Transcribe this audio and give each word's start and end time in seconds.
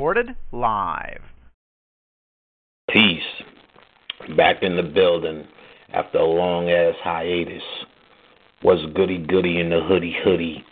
Recorded 0.00 0.34
live. 0.50 1.20
Peace. 2.88 3.20
Back 4.34 4.62
in 4.62 4.74
the 4.74 4.82
building 4.82 5.46
after 5.92 6.16
a 6.16 6.24
long 6.24 6.70
ass 6.70 6.94
hiatus. 7.02 7.62
Was 8.62 8.78
goody 8.94 9.18
goody 9.18 9.60
in 9.60 9.68
the 9.68 9.82
hoodie 9.82 10.16
hoodie. 10.24 10.64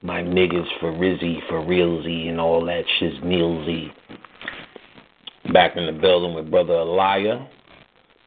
My 0.00 0.22
niggas 0.22 0.66
for 0.80 0.92
Rizzy, 0.92 1.46
for 1.46 1.60
realzy, 1.60 2.30
and 2.30 2.40
all 2.40 2.64
that 2.64 2.84
shit's. 2.98 3.16
Back 5.52 5.76
in 5.76 5.84
the 5.84 6.00
building 6.00 6.34
with 6.34 6.50
Brother 6.50 6.72
Eliah. 6.72 7.46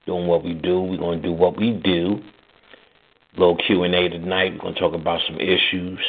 Doing 0.05 0.27
what 0.27 0.43
we 0.43 0.53
do. 0.53 0.83
We're 0.83 0.97
going 0.97 1.19
to 1.19 1.27
do 1.27 1.33
what 1.33 1.57
we 1.57 1.81
do. 1.83 2.21
Little 3.37 3.57
Q&A 3.57 3.89
tonight. 4.09 4.53
We're 4.53 4.59
going 4.59 4.75
to 4.75 4.79
talk 4.79 4.93
about 4.93 5.19
some 5.25 5.39
issues. 5.39 5.99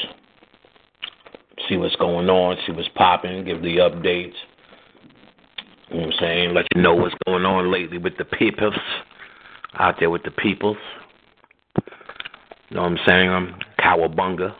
See 1.69 1.77
what's 1.77 1.97
going 1.97 2.29
on. 2.29 2.57
See 2.67 2.73
what's 2.73 2.89
popping. 2.95 3.45
Give 3.45 3.61
the 3.63 3.77
updates. 3.77 4.33
You 5.91 5.97
know 5.97 6.07
what 6.07 6.15
I'm 6.15 6.21
saying? 6.21 6.55
Let 6.55 6.67
you 6.75 6.83
know 6.83 6.95
what's 6.95 7.15
going 7.27 7.45
on 7.45 7.71
lately 7.73 7.99
with 7.99 8.17
the 8.17 8.25
peoples. 8.25 8.75
Out 9.79 9.97
there 9.99 10.11
with 10.11 10.23
the 10.23 10.31
peoples. 10.31 10.77
You 12.69 12.77
know 12.77 12.83
what 12.83 12.93
I'm 12.93 12.99
saying? 13.07 13.31
I'm 13.31 13.55
cowabunga. 13.79 14.55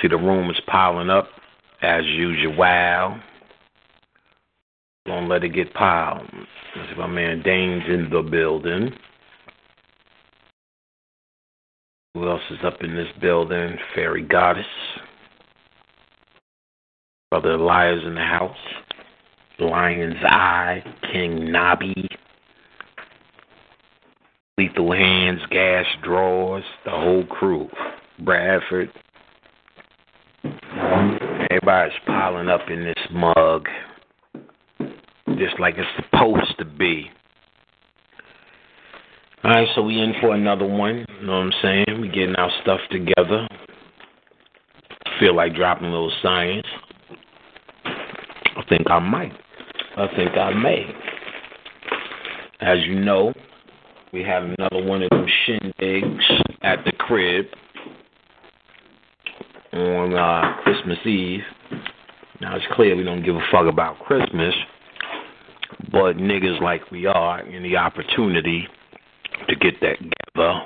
See 0.00 0.08
the 0.08 0.16
room 0.16 0.50
is 0.50 0.60
piling 0.66 1.10
up 1.10 1.28
as 1.82 2.04
usual. 2.04 3.18
Don't 5.06 5.28
let 5.28 5.44
it 5.44 5.50
get 5.50 5.72
piled. 5.74 6.28
See 6.74 6.96
my 6.96 7.06
man 7.06 7.42
Dane's 7.42 7.84
in 7.88 8.08
the 8.10 8.22
building. 8.22 8.92
Who 12.14 12.28
else 12.28 12.42
is 12.50 12.58
up 12.62 12.82
in 12.82 12.94
this 12.94 13.08
building? 13.22 13.78
Fairy 13.94 14.22
Goddess. 14.22 14.66
Brother 17.30 17.52
Elias 17.52 18.02
in 18.04 18.14
the 18.14 18.20
house. 18.20 18.54
Lion's 19.58 20.22
Eye. 20.22 20.84
King 21.10 21.50
Nobby. 21.50 22.06
Lethal 24.58 24.92
Hands, 24.92 25.40
Gas 25.50 25.86
Drawers, 26.02 26.64
the 26.84 26.90
whole 26.90 27.24
crew. 27.24 27.70
Bradford. 28.18 28.92
Everybody's 31.50 31.98
piling 32.06 32.50
up 32.50 32.68
in 32.68 32.84
this 32.84 33.08
mug. 33.10 33.68
Just 35.38 35.58
like 35.58 35.76
it's 35.78 35.88
supposed 36.04 36.58
to 36.58 36.66
be. 36.66 37.10
Alright, 39.44 39.66
so 39.74 39.82
we 39.82 40.00
in 40.00 40.14
for 40.20 40.36
another 40.36 40.64
one. 40.64 41.04
You 41.18 41.26
know 41.26 41.32
what 41.32 41.38
I'm 41.38 41.52
saying? 41.62 42.00
We 42.00 42.08
getting 42.08 42.36
our 42.36 42.50
stuff 42.62 42.78
together. 42.92 43.48
Feel 45.18 45.34
like 45.34 45.56
dropping 45.56 45.88
a 45.88 45.90
little 45.90 46.12
science. 46.22 46.66
I 47.84 48.62
think 48.68 48.88
I 48.88 49.00
might. 49.00 49.32
I 49.96 50.06
think 50.14 50.36
I 50.36 50.54
may. 50.54 50.86
As 52.60 52.78
you 52.86 53.00
know, 53.00 53.32
we 54.12 54.22
have 54.22 54.44
another 54.44 54.80
one 54.80 55.02
of 55.02 55.10
them 55.10 55.26
shindigs 55.44 56.22
at 56.62 56.84
the 56.84 56.92
crib 56.92 57.46
on 59.72 60.14
uh, 60.14 60.62
Christmas 60.62 60.98
Eve. 61.04 61.40
Now 62.40 62.54
it's 62.54 62.64
clear 62.74 62.94
we 62.94 63.02
don't 63.02 63.24
give 63.24 63.34
a 63.34 63.46
fuck 63.50 63.66
about 63.66 63.98
Christmas, 63.98 64.54
but 65.90 66.12
niggas 66.16 66.60
like 66.62 66.92
we 66.92 67.06
are 67.06 67.40
in 67.40 67.64
the 67.64 67.76
opportunity 67.76 68.68
to 69.48 69.56
get 69.56 69.80
that 69.80 69.96
together 69.98 70.60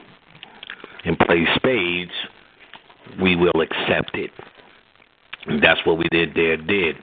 and 1.04 1.18
play 1.18 1.46
spades, 1.56 2.12
we 3.20 3.36
will 3.36 3.60
accept 3.60 4.14
it. 4.14 4.30
And 5.46 5.62
that's 5.62 5.80
what 5.86 5.98
we 5.98 6.06
did 6.10 6.34
there, 6.34 6.56
did. 6.56 6.96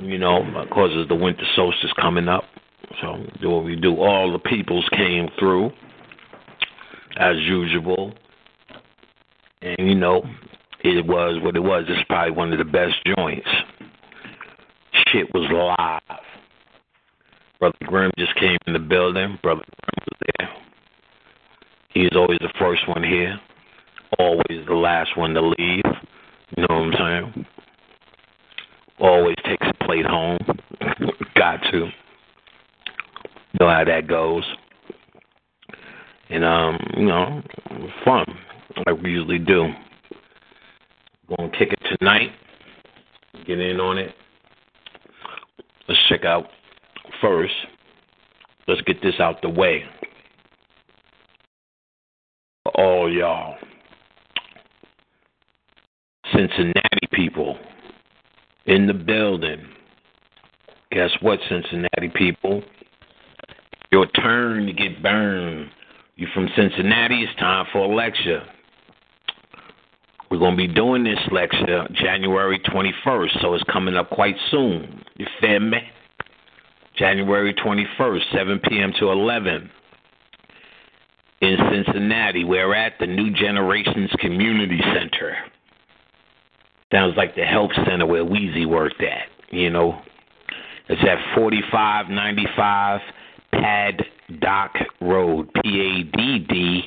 You 0.00 0.18
know, 0.18 0.42
because 0.62 0.90
the 1.08 1.14
winter 1.14 1.44
solstice 1.56 1.92
coming 2.00 2.28
up. 2.28 2.44
So 3.00 3.24
do 3.40 3.50
what 3.50 3.64
we 3.64 3.76
do. 3.76 3.96
All 3.96 4.32
the 4.32 4.38
peoples 4.38 4.88
came 4.96 5.28
through 5.38 5.70
as 7.18 7.36
usual. 7.38 8.14
And 9.62 9.88
you 9.88 9.96
know, 9.96 10.22
it 10.84 11.04
was 11.04 11.42
what 11.42 11.56
it 11.56 11.60
was. 11.60 11.84
It's 11.88 12.06
probably 12.08 12.30
one 12.30 12.52
of 12.52 12.58
the 12.58 12.64
best 12.64 12.94
joints. 13.16 13.48
Shit 15.08 15.26
was 15.34 15.50
live. 15.50 16.18
Brother 17.58 17.76
Grimm 17.84 18.12
just 18.16 18.34
came 18.36 18.56
in 18.68 18.72
the 18.72 18.78
building. 18.78 19.38
Brother 19.42 19.64
Grimm 19.64 20.07
there. 20.38 20.48
He's 21.90 22.10
always 22.14 22.38
the 22.40 22.52
first 22.58 22.86
one 22.88 23.02
here, 23.02 23.40
always 24.18 24.66
the 24.66 24.74
last 24.74 25.16
one 25.16 25.34
to 25.34 25.40
leave. 25.40 25.82
You 26.56 26.66
know 26.66 26.66
what 26.68 27.00
I'm 27.00 27.32
saying? 27.34 27.46
Always 29.00 29.36
takes 29.44 29.66
a 29.66 29.84
plate 29.84 30.06
home. 30.06 30.38
Got 31.34 31.60
to. 31.70 31.88
Know 33.60 33.68
how 33.68 33.84
that 33.84 34.06
goes. 34.06 34.44
And 36.30 36.44
um, 36.44 36.78
you 36.96 37.06
know, 37.06 37.42
fun 38.04 38.26
like 38.86 39.00
we 39.02 39.10
usually 39.10 39.38
do. 39.38 39.72
Gonna 41.36 41.50
kick 41.50 41.72
it 41.72 41.96
tonight. 41.98 42.30
Get 43.46 43.58
in 43.58 43.80
on 43.80 43.98
it. 43.98 44.14
Let's 45.88 46.00
check 46.08 46.24
out 46.24 46.46
first. 47.20 47.54
Let's 48.66 48.80
get 48.82 49.00
this 49.02 49.14
out 49.20 49.40
the 49.42 49.48
way. 49.48 49.84
All 52.74 53.12
y'all. 53.12 53.56
Cincinnati 56.32 57.08
people 57.12 57.58
in 58.66 58.86
the 58.86 58.94
building. 58.94 59.66
Guess 60.92 61.10
what, 61.20 61.38
Cincinnati 61.48 62.10
people? 62.14 62.62
Your 63.90 64.06
turn 64.06 64.66
to 64.66 64.72
get 64.72 65.02
burned. 65.02 65.70
You 66.16 66.26
from 66.34 66.48
Cincinnati, 66.56 67.22
it's 67.22 67.38
time 67.38 67.66
for 67.72 67.84
a 67.84 67.94
lecture. 67.94 68.42
We're 70.30 70.38
going 70.38 70.56
to 70.56 70.68
be 70.68 70.72
doing 70.72 71.04
this 71.04 71.18
lecture 71.30 71.86
January 71.92 72.58
21st, 72.60 73.40
so 73.40 73.54
it's 73.54 73.64
coming 73.72 73.96
up 73.96 74.10
quite 74.10 74.36
soon. 74.50 75.02
You 75.16 75.26
feel 75.40 75.60
me? 75.60 75.78
January 76.96 77.54
21st, 77.54 78.32
7 78.34 78.60
p.m. 78.68 78.92
to 78.98 79.10
11 79.10 79.70
in 81.40 81.56
Cincinnati. 81.70 82.44
We're 82.44 82.74
at 82.74 82.94
the 82.98 83.06
New 83.06 83.32
Generations 83.32 84.10
Community 84.18 84.80
Center. 84.94 85.36
Sounds 86.92 87.14
like 87.16 87.34
the 87.34 87.44
health 87.44 87.70
center 87.86 88.06
where 88.06 88.24
Weezy 88.24 88.66
worked 88.66 89.02
at, 89.02 89.28
you 89.50 89.70
know. 89.70 90.00
It's 90.88 91.02
at 91.02 91.18
4595 91.36 93.00
Pad 93.52 94.02
Dock 94.40 94.72
Road, 95.00 95.48
P 95.62 95.80
A 95.80 96.16
D 96.16 96.46
D 96.48 96.82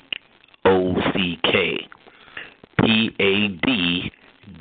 O 0.65 0.95
C 1.13 1.37
K. 1.43 1.77
P 2.79 3.11
A 3.19 3.47
D 3.65 4.11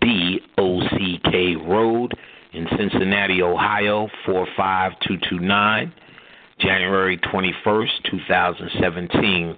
D 0.02 0.40
O 0.58 0.80
C 0.90 1.18
K 1.24 1.56
Road 1.56 2.12
in 2.52 2.66
Cincinnati, 2.76 3.42
Ohio, 3.42 4.08
45229, 4.26 5.92
January 6.58 7.16
21st, 7.18 7.88
2017, 8.10 9.56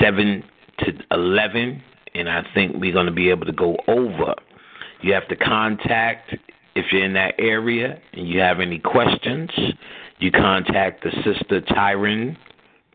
7 0.00 0.44
to 0.80 0.92
11. 1.10 1.82
And 2.14 2.28
I 2.28 2.42
think 2.54 2.76
we're 2.76 2.92
going 2.92 3.06
to 3.06 3.12
be 3.12 3.30
able 3.30 3.46
to 3.46 3.52
go 3.52 3.76
over. 3.88 4.34
You 5.02 5.12
have 5.14 5.28
to 5.28 5.36
contact, 5.36 6.34
if 6.74 6.86
you're 6.92 7.04
in 7.04 7.12
that 7.14 7.34
area 7.38 8.00
and 8.12 8.28
you 8.28 8.40
have 8.40 8.60
any 8.60 8.78
questions, 8.78 9.50
you 10.18 10.30
contact 10.30 11.04
the 11.04 11.10
sister 11.24 11.60
Taryn, 11.60 12.36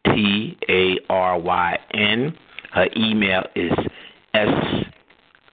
T 0.06 0.58
A 0.70 0.98
R 1.10 1.38
Y 1.40 1.80
N. 1.94 2.36
Her 2.72 2.88
email 2.96 3.44
is 3.56 3.72
S 4.34 4.48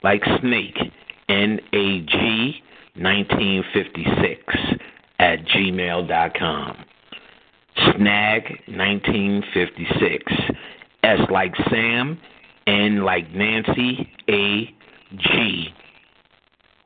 like 0.03 0.23
snake, 0.41 0.79
N 1.29 1.59
A 1.73 2.01
G 2.01 2.63
1956 2.95 4.55
at 5.19 5.45
gmail.com. 5.47 6.77
Snag 7.77 8.43
1956 8.69 10.33
S 11.07 11.21
like 11.31 11.55
Sam, 11.71 12.21
N 12.67 13.05
like 13.05 13.33
Nancy, 13.33 14.11
A 14.29 14.75
G 15.17 15.73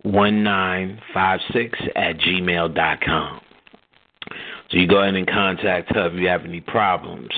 1956 0.03 1.79
at 1.97 2.19
gmail.com. 2.19 3.41
So 4.71 4.77
you 4.77 4.87
go 4.87 5.03
ahead 5.03 5.15
and 5.15 5.27
contact 5.27 5.95
her 5.95 6.09
if 6.09 6.21
you 6.21 6.29
have 6.29 6.45
any 6.45 6.61
problems 6.61 7.31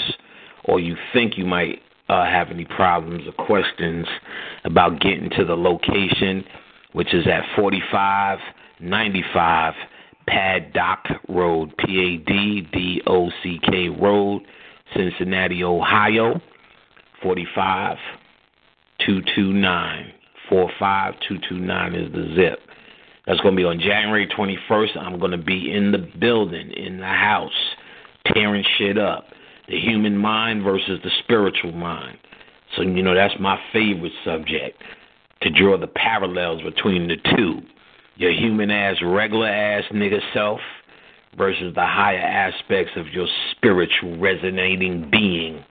or 0.64 0.80
you 0.80 0.96
think 1.12 1.38
you 1.38 1.46
might 1.46 1.80
uh, 2.08 2.24
have 2.24 2.50
any 2.50 2.64
problems 2.64 3.22
or 3.26 3.32
questions 3.46 4.08
about 4.64 5.00
getting 5.00 5.30
to 5.30 5.44
the 5.44 5.56
location, 5.56 6.44
which 6.92 7.14
is 7.14 7.28
at 7.28 7.44
4595 7.56 9.74
Paddock 10.26 10.98
Road, 11.28 11.72
P 11.78 12.00
A 12.00 12.16
D 12.18 12.60
D 12.72 13.02
O 13.06 13.30
C 13.42 13.60
K 13.70 13.88
Road, 13.88 14.42
Cincinnati, 14.94 15.62
Ohio, 15.64 16.40
45229. 17.22 20.12
45229 20.48 21.94
is 21.94 22.12
the 22.12 22.34
zip. 22.36 22.58
That's 23.26 23.40
going 23.40 23.54
to 23.54 23.60
be 23.60 23.64
on 23.64 23.78
January 23.78 24.26
21st. 24.26 24.96
I'm 24.98 25.18
going 25.18 25.30
to 25.30 25.38
be 25.38 25.72
in 25.72 25.92
the 25.92 26.10
building, 26.18 26.72
in 26.72 26.98
the 26.98 27.06
house, 27.06 27.52
tearing 28.26 28.64
shit 28.78 28.98
up. 28.98 29.28
The 29.68 29.78
human 29.78 30.18
mind 30.18 30.64
versus 30.64 30.98
the 31.04 31.10
spiritual 31.22 31.72
mind. 31.72 32.18
So, 32.76 32.82
you 32.82 33.02
know, 33.02 33.14
that's 33.14 33.34
my 33.38 33.58
favorite 33.72 34.12
subject 34.24 34.82
to 35.42 35.50
draw 35.50 35.78
the 35.78 35.86
parallels 35.86 36.62
between 36.62 37.06
the 37.08 37.16
two. 37.36 37.60
Your 38.16 38.32
human 38.32 38.70
ass, 38.70 38.96
regular 39.02 39.48
ass 39.48 39.84
nigga 39.92 40.20
self 40.34 40.60
versus 41.36 41.74
the 41.74 41.86
higher 41.86 42.18
aspects 42.18 42.92
of 42.96 43.08
your 43.08 43.26
spiritual 43.52 44.18
resonating 44.18 45.08
being. 45.10 45.64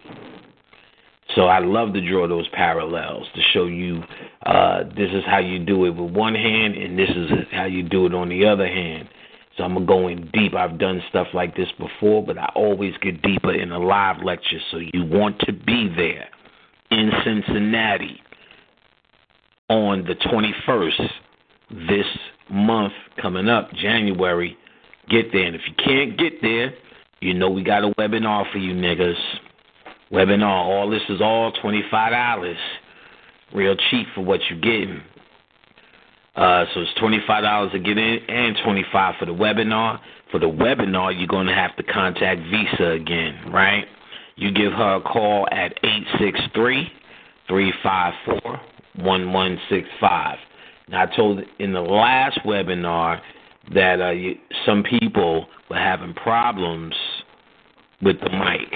So 1.35 1.43
I 1.43 1.59
love 1.59 1.93
to 1.93 2.07
draw 2.07 2.27
those 2.27 2.47
parallels 2.49 3.25
to 3.35 3.41
show 3.53 3.65
you 3.65 4.03
uh, 4.45 4.83
this 4.95 5.09
is 5.13 5.23
how 5.25 5.39
you 5.39 5.59
do 5.59 5.85
it 5.85 5.91
with 5.91 6.11
one 6.11 6.35
hand, 6.35 6.75
and 6.75 6.97
this 6.97 7.09
is 7.09 7.31
how 7.51 7.65
you 7.65 7.83
do 7.83 8.05
it 8.05 8.13
on 8.13 8.29
the 8.29 8.45
other 8.45 8.67
hand. 8.67 9.07
So 9.57 9.63
I'm 9.63 9.85
going 9.85 10.29
deep. 10.33 10.55
I've 10.55 10.79
done 10.79 11.01
stuff 11.09 11.27
like 11.33 11.55
this 11.55 11.67
before, 11.77 12.25
but 12.25 12.37
I 12.37 12.51
always 12.55 12.93
get 13.01 13.21
deeper 13.21 13.53
in 13.53 13.71
a 13.71 13.79
live 13.79 14.23
lecture. 14.23 14.59
So 14.71 14.77
you 14.77 15.05
want 15.05 15.39
to 15.41 15.53
be 15.53 15.91
there 15.95 16.27
in 16.89 17.11
Cincinnati 17.23 18.21
on 19.69 20.03
the 20.03 20.15
21st 20.15 21.09
this 21.87 22.05
month 22.49 22.93
coming 23.21 23.47
up, 23.47 23.71
January. 23.73 24.57
Get 25.09 25.31
there. 25.31 25.45
And 25.45 25.55
if 25.55 25.61
you 25.67 25.73
can't 25.83 26.17
get 26.17 26.41
there, 26.41 26.73
you 27.19 27.33
know 27.33 27.49
we 27.49 27.63
got 27.63 27.83
a 27.83 27.93
webinar 27.99 28.51
for 28.51 28.57
you 28.57 28.73
niggas. 28.73 29.15
Webinar. 30.11 30.65
All 30.65 30.89
this 30.89 31.01
is 31.09 31.21
all 31.21 31.51
$25. 31.53 32.55
Real 33.53 33.75
cheap 33.89 34.07
for 34.13 34.21
what 34.21 34.39
you're 34.49 34.59
getting. 34.59 35.01
Uh, 36.35 36.65
so 36.73 36.81
it's 36.81 36.93
$25 36.99 37.71
to 37.71 37.79
get 37.79 37.97
in 37.97 38.19
and 38.27 38.57
25 38.63 39.15
for 39.19 39.25
the 39.25 39.33
webinar. 39.33 39.99
For 40.31 40.39
the 40.39 40.47
webinar, 40.47 41.17
you're 41.17 41.27
going 41.27 41.47
to 41.47 41.53
have 41.53 41.75
to 41.75 41.83
contact 41.83 42.41
Visa 42.49 42.91
again, 42.91 43.51
right? 43.51 43.85
You 44.37 44.51
give 44.51 44.71
her 44.71 44.95
a 44.95 45.01
call 45.01 45.47
at 45.51 45.73
863 45.83 46.89
354 47.47 48.59
1165. 48.95 50.37
Now, 50.87 51.03
I 51.03 51.15
told 51.15 51.41
in 51.59 51.73
the 51.73 51.81
last 51.81 52.39
webinar 52.45 53.19
that 53.73 54.01
uh, 54.01 54.09
you, 54.11 54.35
some 54.65 54.83
people 54.83 55.47
were 55.69 55.77
having 55.77 56.13
problems 56.13 56.95
with 58.01 58.19
the 58.21 58.29
mic. 58.29 58.73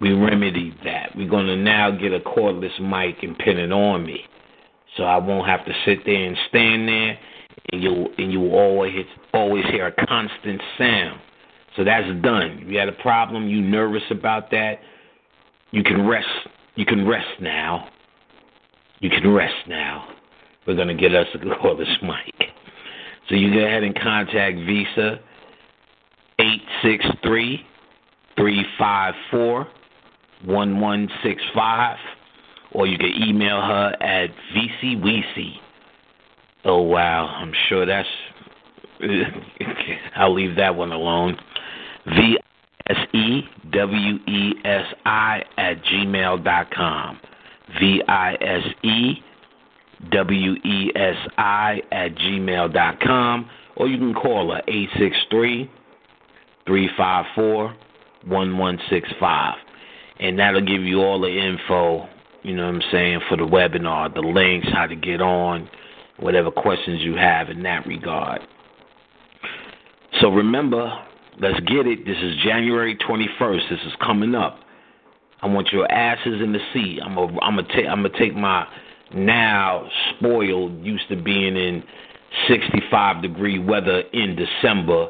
We 0.00 0.12
remedied 0.12 0.78
that. 0.84 1.10
We're 1.14 1.28
going 1.28 1.46
to 1.46 1.56
now 1.56 1.90
get 1.90 2.12
a 2.12 2.20
cordless 2.20 2.80
mic 2.80 3.22
and 3.22 3.38
pin 3.38 3.58
it 3.58 3.72
on 3.72 4.04
me 4.04 4.24
so 4.96 5.04
I 5.04 5.16
won't 5.16 5.48
have 5.48 5.64
to 5.64 5.72
sit 5.84 6.04
there 6.04 6.24
and 6.24 6.36
stand 6.48 6.88
there, 6.88 7.18
and 7.72 7.82
you 7.82 8.08
and 8.18 8.32
you 8.32 8.50
always 8.52 8.92
always 9.32 9.64
hear 9.66 9.86
a 9.86 10.06
constant 10.06 10.60
sound. 10.76 11.20
So 11.76 11.84
that's 11.84 12.06
done. 12.22 12.64
You 12.66 12.78
had 12.78 12.88
a 12.88 12.92
problem, 13.00 13.48
you 13.48 13.62
nervous 13.62 14.02
about 14.10 14.50
that, 14.50 14.80
you 15.70 15.82
can 15.82 16.06
rest. 16.06 16.26
You 16.74 16.84
can 16.84 17.06
rest 17.06 17.40
now. 17.40 17.88
You 19.00 19.08
can 19.08 19.32
rest 19.32 19.54
now. 19.66 20.08
We're 20.66 20.76
gonna 20.76 20.94
get 20.94 21.14
us 21.14 21.26
a 21.34 21.38
cordless 21.38 22.02
mic. 22.02 22.48
So 23.28 23.34
you 23.34 23.52
go 23.52 23.64
ahead 23.64 23.82
and 23.82 23.98
contact 23.98 24.56
Visa 24.58 25.20
eight 26.38 26.62
six 26.82 27.04
three 27.24 27.64
three 28.36 28.64
five 28.78 29.14
four 29.30 29.68
1165, 30.44 31.96
or 32.72 32.86
you 32.86 32.98
can 32.98 33.12
email 33.22 33.60
her 33.60 33.96
at 34.00 34.30
vcwc. 34.54 35.52
Oh, 36.64 36.82
wow. 36.82 37.26
I'm 37.26 37.52
sure 37.68 37.86
that's. 37.86 38.08
I'll 40.16 40.34
leave 40.34 40.56
that 40.56 40.74
one 40.74 40.92
alone. 40.92 41.36
V 42.06 42.38
S 42.88 42.96
E 43.14 43.42
W 43.72 44.14
E 44.28 44.52
S 44.64 44.86
I 45.04 45.42
at 45.56 45.82
gmail 45.84 46.44
dot 46.44 46.70
com. 46.70 47.18
V 47.80 48.02
I 48.06 48.34
S 48.34 48.64
E 48.84 49.14
W 50.10 50.52
E 50.64 50.92
S 50.94 51.16
I 51.38 51.80
at 51.90 52.14
gmail 52.14 52.72
dot 52.72 53.00
com. 53.00 53.48
Or 53.76 53.88
you 53.88 53.98
can 53.98 54.14
call 54.14 54.52
her 54.52 54.62
863 54.68 55.70
354 56.66 57.74
1165 58.26 59.54
and 60.22 60.38
that'll 60.38 60.64
give 60.64 60.82
you 60.82 61.00
all 61.02 61.20
the 61.20 61.28
info 61.28 62.08
you 62.42 62.56
know 62.56 62.66
what 62.66 62.74
I'm 62.74 62.82
saying, 62.90 63.20
for 63.28 63.36
the 63.36 63.44
webinar, 63.44 64.12
the 64.12 64.20
links, 64.20 64.66
how 64.72 64.86
to 64.86 64.96
get 64.96 65.20
on, 65.20 65.68
whatever 66.18 66.50
questions 66.50 67.00
you 67.00 67.14
have 67.14 67.50
in 67.50 67.62
that 67.62 67.86
regard. 67.86 68.40
So 70.20 70.28
remember, 70.28 70.92
let's 71.40 71.60
get 71.60 71.86
it. 71.86 72.04
This 72.04 72.16
is 72.20 72.36
January 72.44 72.96
21st. 72.96 73.70
This 73.70 73.80
is 73.86 73.92
coming 74.04 74.34
up. 74.34 74.58
I 75.40 75.46
want 75.46 75.68
your 75.72 75.90
asses 75.90 76.40
in 76.42 76.52
the 76.52 76.60
seat. 76.72 77.00
I'm 77.04 77.14
gonna 77.14 77.38
I'm 77.40 77.56
gonna 77.56 77.68
take 77.74 77.86
I'm 77.86 78.02
gonna 78.02 78.18
take 78.18 78.34
my 78.34 78.66
now 79.14 79.88
spoiled 80.10 80.84
used 80.84 81.08
to 81.08 81.16
being 81.20 81.56
in 81.56 81.82
65 82.48 83.22
degree 83.22 83.58
weather 83.58 84.00
in 84.12 84.36
December. 84.36 85.08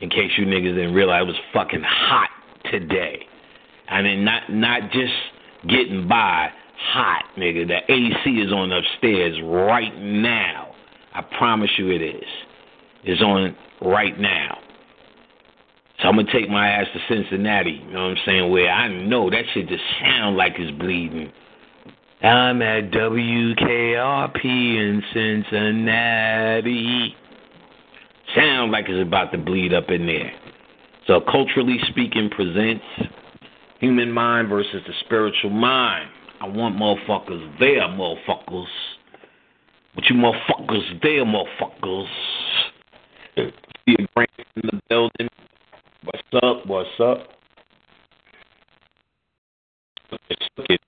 In 0.00 0.10
case 0.10 0.32
you 0.36 0.44
niggas 0.44 0.74
didn't 0.74 0.94
realize 0.94 1.22
it 1.22 1.26
was 1.26 1.36
fucking 1.52 1.82
hot 1.82 2.30
today. 2.70 3.26
I 3.88 4.02
mean, 4.02 4.24
not 4.24 4.50
not 4.50 4.90
just 4.92 5.12
getting 5.68 6.08
by, 6.08 6.50
hot, 6.92 7.24
nigga. 7.36 7.66
The 7.66 7.92
AC 7.92 8.40
is 8.40 8.52
on 8.52 8.72
upstairs 8.72 9.38
right 9.44 9.96
now. 10.00 10.74
I 11.14 11.22
promise 11.38 11.70
you 11.78 11.90
it 11.90 12.02
is. 12.02 12.24
It's 13.04 13.22
on 13.22 13.56
right 13.80 14.18
now. 14.18 14.58
So 16.00 16.08
I'm 16.08 16.16
gonna 16.16 16.30
take 16.32 16.48
my 16.48 16.68
ass 16.68 16.86
to 16.92 17.00
Cincinnati, 17.08 17.82
you 17.86 17.92
know 17.92 18.08
what 18.08 18.10
I'm 18.10 18.16
saying, 18.26 18.50
where 18.50 18.70
I 18.70 18.88
know 18.88 19.30
that 19.30 19.44
shit 19.52 19.68
just 19.68 19.82
sound 20.00 20.36
like 20.36 20.54
it's 20.58 20.76
bleeding. 20.78 21.30
I'm 22.22 22.62
at 22.62 22.90
WKRP 22.90 24.44
in 24.44 25.02
Cincinnati. 25.12 27.14
Sound 28.34 28.72
like 28.72 28.86
it's 28.88 29.06
about 29.06 29.30
to 29.32 29.38
bleed 29.38 29.74
up 29.74 29.90
in 29.90 30.06
there. 30.06 30.32
So 31.06 31.20
culturally 31.20 31.78
speaking 31.90 32.30
presents 32.30 32.82
human 33.84 34.10
mind 34.10 34.48
versus 34.48 34.82
the 34.86 34.94
spiritual 35.04 35.50
mind. 35.50 36.08
I 36.40 36.48
want 36.48 36.76
motherfuckers 36.76 37.58
there, 37.58 37.82
motherfuckers. 37.82 38.64
But 39.94 40.04
you 40.06 40.16
motherfuckers 40.16 41.02
there, 41.02 41.24
motherfuckers. 41.24 42.06
See 43.36 43.96
a 43.98 44.06
brain 44.14 44.26
in 44.56 44.62
the 44.62 44.80
building. 44.88 45.28
What's 46.04 46.22
up? 46.42 46.66
What's 46.66 46.88
up? 46.98 47.28
Let's 50.10 50.48
look 50.56 50.66
at 50.70 50.80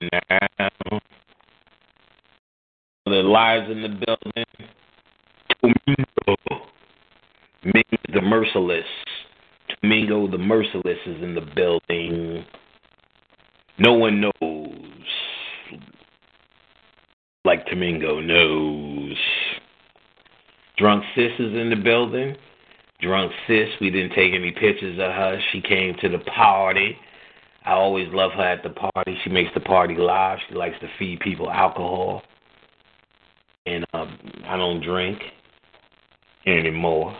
now. 0.59 0.99
The 3.05 3.11
lives 3.11 3.69
in 3.71 3.83
the 3.83 3.89
building. 3.89 4.45
Domingo. 5.61 6.65
Ming 7.63 7.83
the 8.11 8.21
Merciless. 8.21 8.85
Domingo 9.81 10.27
the 10.29 10.37
Merciless 10.37 10.97
is 11.05 11.21
in 11.21 11.35
the 11.35 11.41
building. 11.55 12.43
No 13.79 13.93
one 13.93 14.21
knows 14.21 14.67
like 17.47 17.65
Domingo 17.65 18.19
knows. 18.19 19.15
Drunk 20.77 21.03
Sis 21.15 21.31
is 21.39 21.55
in 21.55 21.69
the 21.69 21.77
building. 21.81 22.35
Drunk 22.99 23.31
Sis, 23.47 23.69
we 23.79 23.89
didn't 23.89 24.13
take 24.15 24.33
any 24.33 24.51
pictures 24.51 24.99
of 24.99 25.11
her. 25.11 25.39
She 25.51 25.61
came 25.61 25.95
to 26.01 26.09
the 26.09 26.19
party. 26.19 26.97
I 27.65 27.71
always 27.71 28.07
love 28.11 28.31
her 28.33 28.43
at 28.43 28.63
the 28.63 28.69
party. 28.69 29.17
She 29.23 29.29
makes 29.29 29.51
the 29.53 29.61
party 29.61 29.95
live. 29.95 30.39
She 30.49 30.55
likes 30.55 30.77
to 30.81 30.87
feed 30.99 31.21
people 31.21 31.49
alcohol. 31.49 32.21
And 33.65 33.85
um, 33.93 34.17
I 34.45 34.57
don't 34.57 34.81
drink 34.81 35.19
anymore. 36.45 37.17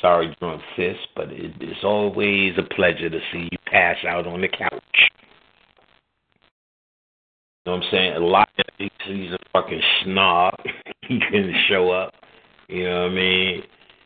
Sorry, 0.00 0.34
Drunk 0.40 0.62
Sis, 0.76 0.96
but 1.14 1.30
it, 1.30 1.52
it's 1.60 1.84
always 1.84 2.54
a 2.56 2.74
pleasure 2.74 3.10
to 3.10 3.18
see 3.30 3.48
you 3.50 3.58
pass 3.66 3.96
out 4.08 4.26
on 4.26 4.40
the 4.40 4.48
couch. 4.48 5.10
Know 7.66 7.72
what 7.72 7.84
I'm 7.84 7.90
saying? 7.90 8.12
Elijah, 8.14 8.64
he's 8.78 9.32
a 9.32 9.38
fucking 9.52 9.80
snob. 10.04 10.54
he 11.02 11.18
couldn't 11.30 11.54
show 11.68 11.90
up. 11.90 12.14
You 12.68 12.84
know 12.84 13.02
what 13.02 13.12
I 13.12 13.14
mean? 13.14 13.62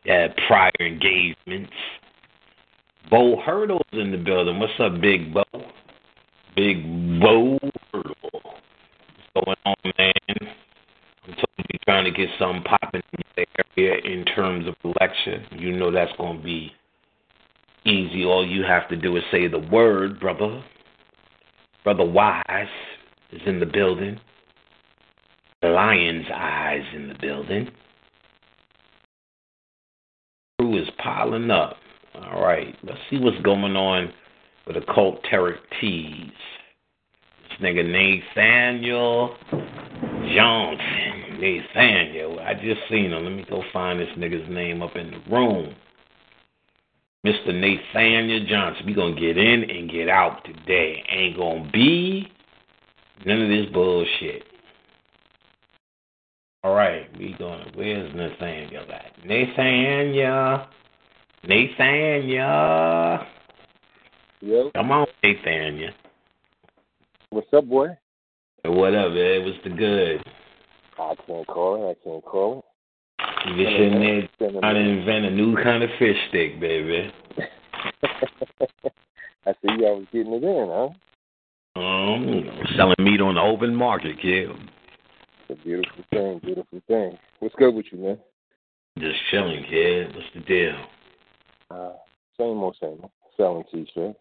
Had 0.06 0.34
prior 0.46 0.72
engagements. 0.80 1.72
Bo 3.10 3.40
Hurdle's 3.40 3.82
in 3.92 4.10
the 4.12 4.18
building. 4.18 4.58
What's 4.58 4.72
up, 4.78 5.00
Big 5.00 5.34
Bo? 5.34 5.44
Big 6.56 6.82
Bo 7.20 7.58
Hurdle. 7.92 8.14
What's 8.32 9.44
going 9.44 9.56
on, 9.66 9.92
man? 9.98 10.12
I'm 11.26 11.34
you 11.70 11.78
trying 11.84 12.04
to 12.04 12.10
get 12.10 12.28
something 12.38 12.62
popping 12.62 13.02
in 13.12 13.22
the 13.36 13.46
area 13.76 14.00
in 14.04 14.24
terms 14.24 14.66
of 14.66 14.74
election. 14.84 15.44
You 15.52 15.76
know 15.76 15.90
that's 15.90 16.12
going 16.16 16.38
to 16.38 16.44
be 16.44 16.72
easy. 17.84 18.24
All 18.24 18.46
you 18.46 18.62
have 18.62 18.88
to 18.88 18.96
do 18.96 19.16
is 19.16 19.22
say 19.30 19.48
the 19.48 19.58
word, 19.58 20.18
brother. 20.18 20.62
Brother 21.84 22.04
Wise 22.04 22.68
is 23.32 23.40
in 23.46 23.60
the 23.60 23.66
building. 23.66 24.18
The 25.62 25.68
lion's 25.68 26.26
Eyes 26.32 26.84
in 26.94 27.08
the 27.08 27.16
building. 27.20 27.70
Crew 30.58 30.80
is 30.80 30.88
piling 31.02 31.50
up. 31.50 31.76
All 32.14 32.42
right, 32.42 32.74
let's 32.82 32.98
see 33.08 33.18
what's 33.18 33.40
going 33.42 33.76
on 33.76 34.12
with 34.66 34.76
occulterick 34.76 35.58
Tees. 35.80 36.32
This 37.42 37.60
nigga 37.60 37.84
Nathaniel 37.84 39.36
Johnson. 40.34 41.40
Nathaniel. 41.40 42.38
I 42.40 42.54
just 42.54 42.80
seen 42.90 43.12
him. 43.12 43.24
Let 43.24 43.32
me 43.32 43.44
go 43.48 43.62
find 43.72 43.98
this 43.98 44.08
nigga's 44.16 44.48
name 44.50 44.82
up 44.82 44.96
in 44.96 45.10
the 45.10 45.34
room. 45.34 45.74
Mr. 47.26 47.48
Nathaniel 47.48 48.46
Johnson. 48.46 48.86
We 48.86 48.94
gonna 48.94 49.18
get 49.18 49.36
in 49.36 49.68
and 49.70 49.90
get 49.90 50.08
out 50.08 50.44
today. 50.44 51.02
Ain't 51.10 51.36
gonna 51.36 51.70
be 51.70 52.28
none 53.24 53.42
of 53.42 53.48
this 53.48 53.66
bullshit. 53.72 54.44
All 56.62 56.74
right, 56.74 57.06
we 57.18 57.34
going. 57.38 57.64
To. 57.64 57.78
Where's 57.78 58.14
Nathaniel 58.14 58.84
at? 58.92 59.12
Nathaniel, 59.24 60.66
Nathaniel. 61.44 63.26
Yo, 64.42 64.70
Come 64.74 64.92
on, 64.92 65.06
Nathaniel. 65.22 65.92
what's 67.30 67.46
up, 67.52 67.66
boy? 67.66 67.88
What 68.64 68.94
up, 68.94 69.12
man? 69.12 69.44
What's 69.44 69.58
the 69.64 69.70
good? 69.70 70.22
I 70.98 71.14
can't 71.26 71.46
call 71.46 71.88
it. 71.88 71.90
I 71.90 72.04
can't 72.04 72.24
call 72.24 72.64
You 73.46 73.56
just 73.64 73.76
sitting 73.76 74.00
there 74.00 74.28
trying 74.60 74.74
to 74.74 74.80
invent 74.80 75.24
a 75.26 75.30
new 75.30 75.56
kind 75.62 75.82
of 75.82 75.88
fish 75.98 76.16
stick, 76.28 76.60
baby. 76.60 77.10
I 79.46 79.52
see 79.52 79.76
y'all 79.78 79.96
was 79.96 80.06
getting 80.12 80.34
it 80.34 80.44
in, 80.44 80.68
huh? 80.70 80.88
Um, 81.76 82.50
selling 82.76 82.96
meat 82.98 83.20
on 83.20 83.36
the 83.36 83.40
open 83.40 83.74
market, 83.74 84.16
kid. 84.20 84.50
It's 85.48 85.60
a 85.60 85.64
beautiful 85.64 86.04
thing, 86.10 86.40
beautiful 86.42 86.80
thing. 86.88 87.16
What's 87.38 87.54
good 87.54 87.74
with 87.74 87.86
you, 87.92 87.98
man? 87.98 88.18
Just 88.98 89.18
chilling, 89.30 89.64
kid. 89.68 90.14
What's 90.14 90.26
the 90.34 90.40
deal? 90.40 90.84
Uh, 91.70 91.92
same 92.36 92.58
old 92.58 92.76
same. 92.80 92.98
old. 93.02 93.10
Selling 93.36 93.64
t-shirts. 93.72 94.18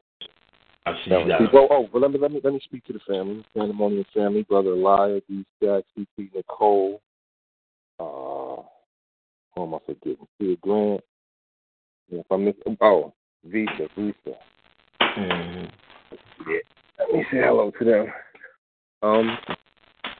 I 0.86 0.94
see 1.03 1.10
Selling 1.10 1.27
got. 1.27 1.53
oh, 1.53 1.68
oh, 1.72 1.89
but 1.91 2.01
let 2.01 2.12
me 2.12 2.20
let 2.20 2.32
me 2.32 2.39
let 2.44 2.53
me 2.53 2.62
speak 2.63 2.86
to 2.86 2.94
the 2.94 3.00
family. 3.08 3.44
Pandemonium 3.58 4.06
family, 4.13 4.44
brother 4.44 4.72
Elias, 4.72 5.24
D 5.27 5.44
Stacks, 5.58 5.88
CP 5.98 6.34
Nicole. 6.36 7.01
Uh, 8.00 8.62
who 9.56 9.63
am 9.63 9.74
I 9.74 9.79
forgetting? 9.86 10.27
Tia 10.39 10.56
Grant. 10.58 11.01
Yeah, 12.10 12.20
if 12.20 12.32
I 12.32 12.38
miss, 12.38 12.56
oh, 12.82 13.13
Visa, 13.44 13.88
Visa. 13.98 14.38
Mhm. 15.01 15.72
Let 17.00 17.12
me 17.12 17.24
say 17.32 17.38
hello 17.38 17.72
to 17.79 17.86
them. 17.86 18.08
Um, 19.01 19.38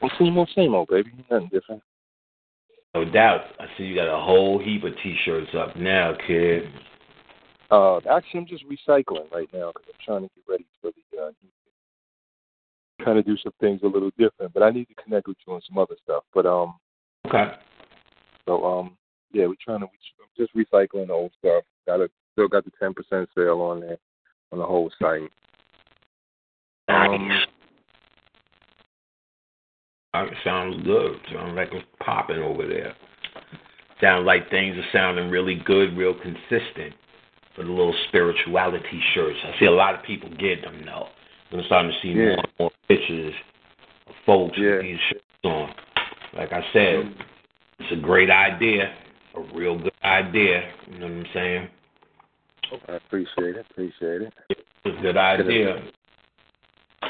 well, 0.02 0.12
same 0.18 0.38
old, 0.38 0.50
same 0.56 0.74
old, 0.74 0.88
baby. 0.88 1.12
Nothing 1.30 1.50
different. 1.52 1.84
No 2.96 3.06
doubt. 3.06 3.42
I 3.60 3.66
see 3.78 3.84
you 3.84 3.96
got 3.96 4.08
a 4.08 4.24
whole 4.24 4.60
heap 4.60 4.84
of 4.84 4.94
T-shirts 5.04 5.50
up 5.56 5.76
now, 5.76 6.16
kid. 6.26 6.64
Uh, 7.70 7.98
actually, 8.10 8.40
I'm 8.40 8.48
just 8.48 8.64
recycling 8.66 9.32
right 9.32 9.50
now 9.54 9.72
because 9.74 9.88
I'm 9.88 10.00
trying 10.04 10.22
to 10.22 10.30
get 10.36 10.44
ready 10.48 10.66
for 10.82 10.92
the. 10.92 11.22
Uh, 11.22 11.32
trying 13.02 13.16
to 13.16 13.24
do 13.24 13.38
some 13.38 13.54
things 13.60 13.80
a 13.84 13.88
little 13.88 14.12
different, 14.18 14.54
but 14.54 14.64
I 14.64 14.72
need 14.72 14.88
to 14.90 14.96
connect 14.96 15.28
with 15.28 15.38
you 15.46 15.54
on 15.54 15.62
some 15.68 15.78
other 15.78 15.96
stuff. 16.04 16.24
But 16.34 16.46
um, 16.46 16.76
Okay. 17.26 17.54
so 18.46 18.66
um, 18.66 18.98
yeah, 19.32 19.46
we're 19.46 19.56
trying 19.64 19.82
to. 19.82 19.86
We, 19.86 20.00
I'm 20.22 20.46
just 20.46 20.56
recycling 20.56 21.08
the 21.08 21.14
old 21.14 21.32
stuff. 21.38 21.64
Got 21.86 22.02
a 22.02 22.10
still 22.34 22.48
got 22.48 22.66
the 22.66 22.72
ten 22.80 22.94
percent 22.94 23.30
sale 23.36 23.62
on 23.62 23.82
there 23.82 23.98
on 24.52 24.60
the 24.60 24.66
whole 24.66 24.92
site. 25.00 25.30
Um. 26.90 27.30
Uh, 30.14 30.24
It 30.26 30.34
sounds 30.44 30.84
good. 30.84 31.20
Sounds 31.32 31.56
like 31.56 31.70
it's 31.72 31.86
popping 32.00 32.40
over 32.40 32.68
there. 32.68 32.96
Sounds 34.02 34.26
like 34.26 34.50
things 34.50 34.76
are 34.78 34.88
sounding 34.92 35.30
really 35.30 35.56
good, 35.66 35.96
real 35.96 36.16
consistent 36.16 36.94
for 37.56 37.64
the 37.64 37.70
little 37.70 37.94
spirituality 38.08 39.02
shirts. 39.14 39.38
I 39.44 39.60
see 39.60 39.66
a 39.66 39.72
lot 39.72 39.94
of 39.94 40.04
people 40.04 40.30
get 40.30 40.62
them 40.62 40.84
now. 40.86 41.10
I'm 41.52 41.64
starting 41.66 41.92
to 41.92 42.00
see 42.02 42.10
Yeah. 42.10 42.16
more 42.36 42.38
and 42.38 42.54
more 42.60 42.72
pictures 42.88 43.34
of 44.08 44.16
folks 44.26 44.58
Yeah. 44.58 44.72
with 44.78 44.82
these 44.84 45.00
shirts 45.10 45.24
on. 45.44 45.76
Like 46.34 46.54
I 46.54 46.64
said, 46.72 47.14
it's 47.80 47.92
a 47.92 47.96
great 47.98 48.30
idea, 48.30 48.94
a 49.36 49.42
real 49.54 49.78
good 49.78 49.94
idea. 50.04 50.72
You 50.88 51.00
know 51.00 51.08
what 51.08 51.16
I'm 51.16 51.26
saying? 51.34 51.70
I 52.88 52.94
appreciate 52.94 53.56
it. 53.58 53.66
Appreciate 53.72 54.22
it. 54.22 54.34
It's 54.50 54.62
a 54.86 55.02
good 55.02 55.18
idea. 55.18 55.82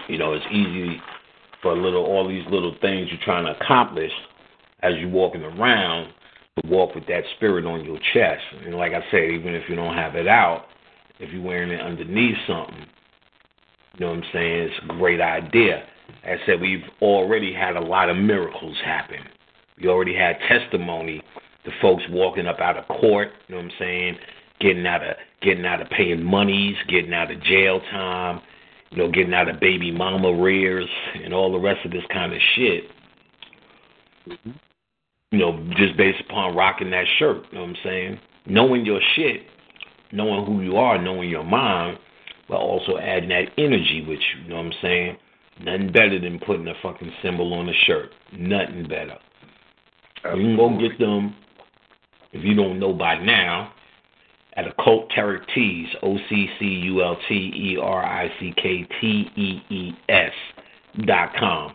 You 0.07 0.17
know, 0.17 0.33
it's 0.33 0.45
easy 0.51 1.01
for 1.61 1.75
little 1.75 2.05
all 2.05 2.27
these 2.27 2.45
little 2.49 2.75
things 2.81 3.09
you're 3.11 3.23
trying 3.23 3.45
to 3.45 3.59
accomplish 3.59 4.11
as 4.81 4.93
you're 4.99 5.09
walking 5.09 5.43
around 5.43 6.13
to 6.61 6.67
walk 6.67 6.95
with 6.95 7.05
that 7.07 7.23
spirit 7.35 7.65
on 7.65 7.83
your 7.83 7.99
chest. 8.13 8.41
And 8.65 8.75
like 8.75 8.93
I 8.93 9.01
said, 9.11 9.29
even 9.31 9.53
if 9.55 9.69
you 9.69 9.75
don't 9.75 9.95
have 9.95 10.15
it 10.15 10.27
out, 10.27 10.65
if 11.19 11.31
you're 11.31 11.41
wearing 11.41 11.71
it 11.71 11.81
underneath 11.81 12.37
something, 12.47 12.85
you 13.97 14.05
know 14.05 14.13
what 14.13 14.23
I'm 14.23 14.29
saying? 14.31 14.69
It's 14.69 14.75
a 14.83 14.87
great 14.87 15.19
idea. 15.19 15.83
As 16.23 16.39
I 16.43 16.45
said, 16.45 16.61
we've 16.61 16.83
already 17.01 17.53
had 17.53 17.75
a 17.75 17.81
lot 17.81 18.09
of 18.09 18.17
miracles 18.17 18.77
happen. 18.83 19.19
We 19.81 19.87
already 19.87 20.15
had 20.15 20.37
testimony 20.47 21.21
to 21.65 21.71
folks 21.81 22.03
walking 22.09 22.47
up 22.47 22.59
out 22.59 22.77
of 22.77 22.87
court, 22.87 23.29
you 23.47 23.55
know 23.55 23.61
what 23.61 23.71
I'm 23.71 23.77
saying? 23.79 24.17
Getting 24.59 24.85
out 24.85 25.03
of 25.03 25.15
getting 25.41 25.65
out 25.65 25.81
of 25.81 25.89
paying 25.89 26.23
monies, 26.23 26.75
getting 26.89 27.13
out 27.13 27.31
of 27.31 27.41
jail 27.43 27.79
time, 27.91 28.41
you 28.91 28.97
know, 28.97 29.11
getting 29.11 29.33
out 29.33 29.49
of 29.49 29.59
baby 29.59 29.91
mama 29.91 30.33
rears 30.33 30.89
and 31.23 31.33
all 31.33 31.51
the 31.51 31.59
rest 31.59 31.85
of 31.85 31.91
this 31.91 32.03
kind 32.11 32.33
of 32.33 32.39
shit. 32.55 32.83
Mm-hmm. 34.27 34.51
You 35.31 35.39
know, 35.39 35.63
just 35.77 35.95
based 35.95 36.21
upon 36.21 36.55
rocking 36.55 36.89
that 36.91 37.05
shirt, 37.19 37.45
you 37.51 37.57
know 37.57 37.65
what 37.65 37.69
I'm 37.69 37.75
saying? 37.83 38.19
Knowing 38.47 38.85
your 38.85 38.99
shit, 39.15 39.41
knowing 40.11 40.45
who 40.45 40.61
you 40.63 40.77
are, 40.77 40.99
knowing 40.99 41.29
your 41.29 41.43
mind, 41.43 41.99
but 42.47 42.57
also 42.57 42.97
adding 42.97 43.29
that 43.29 43.49
energy 43.57 44.03
with 44.07 44.17
you, 44.19 44.43
you 44.43 44.49
know 44.49 44.55
what 44.55 44.65
I'm 44.65 44.73
saying? 44.81 45.17
Nothing 45.61 45.91
better 45.91 46.19
than 46.19 46.39
putting 46.39 46.67
a 46.67 46.73
fucking 46.81 47.11
symbol 47.21 47.53
on 47.53 47.69
a 47.69 47.73
shirt. 47.85 48.11
Nothing 48.33 48.87
better. 48.87 49.17
You 50.23 50.31
can 50.31 50.55
go 50.57 50.69
get 50.79 50.97
them, 50.97 51.35
if 52.31 52.43
you 52.43 52.55
don't 52.55 52.79
know 52.79 52.93
by 52.93 53.15
now, 53.23 53.71
at 54.59 54.75
Occulterick 54.75 55.45
Tees, 55.55 55.87
O 56.03 56.17
C 56.29 56.47
C 56.59 56.65
U 56.65 57.01
L 57.01 57.17
T 57.27 57.33
E 57.33 57.77
R 57.81 58.03
I 58.03 58.29
C 58.39 58.53
K 58.57 58.85
T 58.99 59.31
E 59.35 59.63
E 59.69 59.93
S 60.09 60.33
dot 61.05 61.33
com. 61.39 61.73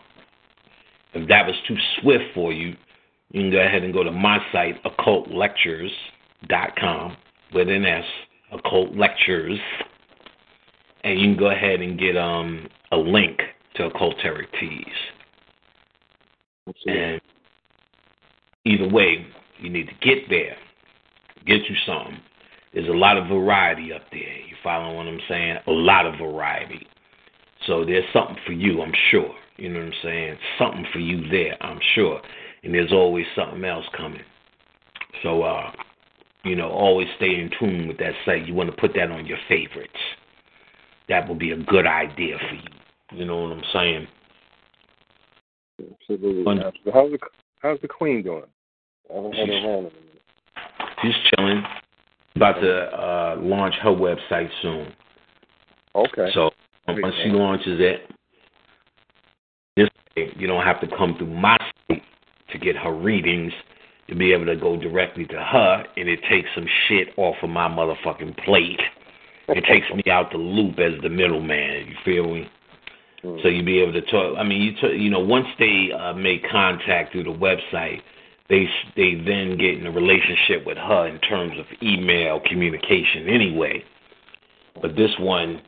If 1.14 1.26
that 1.28 1.46
was 1.46 1.56
too 1.66 1.76
swift 2.00 2.24
for 2.34 2.52
you, 2.52 2.76
you 3.30 3.40
can 3.40 3.50
go 3.50 3.60
ahead 3.60 3.82
and 3.84 3.94
go 3.94 4.02
to 4.02 4.12
my 4.12 4.38
site, 4.52 4.82
occultlectures.com, 4.84 7.16
with 7.54 7.68
an 7.68 7.86
S, 7.86 8.04
occult 8.52 8.94
lectures, 8.94 9.58
and 11.04 11.18
you 11.18 11.28
can 11.28 11.38
go 11.38 11.50
ahead 11.50 11.80
and 11.80 11.98
get 11.98 12.18
um 12.18 12.68
a 12.92 12.96
link 12.96 13.40
to 13.76 13.88
Occulterick 13.88 14.52
Tees. 14.60 14.84
And 16.86 17.20
either 18.64 18.88
way, 18.88 19.26
you 19.58 19.68
need 19.70 19.88
to 19.88 19.94
get 20.00 20.28
there, 20.28 20.56
get 21.46 21.62
you 21.68 21.76
something. 21.86 22.20
There's 22.74 22.88
a 22.88 22.92
lot 22.92 23.16
of 23.16 23.28
variety 23.28 23.92
up 23.92 24.02
there. 24.10 24.20
You 24.20 24.56
follow 24.62 24.96
what 24.96 25.06
I'm 25.06 25.20
saying? 25.28 25.58
A 25.66 25.70
lot 25.70 26.06
of 26.06 26.18
variety. 26.18 26.86
So 27.66 27.84
there's 27.84 28.04
something 28.12 28.36
for 28.44 28.52
you, 28.52 28.82
I'm 28.82 28.92
sure. 29.10 29.32
You 29.56 29.68
know 29.68 29.78
what 29.78 29.86
I'm 29.86 29.94
saying? 30.02 30.36
Something 30.58 30.86
for 30.92 30.98
you 30.98 31.28
there, 31.30 31.56
I'm 31.62 31.78
sure. 31.94 32.20
And 32.64 32.74
there's 32.74 32.92
always 32.92 33.26
something 33.36 33.64
else 33.64 33.84
coming. 33.96 34.22
So, 35.22 35.42
uh, 35.42 35.70
you 36.44 36.56
know, 36.56 36.68
always 36.68 37.06
stay 37.16 37.36
in 37.36 37.50
tune 37.58 37.86
with 37.86 37.98
that 37.98 38.12
site. 38.26 38.46
You 38.46 38.54
want 38.54 38.70
to 38.70 38.76
put 38.76 38.92
that 38.96 39.10
on 39.10 39.24
your 39.24 39.38
favorites. 39.48 39.92
That 41.08 41.28
would 41.28 41.38
be 41.38 41.52
a 41.52 41.56
good 41.56 41.86
idea 41.86 42.36
for 42.38 42.54
you. 42.54 43.20
You 43.20 43.24
know 43.26 43.42
what 43.42 43.52
I'm 43.52 43.62
saying? 43.72 44.08
Absolutely. 45.80 46.44
How's 46.92 47.12
the 47.12 47.18
How's 47.60 47.80
the 47.80 47.88
Queen 47.88 48.22
doing? 48.22 48.42
I 49.10 49.14
haven't 49.14 49.32
had 49.34 49.48
her 49.48 49.54
around 49.54 49.64
in 49.64 49.68
a 49.68 49.80
minute. 49.84 50.92
She's 51.02 51.14
chilling. 51.30 51.62
About 52.36 52.60
to 52.60 52.72
uh, 52.72 53.36
launch 53.38 53.74
her 53.82 53.90
website 53.90 54.48
soon. 54.60 54.92
Okay. 55.94 56.30
So 56.34 56.50
um, 56.88 57.00
once 57.00 57.14
she 57.22 57.30
launches 57.30 57.78
it, 57.80 58.10
this 59.76 59.88
way, 60.16 60.32
You 60.36 60.46
don't 60.46 60.64
have 60.64 60.80
to 60.80 60.88
come 60.96 61.14
through 61.16 61.32
my 61.32 61.56
site 61.88 62.02
to 62.50 62.58
get 62.58 62.76
her 62.76 62.92
readings. 62.92 63.52
To 64.08 64.14
be 64.14 64.34
able 64.34 64.44
to 64.44 64.56
go 64.56 64.76
directly 64.76 65.24
to 65.24 65.36
her, 65.40 65.84
and 65.96 66.10
it 66.10 66.20
takes 66.28 66.46
some 66.54 66.66
shit 66.86 67.08
off 67.16 67.36
of 67.42 67.48
my 67.48 67.68
motherfucking 67.68 68.44
plate. 68.44 68.78
It 69.48 69.64
takes 69.64 69.86
me 69.94 70.12
out 70.12 70.30
the 70.30 70.36
loop 70.36 70.78
as 70.78 71.00
the 71.02 71.08
middleman. 71.08 71.86
You 71.86 71.94
feel 72.04 72.34
me? 72.34 72.46
Mm. 73.24 73.42
So 73.42 73.48
you 73.48 73.62
be 73.62 73.80
able 73.80 73.94
to 73.94 74.02
talk. 74.02 74.36
I 74.38 74.42
mean, 74.42 74.60
you 74.60 74.72
t- 74.72 74.96
you 74.98 75.08
know, 75.08 75.20
once 75.20 75.46
they 75.58 75.88
uh, 75.98 76.12
make 76.12 76.46
contact 76.50 77.12
through 77.12 77.24
the 77.24 77.30
website, 77.30 78.02
they 78.48 78.66
they 78.96 79.14
then 79.14 79.56
get 79.56 79.78
in 79.78 79.86
a 79.86 79.90
relationship 79.90 80.66
with 80.66 80.76
her 80.76 81.06
in 81.06 81.18
terms 81.20 81.58
of 81.58 81.66
email 81.82 82.40
communication 82.46 83.28
anyway. 83.28 83.82
But 84.80 84.96
this 84.96 85.10
one 85.18 85.62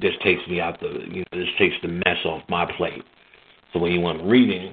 this 0.00 0.14
takes 0.22 0.46
me 0.48 0.60
out 0.60 0.80
the 0.80 1.00
you 1.10 1.20
know 1.20 1.38
this 1.38 1.48
takes 1.58 1.76
the 1.82 1.88
mess 1.88 2.18
off 2.24 2.42
my 2.48 2.70
plate. 2.76 3.04
So 3.72 3.78
when 3.78 3.92
you 3.92 4.00
want 4.00 4.22
reading, 4.22 4.72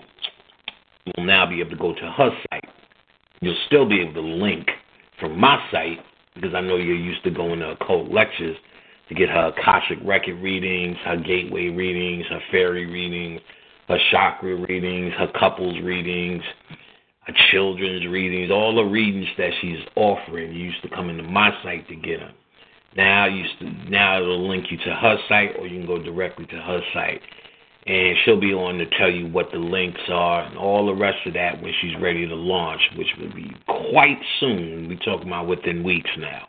you'll 1.06 1.26
now 1.26 1.46
be 1.46 1.60
able 1.60 1.72
to 1.72 1.76
go 1.76 1.94
to 1.94 2.12
her 2.12 2.32
site. 2.50 2.70
You'll 3.42 3.58
still 3.68 3.88
be 3.88 4.02
able 4.02 4.14
to 4.14 4.22
link 4.22 4.68
from 5.20 5.40
my 5.40 5.64
site 5.72 6.00
because 6.34 6.54
I 6.54 6.62
know 6.62 6.78
you're 6.78 6.96
used 6.96 7.24
to 7.26 7.32
going 7.32 7.60
to 7.60 7.72
occult 7.72 8.10
lectures 8.12 8.58
to 9.10 9.16
get 9.16 9.30
her 9.30 9.54
Akashic 9.56 10.00
record 10.04 10.42
readings, 10.42 10.98
her 11.06 11.18
gateway 11.18 11.68
readings, 11.68 12.26
her 12.30 12.40
fairy 12.52 12.86
readings, 12.86 13.42
her 13.88 14.00
chakra 14.12 14.56
readings, 14.56 15.14
her 15.18 15.32
couples 15.38 15.78
readings, 15.84 16.42
her 17.28 17.34
children's 17.52 18.06
readings, 18.08 18.52
all 18.52 18.76
the 18.76 18.84
readings 18.84 19.28
that 19.38 19.52
she's 19.62 19.80
offering. 19.96 20.54
You 20.54 20.66
used 20.66 20.82
to 20.84 20.90
come 20.90 21.10
into 21.10 21.24
my 21.24 21.52
site 21.64 21.88
to 21.90 21.96
get 21.96 22.20
them. 22.20 22.34
Now 22.96 23.26
you 23.26 23.44
to, 23.60 23.90
now 23.90 24.22
it'll 24.22 24.48
link 24.48 24.68
you 24.72 24.78
to 24.78 24.96
her 24.96 25.18
site, 25.28 25.58
or 25.60 25.68
you 25.68 25.80
can 25.80 25.88
go 25.88 26.02
directly 26.02 26.46
to 26.46 26.56
her 26.56 26.82
site, 26.94 27.22
and 27.88 28.16
she'll 28.24 28.40
be 28.40 28.54
on 28.54 28.78
to 28.78 28.86
tell 28.98 29.10
you 29.10 29.28
what 29.28 29.52
the 29.52 29.58
links 29.58 30.02
are 30.10 30.44
and 30.44 30.58
all 30.58 30.86
the 30.86 30.94
rest 30.94 31.18
of 31.26 31.34
that 31.34 31.62
when 31.62 31.74
she's 31.82 32.00
ready 32.00 32.28
to 32.28 32.36
launch, 32.36 32.82
which 32.98 33.10
will 33.20 33.34
be 33.34 33.54
quite 33.68 34.20
soon. 34.40 34.88
We're 34.88 34.98
talking 35.00 35.28
about 35.28 35.48
within 35.48 35.84
weeks 35.84 36.10
now. 36.18 36.48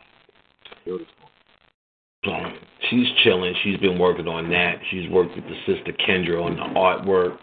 She's 2.89 3.07
chilling. 3.23 3.53
She's 3.63 3.79
been 3.79 3.99
working 3.99 4.27
on 4.27 4.49
that. 4.51 4.79
She's 4.89 5.09
worked 5.09 5.35
with 5.35 5.45
the 5.45 5.57
sister 5.65 5.91
Kendra 6.07 6.43
on 6.43 6.55
the 6.55 6.79
artwork. 6.79 7.37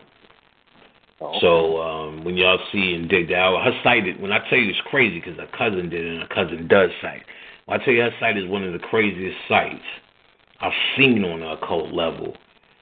Oh, 1.20 1.38
So 1.40 1.80
um, 1.80 2.24
when 2.24 2.36
y'all 2.36 2.58
see 2.72 2.94
and 2.94 3.08
dig 3.08 3.28
that 3.28 3.36
out, 3.36 3.64
her 3.64 3.78
site, 3.82 4.06
is- 4.06 4.18
when 4.20 4.32
I 4.32 4.38
tell 4.48 4.58
you 4.58 4.70
it's 4.70 4.80
crazy 4.90 5.20
because 5.20 5.38
her 5.38 5.48
cousin 5.56 5.88
did 5.88 6.04
it 6.04 6.12
and 6.12 6.22
her 6.22 6.34
cousin 6.34 6.66
does 6.68 6.90
site. 7.00 7.22
When 7.66 7.80
I 7.80 7.84
tell 7.84 7.94
you 7.94 8.02
her 8.02 8.14
site 8.20 8.36
is 8.36 8.46
one 8.48 8.64
of 8.64 8.72
the 8.72 8.78
craziest 8.78 9.36
sites 9.48 9.84
I've 10.60 10.72
seen 10.96 11.24
on 11.24 11.42
a 11.42 11.52
occult 11.54 11.92
level. 11.92 12.36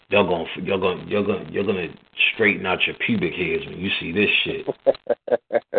Y'all 0.09 0.29
gonna, 0.29 0.45
y'all 0.63 0.79
gonna, 0.79 1.05
you're 1.09 1.25
gonna, 1.25 1.49
you're 1.51 1.65
gonna 1.65 1.89
straighten 2.35 2.67
out 2.67 2.87
your 2.87 2.97
pubic 3.07 3.33
hairs 3.33 3.63
when 3.67 3.79
you 3.79 3.91
see 4.01 4.13
this 4.13 4.31
shit. 4.45 4.67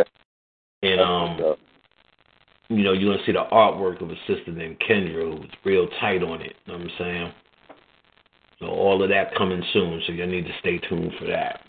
And 0.83 0.99
um, 0.99 1.55
you 2.67 2.83
know, 2.83 2.91
you're 2.91 3.13
gonna 3.13 3.25
see 3.25 3.31
the 3.31 3.45
artwork 3.53 4.01
of 4.01 4.09
a 4.09 4.15
sister 4.27 4.51
named 4.51 4.81
Kendra 4.81 5.37
who's 5.37 5.49
real 5.63 5.87
tight 6.01 6.21
on 6.21 6.41
it. 6.41 6.55
You 6.65 6.73
know 6.73 6.79
what 6.79 6.91
I'm 6.91 6.91
saying? 6.99 7.33
So 8.59 8.65
all 8.67 9.01
of 9.01 9.09
that 9.09 9.33
coming 9.35 9.63
soon, 9.71 10.01
so 10.05 10.11
y'all 10.11 10.27
need 10.27 10.45
to 10.45 10.53
stay 10.59 10.79
tuned 10.79 11.13
for 11.19 11.25
that. 11.27 11.61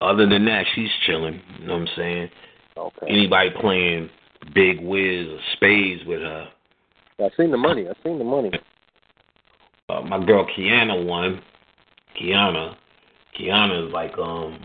Other 0.00 0.28
than 0.28 0.44
that, 0.44 0.64
she's 0.74 0.90
chilling. 1.06 1.40
You 1.58 1.66
know 1.66 1.74
what 1.74 1.82
I'm 1.82 1.88
saying? 1.96 2.30
okay. 2.76 3.06
Anybody 3.08 3.50
playing 3.60 4.10
Bid 4.54 4.80
Whist 4.82 5.30
or 5.30 5.38
Spades 5.54 6.02
with 6.06 6.20
her? 6.20 6.48
I 7.20 7.28
seen 7.36 7.50
the 7.50 7.56
money. 7.56 7.86
I 7.88 7.94
seen 8.04 8.18
the 8.18 8.24
money. 8.24 8.52
Uh, 9.88 10.02
my 10.02 10.24
girl 10.24 10.46
Kiana 10.56 11.04
won. 11.04 11.42
Kiana, 12.20 12.76
Kiana 13.38 13.86
is 13.86 13.92
like 13.92 14.16
um, 14.18 14.58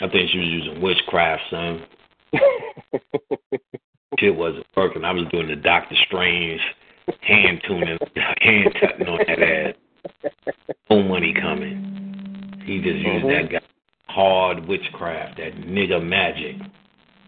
I 0.00 0.08
think 0.08 0.30
she 0.30 0.38
was 0.38 0.48
using 0.48 0.80
witchcraft, 0.80 1.42
son. 1.50 1.82
Shit 4.18 4.34
wasn't 4.34 4.66
working. 4.76 5.04
I 5.04 5.12
was 5.12 5.24
doing 5.30 5.48
the 5.48 5.56
Doctor 5.56 5.94
Strange 6.06 6.60
hand 7.22 7.60
tuning, 7.66 7.98
hand 8.40 8.74
tutting 8.80 9.08
on 9.08 9.18
that 9.26 9.42
ass. 9.42 10.32
No 10.88 11.02
money 11.02 11.34
coming. 11.34 12.09
He 12.70 12.78
just 12.78 12.98
used 13.04 13.26
that 13.26 13.50
guy 13.50 13.60
hard 14.06 14.68
witchcraft, 14.68 15.38
that 15.38 15.54
nigga 15.54 16.00
magic. 16.00 16.54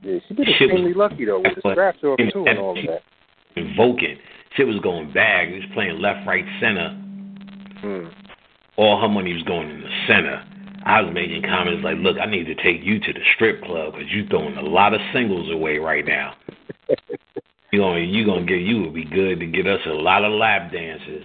Yeah, 0.03 0.19
she 0.29 0.35
been 0.35 0.47
Shit 0.47 0.71
was- 0.71 0.71
extremely 0.71 0.95
lucky 0.95 1.25
though 1.25 1.41
with 1.41 1.55
the 1.57 1.61
scratch 1.73 1.97
off 2.05 2.19
too 2.33 2.45
and 2.47 2.59
all 2.61 2.79
of 2.79 2.87
that. 2.87 3.01
Invoking. 3.57 4.19
Shit 4.57 4.69
was 4.69 4.79
going 4.85 5.13
bad. 5.13 5.49
He 5.49 5.55
was 5.55 5.65
playing 5.75 5.99
left, 6.01 6.25
right, 6.29 6.45
center. 6.61 6.97
Hmm. 7.81 8.07
all 8.77 9.01
her 9.01 9.09
money 9.09 9.33
was 9.33 9.43
going 9.43 9.69
in 9.69 9.81
the 9.81 9.91
center. 10.07 10.45
I 10.87 11.01
was 11.01 11.13
making 11.13 11.43
comments 11.43 11.83
like, 11.83 11.97
"Look, 11.99 12.17
I 12.19 12.27
need 12.27 12.45
to 12.47 12.55
take 12.55 12.85
you 12.85 13.01
to 13.01 13.13
the 13.13 13.21
strip 13.35 13.63
club 13.65 13.95
because 13.95 14.09
you're 14.13 14.27
throwing 14.29 14.57
a 14.57 14.63
lot 14.63 14.95
of 14.95 15.01
singles 15.13 15.51
away 15.51 15.79
right 15.79 16.05
now. 16.07 16.35
You 17.73 17.81
gonna 17.81 18.01
you 18.01 18.27
gonna 18.27 18.45
get 18.45 18.61
you 18.61 18.83
would 18.83 18.93
be 18.95 19.05
good 19.07 19.41
to 19.41 19.47
get 19.47 19.67
us 19.67 19.81
a 19.87 19.95
lot 19.95 20.25
of 20.25 20.33
lap 20.33 20.71
dances." 20.71 21.25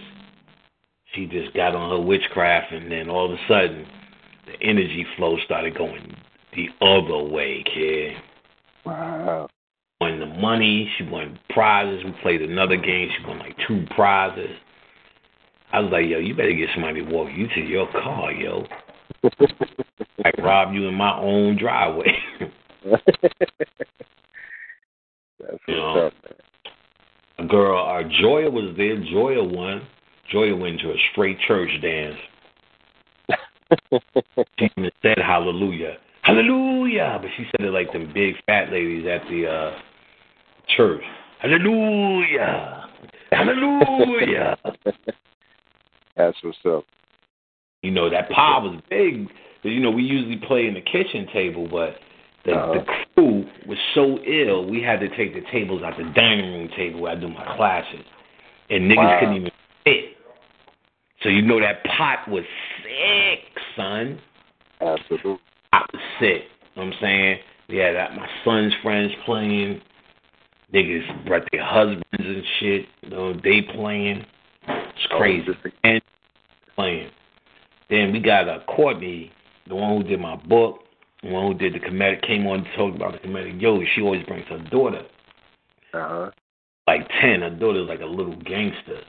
She 1.14 1.26
just 1.26 1.54
got 1.54 1.74
on 1.74 1.90
her 1.90 2.00
witchcraft, 2.00 2.72
and 2.72 2.90
then 2.90 3.08
all 3.10 3.26
of 3.26 3.32
a 3.32 3.40
sudden, 3.46 3.86
the 4.48 4.66
energy 4.66 5.06
flow 5.16 5.36
started 5.44 5.76
going 5.76 6.14
the 6.54 6.68
other 6.80 7.22
way, 7.30 7.62
kid. 7.64 8.14
Wow. 8.84 9.48
Won 10.00 10.18
the 10.20 10.26
money. 10.26 10.90
She 10.96 11.04
won 11.04 11.38
prizes. 11.50 12.04
We 12.04 12.12
played 12.22 12.42
another 12.42 12.76
game. 12.76 13.10
She 13.18 13.26
won 13.26 13.38
like 13.38 13.56
two 13.66 13.84
prizes. 13.94 14.50
I 15.72 15.80
was 15.80 15.90
like, 15.92 16.06
yo, 16.06 16.18
you 16.18 16.34
better 16.34 16.52
get 16.52 16.68
somebody 16.74 17.04
to 17.04 17.10
walk 17.10 17.28
you 17.34 17.46
to 17.54 17.60
your 17.60 17.90
car, 17.92 18.32
yo. 18.32 18.64
I 20.24 20.30
rob 20.42 20.72
you 20.72 20.88
in 20.88 20.94
my 20.94 21.18
own 21.18 21.58
driveway. 21.58 22.16
That's 22.90 23.02
You 25.68 25.76
know. 25.76 25.94
what's 25.94 26.14
up, 26.14 26.22
man. 26.24 27.46
a 27.46 27.48
girl, 27.48 27.78
our 27.78 28.02
Joya 28.04 28.50
was 28.50 28.74
there. 28.76 28.96
Joya 29.12 29.44
won. 29.44 29.82
Joya 30.32 30.56
went 30.56 30.80
to 30.80 30.90
a 30.90 30.96
straight 31.12 31.38
church 31.46 31.70
dance. 31.82 32.16
She 34.58 34.70
even 34.76 34.90
said 35.02 35.18
hallelujah. 35.18 35.96
Hallelujah. 36.22 37.18
But 37.20 37.30
she 37.36 37.44
said 37.44 37.66
it 37.66 37.70
like 37.70 37.92
them 37.92 38.10
big 38.12 38.34
fat 38.46 38.70
ladies 38.72 39.06
at 39.06 39.22
the 39.28 39.46
uh 39.46 39.78
church. 40.76 41.02
Hallelujah. 41.40 42.84
Hallelujah. 43.30 44.56
That's 46.16 46.36
what's 46.42 46.58
up. 46.66 46.84
You 47.82 47.92
know, 47.92 48.10
that 48.10 48.28
pie 48.30 48.58
was 48.58 48.80
big. 48.90 49.28
You 49.62 49.80
know, 49.80 49.90
we 49.90 50.02
usually 50.02 50.36
play 50.36 50.66
in 50.66 50.74
the 50.74 50.80
kitchen 50.80 51.28
table, 51.32 51.68
but 51.70 51.96
the, 52.44 52.52
Uh-huh. 52.52 52.72
the 52.74 52.84
crew 53.14 53.44
was 53.66 53.78
so 53.94 54.18
ill, 54.24 54.66
we 54.68 54.82
had 54.82 55.00
to 55.00 55.08
take 55.16 55.34
the 55.34 55.42
tables 55.52 55.82
out 55.82 55.96
the 55.96 56.04
dining 56.14 56.52
room 56.52 56.68
table 56.76 57.00
where 57.00 57.12
I 57.12 57.14
do 57.14 57.28
my 57.28 57.44
classes. 57.56 58.04
And 58.70 58.90
niggas 58.90 58.96
Wow. 58.96 59.18
couldn't 59.20 59.36
even 59.36 59.50
fit. 59.84 60.16
So 61.22 61.28
you 61.28 61.42
know 61.42 61.60
that 61.60 61.84
pot 61.84 62.28
was 62.28 62.44
sick, 62.82 63.47
son. 63.78 64.20
Absolutely. 64.80 65.38
Sick. 66.20 66.42
You 66.74 66.82
know 66.82 66.84
what 66.84 66.84
I'm 66.84 66.92
saying? 67.00 67.38
We 67.68 67.76
had 67.78 67.94
my 68.16 68.28
son's 68.44 68.72
friends 68.82 69.12
playing. 69.24 69.80
Niggas 70.74 71.26
brought 71.26 71.48
their 71.50 71.64
husbands 71.64 72.04
and 72.18 72.42
shit. 72.60 72.86
You 73.02 73.10
know, 73.10 73.32
they 73.32 73.62
playing. 73.74 74.24
It's 74.68 75.06
crazy. 75.10 75.48
And 75.84 76.02
playing. 76.76 77.10
Then 77.90 78.12
we 78.12 78.20
got 78.20 78.48
uh, 78.48 78.60
Courtney, 78.66 79.32
the 79.66 79.74
one 79.74 79.96
who 80.02 80.08
did 80.08 80.20
my 80.20 80.36
book, 80.36 80.80
the 81.22 81.30
one 81.30 81.50
who 81.52 81.58
did 81.58 81.72
the 81.74 81.78
Kemetic, 81.80 82.26
came 82.26 82.46
on 82.46 82.64
to 82.64 82.76
talk 82.76 82.94
about 82.94 83.12
the 83.12 83.26
Kemetic 83.26 83.60
yoga. 83.60 83.84
She 83.94 84.02
always 84.02 84.24
brings 84.26 84.46
her 84.48 84.58
daughter, 84.70 85.02
Uh 85.94 86.08
huh. 86.08 86.30
like 86.86 87.08
10. 87.20 87.40
Her 87.40 87.50
daughter's 87.50 87.88
like 87.88 88.00
a 88.00 88.06
little 88.06 88.36
gangster. 88.36 89.00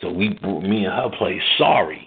So 0.00 0.10
we, 0.10 0.30
me 0.30 0.84
and 0.84 0.92
her 0.94 1.10
play 1.16 1.40
Sorry. 1.56 2.06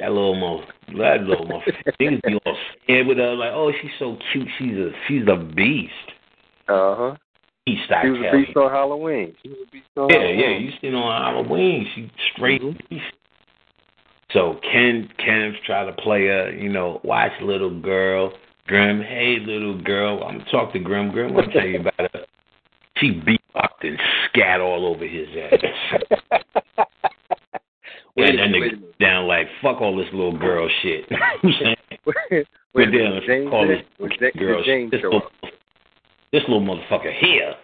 That 0.00 0.10
little 0.10 0.34
mo, 0.34 0.64
that 0.98 1.22
little 1.22 1.46
mo, 1.46 1.60
niggas 2.00 2.20
be 2.22 2.38
all 2.44 2.56
scared 2.82 3.06
with 3.06 3.18
her, 3.18 3.34
like, 3.34 3.52
oh, 3.54 3.70
she's 3.80 3.92
so 3.98 4.16
cute. 4.32 4.48
She's 4.58 4.72
a, 4.76 4.90
she's 5.06 5.22
a 5.28 5.36
beast. 5.36 5.92
Uh 6.68 6.94
huh. 6.96 7.16
Beast, 7.64 7.90
I 7.90 8.02
She 8.02 8.10
was 8.10 8.20
a 8.20 8.36
beast 8.36 8.56
on 8.56 8.70
Halloween. 8.70 9.34
She 9.42 9.48
was 9.50 9.58
a 9.66 9.70
beast 9.70 9.86
on 9.96 10.08
Yeah, 10.10 10.18
Halloween. 10.18 10.38
yeah. 10.40 10.58
You 10.58 10.70
seen 10.80 10.94
on 10.94 11.22
Halloween, 11.22 11.86
she 11.94 12.10
straight. 12.34 12.60
Mhm. 12.62 13.00
So 14.32 14.58
Ken, 14.70 15.08
Ken's 15.24 15.54
try 15.64 15.84
to 15.84 15.92
play 15.92 16.26
a, 16.26 16.50
you 16.50 16.68
know, 16.68 17.00
watch 17.04 17.30
little 17.40 17.80
girl. 17.80 18.32
Grim, 18.66 19.00
hey 19.00 19.38
little 19.38 19.80
girl. 19.80 20.24
I'm 20.24 20.38
gonna 20.38 20.50
talk 20.50 20.72
to 20.72 20.78
Grim. 20.80 21.12
Grim, 21.12 21.28
I'm 21.28 21.34
gonna 21.36 21.52
tell 21.52 21.66
you 21.66 21.80
about 21.80 22.10
her. 22.12 22.24
She 22.96 23.10
beat 23.24 23.40
up 23.54 23.76
and 23.82 23.98
scat 24.28 24.60
all 24.60 24.86
over 24.86 25.06
his 25.06 25.28
ass. 25.52 26.40
Wait 28.16 28.38
and 28.38 28.54
that 28.54 28.58
nigga 28.58 28.98
down 29.00 29.26
like, 29.26 29.48
fuck 29.60 29.80
all 29.80 29.96
this 29.96 30.06
little 30.12 30.36
girl 30.36 30.68
shit. 30.82 31.04
You 31.10 31.18
know 31.18 31.26
what 31.42 31.44
I'm 31.44 31.76
saying? 32.30 32.44
Wait 32.74 32.90
We're 32.90 32.90
down 32.90 33.20
James 33.26 33.50
call 33.50 33.68
this 33.68 33.82
Was 33.98 34.12
girl 34.38 34.62
James 34.64 34.90
this 34.90 35.02
little, 35.02 35.22
this 36.32 36.42
little 36.48 36.60
motherfucker 36.60 37.12
here. 37.18 37.54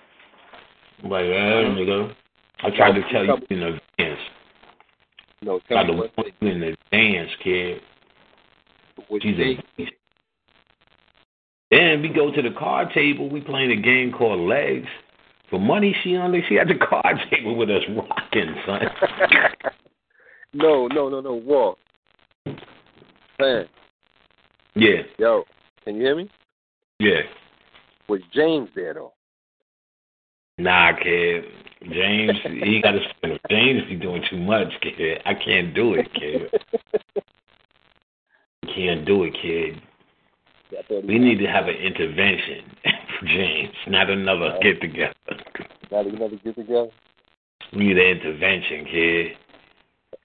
I'm 1.02 1.10
like, 1.10 1.24
eh, 1.24 1.28
Uh-huh. 1.28 1.74
nigga. 1.76 2.14
I 2.62 2.70
tried 2.70 2.92
to 2.92 3.02
tell 3.12 3.24
you 3.24 3.36
in 3.50 3.62
advance. 3.62 4.20
No, 5.42 5.60
tell 5.68 5.86
the 5.86 5.92
what 5.92 6.10
woman 6.16 6.34
in 6.62 6.62
advance, 6.62 7.30
kid. 7.42 7.80
She's 9.22 9.38
a 9.38 9.62
beast. 9.76 9.92
Then 11.70 12.02
we 12.02 12.08
go 12.08 12.30
to 12.30 12.42
the 12.42 12.50
card 12.50 12.88
table. 12.92 13.30
We 13.30 13.40
playing 13.40 13.70
a 13.70 13.80
game 13.80 14.12
called 14.12 14.40
Legs. 14.40 14.88
For 15.48 15.58
money, 15.58 15.96
she 16.04 16.16
on 16.16 16.34
she 16.48 16.58
at 16.58 16.68
the 16.68 16.74
card 16.88 17.16
table 17.30 17.56
with 17.56 17.70
us 17.70 17.82
rocking, 17.96 18.54
son. 18.66 18.82
No, 20.52 20.86
no, 20.88 21.08
no, 21.08 21.20
no. 21.20 21.34
Walk. 21.34 21.78
Man, 23.38 23.66
yeah, 24.74 25.02
yo, 25.18 25.44
can 25.84 25.96
you 25.96 26.02
hear 26.02 26.16
me? 26.16 26.30
yeah. 26.98 27.20
Was 28.08 28.20
James 28.34 28.68
there 28.74 28.94
though? 28.94 29.12
Nah, 30.58 30.92
kid. 31.02 31.44
James, 31.90 32.32
he 32.44 32.82
got 32.82 32.92
to 32.92 33.38
James 33.48 33.82
be 33.88 33.96
doing 33.96 34.22
too 34.28 34.36
much, 34.36 34.68
kid. 34.82 35.22
I 35.24 35.32
can't 35.32 35.74
do 35.74 35.94
it, 35.94 36.12
kid. 36.12 37.22
Can't 38.74 39.04
do 39.04 39.24
it, 39.24 39.32
kid. 39.42 39.82
I 40.78 40.82
thought 40.86 41.02
he 41.02 41.06
We 41.06 41.18
need 41.18 41.38
to 41.38 41.46
have 41.46 41.66
an 41.66 41.74
intervention 41.74 42.70
for 43.18 43.26
James, 43.26 43.74
not 43.88 44.10
another 44.10 44.58
get 44.62 44.80
together. 44.80 45.14
Not 45.90 46.06
another 46.06 46.36
get 46.44 46.54
together. 46.54 46.90
We 47.72 47.86
need 47.86 47.98
an 47.98 48.18
intervention, 48.18 48.84
kid. 48.84 49.26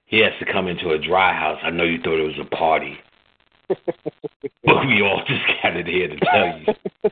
He 0.06 0.20
has 0.20 0.34
to 0.40 0.46
come 0.52 0.68
into 0.68 0.92
a 0.92 1.00
dry 1.00 1.34
house. 1.34 1.60
I 1.64 1.72
know 1.72 1.84
you 1.84 2.00
thought 2.02 2.20
it 2.20 2.38
was 2.38 2.40
a 2.40 2.56
party, 2.56 2.98
but 3.68 4.86
we 4.88 5.02
all 5.02 5.24
just 5.28 5.42
gathered 5.62 5.88
here 5.88 6.08
to 6.08 6.20
tell 6.20 6.60
you 6.60 6.66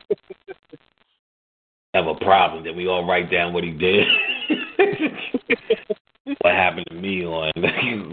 have 1.94 2.06
a 2.06 2.14
problem. 2.16 2.64
Then 2.64 2.76
we 2.76 2.86
all 2.86 3.06
write 3.06 3.30
down 3.30 3.52
what 3.52 3.64
he 3.64 3.70
did. 3.70 4.06
what 6.40 6.54
happened 6.54 6.86
to 6.90 6.94
me 6.94 7.24
on 7.24 7.52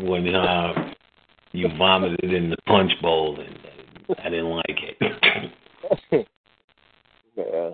when 0.08 0.34
uh, 0.34 0.94
you 1.52 1.68
vomited 1.78 2.34
in 2.34 2.50
the 2.50 2.58
punch 2.66 2.92
bowl 3.02 3.40
and 3.40 3.58
I 4.20 4.30
didn't 4.30 4.50
like 4.50 4.66
it. 4.68 4.98
yeah. 7.36 7.72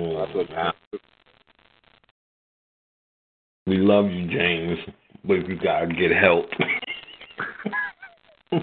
Mm, 0.00 0.72
we 3.66 3.76
love 3.76 4.10
you, 4.10 4.26
James, 4.28 4.78
but 5.24 5.34
you 5.48 5.56
gotta 5.62 5.86
get 5.86 6.10
help. 6.12 6.46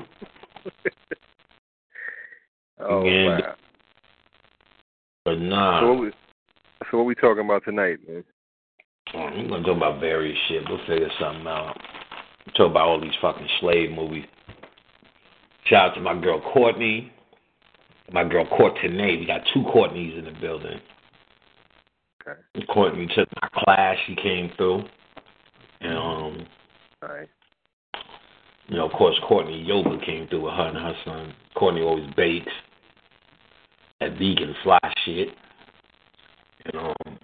Oh 2.82 3.06
And- 3.06 3.43
wow. 3.43 3.56
but 5.26 5.39
nah. 5.39 5.82
So 5.82 5.88
what 5.93 6.00
we 6.02 6.12
so 6.91 6.98
what 6.98 7.06
we 7.06 7.15
talking 7.15 7.43
about 7.45 7.63
tonight, 7.65 7.98
man? 8.08 8.24
We're 9.13 9.48
gonna 9.50 9.63
talk 9.63 9.76
about 9.78 10.00
various 10.00 10.38
shit. 10.48 10.63
We'll 10.69 10.80
figure 10.88 11.10
something 11.19 11.45
out. 11.48 11.76
Talk 12.56 12.72
about 12.72 12.88
all 12.88 13.02
these 13.02 13.12
fucking 13.22 13.48
slave 13.60 13.91
movies. 13.91 14.26
Shout 15.65 15.91
out 15.91 15.95
to 15.95 16.02
my 16.02 16.19
girl 16.19 16.39
Courtney, 16.54 17.12
my 18.13 18.24
girl 18.28 18.45
Courtney. 18.48 19.17
We 19.17 19.26
got 19.26 19.41
two 19.54 19.63
Courtneys 19.63 20.17
in 20.17 20.26
the 20.26 20.32
building. 20.39 20.80
Okay. 22.28 22.65
Courtney 22.74 23.08
took 23.15 23.28
my 23.41 23.50
class. 23.54 23.98
She 24.08 24.15
came 24.15 24.52
through, 24.58 24.84
and 25.82 25.98
um, 25.98 26.48
All 27.02 27.10
right. 27.10 27.30
you 28.68 28.78
know, 28.78 28.86
of 28.86 28.92
course, 28.92 29.15
Courtney 29.28 29.62
Yoga 29.62 29.98
came 30.06 30.28
through 30.28 30.46
with 30.46 30.54
her 30.54 30.68
and 30.68 30.78
her 30.78 30.94
son. 31.06 31.34
Courtney 31.56 31.82
always 31.82 32.10
bakes 32.15 32.52
that 34.00 34.13
vegan 34.13 34.56
fly 34.63 34.80
shit. 35.06 35.30
And 36.65 36.76
um, 36.76 37.18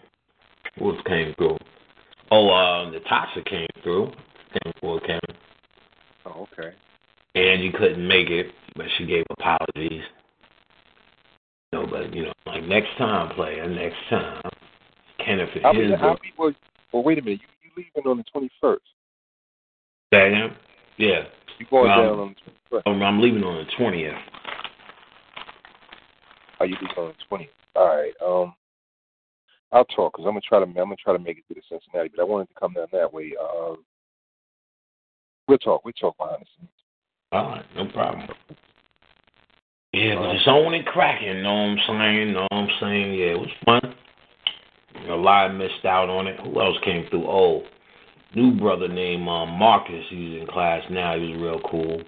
who 0.77 0.91
else 0.91 1.01
came 1.05 1.33
through? 1.35 1.57
Oh, 2.31 2.49
uh, 2.49 2.89
Natasha 2.89 3.43
came 3.43 3.67
through. 3.83 4.07
Came 4.63 4.73
through, 4.79 4.99
came. 5.01 5.19
Oh, 6.25 6.47
okay. 6.53 6.75
Angie 7.35 7.71
couldn't 7.71 8.07
make 8.07 8.29
it, 8.29 8.47
but 8.75 8.85
she 8.97 9.05
gave 9.05 9.25
apologies. 9.29 10.03
No, 11.73 11.85
but 11.85 12.13
you 12.13 12.23
know, 12.23 12.33
like 12.45 12.63
next 12.63 12.97
time, 12.97 13.35
player, 13.35 13.69
next 13.69 13.97
time. 14.09 14.41
Kenneth 15.23 15.49
be, 15.53 15.59
is 15.59 15.91
well, 16.37 16.51
well 16.91 17.03
wait 17.03 17.17
a 17.17 17.21
minute, 17.21 17.41
you 17.41 17.47
you 17.47 17.54
leaving 17.75 18.09
on 18.09 18.17
the 18.17 18.23
twenty 18.23 18.49
first. 18.61 18.85
Damn. 20.11 20.55
Yeah, 20.97 21.25
You 21.59 21.65
going 21.69 21.89
Well, 21.89 22.01
down 22.01 22.19
on 22.19 22.29
the 22.29 22.35
twenty 22.35 22.59
first. 22.69 22.87
I'm, 22.87 23.01
I'm 23.01 23.21
leaving 23.21 23.43
on 23.43 23.65
the 23.65 23.71
twentieth. 23.77 24.13
Oh, 26.59 26.63
you 26.65 26.75
leaving 26.81 26.97
on 26.97 27.07
the 27.09 27.25
twentieth. 27.27 27.51
All 27.75 27.87
right. 27.87 28.13
Um 28.25 28.53
I'll 29.71 29.85
talk 29.85 30.13
because 30.13 30.25
I'm 30.25 30.31
gonna 30.31 30.41
try 30.41 30.59
to 30.59 30.65
I'm 30.65 30.73
gonna 30.73 30.95
try 30.95 31.13
to 31.13 31.19
make 31.19 31.37
it 31.37 31.43
to 31.49 31.53
the 31.53 31.61
Cincinnati, 31.67 32.11
but 32.15 32.21
I 32.21 32.25
wanted 32.25 32.47
to 32.49 32.59
come 32.59 32.73
down 32.73 32.87
that 32.91 33.11
way. 33.11 33.33
Uh, 33.39 33.75
we'll 35.47 35.57
talk. 35.57 35.83
We'll 35.83 35.93
talk 35.93 36.17
behind 36.17 36.41
the 36.41 36.45
scenes. 36.57 36.69
All 37.31 37.47
right, 37.49 37.65
no 37.75 37.85
problem. 37.91 38.29
Yeah, 39.91 40.15
but 40.15 40.35
it's 40.35 40.47
on 40.47 40.73
and 40.73 40.85
cracking, 40.85 41.41
know 41.41 41.53
what 41.53 41.59
I'm 41.59 41.77
saying? 41.87 42.33
Know 42.33 42.47
what 42.49 42.57
I'm 42.57 42.69
saying? 42.81 43.13
Yeah, 43.13 43.25
it 43.27 43.39
was 43.39 43.49
fun. 43.65 43.95
A 45.09 45.15
lot 45.15 45.53
missed 45.53 45.85
out 45.85 46.09
on 46.09 46.27
it. 46.27 46.39
Who 46.39 46.59
else 46.59 46.77
came 46.83 47.07
through? 47.09 47.25
Oh, 47.27 47.63
new 48.33 48.53
brother 48.57 48.87
named 48.87 49.27
um, 49.27 49.49
Marcus. 49.49 50.05
He's 50.09 50.41
in 50.41 50.47
class 50.47 50.83
now. 50.89 51.17
He 51.17 51.31
was 51.33 51.41
real 51.41 51.61
cool. 51.69 52.01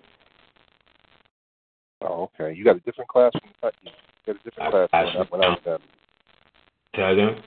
Oh, 2.02 2.30
okay. 2.40 2.56
You 2.56 2.64
got 2.64 2.76
a 2.76 2.80
different 2.82 3.10
class 3.10 3.32
from 3.34 3.72
you 3.84 4.34
got 4.34 4.36
a 4.36 4.44
different 4.44 4.74
I- 4.74 4.88
class 4.88 4.90
I 4.94 5.04
when 5.04 5.16
I, 5.16 5.26
when 5.30 5.42
I 5.44 5.50
was 5.50 5.60
down. 5.66 5.80
Tell 6.96 7.16
them? 7.16 7.44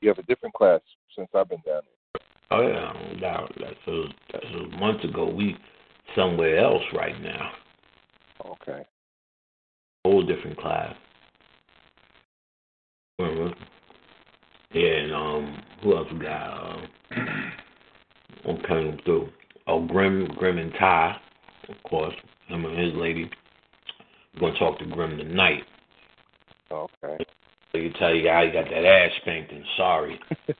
You 0.00 0.08
have 0.08 0.18
a 0.18 0.22
different 0.22 0.54
class 0.54 0.80
since 1.14 1.28
I've 1.34 1.48
been 1.48 1.62
down 1.66 1.82
there. 1.84 2.22
Oh 2.50 2.62
yeah, 2.62 2.92
no. 3.20 3.48
That's 3.60 3.74
a, 3.86 4.04
that's 4.32 4.46
a 4.54 4.76
month 4.78 5.04
ago. 5.04 5.28
We 5.28 5.56
somewhere 6.16 6.58
else 6.58 6.82
right 6.94 7.20
now. 7.20 7.50
Okay. 8.46 8.86
Whole 10.04 10.24
different 10.24 10.56
class. 10.58 10.94
Mhm. 13.20 13.54
Yeah, 14.72 14.82
and 14.82 15.14
um, 15.14 15.62
who 15.82 15.96
else 15.96 16.08
we 16.12 16.18
got? 16.18 16.76
Uh, 16.76 16.86
what 18.44 18.66
came 18.66 18.98
through? 19.04 19.28
Oh, 19.66 19.86
Grim, 19.86 20.26
Grim 20.36 20.58
and 20.58 20.72
Ty, 20.78 21.16
of 21.68 21.82
course. 21.88 22.14
Him 22.48 22.64
and 22.64 22.78
his 22.78 22.94
lady. 22.94 23.30
We're 24.34 24.48
gonna 24.48 24.58
talk 24.58 24.78
to 24.78 24.86
Grim 24.86 25.16
tonight. 25.16 25.64
Okay. 26.70 27.24
So 27.72 27.78
you 27.78 27.90
tell 27.98 28.14
you 28.14 28.28
how 28.28 28.42
you 28.42 28.52
got 28.52 28.64
that 28.64 28.84
ass 28.84 29.10
spanked 29.22 29.52
and 29.52 29.64
sorry. 29.76 30.20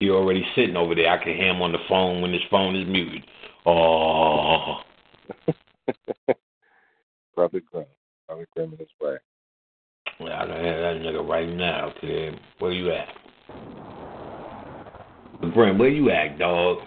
He 0.00 0.08
already 0.08 0.42
sitting 0.56 0.76
over 0.76 0.94
there. 0.94 1.10
I 1.10 1.22
can 1.22 1.36
hear 1.36 1.50
him 1.50 1.60
on 1.60 1.72
the 1.72 1.78
phone 1.86 2.22
when 2.22 2.32
his 2.32 2.40
phone 2.50 2.74
is 2.74 2.88
muted. 2.88 3.22
Oh, 3.66 4.80
Brother 7.36 7.60
Grim. 7.70 7.84
Brother 8.26 8.46
Grim 8.56 8.72
in 8.72 8.78
his 8.78 8.88
way. 8.98 9.18
Well, 10.20 10.32
I 10.32 10.46
can 10.46 10.64
hear 10.64 10.80
that 10.80 11.02
nigga 11.02 11.26
right 11.26 11.48
now, 11.48 11.92
kid. 12.00 12.38
Where 12.58 12.72
you 12.72 12.92
at? 12.92 13.08
Grim, 15.52 15.78
where 15.78 15.88
you 15.88 16.10
at, 16.10 16.38
dog? 16.38 16.78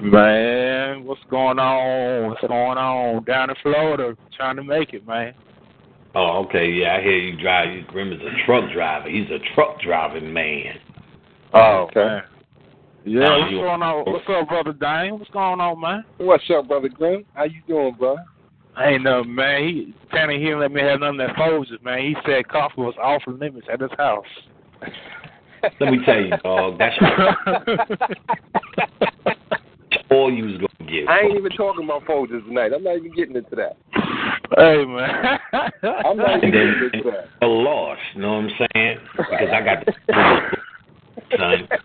Man, 0.00 1.04
what's 1.04 1.20
going 1.30 1.58
on? 1.58 2.30
What's 2.30 2.40
going 2.40 2.78
on 2.78 3.24
down 3.24 3.50
in 3.50 3.56
Florida? 3.62 4.16
Trying 4.36 4.56
to 4.56 4.64
make 4.64 4.92
it, 4.92 5.06
man. 5.06 5.34
Oh, 6.14 6.44
okay, 6.46 6.68
yeah, 6.70 6.96
I 6.96 7.02
hear 7.02 7.16
you 7.16 7.40
drive. 7.40 7.86
Grim 7.88 8.12
is 8.12 8.20
a 8.20 8.44
truck 8.46 8.70
driver. 8.72 9.08
He's 9.08 9.28
a 9.30 9.38
truck 9.54 9.80
driving 9.80 10.32
man. 10.32 10.78
Oh, 11.54 11.88
Okay. 11.90 12.00
man. 12.04 12.22
Yeah, 13.04 13.20
Now 13.20 13.38
what's 13.38 13.52
you- 13.52 13.58
going 13.58 13.82
on? 13.82 14.04
What's 14.04 14.28
up, 14.28 14.48
brother 14.48 14.72
Dane? 14.72 15.18
What's 15.18 15.30
going 15.30 15.60
on, 15.60 15.80
man? 15.80 16.04
What's 16.18 16.44
up, 16.50 16.68
Brother 16.68 16.88
Grim? 16.88 17.24
How 17.34 17.44
you 17.44 17.60
doing, 17.66 17.94
bro? 17.94 18.16
Ain't 18.80 19.02
nothing, 19.02 19.34
man. 19.34 19.62
He 19.64 19.94
Tanner 20.10 20.38
here 20.38 20.58
let 20.58 20.70
me 20.72 20.80
have 20.82 21.00
none 21.00 21.18
of 21.20 21.26
that 21.28 21.36
Folgers, 21.36 21.82
man. 21.82 21.98
He 22.00 22.14
said 22.26 22.48
coffee 22.48 22.80
was 22.80 22.94
off 23.02 23.22
limits 23.26 23.66
at 23.72 23.80
his 23.80 23.90
house. 23.98 24.24
Let 25.80 25.90
me 25.92 25.98
tell 26.04 26.20
you, 26.20 26.30
dog. 26.44 26.78
That's 26.78 26.94
all 30.10 30.32
you 30.32 30.44
was 30.44 30.54
gonna 30.54 30.90
get. 30.90 31.08
I 31.08 31.20
ain't 31.20 31.36
even 31.36 31.50
talking 31.52 31.84
about 31.84 32.04
Folgers 32.04 32.44
tonight. 32.46 32.72
I'm 32.74 32.82
not 32.84 32.96
even 32.96 33.12
getting 33.14 33.36
into 33.36 33.54
that. 33.56 33.76
hey, 34.56 34.84
man. 34.84 35.38
I'm 36.04 36.16
not 36.16 36.38
even 36.38 36.42
And 36.42 36.42
then 36.42 36.50
getting 36.52 36.90
into 36.94 37.10
that. 37.10 37.28
a 37.42 37.46
loss, 37.46 37.98
you 38.14 38.22
know 38.22 38.32
what 38.34 38.44
I'm 38.44 38.50
saying? 38.74 38.98
Because 39.16 39.48
I 39.52 39.60
got 39.64 39.84
the 39.84 39.92
son. 41.36 41.68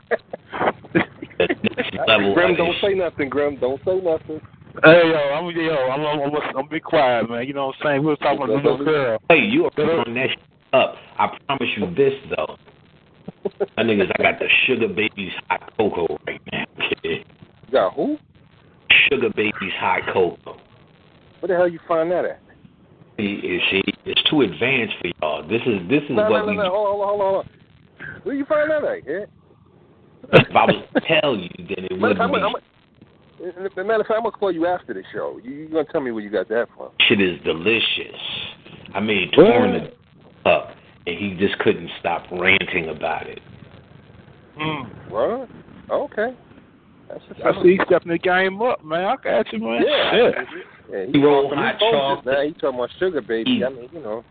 The 1.40 1.48
next 1.76 1.96
level 2.08 2.34
Grim, 2.36 2.56
don't 2.56 2.76
say 2.80 2.94
nothing, 2.94 3.28
Grim. 3.28 3.58
Don't 3.60 3.82
say 3.84 4.00
nothing. 4.00 4.40
Hey 4.82 5.04
yo, 5.06 5.18
I'm 5.36 5.56
yo, 5.56 5.76
I'm 5.92 6.02
I'm, 6.02 6.20
I'm, 6.20 6.36
I'm, 6.36 6.58
I'm 6.58 6.68
be 6.68 6.80
quiet, 6.80 7.30
man. 7.30 7.46
You 7.46 7.54
know 7.54 7.68
what 7.68 7.76
I'm 7.82 7.86
saying? 7.86 8.02
We 8.02 8.08
was 8.08 8.18
talking 8.20 8.42
about 8.42 8.48
the 8.64 8.70
little 8.70 8.84
girl. 8.84 9.20
Hey, 9.30 9.42
you 9.42 9.66
are 9.66 9.72
throwing 9.76 10.16
that 10.16 10.30
shit 10.30 10.40
up. 10.74 10.96
I 11.20 11.38
promise 11.46 11.70
you 11.78 11.94
this 11.94 12.14
though. 12.36 12.56
My 13.78 13.84
niggas, 13.84 14.10
I 14.18 14.24
got 14.24 14.40
the 14.40 14.48
Sugar 14.66 14.88
Babies 14.88 15.32
hot 15.48 15.72
cocoa 15.78 16.18
right 16.26 16.42
now, 16.52 16.66
kid. 17.04 17.24
You 17.68 17.72
got 17.72 17.94
who? 17.94 18.18
Sugar 19.12 19.30
Babies 19.36 19.74
hot 19.80 20.02
cocoa. 20.12 20.58
Where 21.40 21.48
the 21.50 21.56
hell 21.56 21.68
you 21.68 21.80
find 21.88 22.10
that 22.12 22.26
at? 22.26 22.42
See, 23.20 23.42
you 23.44 23.60
see, 23.70 23.84
it's 24.06 24.24
too 24.28 24.42
advanced 24.42 24.96
for 25.00 25.12
y'all. 25.22 25.48
This 25.48 25.62
is 25.68 25.88
this 25.88 26.02
is 26.10 26.16
No, 26.16 26.30
what 26.30 26.40
no, 26.40 26.46
no, 26.46 26.52
we. 26.52 26.58
no. 26.58 26.64
Hold 26.64 26.88
on, 26.88 27.08
hold 27.08 27.22
on, 27.22 27.34
hold 27.34 27.46
on. 27.46 28.20
Where 28.24 28.36
you 28.36 28.46
find 28.46 28.72
that 28.72 28.84
at? 28.84 29.08
Yeah? 29.08 29.26
if 30.34 30.56
I 30.56 30.66
was 30.66 30.84
to 30.96 31.02
tell 31.22 31.36
you, 31.36 31.50
then 31.60 31.86
it 31.86 32.02
wouldn't 32.02 32.20
of 32.20 32.32
be. 32.32 32.73
Matter 33.44 34.02
of 34.02 34.08
fact, 34.08 34.12
I'm 34.18 34.24
gonna 34.24 34.32
call 34.32 34.52
you 34.52 34.66
after 34.66 34.94
the 34.94 35.04
show. 35.14 35.40
You, 35.44 35.52
you 35.52 35.68
gonna 35.70 35.86
tell 35.92 36.02
me 36.02 36.12
where 36.12 36.24
you 36.24 36.30
got 36.30 36.48
that 36.50 36.68
from? 36.76 36.90
Shit 37.08 37.22
is 37.22 37.40
delicious. 37.44 38.20
I 38.94 39.00
mean, 39.00 39.32
torn 39.34 39.72
it 39.72 39.98
up, 40.46 40.70
and 41.08 41.18
he 41.18 41.36
just 41.40 41.58
couldn't 41.60 41.90
stop 42.00 42.24
ranting 42.32 42.90
about 42.90 43.28
it. 43.28 43.40
Mm. 44.60 45.10
What? 45.10 45.50
Okay. 45.90 46.36
That's 47.10 47.24
I 47.44 47.62
see 47.64 47.72
he's 47.72 47.80
stepping 47.86 48.12
the 48.12 48.18
game 48.18 48.62
up, 48.62 48.84
man. 48.84 49.06
I 49.06 49.16
got 49.24 49.52
you, 49.52 49.60
man. 49.60 49.84
Yeah. 49.86 50.12
Shit. 50.12 50.36
Yeah, 50.92 51.06
He 51.12 51.24
rolled 51.24 51.52
talking 51.52 51.64
hot 51.64 51.80
Folgers 51.80 52.16
chocolate. 52.18 52.26
Now 52.26 52.42
he 52.44 52.52
talking 52.54 52.80
about 52.80 52.90
sugar 53.00 53.22
baby. 53.22 53.58
He- 53.58 53.64
I 53.64 53.70
mean, 53.70 53.90
you 53.92 54.00
know. 54.00 54.24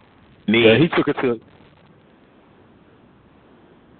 Me, 0.48 0.64
Yeah, 0.66 0.78
he 0.78 0.88
took 0.88 1.08
it 1.08 1.16
to. 1.22 1.40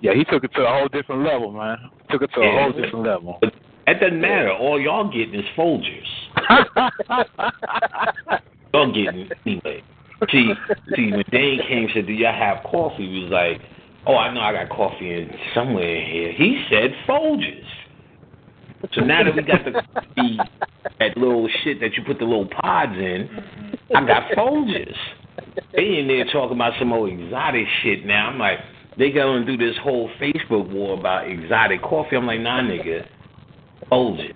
Yeah, 0.01 0.15
he 0.15 0.25
took 0.25 0.43
it 0.43 0.53
to 0.55 0.63
a 0.63 0.69
whole 0.69 0.89
different 0.89 1.23
level, 1.23 1.53
man. 1.53 1.79
Took 2.11 2.23
it 2.23 2.31
to 2.35 2.41
a 2.41 2.45
Yeah. 2.45 2.63
whole 2.63 2.73
different 2.73 3.07
level. 3.07 3.41
That 3.87 4.01
doesn't 4.01 4.21
matter. 4.21 4.53
All 4.53 4.81
y'all 4.81 5.11
getting 5.11 5.35
is 5.35 5.45
Folgers. 5.57 6.07
Y'all 8.75 8.93
getting 8.93 9.29
anyway. 9.45 9.83
See, 10.31 10.53
see, 10.95 11.13
when 11.13 11.25
Dane 11.31 11.61
came 11.69 11.89
said, 11.93 12.07
"Do 12.07 12.13
y'all 12.13 12.33
have 12.33 12.65
coffee?" 12.65 13.07
He 13.07 13.25
was 13.25 13.33
like, 13.33 13.61
"Oh, 14.07 14.17
I 14.17 14.33
know 14.33 14.41
I 14.41 14.53
got 14.53 14.71
coffee 14.71 15.13
in 15.13 15.31
somewhere 15.55 15.97
in 15.97 16.11
here." 16.11 16.33
He 16.33 16.65
said 16.71 16.95
Folgers. 17.07 17.67
So 18.95 19.03
now 19.03 19.25
that 19.25 19.37
we 19.37 19.43
got 19.43 19.65
the 19.65 19.73
coffee, 19.73 20.39
that 20.99 21.17
little 21.17 21.49
shit 21.63 21.81
that 21.81 21.95
you 21.95 22.03
put 22.05 22.19
the 22.19 22.25
little 22.25 22.49
pods 22.49 22.97
in, 22.97 23.29
I 23.95 24.07
got 24.07 24.31
Folgers. 24.33 24.97
They 25.75 25.99
in 25.99 26.09
there 26.09 26.25
talking 26.33 26.57
about 26.57 26.73
some 26.79 26.93
old 26.93 27.11
exotic 27.11 27.67
shit 27.83 28.05
now. 28.05 28.31
I'm 28.31 28.39
like, 28.39 28.59
they 28.99 29.11
going 29.11 29.47
to 29.47 29.57
do 29.57 29.59
this 29.65 29.77
whole 29.83 30.11
Facebook 30.21 30.71
war 30.71 30.99
about 30.99 31.31
exotic 31.31 31.83
coffee. 31.83 32.17
I'm 32.17 32.27
like, 32.27 32.41
nah, 32.41 32.61
nigga, 32.61 33.07
Folgers. 33.93 34.35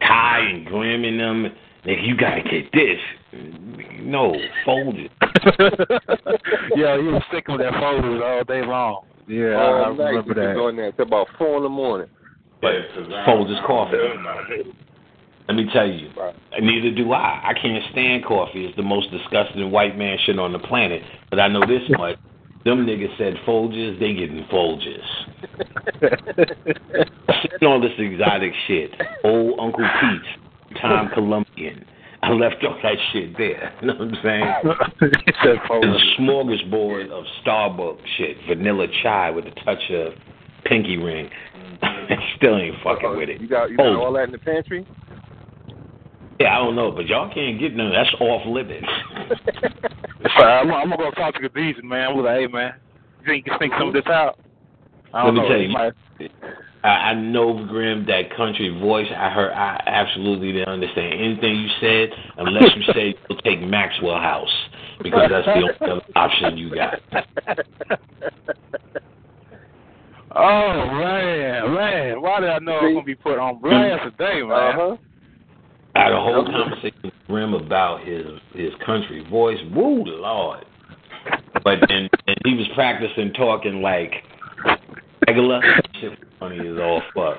Ty 0.00 0.38
and 0.40 0.66
Grim 0.66 1.04
and 1.04 1.20
them, 1.20 1.46
nigga, 1.86 2.06
you 2.06 2.16
got 2.16 2.34
to 2.34 2.42
get 2.42 2.70
this. 2.72 2.98
No, 4.00 4.34
Folgers. 4.66 5.08
yeah, 6.76 6.96
he 7.00 7.06
was 7.08 7.22
sticking 7.28 7.56
with 7.56 7.62
that 7.62 7.74
Folgers 7.74 8.20
all 8.22 8.44
day 8.44 8.64
long. 8.66 9.04
Yeah, 9.28 9.54
I 9.54 9.84
All 9.86 9.94
night 9.94 10.08
remember 10.10 10.28
you 10.40 10.46
that. 10.48 10.54
go 10.54 10.68
in 10.68 10.76
there 10.76 10.86
until 10.86 11.06
about 11.06 11.28
four 11.38 11.58
in 11.58 11.62
the 11.62 11.68
morning. 11.68 12.08
But 12.60 12.72
Folgers 13.26 13.64
coffee. 13.66 13.96
Let 15.48 15.56
me 15.56 15.66
tell 15.72 15.86
you, 15.88 16.08
Right. 16.16 16.34
neither 16.60 16.90
do 16.94 17.12
I. 17.12 17.40
I 17.50 17.52
can't 17.60 17.82
stand 17.92 18.24
coffee. 18.24 18.64
It's 18.66 18.76
the 18.76 18.82
most 18.82 19.10
disgusting 19.10 19.70
white 19.70 19.96
man 19.98 20.16
shit 20.24 20.38
on 20.38 20.52
the 20.52 20.58
planet. 20.60 21.02
But 21.30 21.40
I 21.40 21.48
know 21.48 21.60
this 21.60 21.82
much. 21.90 22.16
Them 22.64 22.86
niggas 22.86 23.16
said 23.18 23.34
Folgers, 23.46 23.98
they 23.98 24.14
getting 24.14 24.44
Folgers. 24.52 25.02
Sitting 27.42 27.66
all 27.68 27.80
this 27.80 27.92
exotic 27.98 28.52
shit. 28.68 28.90
Old 29.24 29.58
Uncle 29.58 29.88
Pete's, 30.00 30.80
Tom 30.80 31.10
Colombian. 31.12 31.84
I 32.22 32.30
left 32.30 32.62
all 32.62 32.78
that 32.84 32.96
shit 33.12 33.36
there. 33.36 33.74
You 33.80 33.88
know 33.88 33.94
what 33.94 34.08
I'm 34.08 34.16
saying? 34.22 34.44
It's 35.26 35.38
a 35.44 36.20
smorgasbord 36.20 37.10
of 37.10 37.24
Starbucks 37.44 37.98
shit, 38.16 38.36
vanilla 38.46 38.86
chai 39.02 39.30
with 39.30 39.46
a 39.46 39.50
touch 39.64 39.82
of 39.90 40.12
pinky 40.64 40.98
ring. 40.98 41.28
Still 42.36 42.58
ain't 42.58 42.76
fucking 42.84 43.06
oh, 43.06 43.18
with 43.18 43.28
it. 43.28 43.40
You 43.40 43.48
got 43.48 43.70
you 43.70 43.76
got 43.76 43.86
Folgers. 43.86 43.98
all 43.98 44.12
that 44.12 44.24
in 44.24 44.32
the 44.32 44.38
pantry? 44.38 44.86
Yeah, 46.42 46.56
I 46.56 46.58
don't 46.58 46.74
know, 46.74 46.90
but 46.90 47.06
y'all 47.06 47.32
can't 47.32 47.60
get 47.60 47.76
none. 47.76 47.92
That's 47.92 48.12
off 48.20 48.42
limits. 48.46 48.86
So 50.38 50.44
I'm, 50.44 50.72
I'm 50.72 50.88
gonna 50.88 50.96
go 50.96 51.10
talk 51.10 51.34
to 51.34 51.40
Khadijah, 51.40 51.82
man. 51.82 52.10
I'm 52.10 52.16
like, 52.22 52.36
hey, 52.38 52.46
man, 52.46 52.74
you 53.20 53.26
think 53.26 53.44
you 53.44 53.50
can 53.50 53.58
sneak 53.58 53.72
some 53.76 53.88
of 53.88 53.94
this 53.94 54.06
out? 54.06 54.38
I 55.12 55.26
don't 55.26 55.34
Let 55.34 55.42
me 55.42 55.48
know. 55.48 55.48
tell 55.48 55.60
you. 55.60 55.68
might- 55.68 55.92
I, 56.84 57.12
know 57.14 57.66
Grim 57.66 58.06
that 58.06 58.34
country 58.36 58.68
voice. 58.80 59.08
I 59.10 59.30
heard. 59.30 59.52
I 59.52 59.82
absolutely 59.84 60.52
didn't 60.52 60.68
understand 60.68 61.14
anything 61.14 61.56
you 61.56 61.68
said 61.80 62.10
unless 62.38 62.70
you 62.76 62.82
said 62.94 63.14
you'll 63.28 63.38
take 63.44 63.60
Maxwell 63.62 64.18
House 64.20 64.48
because 65.02 65.28
that's 65.28 65.46
the 65.46 65.90
only 65.90 66.04
option 66.14 66.56
you 66.56 66.74
got. 66.74 66.94
Oh 70.34 70.86
man, 70.86 71.74
man, 71.74 72.22
why 72.22 72.40
did 72.40 72.48
I 72.48 72.58
know 72.58 72.72
I 72.72 72.84
was 72.84 72.94
gonna 72.94 73.04
be 73.04 73.14
put 73.14 73.38
on 73.38 73.60
blast 73.60 74.04
today, 74.04 74.40
man? 74.42 74.50
Uh-huh. 74.50 74.96
I 75.94 76.04
had 76.04 76.12
a 76.12 76.20
whole 76.20 76.44
conversation 76.44 76.98
with 77.04 77.12
Grim 77.26 77.54
about 77.54 78.04
his 78.06 78.26
his 78.54 78.72
country 78.84 79.24
voice. 79.30 79.58
Woo, 79.74 80.02
Lord! 80.04 80.64
But 81.64 81.78
then 81.88 82.08
and 82.26 82.36
he 82.44 82.54
was 82.54 82.66
practicing 82.74 83.32
talking 83.34 83.82
like 83.82 84.12
regular. 85.26 85.60
Shit 86.00 86.18
funny 86.40 86.58
as 86.60 86.78
all 86.78 87.02
fuck. 87.14 87.38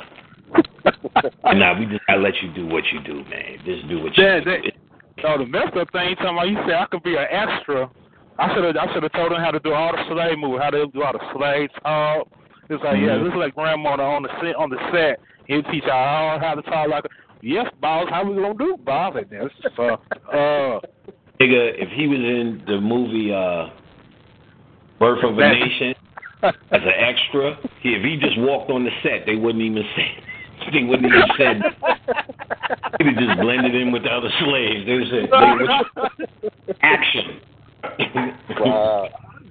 And 1.45 1.59
now 1.59 1.77
we 1.77 1.85
just 1.85 2.05
gotta 2.07 2.21
let 2.21 2.33
you 2.41 2.53
do 2.53 2.67
what 2.67 2.83
you 2.93 3.01
do, 3.03 3.23
man. 3.29 3.57
Just 3.65 3.87
do 3.87 4.01
what 4.03 4.15
you 4.17 4.23
Yeah, 4.23 4.39
do. 4.39 4.45
that- 4.51 4.73
So 5.21 5.37
the 5.37 5.45
messed 5.45 5.75
up 5.77 5.89
thing, 5.91 6.15
talking 6.15 6.31
about, 6.37 6.49
you 6.49 6.57
said 6.65 6.73
I 6.73 6.85
could 6.85 7.03
be 7.03 7.15
an 7.15 7.27
extra. 7.29 7.89
I 8.39 8.53
should 8.53 8.63
have, 8.63 8.75
I 8.75 8.91
should 8.93 9.03
have 9.03 9.11
told 9.13 9.31
him 9.31 9.39
how 9.39 9.51
to 9.51 9.59
do 9.59 9.73
all 9.73 9.91
the 9.91 10.03
slave 10.09 10.37
moves, 10.39 10.61
how 10.61 10.71
to 10.71 10.87
do 10.87 11.03
all 11.03 11.13
the 11.13 11.21
slave 11.33 11.69
talk. 11.83 12.27
It's 12.69 12.83
like, 12.83 12.97
yeah, 12.99 13.17
Mhm. 13.17 13.23
this 13.25 13.33
is 13.33 13.39
like 13.39 13.55
grandmother 13.55 14.03
on 14.03 14.23
the 14.23 14.29
set, 14.41 14.55
on 14.55 14.69
the 14.69 14.79
set. 14.91 15.19
He'll 15.47 15.63
teach 15.63 15.83
y'all 15.85 16.39
how 16.39 16.55
to 16.55 16.61
talk 16.63 16.87
like. 16.87 17.05
Yes, 17.43 17.65
boss. 17.81 18.07
How 18.09 18.23
we 18.23 18.35
gonna 18.35 18.53
do, 18.57 18.77
boss? 18.85 19.15
Like 19.15 19.29
this. 19.29 19.51
So, 19.75 19.99
uh, 20.31 20.79
Nigga, 21.41 21.75
if 21.75 21.89
he 21.89 22.07
was 22.07 22.19
in 22.19 22.63
the 22.65 22.79
movie 22.79 23.33
uh 23.33 23.67
Birth 24.97 25.25
of 25.25 25.37
a 25.37 25.49
Nation 25.49 25.93
as 26.41 26.53
an 26.71 26.95
extra, 26.97 27.59
he, 27.81 27.95
if 27.95 28.03
he 28.03 28.15
just 28.15 28.39
walked 28.39 28.71
on 28.71 28.85
the 28.85 28.91
set, 29.03 29.25
they 29.25 29.35
wouldn't 29.35 29.61
even 29.61 29.83
say 29.93 30.07
they 30.71 30.83
wouldn't 30.83 31.05
even 31.05 31.21
say 31.37 31.53
he'd 32.99 33.07
have 33.07 33.17
just 33.17 33.41
blended 33.41 33.75
in 33.75 33.91
with 33.91 34.03
the 34.03 34.09
other 34.09 34.29
slaves. 34.39 34.85
They 34.85 34.95
would 34.95 35.11
say 35.11 35.27
they 35.27 36.73
action. 36.79 37.41
Wow. 38.61 39.09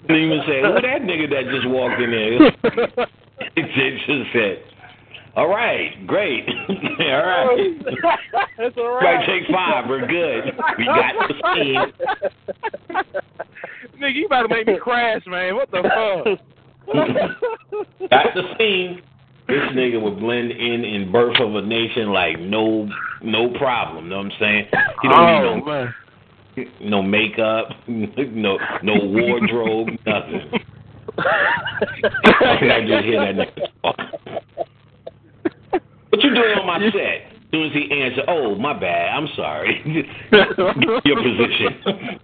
Didn't 0.09 0.25
even 0.25 0.41
say, 0.49 0.63
who 0.63 0.81
that 0.81 1.03
nigga 1.05 1.29
that 1.29 1.53
just 1.53 1.69
walked 1.69 2.01
in 2.01 2.11
there? 2.11 3.07
they 3.55 3.63
just 3.63 4.33
said, 4.33 4.65
All 5.35 5.49
right, 5.49 6.07
great. 6.07 6.47
all 6.69 6.77
right. 7.07 7.49
Oh. 7.51 7.57
That's 8.59 8.77
all 8.77 8.95
Right, 8.97 9.27
take 9.27 9.51
five, 9.53 9.89
we're 9.89 10.07
good. 10.07 10.53
We 10.77 10.85
got 10.85 11.15
the 11.29 11.35
scene. 11.55 11.93
Nigga, 14.01 14.15
you 14.15 14.27
about 14.27 14.43
to 14.43 14.49
make 14.49 14.67
me 14.67 14.79
crash, 14.81 15.23
man. 15.27 15.55
What 15.55 15.71
the 15.71 15.83
fuck? 15.83 16.39
Got 18.11 18.35
the 18.35 18.43
scene. 18.59 19.03
This 19.49 19.63
nigga 19.75 20.01
would 20.01 20.21
blend 20.21 20.51
in 20.51 20.85
in 20.85 21.11
Birth 21.11 21.41
of 21.41 21.55
a 21.55 21.63
Nation 21.63 22.13
like 22.13 22.39
no 22.39 22.89
no 23.23 23.51
problem. 23.59 24.09
Know 24.09 24.19
what 24.19 24.27
I'm 24.27 24.33
saying? 24.39 24.67
He 25.03 25.09
don't 25.09 25.19
oh 25.19 25.55
need 25.57 25.65
man. 25.67 25.95
no 26.81 27.01
no 27.01 27.03
makeup, 27.03 27.69
no 27.89 28.59
no 28.83 28.95
wardrobe, 29.05 29.89
nothing. 30.07 30.53
I 31.19 32.81
just 32.87 33.05
hear 33.05 33.21
that 33.21 33.35
nigga 33.35 33.67
talk. 33.83 33.99
What 36.13 36.23
you 36.23 36.35
doing 36.35 36.59
on 36.59 36.67
my 36.67 36.79
set? 36.93 37.33
As 37.33 37.51
soon 37.51 37.67
as 37.69 37.73
he 37.73 37.91
answer, 37.91 38.21
oh 38.29 38.55
my 38.55 38.79
bad, 38.79 39.17
I'm 39.17 39.29
sorry. 39.35 39.81
your 41.05 41.17
position. 41.17 42.21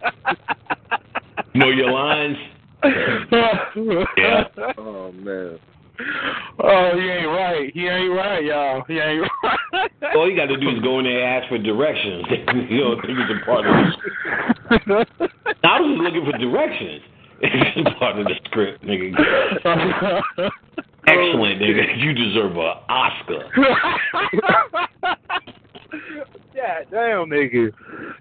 know 1.55 1.70
your 1.70 1.90
lines? 1.90 2.37
Yeah. 2.85 3.64
Oh 4.77 5.11
man. 5.12 5.59
Oh, 6.62 6.90
he 6.94 7.09
ain't 7.09 7.27
right. 7.27 7.70
He 7.72 7.87
ain't 7.88 8.12
right, 8.14 8.44
y'all. 8.44 8.85
He 8.87 8.98
ain't 8.98 9.27
right. 9.42 9.90
All 10.14 10.31
you 10.31 10.37
got 10.37 10.46
to 10.46 10.57
do 10.61 10.68
is 10.68 10.81
go 10.83 10.98
in 10.98 11.07
there 11.07 11.24
and 11.24 11.42
ask 11.42 11.48
for 11.48 11.59
directions. 11.59 12.24
you 12.70 12.81
don't 12.81 13.01
think 13.01 13.18
it's 13.18 13.42
a 13.42 13.46
part 13.46 13.66
of 13.66 13.72
the 13.74 13.92
script. 13.96 15.33
I 15.64 15.81
was 15.81 15.90
just 15.90 16.03
looking 16.03 16.31
for 16.31 16.37
directions. 16.38 17.03
It's 17.40 17.90
part 17.98 18.18
of 18.18 18.24
the 18.27 18.35
script, 18.46 18.85
nigga. 18.85 19.12
Excellent, 21.07 21.61
nigga. 21.62 21.96
You 22.03 22.12
deserve 22.12 22.53
an 22.57 22.72
Oscar. 22.88 23.48
God 26.55 26.87
damn, 26.90 27.27
nigga. 27.31 27.72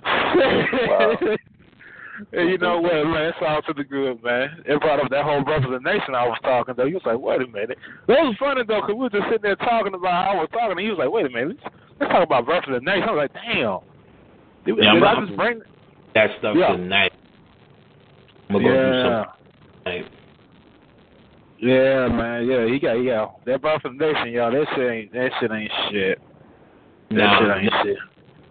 Wow. 0.05 1.17
And 2.33 2.49
you 2.49 2.57
know 2.57 2.79
what, 2.81 2.93
man? 2.93 3.25
It's 3.25 3.37
all 3.41 3.61
to 3.63 3.73
the 3.73 3.83
good, 3.83 4.23
man. 4.23 4.63
It 4.65 4.79
brought 4.81 4.99
up 4.99 5.09
that 5.11 5.23
whole 5.23 5.43
Brothers 5.43 5.65
of 5.65 5.71
the 5.71 5.79
Nation 5.91 6.15
I 6.15 6.27
was 6.27 6.37
talking, 6.41 6.73
though. 6.75 6.87
He 6.87 6.93
was 6.93 7.03
like, 7.05 7.19
wait 7.19 7.41
a 7.41 7.47
minute. 7.47 7.77
That 8.07 8.21
was 8.23 8.35
funny, 8.39 8.61
though, 8.67 8.81
because 8.81 8.95
we 8.95 9.01
were 9.01 9.09
just 9.09 9.25
sitting 9.25 9.41
there 9.43 9.55
talking 9.57 9.93
about 9.93 10.25
how 10.25 10.31
I 10.31 10.35
was 10.35 10.49
talking, 10.51 10.71
and 10.71 10.79
he 10.79 10.89
was 10.89 10.97
like, 10.97 11.11
wait 11.11 11.25
a 11.27 11.29
minute. 11.29 11.57
Let's, 11.61 11.75
let's 11.99 12.11
talk 12.11 12.23
about 12.23 12.45
Brothers 12.45 12.75
of 12.75 12.83
the 12.83 12.89
Nation. 12.89 13.03
I 13.07 13.11
was 13.11 13.29
like, 13.29 13.33
damn. 13.33 13.79
Did, 14.65 14.83
Yeah, 14.83 14.93
did 14.93 15.03
I'm- 15.03 15.17
I 15.17 15.25
just 15.25 15.37
bring... 15.37 15.61
That 16.15 16.29
stuff 16.39 16.55
Yeah. 16.57 16.73
tonight. 16.73 17.11
I'm 18.49 18.55
gonna 18.55 18.63
go 18.63 18.81
do 18.81 18.97
Yeah. 18.97 19.25
something. 19.85 20.17
Yeah, 21.59 22.07
man. 22.09 22.47
Yeah, 22.47 22.67
he 22.67 22.79
got, 22.79 22.97
he 22.97 23.05
got. 23.05 23.33
That 23.45 23.61
the 23.61 23.89
Nation, 23.89 24.31
y'all, 24.31 24.51
that 24.51 24.67
shit 24.75 24.91
ain't, 24.91 25.11
that 25.13 25.31
shit 25.39 25.51
ain't 25.51 25.71
shit. 25.89 26.19
That 27.09 27.15
Now, 27.15 27.39
shit 27.39 27.63
ain't 27.63 27.73
shit. 27.83 27.97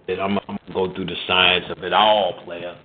that 0.08 0.20
I'm, 0.22 0.38
I'm 0.48 0.58
gonna 0.68 0.88
go 0.88 0.94
through 0.94 1.06
the 1.06 1.16
science 1.26 1.66
of 1.76 1.84
it 1.84 1.92
all, 1.92 2.42
player. 2.44 2.76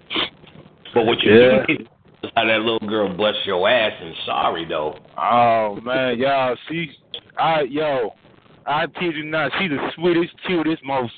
But 0.93 1.05
what 1.05 1.21
you 1.23 1.33
Yeah. 1.33 1.65
do 1.65 1.73
is 2.23 2.31
how 2.35 2.45
that 2.45 2.59
little 2.59 2.87
girl 2.87 3.15
bless 3.15 3.35
your 3.45 3.67
ass 3.67 3.93
and 3.99 4.15
sorry 4.25 4.65
though. 4.65 4.99
Oh 5.17 5.79
man, 5.81 6.19
y'all, 6.19 6.55
she 6.67 6.91
I 7.37 7.61
yo, 7.61 8.13
I 8.65 8.85
kid 8.99 9.15
you 9.15 9.23
not, 9.23 9.51
she's 9.59 9.69
the 9.69 9.89
sweetest, 9.95 10.33
cutest, 10.45 10.83
most 10.83 11.13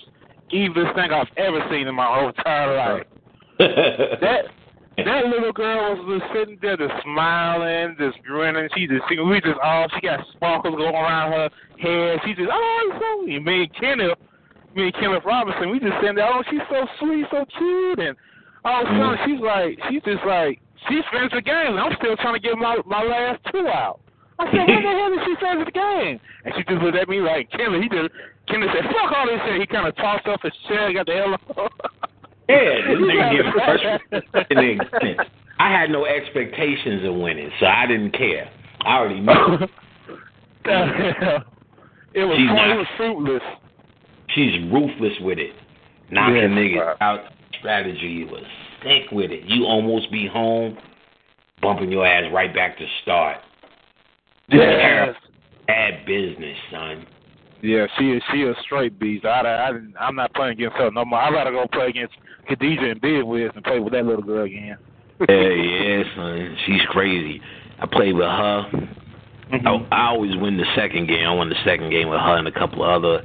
evilest 0.54 0.96
thing 0.96 1.12
I've 1.12 1.28
ever 1.36 1.66
seen 1.70 1.88
in 1.88 1.96
my 1.96 2.06
whole 2.06 2.30
entire 2.30 2.78
life. 2.78 3.04
that 3.60 4.46
that 4.98 5.26
little 5.26 5.52
girl 5.52 5.96
was 5.96 6.22
just 6.22 6.34
sitting 6.34 6.58
there, 6.62 6.78
just 6.78 6.94
smiling, 7.04 7.96
just 7.98 8.22
grinning. 8.24 8.70
She 8.76 8.86
just, 8.86 9.02
she, 9.10 9.20
we 9.20 9.42
just 9.42 9.60
all, 9.64 9.88
she 9.96 10.02
got 10.06 10.22
sparkles 10.34 10.76
going 10.76 10.94
around 10.94 11.34
her 11.34 11.50
head. 11.82 12.20
She 12.26 12.34
just, 12.34 12.50
oh, 12.52 12.80
it's 12.86 13.02
so 13.02 13.26
sweet. 13.26 13.42
Me 13.42 13.64
and 13.66 13.74
Kenneth, 13.74 14.18
me 14.76 14.94
and 14.94 14.94
Kenneth 14.94 15.26
Robinson, 15.26 15.72
we 15.72 15.80
just 15.80 15.98
sitting 16.02 16.16
there, 16.16 16.30
oh, 16.30 16.44
she's 16.50 16.62
so 16.70 16.86
sweet, 17.00 17.26
so 17.32 17.46
cute, 17.58 18.00
and 18.00 18.16
all 18.66 18.86
of 18.86 18.88
a 18.88 18.94
sudden 18.94 19.18
she's 19.26 19.42
like, 19.42 19.80
she's 19.90 20.04
just 20.06 20.24
like, 20.26 20.62
she's 20.88 21.04
finished 21.10 21.34
the 21.34 21.42
game. 21.42 21.74
I'm 21.74 21.98
still 21.98 22.16
trying 22.18 22.38
to 22.38 22.44
get 22.44 22.58
my 22.58 22.78
my 22.86 23.02
last 23.02 23.42
two 23.52 23.66
out. 23.68 24.00
I 24.40 24.46
said, 24.50 24.66
what 24.66 24.82
the 24.82 24.94
hell 24.94 25.10
did 25.10 25.22
she 25.26 25.34
finish 25.42 25.66
the 25.66 25.78
game? 25.78 26.20
And 26.46 26.54
she 26.58 26.62
just 26.66 26.82
looked 26.82 26.98
at 26.98 27.10
me 27.10 27.22
like, 27.22 27.50
Kenneth, 27.52 27.82
he 27.82 27.90
just, 27.90 28.10
Kenneth 28.50 28.70
said, 28.74 28.90
fuck 28.90 29.14
all 29.14 29.26
this 29.26 29.40
shit. 29.46 29.62
He 29.62 29.68
kind 29.68 29.88
of 29.88 29.96
tossed 29.96 30.26
off 30.26 30.42
his 30.42 30.54
chair, 30.68 30.92
got 30.94 31.06
the 31.06 31.14
hell 31.14 31.34
off. 31.34 31.72
Yeah, 32.50 32.88
this 32.88 32.98
nigga 33.00 33.32
get 33.44 33.54
fresh. 33.54 35.28
I 35.60 35.70
had 35.72 35.90
no 35.90 36.06
expectations 36.06 37.06
of 37.08 37.16
winning, 37.16 37.50
so 37.60 37.66
I 37.68 37.86
didn't 37.88 38.12
care. 38.12 38.50
I 38.82 38.98
already 38.98 39.20
knew. 39.22 39.34
it 40.66 42.26
was 42.26 42.38
She's 42.38 42.48
not- 42.48 42.70
it 42.72 42.78
was 42.78 42.88
fruitless. 42.98 43.42
She's 44.30 44.54
ruthless 44.72 45.14
with 45.22 45.38
it. 45.38 45.52
Knocking 46.10 46.36
Yes, 46.36 46.50
niggas 46.50 46.86
right. 46.86 46.98
out. 47.02 47.20
Strategy 47.60 48.26
was 48.26 48.44
sick 48.84 49.12
with 49.12 49.32
it. 49.32 49.44
You 49.46 49.66
almost 49.66 50.12
be 50.12 50.28
home, 50.28 50.78
bumping 51.62 51.92
your 51.92 52.06
ass 52.06 52.30
right 52.34 52.54
back 52.54 52.78
to 52.78 52.86
start. 53.04 53.38
Yes. 54.50 55.16
Bad 55.68 56.06
business, 56.06 56.58
son. 56.72 57.06
Yeah, 57.64 57.88
she 57.98 58.12
is 58.12 58.22
she 58.34 58.44
a 58.44 58.54
straight 58.62 59.00
beast. 59.00 59.24
I, 59.24 59.40
I, 59.40 59.70
I 59.70 59.72
I'm 60.02 60.16
not 60.16 60.34
playing 60.34 60.60
against 60.60 60.76
her 60.76 60.92
no 60.92 61.06
more. 61.06 61.20
I'd 61.20 61.34
rather 61.34 61.52
go 61.52 61.66
play 61.72 61.88
against 61.88 62.14
Khadijah 62.50 62.92
and 62.92 63.00
Bid 63.00 63.24
Whist 63.24 63.56
and 63.56 63.64
play 63.64 63.80
with 63.80 63.94
that 63.94 64.06
little 64.06 64.22
girl 64.22 64.44
again. 64.44 64.78
Yeah, 65.30 65.50
yeah, 65.50 66.04
son. 66.14 66.58
She's 66.66 66.82
crazy. 66.90 67.40
I 67.80 67.86
played 67.86 68.16
with 68.16 68.26
her. 68.26 68.64
Mm-hmm. 69.54 69.66
I, 69.66 69.96
I 69.96 70.08
always 70.10 70.36
win 70.36 70.58
the 70.58 70.66
second 70.76 71.08
game. 71.08 71.26
I 71.26 71.32
won 71.32 71.48
the 71.48 71.56
second 71.64 71.90
game 71.90 72.10
with 72.10 72.20
her 72.20 72.36
and 72.36 72.50
a 72.50 72.52
couple 72.52 72.84
of 72.84 73.02
other 73.02 73.24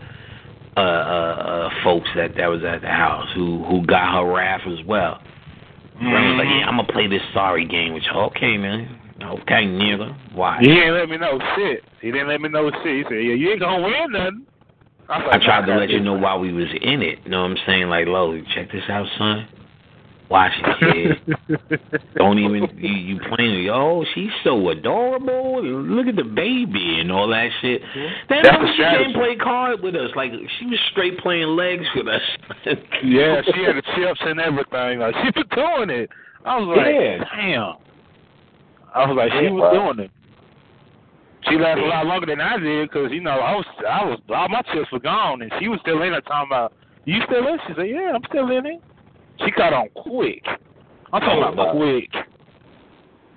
uh, 0.77 0.81
uh, 0.81 0.85
uh, 0.85 1.71
folks 1.83 2.09
that 2.15 2.37
that 2.37 2.47
was 2.47 2.63
at 2.63 2.83
the 2.83 2.87
house 2.87 3.27
who 3.35 3.65
who 3.65 3.85
got 3.87 4.15
her 4.15 4.33
wrath 4.33 4.63
as 4.69 4.87
well. 4.87 5.21
Ren 6.01 6.13
was 6.13 6.39
like, 6.39 6.47
"Yeah, 6.47 6.69
I'm 6.69 6.77
gonna 6.77 6.93
play 6.93 7.09
this 7.09 7.23
sorry 7.35 7.67
game 7.67 7.93
with 7.93 8.05
you." 8.05 8.13
Okay, 8.31 8.57
man. 8.57 9.01
Okay, 9.23 9.65
nigga. 9.67 10.17
Why? 10.35 10.59
He 10.61 10.71
ain't 10.71 10.95
let 10.95 11.09
me 11.09 11.17
know 11.17 11.39
shit. 11.57 11.83
He 12.01 12.13
didn't 12.13 12.29
let 12.29 12.41
me 12.41 12.49
know 12.49 12.71
shit. 12.83 12.97
He 12.99 13.03
said, 13.05 13.15
"Yeah, 13.25 13.35
you 13.35 13.51
ain't 13.51 13.61
gonna 13.61 13.83
win 13.83 14.13
nothing." 14.13 14.47
I, 15.09 15.19
was 15.19 15.29
I 15.41 15.45
tried 15.45 15.67
to 15.67 15.75
let 15.77 15.89
you 15.91 16.01
know 16.01 16.15
while 16.15 16.39
we 16.39 16.53
was 16.53 16.69
in 16.83 17.03
it. 17.03 17.21
You 17.25 17.31
know 17.31 17.43
what 17.43 17.51
I'm 17.53 17.57
saying? 17.67 17.89
Like, 17.89 18.07
Lo, 18.07 18.39
check 18.55 18.71
this 18.71 18.83
out, 18.89 19.07
son. 19.17 19.49
Watch 20.31 20.53
it, 20.59 21.19
kid. 21.49 21.81
Don't 22.17 22.39
even 22.39 22.69
you, 22.77 22.91
you 22.91 23.21
playing. 23.35 23.65
Yo, 23.65 24.05
she's 24.15 24.31
so 24.45 24.69
adorable. 24.69 25.65
Look 25.65 26.07
at 26.07 26.17
the 26.17 26.25
baby 26.25 27.01
and 27.01 27.11
all 27.11 27.29
that 27.29 27.49
shit. 27.63 27.81
Then 28.29 28.43
That's 28.43 28.77
she 28.77 28.83
didn't 28.83 29.15
play 29.15 29.37
card 29.37 29.81
with 29.83 29.95
us. 29.97 30.11
Like 30.15 30.33
she 30.59 30.67
was 30.67 30.79
straight 30.93 31.19
playing 31.21 31.49
legs 31.57 31.87
with 31.97 32.09
us. 32.09 32.21
yeah, 33.03 33.41
she 33.43 33.63
had 33.65 33.77
the 33.77 33.83
chips 33.97 34.21
and 34.21 34.39
everything. 34.39 34.99
Like 34.99 35.15
she 35.15 35.31
was 35.35 35.47
doing 35.57 35.89
it. 35.99 36.11
I 36.45 36.59
was 36.59 36.77
like, 36.77 36.95
Yeah. 36.95 37.25
damn. 37.35 37.88
I 38.99 39.07
was 39.07 39.17
like, 39.17 39.31
she 39.41 39.49
was 39.49 39.71
doing 39.73 40.07
it. 40.07 40.11
She 41.49 41.57
lasted 41.57 41.85
a 41.85 41.89
lot 41.89 42.07
longer 42.07 42.27
than 42.27 42.41
I 42.41 42.59
did 42.59 42.91
because 42.91 43.11
you 43.13 43.21
know 43.21 43.31
I 43.39 43.55
was 43.55 43.65
I 43.89 44.05
was 44.05 44.19
all 44.29 44.49
my 44.49 44.61
chips 44.75 44.91
were 44.93 44.99
gone 44.99 45.41
and 45.43 45.53
she 45.61 45.69
was 45.69 45.79
still 45.83 46.03
in 46.03 46.11
there 46.11 46.21
talking 46.21 46.49
about 46.51 46.73
you 47.05 47.21
still 47.27 47.47
in? 47.49 47.59
She 47.67 47.73
said, 47.75 47.89
yeah, 47.89 48.13
I'm 48.15 48.21
still 48.29 48.51
in 48.51 48.67
it. 48.67 48.83
She 49.45 49.51
caught 49.53 49.73
on 49.73 49.89
quick. 49.95 50.43
I'm 51.13 51.21
talking 51.23 51.43
Oh, 51.45 51.53
about 51.53 51.77
quick. 51.77 52.11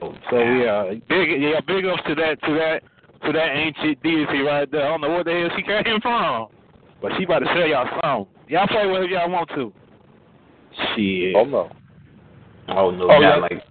So 0.02 0.36
oh, 0.36 0.42
yeah, 0.42 0.94
big 1.08 1.42
yeah, 1.42 1.62
big 1.66 1.86
ups 1.86 2.02
to 2.08 2.16
that 2.16 2.42
to 2.44 2.54
that 2.56 2.82
to 3.24 3.32
that 3.32 3.50
ancient 3.56 4.02
deity 4.02 4.40
right 4.40 4.70
there. 4.72 4.84
I 4.84 4.90
don't 4.90 5.02
know 5.02 5.12
what 5.12 5.26
the 5.26 5.32
hell 5.32 5.50
she 5.56 5.62
came 5.64 6.02
from, 6.02 6.48
but 7.02 7.12
she 7.18 7.24
about 7.24 7.40
to 7.40 7.46
tell 7.46 7.68
y'all 7.68 7.88
something. 8.02 8.34
Y'all 8.50 8.68
play 8.68 8.88
whatever 8.88 9.06
y'all 9.08 9.30
want 9.30 9.48
to. 9.50 9.72
Shit. 10.96 11.36
Oh 11.36 11.46
no. 11.46 11.70
Oh 12.68 12.90
no, 12.92 13.04
Oh, 13.06 13.08
doubt, 13.08 13.22
yeah. 13.22 13.36
like 13.38 13.64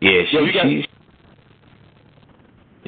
yeah, 0.00 0.22
she 0.30 0.36
Yo, 0.36 0.44
you 0.44 0.52
got- 0.52 0.66
she's 0.66 0.84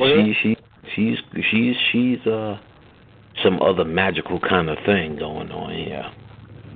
Oh, 0.01 0.07
she 0.25 0.35
she 0.43 0.57
she's 0.95 1.19
she's 1.51 1.75
she's 1.91 2.27
uh 2.27 2.59
some 3.43 3.61
other 3.61 3.85
magical 3.85 4.39
kind 4.41 4.71
of 4.71 4.79
thing 4.87 5.17
going 5.17 5.51
on 5.51 5.75
here. 5.75 6.07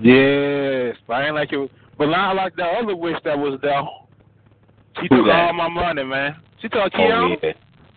Yes, 0.01 0.97
but 1.07 1.15
I 1.15 1.27
ain't 1.27 1.35
like 1.37 1.53
it. 1.53 1.71
But 1.99 2.07
not 2.07 2.35
like 2.35 2.57
the 2.57 2.65
other 2.65 2.97
witch 2.97 3.17
that 3.25 3.39
was 3.39 3.61
there. 3.63 3.81
She 5.01 5.07
Who 5.11 5.19
took 5.19 5.27
that? 5.27 5.37
all 5.47 5.53
my 5.53 5.69
money, 5.69 6.03
man. 6.05 6.37
She 6.61 6.69
took 6.69 6.91
Oh 6.97 7.37
yeah. 7.43 7.53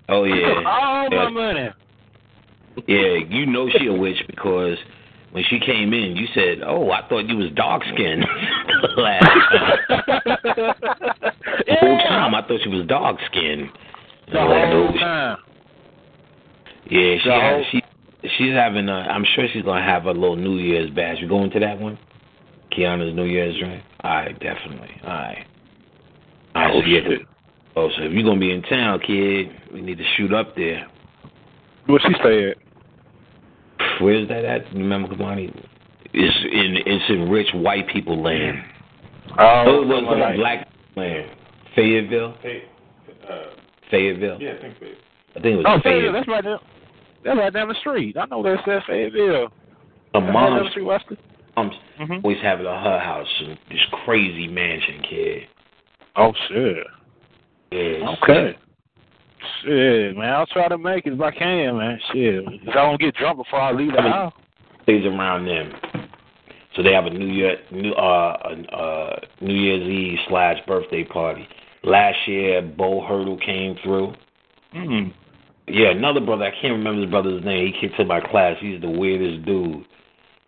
Oh 0.09 0.25
She 0.25 0.31
yeah. 0.31 0.63
all 0.65 1.09
my 1.09 1.29
money. 1.29 1.69
Yeah, 2.87 3.15
you 3.29 3.45
know 3.47 3.67
she 3.79 3.87
a 3.87 3.93
witch 3.93 4.21
because 4.27 4.77
when 5.31 5.43
she 5.49 5.59
came 5.59 5.93
in, 5.93 6.15
you 6.15 6.27
said, 6.35 6.61
"Oh, 6.65 6.91
I 6.91 7.07
thought 7.07 7.27
you 7.27 7.37
was 7.37 7.49
dark 7.55 7.83
skinned." 7.93 8.25
Last 8.97 9.23
time. 9.89 10.73
The 11.67 11.75
whole 11.79 11.97
time 12.25 12.35
I 12.35 12.47
thought 12.47 12.59
she 12.63 12.69
was 12.69 12.85
dog 12.87 13.17
skinned. 13.27 13.69
The 14.31 14.39
whole 14.39 14.93
time. 14.99 15.37
Yeah, 16.89 17.15
she 17.23 17.29
whole- 17.29 17.65
she 17.71 17.81
she's 18.37 18.53
having. 18.53 18.89
A, 18.89 18.93
I'm 18.93 19.23
sure 19.35 19.47
she's 19.51 19.63
gonna 19.63 19.83
have 19.83 20.05
a 20.05 20.11
little 20.11 20.35
New 20.35 20.57
Year's 20.57 20.89
bash. 20.91 21.17
You 21.19 21.27
going 21.27 21.51
to 21.51 21.59
that 21.59 21.79
one? 21.79 21.97
Kiana's 22.71 23.15
New 23.15 23.25
Year's 23.25 23.57
drink. 23.57 23.83
All 24.03 24.11
right, 24.11 24.39
definitely. 24.39 24.89
All 25.03 25.09
right. 25.09 25.45
All 26.55 26.61
right, 26.61 26.71
Oh, 26.75 26.81
so 26.81 26.87
yeah. 26.87 27.01
shit. 27.07 27.21
Oh, 27.75 27.89
so 27.97 28.03
if 28.03 28.11
you're 28.13 28.23
gonna 28.23 28.39
be 28.39 28.51
in 28.51 28.61
town, 28.63 28.99
kid, 28.99 29.49
we 29.73 29.81
need 29.81 29.97
to 29.97 30.03
shoot 30.15 30.33
up 30.33 30.55
there. 30.55 30.87
What 31.87 32.01
she 32.01 32.13
said. 32.23 32.55
Where's 34.01 34.27
that 34.29 34.43
at? 34.45 34.73
Remember, 34.73 35.07
Kamani? 35.13 35.53
It's 36.13 36.37
in 36.51 36.77
it's 36.85 37.09
in 37.09 37.29
rich 37.29 37.47
white 37.53 37.87
people 37.89 38.21
land. 38.21 38.63
Oh, 39.37 39.81
it 39.81 39.87
was 39.87 40.03
like- 40.19 40.35
black 40.37 40.67
land. 40.95 41.29
Fayetteville. 41.75 42.35
Fayetteville. 43.91 44.37
Yeah, 44.41 44.53
I 44.57 44.61
think 44.61 44.75
so. 44.79 44.85
I 45.35 45.41
think 45.41 45.45
it 45.45 45.55
was 45.57 45.65
Oh, 45.67 45.79
Fayetteville. 45.81 45.81
Fayetteville. 45.83 46.13
That's 46.13 46.27
right 46.27 46.43
down. 46.43 46.59
That's 47.23 47.37
right 47.37 47.53
down 47.53 47.67
the 47.69 47.75
street. 47.75 48.17
I 48.17 48.25
know 48.25 48.43
that's 48.43 48.61
at 48.67 48.83
Fayetteville. 48.87 49.25
Her 49.33 49.41
That's 49.41 49.53
right 50.13 50.21
down 50.21 50.25
the 50.25 50.31
mom's, 50.31 50.71
street, 50.71 50.83
Weston. 50.83 51.17
mom's 51.57 51.75
Mhm. 51.99 52.23
always 52.23 52.39
have 52.41 52.59
it 52.61 52.65
at 52.65 52.83
her 52.83 52.99
house. 52.99 53.41
and 53.41 53.57
This 53.69 53.83
crazy 54.05 54.47
mansion, 54.47 55.01
kid. 55.01 55.47
Oh 56.15 56.33
shit. 56.47 56.87
Yeah. 57.71 58.15
Okay. 58.23 58.55
Shit, 59.61 60.17
man. 60.17 60.33
I'll 60.33 60.45
try 60.47 60.67
to 60.67 60.77
make 60.77 61.05
it 61.05 61.13
if 61.13 61.21
I 61.21 61.31
can, 61.31 61.77
man. 61.77 61.99
Shit. 62.11 62.43
If 62.47 62.69
I 62.69 62.73
don't 62.73 62.99
get 62.99 63.15
drunk 63.15 63.37
before 63.37 63.59
I 63.59 63.71
leave 63.71 63.91
the 63.91 63.99
I 63.99 64.03
mean- 64.03 64.11
house. 64.11 64.33
Stays 64.83 65.05
around 65.05 65.45
them. 65.45 65.73
So 66.75 66.83
they 66.83 66.93
have 66.93 67.05
a 67.05 67.09
New 67.09 67.25
Year, 67.27 67.57
new 67.71 67.91
uh, 67.93 68.37
uh, 68.71 68.75
uh, 68.75 69.19
New 69.41 69.53
Year's 69.53 69.87
Eve 69.87 70.19
slash 70.27 70.57
birthday 70.67 71.03
party. 71.03 71.47
Last 71.85 72.17
year, 72.27 72.61
Bo 72.63 73.05
Hurdle 73.05 73.37
came 73.37 73.75
through. 73.83 74.13
Mm. 74.75 75.13
Yeah, 75.67 75.91
another 75.91 76.19
brother. 76.19 76.45
I 76.45 76.51
can't 76.51 76.73
remember 76.73 77.01
his 77.01 77.11
brother's 77.11 77.45
name. 77.45 77.71
He 77.73 77.79
kicked 77.79 77.99
in 77.99 78.07
my 78.07 78.21
class. 78.21 78.57
He's 78.59 78.81
the 78.81 78.89
weirdest 78.89 79.45
dude. 79.45 79.85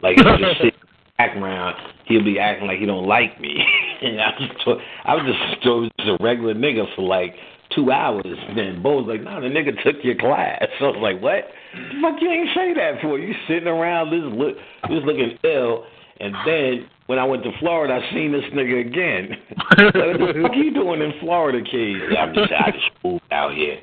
Like 0.02 0.18
he'll 0.18 0.38
just 0.38 0.62
sit 0.62 0.74
back 1.18 1.36
around. 1.36 1.76
He'll 2.06 2.24
be 2.24 2.40
acting 2.40 2.68
like 2.68 2.80
he 2.80 2.86
don't 2.86 3.08
like 3.08 3.40
me. 3.40 3.56
and 4.02 4.20
I 4.20 4.30
was 4.40 4.50
just, 4.50 4.68
I 5.06 5.14
was 5.16 5.24
just, 5.26 5.66
I 5.66 5.70
was 5.70 5.92
just 6.00 6.10
a 6.10 6.24
regular 6.24 6.56
nigga 6.56 6.84
for 6.96 7.04
like 7.04 7.36
two 7.76 7.92
hours. 7.92 8.26
Then 8.56 8.82
Bo 8.82 9.02
was 9.02 9.06
like, 9.08 9.22
"Nah, 9.22 9.40
the 9.40 9.48
nigga 9.48 9.82
took 9.84 10.04
your 10.04 10.16
class." 10.16 10.66
So 10.80 10.86
I 10.90 10.90
was 10.90 11.00
like, 11.02 11.22
"What? 11.22 11.46
The 11.74 12.02
fuck 12.02 12.22
you 12.22 12.32
ain't 12.32 12.50
say 12.56 12.74
that 12.74 13.02
for? 13.02 13.20
You 13.20 13.34
sitting 13.48 13.68
around 13.68 14.10
this 14.10 14.26
look, 14.26 14.56
just 14.90 15.06
looking 15.06 15.38
ill." 15.44 15.86
And 16.20 16.34
then 16.46 16.90
when 17.08 17.20
I 17.20 17.24
went 17.24 17.44
to 17.44 17.52
Florida, 17.60 17.96
I 17.96 18.14
seen 18.14 18.32
this 18.34 18.44
nigga 18.54 18.86
again. 18.86 19.30
like, 19.78 19.94
what 19.96 20.36
the 20.36 20.42
fuck 20.44 20.56
you 20.56 20.74
doing 20.74 21.02
in 21.02 21.14
Florida, 21.20 21.60
kid? 21.60 22.16
I'm 22.18 22.34
just, 22.34 22.52
out 22.52 22.70
of 22.70 22.82
school 23.00 23.22
out 23.32 23.54
here. 23.54 23.80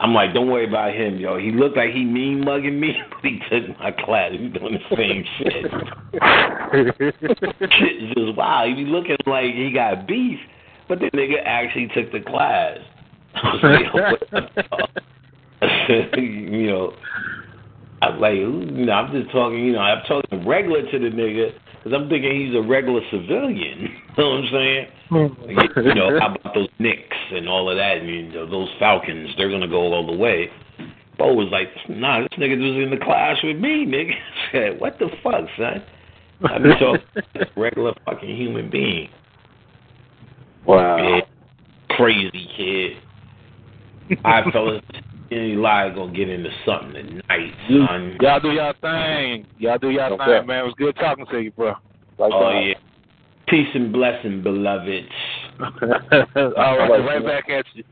I'm 0.00 0.14
like, 0.14 0.32
don't 0.32 0.48
worry 0.48 0.68
about 0.68 0.94
him, 0.94 1.18
yo. 1.18 1.38
He 1.38 1.50
looked 1.50 1.76
like 1.76 1.90
he 1.90 2.04
mean 2.04 2.44
mugging 2.44 2.78
me, 2.78 2.94
but 3.10 3.18
he 3.22 3.40
took 3.50 3.76
my 3.80 3.90
class. 3.90 4.32
He's 4.32 4.52
doing 4.52 4.78
the 4.78 4.96
same 4.96 5.24
shit. 5.38 5.64
shit 7.72 8.02
is 8.02 8.14
just 8.14 8.36
wow. 8.36 8.64
He 8.66 8.74
be 8.74 8.84
looking 8.88 9.16
like 9.26 9.54
he 9.54 9.72
got 9.72 10.06
beef, 10.06 10.38
but 10.88 11.00
the 11.00 11.10
nigga 11.10 11.42
actually 11.44 11.88
took 11.88 12.12
the 12.12 12.20
class. 12.20 12.78
I 13.34 13.48
was 13.48 13.60
like, 13.62 13.80
yo, 13.94 14.00
what 14.10 14.20
the 14.30 14.62
fuck? 14.70 14.90
you 16.18 16.66
know, 16.68 16.92
I'm 18.02 18.20
like, 18.20 18.34
you 18.34 18.84
know, 18.84 18.92
I'm 18.92 19.12
just 19.12 19.32
talking, 19.32 19.64
you 19.64 19.72
know, 19.72 19.80
I'm 19.80 20.04
talking 20.06 20.46
regular 20.46 20.82
to 20.82 20.98
the 20.98 21.08
nigga 21.08 21.52
because 21.78 21.92
I'm 21.98 22.08
thinking 22.08 22.46
he's 22.46 22.54
a 22.54 22.62
regular 22.62 23.00
civilian. 23.10 23.88
You 24.18 24.24
know 24.24 24.30
what 24.30 24.38
I'm 24.40 24.50
saying? 24.50 24.86
Mm-hmm. 25.12 25.80
you 25.86 25.94
know, 25.94 26.18
how 26.18 26.34
about 26.34 26.52
those 26.52 26.68
Knicks 26.80 27.16
and 27.30 27.48
all 27.48 27.70
of 27.70 27.76
that? 27.76 27.98
I 27.98 28.02
mean, 28.02 28.32
those 28.32 28.68
Falcons, 28.80 29.30
they're 29.36 29.48
gonna 29.48 29.68
go 29.68 29.92
all 29.92 30.04
the 30.04 30.16
way. 30.16 30.50
Bo 31.16 31.34
was 31.34 31.46
like, 31.52 31.68
nah, 31.88 32.22
this 32.22 32.28
nigga 32.36 32.58
was 32.58 32.82
in 32.84 32.90
the 32.90 33.04
class 33.04 33.36
with 33.44 33.58
me, 33.58 33.86
nigga. 33.86 34.10
I 34.48 34.52
said, 34.52 34.80
what 34.80 34.98
the 34.98 35.08
fuck, 35.22 35.44
son? 35.56 35.84
I 36.44 36.58
be 36.58 36.70
talking 36.80 37.00
to 37.34 37.42
a 37.42 37.60
regular 37.60 37.94
fucking 38.04 38.36
human 38.36 38.70
being. 38.70 39.08
Wow. 40.66 41.22
Crazy 41.90 42.48
kid. 42.56 44.18
I 44.24 44.50
fellas, 44.50 44.82
any 45.30 45.54
lie 45.54 45.90
gonna 45.90 46.12
get 46.12 46.28
into 46.28 46.50
something 46.64 46.92
tonight, 46.94 47.54
son. 47.68 48.16
Y'all 48.20 48.40
do 48.40 48.50
y'all 48.52 48.74
thing. 48.80 49.46
Y'all 49.58 49.78
do 49.78 49.90
y'all 49.90 50.12
Okay. 50.12 50.38
thing, 50.38 50.46
man. 50.46 50.60
It 50.60 50.64
was 50.64 50.74
good 50.78 50.96
talking 50.96 51.26
to 51.26 51.38
you, 51.38 51.50
bro. 51.52 51.74
Like 52.18 52.32
Oh 52.32 52.48
that. 52.50 52.62
yeah. 52.64 52.74
Peace 53.46 53.68
and 53.74 53.92
blessing, 53.92 54.42
beloveds. 54.42 55.08
All 55.60 56.78
right, 56.78 57.04
right 57.04 57.24
back 57.24 57.48
at 57.48 57.64
you. 57.74 57.82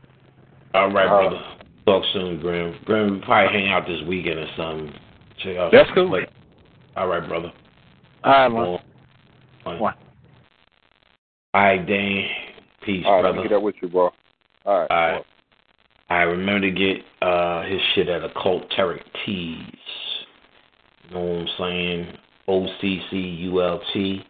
All 0.73 0.91
right, 0.91 1.05
Uh, 1.07 1.29
brother. 1.29 1.43
Talk 1.85 2.03
soon, 2.13 2.39
Grim. 2.39 2.75
Grim, 2.85 3.11
we'll 3.11 3.21
probably 3.21 3.57
hang 3.59 3.69
out 3.69 3.87
this 3.87 4.01
weekend 4.07 4.39
or 4.39 4.47
something. 4.55 4.93
Check 5.39 5.57
out 5.57 5.71
That's 5.71 5.87
some 5.89 5.95
cool. 5.95 6.09
play. 6.09 6.27
All 6.95 7.07
right, 7.07 7.27
brother. 7.27 7.51
All 8.23 8.31
right, 8.31 8.47
man. 8.49 8.61
Well. 8.61 8.81
One. 9.63 9.93
All 11.53 11.61
right, 11.63 11.85
Dane. 11.85 12.27
Peace, 12.81 13.03
All 13.05 13.13
right, 13.13 13.17
let 13.17 13.21
brother. 13.23 13.37
me 13.37 13.43
get 13.43 13.55
that 13.55 13.59
with 13.61 13.75
you, 13.81 13.87
bro. 13.87 14.11
All 14.65 14.79
right. 14.81 14.91
All 14.91 15.11
right. 15.11 15.25
I 16.09 16.21
remember 16.21 16.69
to 16.69 16.71
get 16.71 17.03
uh 17.21 17.63
his 17.63 17.79
shit 17.93 18.09
at 18.09 18.21
Occulterick 18.21 19.03
Tees. 19.25 19.59
You 21.09 21.15
know 21.15 21.21
what 21.21 21.39
I'm 21.39 21.47
saying? 21.57 22.17
O 22.47 22.67
C 22.81 23.01
C 23.09 23.17
U 23.17 23.61
L 23.61 23.81
T 23.93 24.23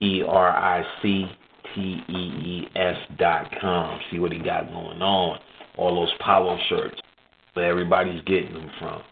E 0.00 0.22
R 0.26 0.48
I 0.48 0.82
C 1.02 1.26
T 1.74 1.80
E 2.08 2.12
E 2.12 2.68
S 2.76 2.96
dot 3.18 3.50
com. 3.60 3.98
See 4.10 4.18
what 4.18 4.32
he 4.32 4.38
got 4.38 4.68
going 4.68 5.00
on. 5.00 5.38
All 5.76 5.94
those 5.94 6.12
polo 6.20 6.58
shirts. 6.68 7.00
Where 7.54 7.66
everybody's 7.70 8.20
getting 8.24 8.52
them 8.52 8.70
from. 8.78 9.02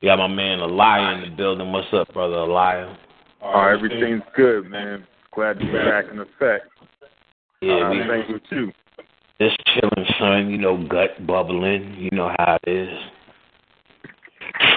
Yeah, 0.00 0.14
my 0.14 0.28
man 0.28 0.60
Eliah 0.60 1.16
in 1.16 1.30
the 1.30 1.36
building. 1.36 1.72
What's 1.72 1.88
up, 1.92 2.12
brother 2.14 2.36
Eliah? 2.36 2.96
Oh, 3.42 3.62
everything's 3.62 4.22
good, 4.36 4.70
man. 4.70 5.04
Glad 5.34 5.58
to 5.58 5.66
be 5.66 5.72
back 5.72 6.04
in 6.12 6.20
effect. 6.20 6.66
Yeah, 7.60 7.86
uh, 7.86 7.90
we 7.90 8.02
thank 8.08 8.28
you 8.28 8.40
too. 8.48 8.72
Just 9.40 9.56
chilling, 9.66 10.08
son. 10.18 10.50
You 10.50 10.58
know, 10.58 10.86
gut 10.88 11.26
bubbling. 11.26 11.96
You 11.98 12.10
know 12.16 12.32
how 12.38 12.58
it 12.62 12.70
is. 12.70 12.98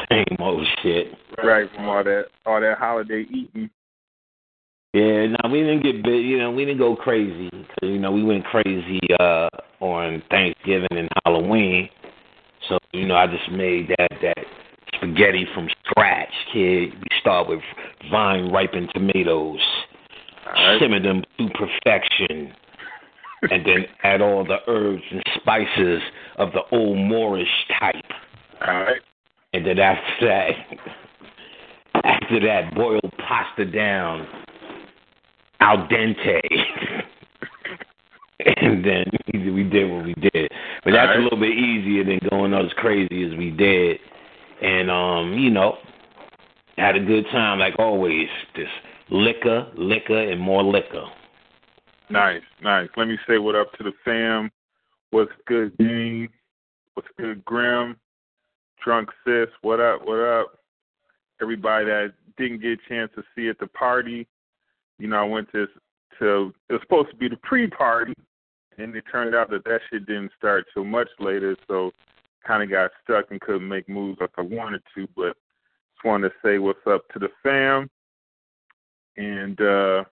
Same 0.10 0.38
old 0.40 0.68
shit. 0.82 1.08
Right 1.44 1.70
from 1.76 1.86
all 1.86 2.04
that 2.04 2.26
all 2.46 2.62
that 2.62 2.78
holiday 2.78 3.26
eating. 3.30 3.70
Yeah, 4.94 5.28
no, 5.28 5.50
we 5.50 5.60
didn't 5.60 5.84
get 5.84 6.04
big. 6.04 6.26
You 6.26 6.38
know, 6.38 6.52
we 6.52 6.66
didn't 6.66 6.80
go 6.80 6.96
crazy 6.96 7.50
because 7.50 7.90
you 7.90 8.00
know 8.00 8.12
we 8.12 8.24
went 8.24 8.44
crazy 8.46 9.00
uh 9.20 9.48
on 9.80 10.22
Thanksgiving 10.30 10.90
and 10.92 11.10
Halloween. 11.24 11.90
So 12.68 12.78
you 12.92 13.08
know, 13.08 13.16
I 13.16 13.28
just 13.28 13.50
made 13.52 13.90
that 13.98 14.10
that 14.22 14.46
spaghetti 14.96 15.48
from 15.54 15.70
scratch, 15.86 16.30
kid. 16.54 16.94
We 16.94 17.08
start 17.20 17.48
with 17.48 17.62
vine 18.12 18.52
ripened 18.52 18.90
tomatoes, 18.94 19.60
right. 20.46 20.78
simmer 20.80 21.02
them 21.02 21.24
to 21.38 21.50
perfection, 21.50 22.54
and 23.50 23.66
then 23.66 23.86
add 24.04 24.22
all 24.22 24.46
the 24.46 24.58
herbs 24.68 25.02
and 25.12 25.24
spices 25.36 26.02
of 26.38 26.52
the 26.52 26.62
old 26.72 26.98
Moorish 26.98 27.48
type. 27.80 27.96
All 28.68 28.82
right. 28.82 29.02
And 29.54 29.66
then 29.66 29.80
after 29.80 30.28
that, 30.28 30.52
after 32.04 32.40
that, 32.42 32.74
boil 32.76 33.02
pasta 33.18 33.66
down 33.66 34.28
al 35.60 35.88
dente. 35.88 36.40
and 38.58 38.86
then 38.86 39.06
we 39.54 39.64
did 39.64 39.92
what 39.92 40.06
we 40.06 40.14
did. 40.14 40.52
But 40.84 40.92
that's 40.92 41.10
Alright. 41.10 41.20
a 41.20 41.24
little 41.24 41.40
bit 41.40 41.58
easier 41.58 42.04
than 42.04 42.20
going 42.30 42.54
as 42.54 42.72
crazy 42.78 43.30
as 43.30 43.38
we 43.38 43.52
did. 43.52 43.98
And 44.62 44.92
um, 44.92 45.34
you 45.34 45.50
know, 45.50 45.78
had 46.78 46.96
a 46.96 47.04
good 47.04 47.26
time 47.32 47.60
like 47.60 47.76
always. 47.80 48.28
Just 48.56 48.72
liquor, 49.10 49.68
liquor, 49.76 50.32
and 50.32 50.40
more 50.40 50.64
liquor. 50.64 51.06
Nice, 52.12 52.42
nice. 52.62 52.90
Let 52.98 53.08
me 53.08 53.18
say 53.26 53.38
what 53.38 53.56
up 53.56 53.72
to 53.74 53.84
the 53.84 53.94
fam. 54.04 54.52
What's 55.12 55.32
good, 55.48 55.78
Dean? 55.78 56.28
What's 56.94 57.08
good, 57.18 57.44
Grim? 57.46 57.96
Drunk 58.84 59.10
Sis, 59.26 59.48
what 59.62 59.80
up, 59.80 60.06
what 60.06 60.20
up? 60.20 60.60
Everybody 61.42 61.86
that 61.86 62.14
didn't 62.38 62.62
get 62.62 62.72
a 62.72 62.90
chance 62.90 63.12
to 63.16 63.24
see 63.34 63.48
at 63.48 63.60
the 63.60 63.68
party. 63.68 64.28
You 65.00 65.08
know, 65.08 65.18
I 65.18 65.24
went 65.24 65.50
to, 65.54 65.68
to 66.20 66.54
it 66.70 66.74
was 66.74 66.82
supposed 66.82 67.12
to 67.12 67.16
be 67.16 67.30
the 67.30 67.38
pre 67.38 67.68
party, 67.68 68.14
and 68.78 68.94
it 68.94 69.06
turned 69.10 69.34
out 69.34 69.50
that 69.52 69.64
that 69.64 69.80
shit 69.90 70.06
didn't 70.06 70.32
start 70.38 70.66
till 70.74 70.84
much 70.84 71.10
later, 71.20 71.56
so 71.66 71.92
kind 72.46 72.62
of 72.62 72.70
got 72.70 72.92
stuck 73.04 73.32
and 73.32 73.40
couldn't 73.40 73.68
make 73.68 73.88
moves 73.88 74.20
like 74.20 74.32
I 74.38 74.42
wanted 74.42 74.82
to, 74.96 75.08
but 75.16 75.38
just 75.96 76.04
wanted 76.04 76.30
to 76.30 76.36
say 76.44 76.58
what's 76.58 76.86
up 76.88 77.08
to 77.14 77.20
the 77.20 77.30
fam. 77.42 77.90
And, 79.16 79.62
uh, 79.62 80.04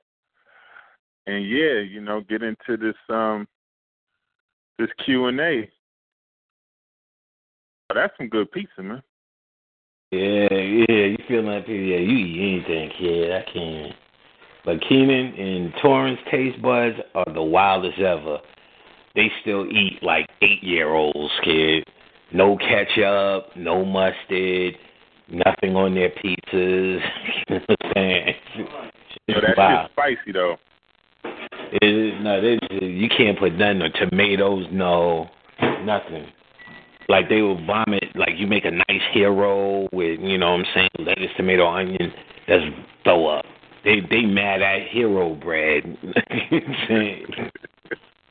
and 1.29 1.47
yeah, 1.47 1.79
you 1.79 2.01
know, 2.01 2.21
get 2.21 2.41
into 2.41 2.77
this 2.77 2.95
um 3.09 3.47
this 4.77 4.89
Q 5.05 5.27
and 5.27 5.39
A. 5.39 5.69
Oh, 7.89 7.95
that's 7.95 8.13
some 8.17 8.29
good 8.29 8.51
pizza, 8.51 8.81
man. 8.81 9.03
Yeah, 10.11 10.47
yeah, 10.51 11.05
you 11.05 11.17
feel 11.27 11.43
like 11.43 11.67
yeah, 11.67 11.73
you 11.73 12.17
eat 12.17 12.65
anything, 12.65 12.91
kid. 12.97 13.31
I 13.31 13.51
can't. 13.51 13.93
But 14.65 14.81
Keenan 14.87 15.33
and 15.35 15.73
Torin's 15.81 16.19
taste 16.31 16.61
buds 16.61 16.97
are 17.15 17.33
the 17.33 17.41
wildest 17.41 17.99
ever. 17.99 18.39
They 19.15 19.31
still 19.41 19.65
eat 19.65 19.99
like 20.01 20.27
eight 20.41 20.63
year 20.63 20.93
olds, 20.93 21.33
kid. 21.43 21.85
No 22.31 22.57
ketchup, 22.57 23.55
no 23.55 23.83
mustard, 23.83 24.75
nothing 25.31 25.75
on 25.75 25.95
their 25.95 26.09
pizzas. 26.09 26.43
you 27.49 27.55
know 27.55 27.61
what 27.65 27.79
I'm 27.81 27.91
saying? 27.95 28.35
Know, 29.27 29.41
that 29.41 29.57
Wow. 29.57 29.83
shit's 29.83 29.93
spicy 29.93 30.31
though. 30.31 30.57
It 31.71 32.21
no, 32.21 32.41
they, 32.41 32.85
you 32.85 33.09
can't 33.15 33.37
put 33.37 33.53
nothing 33.53 33.81
on 33.81 33.91
tomatoes, 33.93 34.67
no, 34.71 35.29
nothing. 35.83 36.27
Like 37.07 37.29
they 37.29 37.41
will 37.41 37.63
vomit, 37.65 38.15
like 38.15 38.33
you 38.37 38.47
make 38.47 38.65
a 38.65 38.71
nice 38.71 39.01
hero 39.11 39.87
with, 39.91 40.19
you 40.19 40.37
know 40.37 40.51
what 40.51 40.59
I'm 40.61 40.65
saying, 40.73 40.89
lettuce, 40.99 41.31
tomato, 41.37 41.67
onion, 41.67 42.13
that's 42.47 42.63
throw 43.03 43.27
up. 43.27 43.45
They 43.83 44.01
they 44.09 44.21
mad 44.21 44.61
at 44.61 44.87
hero 44.87 45.35
bread. 45.35 45.97
You 46.51 46.59
know 46.61 46.67
what 46.67 46.77
I'm 46.79 46.87
saying? 46.87 47.25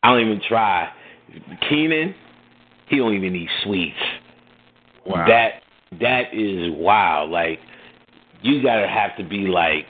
I 0.02 0.12
don't 0.12 0.26
even 0.26 0.40
try. 0.48 0.88
Keenan, 1.68 2.14
he 2.88 2.96
don't 2.96 3.14
even 3.14 3.34
eat 3.34 3.48
sweets. 3.62 3.96
Wow. 5.06 5.26
That 5.26 5.62
that 6.00 6.34
is 6.34 6.72
wild. 6.72 7.30
Like 7.30 7.58
you 8.42 8.62
gotta 8.62 8.88
have 8.88 9.16
to 9.18 9.24
be 9.24 9.46
like, 9.48 9.86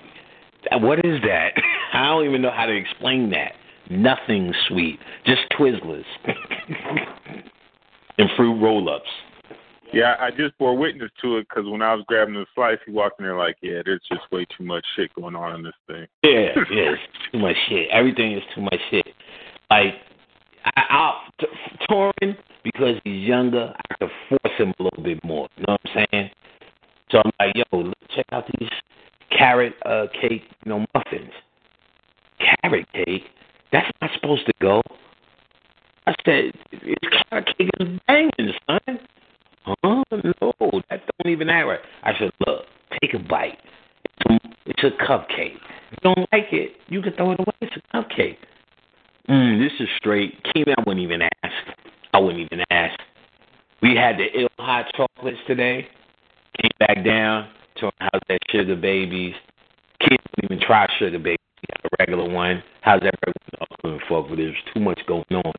what 0.73 0.99
is 1.05 1.21
that? 1.23 1.53
I 1.93 2.07
don't 2.07 2.27
even 2.27 2.43
know 2.43 2.51
how 2.51 2.67
to 2.67 2.75
explain 2.75 3.31
that. 3.31 3.53
Nothing 3.91 4.53
sweet, 4.69 4.99
just 5.25 5.41
Twizzlers 5.59 6.05
and 8.19 8.29
fruit 8.37 8.61
roll-ups. 8.61 9.09
Yeah, 9.93 10.17
I 10.21 10.31
just 10.31 10.57
bore 10.59 10.77
witness 10.77 11.11
to 11.23 11.39
it 11.39 11.47
because 11.49 11.65
when 11.69 11.81
I 11.81 11.95
was 11.95 12.05
grabbing 12.07 12.35
the 12.35 12.45
slice, 12.55 12.77
he 12.85 12.93
walked 12.93 13.21
in 13.21 13.25
there 13.25 13.39
like, 13.39 13.57
"Yeah, 13.63 13.81
there's 13.85 14.03
just 14.11 14.31
way 14.31 14.45
too 14.57 14.65
much 14.65 14.85
shit 14.95 15.13
going 15.15 15.35
on 15.35 15.55
in 15.55 15.63
this 15.63 15.73
thing." 15.87 16.07
Yeah, 16.23 16.51
yeah, 16.71 16.93
it's 16.93 17.03
too 17.33 17.39
much 17.39 17.57
shit. 17.69 17.89
Everything 17.91 18.33
is 18.33 18.43
too 18.55 18.61
much 18.61 18.81
shit. 18.91 19.07
Like, 19.71 19.95
I, 20.65 20.83
I'll 20.91 21.21
t- 21.41 21.47
Torin 21.89 22.37
because 22.65 22.97
he's 23.05 23.27
younger. 23.27 23.73
I 23.75 23.95
could 23.95 24.11
force 24.29 24.59
him 24.59 24.75
a 24.79 24.83
little 24.83 25.03
bit 25.03 25.25
more. 25.25 25.49
You 25.57 25.65
know 25.67 25.73
what 25.73 25.81
I'm 25.95 26.07
saying? 26.13 26.31
So 27.11 27.23
I'm 27.25 27.33
like, 27.41 27.55
yo, 27.57 27.93
check 28.15 28.27
out 28.33 28.45
these 28.59 28.69
carrot 29.31 29.75
uh, 29.87 30.07
cake, 30.21 30.43
you 30.65 30.71
know, 30.71 30.85
muffins. 30.95 31.33
Carrot 32.39 32.87
cake? 32.93 33.25
That's 33.73 33.91
not 34.01 34.11
supposed 34.15 34.47
to 34.47 34.53
go. 34.61 34.83
I 36.07 36.15
said, 36.25 36.53
carrot 37.31 37.47
cake 37.59 37.71
is 37.81 37.89
banging, 38.07 38.53
son. 38.67 38.99
Huh? 39.65 40.05
No, 40.11 40.53
that 40.89 41.03
don't 41.23 41.33
even 41.33 41.51
act 41.51 41.67
right. 41.67 41.81
I 42.03 42.13
said, 42.19 42.31
look, 42.47 42.65
take 43.01 43.15
a 43.15 43.19
bite. 43.19 43.59
It's 44.67 44.83
a, 44.83 44.91
cupcake. 45.05 45.57
If 45.57 45.93
you 45.93 45.97
don't 46.03 46.29
like 46.33 46.53
it, 46.53 46.73
you 46.89 47.03
can 47.03 47.13
throw 47.15 47.33
it 47.33 47.41
away. 47.41 47.53
It's 47.61 47.77
a 47.77 47.97
cupcake. 47.97 48.37
Mm, 49.29 49.63
this 49.63 49.73
is 49.81 49.89
straight. 49.99 50.43
Keenan, 50.45 50.75
I 50.79 50.83
wouldn't 50.87 51.05
even 51.05 51.23
ask. 51.23 51.55
I 52.13 52.19
wouldn't 52.19 52.41
even 52.41 52.65
ask. 52.71 52.99
We 53.83 53.95
had 53.95 54.17
the 54.17 54.27
ill 54.41 54.49
hot 54.59 54.87
chocolates 54.97 55.39
today. 55.47 55.87
Came 56.61 56.71
back 56.79 57.05
down. 57.05 57.49
Him, 57.77 57.91
how's 57.99 58.23
that 58.29 58.39
sugar 58.51 58.75
babies? 58.75 59.35
Kids 60.01 60.23
didn't 60.37 60.53
even 60.53 60.67
try 60.67 60.89
sugar 60.99 61.19
babies. 61.19 61.39
A 61.85 61.89
regular 61.99 62.29
one. 62.29 62.63
How's 62.83 63.01
that 63.03 63.15
regular 63.27 63.49
couldn't 63.81 64.03
fuck 64.09 64.29
with. 64.29 64.39
There's 64.39 64.57
too 64.75 64.81
much 64.81 65.01
going 65.07 65.25
on. 65.33 65.53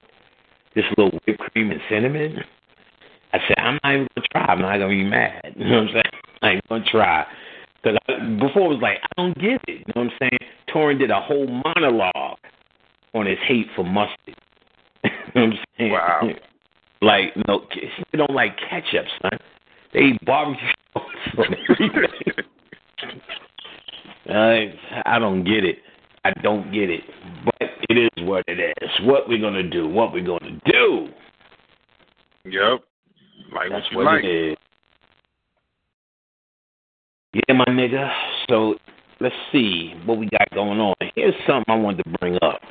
This 0.76 0.86
little 0.98 1.20
whipped 1.26 1.40
cream 1.40 1.72
and 1.72 1.82
cinnamon. 1.90 2.38
I 3.34 3.40
said, 3.48 3.58
I'm 3.58 3.80
not 3.84 3.94
even 3.94 4.08
gonna 4.16 4.28
try. 4.32 4.46
I'm 4.46 4.62
not 4.62 4.78
gonna 4.78 4.90
be 4.90 5.04
mad. 5.04 5.42
You 5.58 5.66
know 5.66 5.84
what 5.84 5.90
I'm 5.90 5.94
saying? 5.94 6.04
I 6.42 6.50
ain't 6.52 6.70
gonna 6.70 6.86
try. 6.90 7.26
Cause 7.84 7.96
I, 8.08 8.20
before 8.40 8.72
it 8.72 8.76
was 8.76 8.80
like, 8.82 8.98
I 9.02 9.22
don't 9.22 9.36
get 9.36 9.62
it. 9.68 9.80
You 9.88 9.94
know 9.96 10.04
what 10.04 10.08
I'm 10.08 10.12
saying? 10.20 10.40
Torin 10.70 11.00
did 11.00 11.12
a 11.12 11.22
whole 11.22 11.48
monologue 11.48 12.38
on 13.14 13.26
his 13.26 13.38
hate 13.48 13.68
for 13.76 13.84
mustard. 13.84 14.18
you 15.04 15.10
know 15.36 15.42
what 15.42 15.44
I'm 15.44 15.54
saying? 15.78 15.92
Wow. 15.92 16.30
Like 17.02 17.34
no, 17.48 17.66
they 18.12 18.18
don't 18.18 18.34
like 18.36 18.58
ketchup, 18.70 19.06
son. 19.22 19.40
They 19.94 20.00
eat 20.02 20.26
barbecue 20.26 20.68
sauce 20.92 21.04
on 21.38 21.56
everything. 21.70 22.44
I 24.30 24.74
I 25.06 25.18
don't 25.18 25.46
get 25.46 25.64
it. 25.64 25.78
I 26.38 26.42
don't 26.42 26.72
get 26.72 26.90
it. 26.90 27.02
But 27.46 27.70
it 27.90 27.98
is 27.98 28.26
what 28.26 28.44
it 28.48 28.60
is. 28.60 28.90
What 29.02 29.28
we're 29.28 29.42
gonna 29.42 29.68
do? 29.70 29.88
What 29.88 30.14
we're 30.14 30.26
gonna 30.26 30.60
do? 30.66 31.10
Yep. 32.46 32.84
Like 33.54 33.70
That's 33.70 33.84
what 33.86 33.92
you 33.92 33.98
what 33.98 34.06
like. 34.06 34.24
it 34.24 34.52
is. 34.52 34.58
Yeah, 37.34 37.56
my 37.56 37.66
nigga. 37.66 38.12
So 38.50 38.76
let's 39.20 39.36
see 39.52 39.94
what 40.06 40.18
we 40.18 40.28
got 40.30 40.50
going 40.54 40.80
on. 40.80 40.96
Here's 41.16 41.34
something 41.48 41.66
I 41.68 41.76
wanted 41.76 42.04
to 42.04 42.18
bring 42.20 42.36
up. 42.42 42.62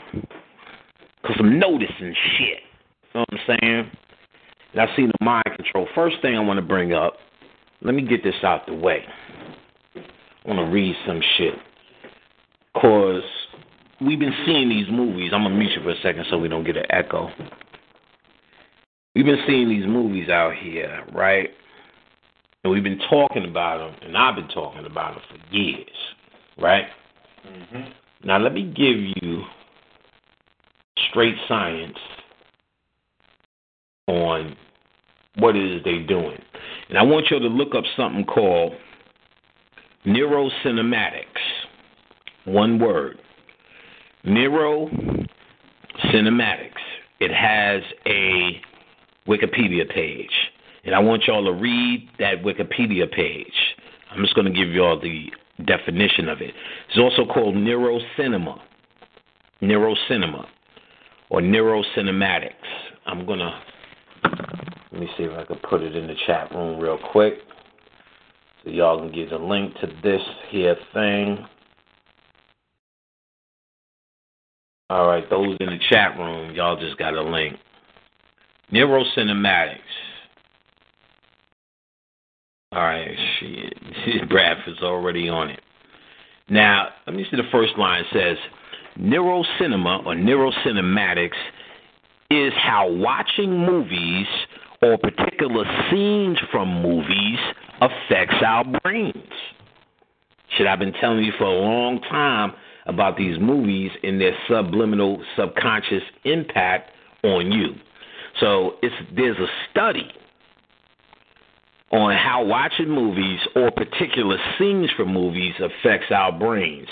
Cause 1.24 1.36
I'm 1.38 1.58
noticing 1.58 2.14
shit. 2.38 2.60
You 3.14 3.20
know 3.20 3.24
what 3.28 3.28
I'm 3.32 3.58
saying? 3.60 3.90
And 4.72 4.80
I 4.80 4.96
seen 4.96 5.08
the 5.18 5.24
mind 5.24 5.44
control. 5.56 5.86
First 5.94 6.16
thing 6.22 6.36
I 6.36 6.40
want 6.40 6.58
to 6.58 6.62
bring 6.62 6.92
up. 6.92 7.14
Let 7.82 7.94
me 7.94 8.02
get 8.02 8.22
this 8.22 8.34
out 8.42 8.66
the 8.66 8.74
way. 8.74 9.04
I 9.94 10.48
want 10.48 10.58
to 10.58 10.72
read 10.72 10.94
some 11.06 11.20
shit. 11.36 11.54
Cause 12.80 13.22
we've 14.00 14.18
been 14.18 14.34
seeing 14.46 14.68
these 14.68 14.86
movies. 14.90 15.30
I'm 15.32 15.42
gonna 15.42 15.54
mute 15.54 15.72
you 15.76 15.82
for 15.82 15.90
a 15.90 16.00
second 16.02 16.26
so 16.30 16.38
we 16.38 16.48
don't 16.48 16.64
get 16.64 16.76
an 16.76 16.86
echo. 16.90 17.30
We've 19.14 19.24
been 19.24 19.42
seeing 19.46 19.68
these 19.68 19.86
movies 19.86 20.28
out 20.28 20.54
here, 20.54 21.04
right? 21.12 21.50
And 22.62 22.72
we've 22.72 22.82
been 22.82 23.00
talking 23.10 23.44
about 23.44 23.78
them, 23.78 23.96
and 24.02 24.16
I've 24.16 24.36
been 24.36 24.48
talking 24.48 24.86
about 24.86 25.14
them 25.14 25.22
for 25.28 25.54
years, 25.56 25.86
right? 26.60 26.86
Mm-hmm. 27.46 27.90
Now, 28.24 28.38
let 28.38 28.52
me 28.52 28.62
give 28.62 28.96
you 29.22 29.44
straight 31.10 31.36
science 31.46 31.98
on 34.06 34.56
what 35.36 35.56
it 35.56 35.76
is 35.76 35.82
they're 35.84 36.06
doing. 36.06 36.38
And 36.88 36.98
I 36.98 37.02
want 37.02 37.26
you 37.30 37.38
to 37.38 37.46
look 37.46 37.74
up 37.74 37.84
something 37.96 38.24
called 38.24 38.72
neurocinematics. 40.06 41.24
One 42.44 42.78
word. 42.78 43.18
Neurocinematics. 44.28 46.72
It 47.20 47.32
has 47.32 47.82
a 48.06 48.60
Wikipedia 49.26 49.88
page. 49.88 50.30
And 50.84 50.94
I 50.94 51.00
want 51.00 51.24
y'all 51.26 51.44
to 51.44 51.52
read 51.52 52.08
that 52.18 52.42
Wikipedia 52.42 53.10
page. 53.10 53.52
I'm 54.10 54.22
just 54.22 54.34
going 54.34 54.46
to 54.46 54.52
give 54.52 54.70
y'all 54.70 55.00
the 55.00 55.30
definition 55.64 56.28
of 56.28 56.40
it. 56.40 56.54
It's 56.88 56.98
also 56.98 57.30
called 57.30 57.54
neurocinema. 57.54 58.60
Neurocinema 59.60 60.46
or 61.30 61.40
neurocinematics. 61.40 62.52
I'm 63.06 63.26
going 63.26 63.40
to 63.40 63.60
let 64.92 65.00
me 65.00 65.08
see 65.16 65.24
if 65.24 65.32
I 65.32 65.44
can 65.44 65.58
put 65.68 65.82
it 65.82 65.94
in 65.94 66.06
the 66.06 66.14
chat 66.26 66.50
room 66.52 66.80
real 66.80 66.98
quick 67.12 67.34
so 68.64 68.70
y'all 68.70 68.98
can 68.98 69.12
get 69.12 69.32
a 69.32 69.38
link 69.38 69.74
to 69.80 69.86
this 70.02 70.22
here 70.50 70.76
thing. 70.92 71.46
All 74.90 75.06
right, 75.06 75.28
those 75.28 75.56
in 75.60 75.66
the 75.66 75.78
chat 75.90 76.16
room, 76.16 76.54
y'all 76.54 76.80
just 76.80 76.96
got 76.96 77.14
a 77.14 77.22
link. 77.22 77.56
Neurocinematics. 78.72 79.78
All 82.72 82.80
right, 82.80 83.16
shit. 83.38 84.28
Bradford's 84.28 84.82
already 84.82 85.28
on 85.28 85.50
it. 85.50 85.60
Now, 86.48 86.88
let 87.06 87.14
me 87.14 87.26
see 87.30 87.36
the 87.36 87.48
first 87.52 87.76
line 87.76 88.04
it 88.04 88.06
says 88.12 88.38
Neurocinema 88.98 90.06
or 90.06 90.14
neurocinematics 90.14 91.36
is 92.30 92.52
how 92.56 92.90
watching 92.90 93.58
movies 93.58 94.26
or 94.82 94.96
particular 94.98 95.64
scenes 95.90 96.38
from 96.50 96.82
movies 96.82 97.38
affects 97.80 98.36
our 98.44 98.64
brains. 98.82 99.16
Shit, 100.56 100.66
I've 100.66 100.78
been 100.78 100.94
telling 100.94 101.24
you 101.24 101.32
for 101.36 101.44
a 101.44 101.50
long 101.50 102.00
time 102.00 102.52
about 102.88 103.16
these 103.16 103.38
movies 103.38 103.90
and 104.02 104.20
their 104.20 104.36
subliminal 104.48 105.22
subconscious 105.36 106.02
impact 106.24 106.90
on 107.22 107.52
you. 107.52 107.74
So 108.40 108.72
it's 108.82 108.94
there's 109.14 109.38
a 109.38 109.46
study 109.70 110.10
on 111.90 112.14
how 112.16 112.44
watching 112.44 112.88
movies 112.88 113.40
or 113.56 113.70
particular 113.70 114.36
scenes 114.58 114.90
from 114.96 115.12
movies 115.12 115.54
affects 115.58 116.10
our 116.10 116.32
brains 116.32 116.88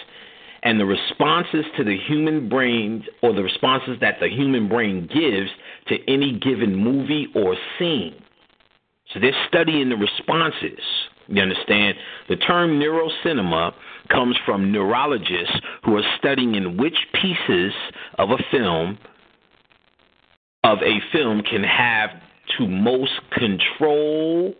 and 0.62 0.80
the 0.80 0.86
responses 0.86 1.64
to 1.76 1.84
the 1.84 1.96
human 2.08 2.48
brain 2.48 3.04
or 3.22 3.32
the 3.32 3.42
responses 3.42 3.98
that 4.00 4.16
the 4.20 4.28
human 4.28 4.68
brain 4.68 5.08
gives 5.12 5.50
to 5.88 5.96
any 6.12 6.38
given 6.40 6.74
movie 6.74 7.28
or 7.34 7.56
scene. 7.78 8.14
So 9.12 9.20
they're 9.20 9.46
studying 9.48 9.90
the 9.90 9.96
responses. 9.96 10.80
You 11.28 11.42
understand? 11.42 11.96
The 12.28 12.36
term 12.36 12.80
neurocinema 12.80 13.74
comes 14.08 14.36
from 14.44 14.72
neurologists 14.72 15.60
who 15.84 15.96
are 15.96 16.16
studying 16.18 16.54
in 16.54 16.76
which 16.76 16.96
pieces 17.20 17.72
of 18.18 18.30
a 18.30 18.38
film 18.50 18.98
of 20.64 20.78
a 20.82 20.98
film 21.12 21.42
can 21.42 21.62
have 21.62 22.10
to 22.58 22.66
most 22.66 23.12
control 23.32 24.54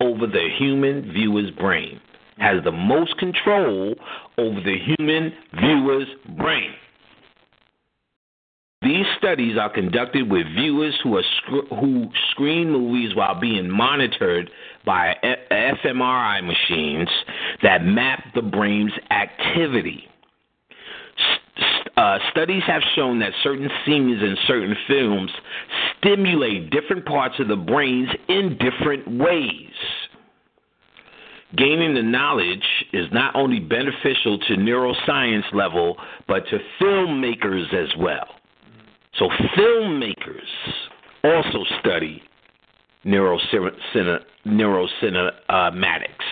over 0.00 0.26
the 0.26 0.48
human 0.58 1.12
viewer's 1.12 1.50
brain. 1.52 2.00
Has 2.38 2.62
the 2.64 2.72
most 2.72 3.16
control 3.18 3.94
over 4.38 4.60
the 4.60 4.76
human 4.98 5.32
viewer's 5.54 6.08
brain. 6.36 6.74
These 8.86 9.06
studies 9.18 9.56
are 9.58 9.68
conducted 9.68 10.30
with 10.30 10.46
viewers 10.56 10.96
who 11.02 11.20
sc- 11.20 11.68
who 11.70 12.08
screen 12.30 12.70
movies 12.70 13.16
while 13.16 13.34
being 13.34 13.68
monitored 13.68 14.48
by 14.84 15.12
e- 15.24 15.34
fMRI 15.50 16.46
machines 16.46 17.08
that 17.64 17.84
map 17.84 18.22
the 18.36 18.42
brain's 18.42 18.92
activity. 19.10 20.04
Uh, 21.96 22.18
studies 22.30 22.62
have 22.68 22.82
shown 22.94 23.18
that 23.18 23.32
certain 23.42 23.68
scenes 23.84 24.22
in 24.22 24.36
certain 24.46 24.76
films 24.86 25.32
stimulate 25.98 26.70
different 26.70 27.04
parts 27.06 27.34
of 27.40 27.48
the 27.48 27.56
brains 27.56 28.08
in 28.28 28.56
different 28.58 29.18
ways. 29.18 29.72
Gaining 31.56 31.94
the 31.94 32.02
knowledge 32.02 32.66
is 32.92 33.06
not 33.10 33.34
only 33.34 33.58
beneficial 33.58 34.38
to 34.46 34.54
neuroscience 34.54 35.52
level, 35.52 35.96
but 36.28 36.46
to 36.50 36.58
filmmakers 36.80 37.74
as 37.74 37.88
well. 37.98 38.35
So 39.18 39.28
filmmakers 39.56 40.40
also 41.24 41.64
study 41.80 42.22
neurocine- 43.04 44.22
neurocinematics. 44.46 46.26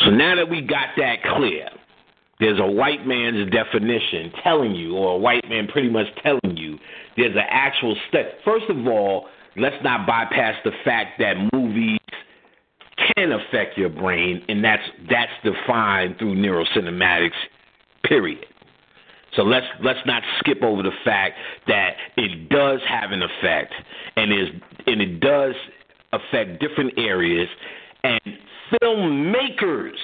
So 0.00 0.10
now 0.10 0.34
that 0.34 0.48
we 0.48 0.62
got 0.62 0.88
that 0.96 1.22
clear, 1.22 1.68
there's 2.40 2.58
a 2.58 2.66
white 2.66 3.06
man's 3.06 3.50
definition 3.52 4.32
telling 4.42 4.74
you, 4.74 4.96
or 4.96 5.14
a 5.14 5.18
white 5.18 5.48
man 5.48 5.68
pretty 5.68 5.88
much 5.88 6.06
telling 6.24 6.56
you, 6.56 6.76
there's 7.16 7.36
an 7.36 7.44
actual 7.48 7.96
study. 8.08 8.28
First 8.44 8.64
of 8.68 8.84
all, 8.88 9.28
let's 9.56 9.76
not 9.84 10.06
bypass 10.06 10.56
the 10.64 10.72
fact 10.84 11.20
that 11.20 11.34
movies 11.52 12.00
can 13.14 13.32
affect 13.32 13.78
your 13.78 13.90
brain, 13.90 14.42
and 14.48 14.64
that's 14.64 14.82
that's 15.08 15.32
defined 15.44 16.18
through 16.18 16.34
neurocinematics. 16.34 17.30
Period. 18.04 18.44
So 19.36 19.42
let's 19.42 19.66
let's 19.82 20.00
not 20.04 20.22
skip 20.38 20.62
over 20.62 20.82
the 20.82 20.92
fact 21.04 21.36
that 21.66 21.96
it 22.16 22.48
does 22.48 22.80
have 22.88 23.12
an 23.12 23.22
effect, 23.22 23.72
and 24.16 24.32
is 24.32 24.48
and 24.86 25.00
it 25.00 25.20
does 25.20 25.54
affect 26.12 26.60
different 26.60 26.92
areas, 26.98 27.48
and 28.04 28.20
filmmakers 28.82 29.96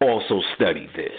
also 0.00 0.42
study 0.54 0.88
this, 0.94 1.12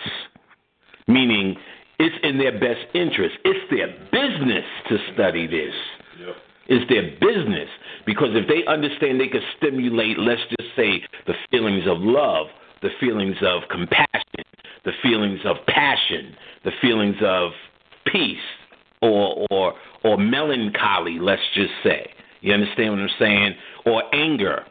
meaning 1.08 1.56
it's 2.00 2.16
in 2.24 2.38
their 2.38 2.52
best 2.52 2.86
interest. 2.94 3.36
It's 3.46 3.70
their 3.72 3.88
business 4.12 4.66
to 4.90 4.98
study 5.14 5.48
this. 5.48 5.74
Yep. 6.20 6.36
It's 6.68 6.90
their 6.90 7.12
business 7.20 7.70
because 8.06 8.30
if 8.32 8.48
they 8.48 8.66
understand 8.72 9.20
they 9.20 9.28
can 9.28 9.42
stimulate, 9.58 10.18
let's 10.20 10.42
just 10.60 10.76
say, 10.76 11.02
the 11.28 11.34
feelings 11.52 11.84
of 11.88 11.98
love, 12.00 12.48
the 12.82 12.90
feelings 13.00 13.36
of 13.42 13.64
compassion, 13.70 14.43
the 14.86 14.92
feelings 15.02 15.40
of 15.46 15.58
passion, 15.68 16.36
the 16.64 16.72
feelings 16.82 17.16
of 17.24 17.52
peace, 18.06 18.38
or 19.02 19.46
or 19.52 19.74
or 20.04 20.18
melancholy, 20.18 21.20
let's 21.20 21.42
just 21.54 21.72
say. 21.84 22.10
You 22.42 22.54
understand 22.54 22.92
what 22.92 23.00
I'm 23.00 23.10
saying? 23.20 23.56
Or 23.86 24.16
anger, 24.16 24.66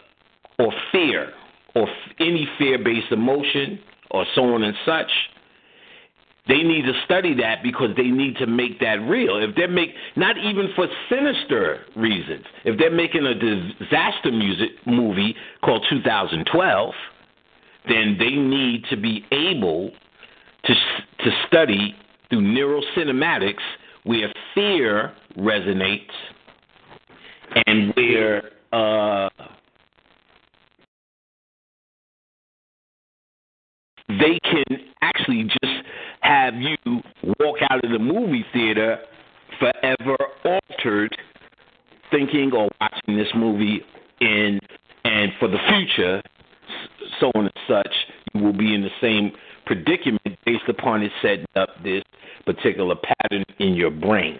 or 0.58 0.72
fear, 0.90 1.32
or 1.74 1.88
f- 1.88 2.12
any 2.20 2.46
fear-based 2.58 3.10
emotion, 3.10 3.80
or 4.10 4.26
so 4.34 4.54
on 4.54 4.62
and 4.62 4.76
such. 4.84 5.10
They 6.48 6.62
need 6.62 6.82
to 6.82 6.92
study 7.04 7.34
that 7.36 7.62
because 7.62 7.90
they 7.96 8.08
need 8.08 8.36
to 8.38 8.46
make 8.46 8.80
that 8.80 8.94
real. 8.94 9.38
If 9.38 9.54
they're 9.54 9.68
make 9.68 9.90
not 10.16 10.36
even 10.36 10.70
for 10.74 10.88
sinister 11.08 11.84
reasons, 11.94 12.44
if 12.64 12.78
they're 12.78 12.90
making 12.90 13.24
a 13.24 13.34
disaster 13.34 14.32
music 14.32 14.70
movie 14.84 15.36
called 15.64 15.86
2012, 15.88 16.94
then 17.88 18.16
they 18.18 18.30
need 18.30 18.84
to 18.90 18.96
be 18.96 19.24
able 19.32 19.90
to 20.64 20.74
to 21.24 21.30
study 21.46 21.94
through 22.28 22.42
neurocinematics 22.42 23.62
where 24.04 24.32
fear 24.54 25.12
resonates 25.36 26.10
and 27.66 27.92
where 27.94 28.50
uh, 28.72 29.28
they 34.08 34.38
can 34.44 34.64
actually 35.02 35.44
just 35.44 35.84
have 36.20 36.54
you 36.54 36.76
walk 37.40 37.58
out 37.70 37.84
of 37.84 37.90
the 37.90 37.98
movie 37.98 38.44
theater 38.52 38.98
forever 39.58 40.16
altered 40.44 41.14
thinking 42.10 42.52
or 42.52 42.68
watching 42.80 43.16
this 43.16 43.28
movie 43.34 43.80
in 44.20 44.60
and 45.04 45.32
for 45.38 45.48
the 45.48 45.58
future 45.68 46.22
so 47.22 47.30
on 47.34 47.44
and 47.44 47.52
such 47.68 47.92
you 48.34 48.42
will 48.42 48.52
be 48.52 48.74
in 48.74 48.82
the 48.82 48.90
same 49.00 49.32
predicament 49.64 50.20
based 50.44 50.68
upon 50.68 51.02
it 51.02 51.12
setting 51.22 51.46
up 51.56 51.68
this 51.82 52.02
particular 52.44 52.96
pattern 52.96 53.44
in 53.58 53.74
your 53.74 53.90
brain 53.90 54.38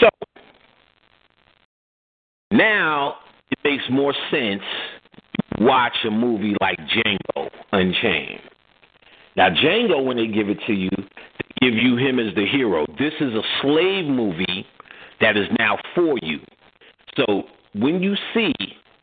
so 0.00 0.08
now 2.50 3.16
it 3.50 3.58
makes 3.64 3.84
more 3.90 4.14
sense 4.30 4.62
to 5.56 5.64
watch 5.64 5.96
a 6.06 6.10
movie 6.10 6.54
like 6.60 6.78
Django 6.78 7.48
Unchained. 7.72 8.40
Now, 9.36 9.50
Django, 9.50 10.04
when 10.04 10.16
they 10.16 10.26
give 10.26 10.48
it 10.48 10.58
to 10.66 10.72
you, 10.72 10.90
they 10.96 11.68
give 11.70 11.74
you 11.74 11.96
him 11.96 12.18
as 12.18 12.34
the 12.34 12.46
hero. 12.46 12.86
This 12.98 13.12
is 13.20 13.32
a 13.34 13.42
slave 13.62 14.06
movie 14.06 14.66
that 15.20 15.36
is 15.36 15.46
now 15.58 15.78
for 15.94 16.16
you. 16.22 16.40
So 17.16 17.44
when 17.74 18.02
you 18.02 18.14
see 18.34 18.52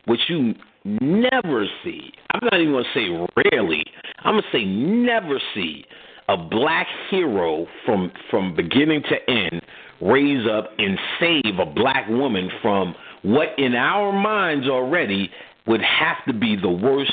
what 0.04 0.18
you 0.28 0.54
never 0.84 1.66
see, 1.84 2.12
I'm 2.36 2.48
not 2.50 2.60
even 2.60 2.72
going 2.72 2.84
to 2.84 2.94
say 2.94 3.50
rarely, 3.50 3.84
I'm 4.18 4.34
going 4.34 4.42
to 4.42 4.58
say 4.58 4.64
never 4.64 5.40
see 5.54 5.84
a 6.28 6.36
black 6.36 6.86
hero 7.10 7.66
from 7.84 8.10
from 8.30 8.54
beginning 8.54 9.02
to 9.04 9.30
end 9.30 9.62
raise 10.00 10.46
up 10.46 10.70
and 10.78 10.98
save 11.18 11.58
a 11.58 11.64
black 11.64 12.08
woman 12.08 12.50
from 12.60 12.94
what 13.22 13.48
in 13.58 13.74
our 13.74 14.12
minds 14.12 14.66
already 14.68 15.30
would 15.66 15.80
have 15.80 16.16
to 16.26 16.32
be 16.32 16.56
the 16.56 16.68
worst 16.68 17.12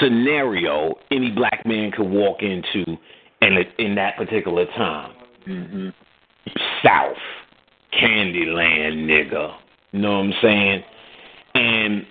scenario 0.00 0.94
any 1.10 1.30
black 1.30 1.62
man 1.64 1.90
could 1.90 2.08
walk 2.08 2.42
into 2.42 2.84
in 3.40 3.64
in 3.78 3.94
that 3.94 4.16
particular 4.16 4.66
time. 4.76 5.14
Mm-hmm. 5.48 5.88
South, 6.84 7.16
Candyland, 7.94 9.06
nigga. 9.06 9.54
You 9.92 10.00
know 10.00 10.18
what 10.18 10.26
I'm 10.26 10.32
saying? 10.42 10.82
And 11.54 12.06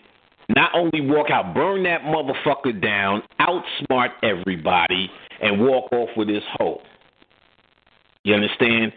not 0.49 0.71
only 0.73 1.01
walk 1.01 1.29
out, 1.29 1.53
burn 1.53 1.83
that 1.83 2.01
motherfucker 2.01 2.81
down, 2.81 3.21
outsmart 3.39 4.09
everybody, 4.23 5.09
and 5.41 5.61
walk 5.61 5.91
off 5.93 6.09
with 6.17 6.27
his 6.27 6.43
hoe. 6.53 6.81
You 8.23 8.33
understand? 8.33 8.91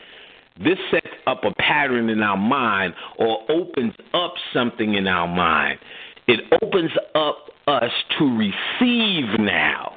This 0.59 0.79
sets 0.91 1.15
up 1.27 1.43
a 1.45 1.55
pattern 1.55 2.09
in 2.09 2.23
our 2.23 2.37
mind 2.37 2.95
or 3.19 3.39
opens 3.51 3.95
up 4.15 4.35
something 4.53 4.95
in 4.95 5.07
our 5.07 5.29
mind. 5.29 5.79
It 6.27 6.41
opens 6.63 6.91
up 7.15 7.49
us 7.67 7.91
to 8.19 8.25
receive 8.25 9.39
now 9.39 9.97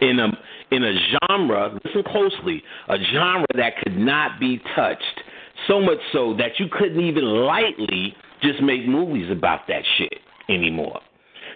in 0.00 0.18
a 0.18 0.28
in 0.70 0.84
a 0.84 0.92
genre. 1.10 1.78
Listen 1.84 2.02
closely, 2.04 2.62
a 2.88 2.96
genre 3.12 3.46
that 3.54 3.74
could 3.82 3.96
not 3.96 4.40
be 4.40 4.60
touched. 4.74 5.22
So 5.66 5.80
much 5.80 5.98
so 6.12 6.34
that 6.38 6.58
you 6.58 6.66
couldn't 6.70 7.00
even 7.00 7.24
lightly 7.24 8.14
just 8.42 8.62
make 8.62 8.86
movies 8.86 9.30
about 9.30 9.68
that 9.68 9.82
shit 9.98 10.20
anymore. 10.50 11.00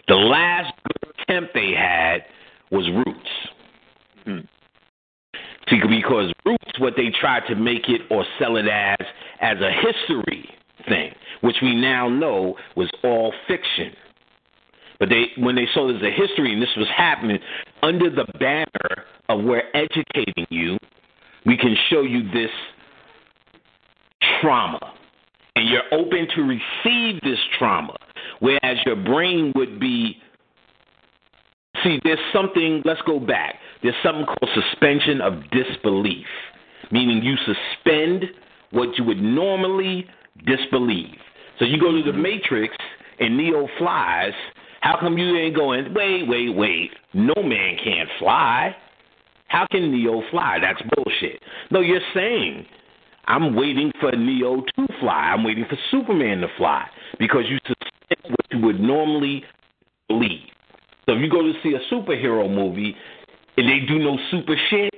The 0.09 0.15
last 0.15 0.73
attempt 1.21 1.55
they 1.55 1.73
had 1.77 2.25
was 2.71 2.89
Roots. 2.89 3.31
Hmm. 4.25 4.39
See, 5.69 5.81
because 5.89 6.33
Roots, 6.45 6.79
what 6.79 6.95
they 6.97 7.11
tried 7.21 7.47
to 7.49 7.55
make 7.55 7.89
it 7.89 8.03
or 8.11 8.25
sell 8.39 8.57
it 8.57 8.67
as 8.67 9.07
as 9.41 9.59
a 9.61 9.71
history 9.71 10.49
thing, 10.89 11.13
which 11.41 11.57
we 11.63 11.75
now 11.75 12.09
know 12.09 12.57
was 12.77 12.91
all 13.03 13.33
fiction. 13.49 13.93
But 14.99 15.09
they, 15.09 15.25
when 15.37 15.55
they 15.55 15.67
saw 15.75 15.89
there's 15.89 16.03
a 16.03 16.11
history 16.11 16.53
and 16.53 16.63
this 16.63 16.71
was 16.77 16.87
happening 16.95 17.39
under 17.83 18.11
the 18.11 18.27
banner 18.39 19.05
of 19.29 19.43
we're 19.43 19.65
educating 19.75 20.47
you, 20.51 20.79
we 21.45 21.57
can 21.57 21.77
show 21.91 22.03
you 22.03 22.23
this 22.31 22.51
trauma, 24.41 24.95
and 25.57 25.69
you're 25.69 25.83
open 25.93 26.27
to 26.35 26.43
receive 26.43 27.21
this 27.23 27.39
trauma, 27.59 27.97
whereas 28.41 28.79
your 28.85 28.97
brain 28.97 29.53
would 29.57 29.79
be. 29.79 30.17
See, 31.83 31.99
there's 32.05 32.19
something. 32.33 32.83
Let's 32.85 33.03
go 33.07 33.21
back. 33.21 33.57
There's 33.83 33.95
something 34.03 34.25
called 34.25 34.51
suspension 34.55 35.21
of 35.21 35.35
disbelief, 35.51 36.27
meaning 36.91 37.23
you 37.23 37.37
suspend 37.37 38.25
what 38.71 38.97
you 38.99 39.05
would 39.05 39.23
normally 39.23 40.07
disbelieve. 40.47 41.17
So 41.59 41.65
you 41.65 41.79
go 41.81 41.93
to 41.93 42.03
the 42.03 42.17
Matrix 42.17 42.75
and 43.21 43.37
Neo 43.37 43.69
flies. 43.79 44.33
How 44.81 44.99
come 44.99 45.17
you 45.17 45.37
ain't 45.37 45.57
going, 45.57 45.95
wait, 45.95 46.29
wait, 46.29 46.55
wait, 46.55 46.91
no 47.15 47.35
man 47.43 47.77
can't 47.83 48.09
fly? 48.19 48.77
How 49.49 49.67
can 49.71 49.93
Neo 49.93 50.23
fly? 50.31 50.59
That's 50.61 50.83
bullshit. 50.95 51.41
No, 51.71 51.81
you're 51.81 52.01
saying, 52.13 52.67
I'm 53.27 53.55
waiting 53.55 53.93
for 54.01 54.13
Neo 54.13 54.61
to 54.61 54.87
fly. 55.01 55.33
I'm 55.33 55.45
waiting 55.45 55.65
for 55.69 55.79
Superman 55.91 56.41
to 56.41 56.49
fly 56.57 56.87
because 57.19 57.45
you 57.49 57.59
suspend 57.67 58.37
what 58.37 58.47
you 58.51 58.61
would 58.67 58.81
normally 58.81 59.45
believe. 60.09 60.49
So 61.07 61.15
if 61.15 61.21
you 61.21 61.31
go 61.31 61.43
to 61.43 61.53
see 61.63 61.75
a 61.75 61.95
superhero 61.95 62.53
movie 62.53 62.97
and 63.57 63.69
they 63.69 63.87
do 63.87 63.99
no 63.99 64.19
super 64.31 64.57
shit, 64.71 64.93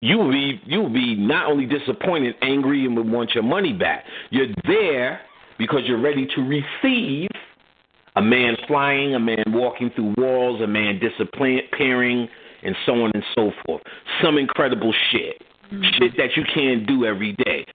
you 0.00 0.18
will 0.18 0.30
be 0.30 0.60
you 0.66 0.80
will 0.80 0.92
be 0.92 1.14
not 1.16 1.50
only 1.50 1.66
disappointed, 1.66 2.36
angry, 2.42 2.84
and 2.84 2.96
would 2.96 3.10
want 3.10 3.34
your 3.34 3.44
money 3.44 3.72
back. 3.72 4.04
You're 4.30 4.48
there 4.66 5.20
because 5.58 5.80
you're 5.86 6.00
ready 6.00 6.26
to 6.34 6.42
receive 6.42 7.28
a 8.16 8.22
man 8.22 8.56
flying, 8.66 9.14
a 9.14 9.18
man 9.18 9.44
walking 9.48 9.90
through 9.94 10.14
walls, 10.18 10.60
a 10.60 10.66
man 10.66 11.00
disappearing, 11.00 12.28
and 12.62 12.76
so 12.84 12.92
on 13.04 13.10
and 13.14 13.24
so 13.34 13.52
forth. 13.64 13.82
Some 14.22 14.38
incredible 14.38 14.92
shit. 15.10 15.42
Mm-hmm. 15.72 15.82
Shit 15.98 16.16
that 16.16 16.36
you 16.36 16.44
can't 16.54 16.86
do 16.86 17.04
every 17.04 17.32
day. 17.44 17.66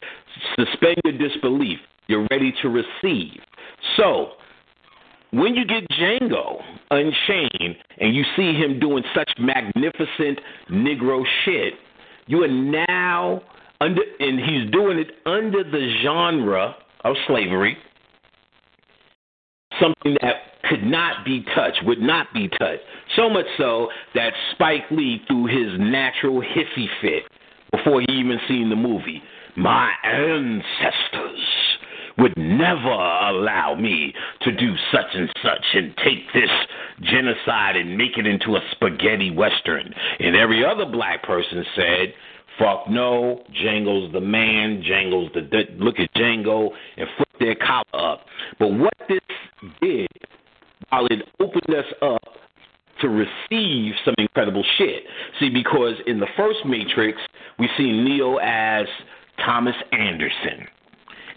Suspend 0.56 0.96
your 1.04 1.18
disbelief. 1.18 1.80
You're 2.08 2.26
ready 2.32 2.54
to 2.62 2.70
receive. 2.70 3.40
So, 3.98 4.32
when 5.32 5.56
you 5.56 5.66
get 5.66 5.88
Django 5.90 6.62
Unchained 6.90 7.76
and 8.00 8.16
you 8.16 8.24
see 8.36 8.54
him 8.54 8.80
doing 8.80 9.04
such 9.16 9.30
magnificent 9.40 10.40
Negro 10.70 11.24
shit, 11.46 11.74
you 12.28 12.44
are 12.44 12.48
now 12.48 13.42
under, 13.80 14.02
and 14.20 14.40
he's 14.40 14.72
doing 14.72 15.00
it 15.00 15.12
under 15.26 15.64
the 15.64 15.96
genre 16.04 16.76
of 17.04 17.16
slavery, 17.28 17.78
something 19.80 20.18
that 20.22 20.36
could 20.70 20.84
not 20.84 21.26
be 21.26 21.44
touched, 21.56 21.80
would 21.86 22.02
not 22.02 22.28
be 22.34 22.48
touched. 22.48 22.84
So 23.16 23.30
much 23.30 23.48
so 23.58 23.88
that 24.16 24.32
Spike 24.54 24.84
Lee 24.92 25.22
through 25.28 25.48
his 25.48 25.80
natural 25.80 26.42
hissy 26.42 26.88
fit 27.02 27.24
before 27.72 28.02
he 28.02 28.08
even 28.14 28.40
seen 28.48 28.70
the 28.70 28.76
movie. 28.76 29.22
My 29.56 29.92
ancestors 30.04 31.40
would 32.18 32.34
never 32.38 32.90
allow 32.90 33.76
me 33.80 34.14
to 34.42 34.52
do 34.52 34.74
such 34.92 35.08
and 35.14 35.30
such 35.44 35.66
and 35.74 35.96
take 35.98 36.32
this 36.34 36.50
genocide 37.02 37.76
and 37.76 37.98
make 37.98 38.18
it 38.18 38.28
into 38.28 38.56
a 38.56 38.60
spaghetti 38.72 39.32
western. 39.32 39.94
And 40.20 40.36
every 40.36 40.64
other 40.66 40.86
black 40.86 41.24
person 41.24 41.66
said, 41.76 42.14
fuck 42.60 42.90
no, 42.90 43.44
Django's 43.64 44.12
the 44.14 44.22
man, 44.22 44.84
Django's 44.84 45.32
the, 45.34 45.64
look 45.80 46.00
at 46.00 46.14
Django 46.14 46.70
and 46.98 47.08
flip 47.18 47.30
their 47.40 47.56
collar 47.56 48.12
up. 48.12 48.26
But 48.60 48.68
what 48.68 48.94
this 49.08 49.20
did, 49.82 50.08
while 50.90 51.06
it 51.08 51.24
opened 51.40 51.76
us 51.76 51.86
up 52.02 52.22
to 53.02 53.10
receive 53.10 53.94
some 54.06 54.14
incredible 54.18 54.64
shit. 54.78 55.04
See, 55.40 55.50
because 55.50 55.96
in 56.06 56.20
the 56.20 56.28
first 56.38 56.60
Matrix, 56.66 57.20
we 57.62 57.70
see 57.78 57.92
Neo 57.92 58.38
as 58.38 58.88
Thomas 59.46 59.76
Anderson. 59.92 60.68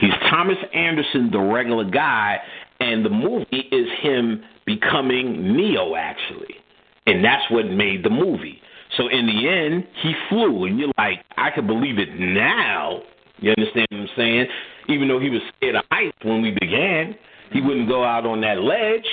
He's 0.01 0.15
Thomas 0.31 0.57
Anderson, 0.73 1.31
the 1.31 1.39
regular 1.39 1.85
guy, 1.85 2.39
and 2.81 3.05
the 3.05 3.11
movie 3.11 3.69
is 3.71 3.87
him 4.01 4.43
becoming 4.65 5.55
Neo, 5.55 5.95
actually. 5.95 6.55
And 7.07 7.23
that's 7.23 7.43
what 7.51 7.67
made 7.67 8.03
the 8.03 8.11
movie. 8.11 8.59
So 8.97 9.09
in 9.09 9.27
the 9.27 9.49
end, 9.49 9.87
he 10.03 10.15
flew, 10.31 10.65
and 10.65 10.79
you're 10.79 10.93
like, 10.97 11.23
I 11.37 11.51
can 11.51 11.67
believe 11.67 11.99
it 11.99 12.09
now. 12.19 13.03
You 13.39 13.53
understand 13.57 13.87
what 13.91 14.01
I'm 14.01 14.09
saying? 14.17 14.47
Even 14.89 15.09
though 15.09 15.21
he 15.21 15.29
was 15.29 15.43
scared 15.57 15.75
of 15.75 15.85
heights 15.91 16.17
when 16.23 16.41
we 16.41 16.53
began, 16.59 17.15
he 17.53 17.61
wouldn't 17.61 17.89
go 17.89 18.03
out 18.03 18.25
on 18.25 18.41
that 18.41 18.63
ledge, 18.63 19.07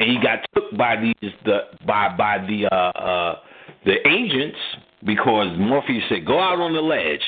and 0.00 0.10
he 0.10 0.18
got 0.20 0.40
took 0.54 0.76
by 0.76 0.96
these 0.96 1.32
the 1.44 1.58
by 1.86 2.14
by 2.16 2.38
the 2.38 2.66
uh, 2.66 2.98
uh, 2.98 3.36
the 3.84 3.96
agents 4.08 4.58
because 5.04 5.56
Morpheus 5.58 6.04
said, 6.08 6.24
"Go 6.24 6.38
out 6.38 6.60
on 6.60 6.72
the 6.72 6.80
ledge." 6.80 7.22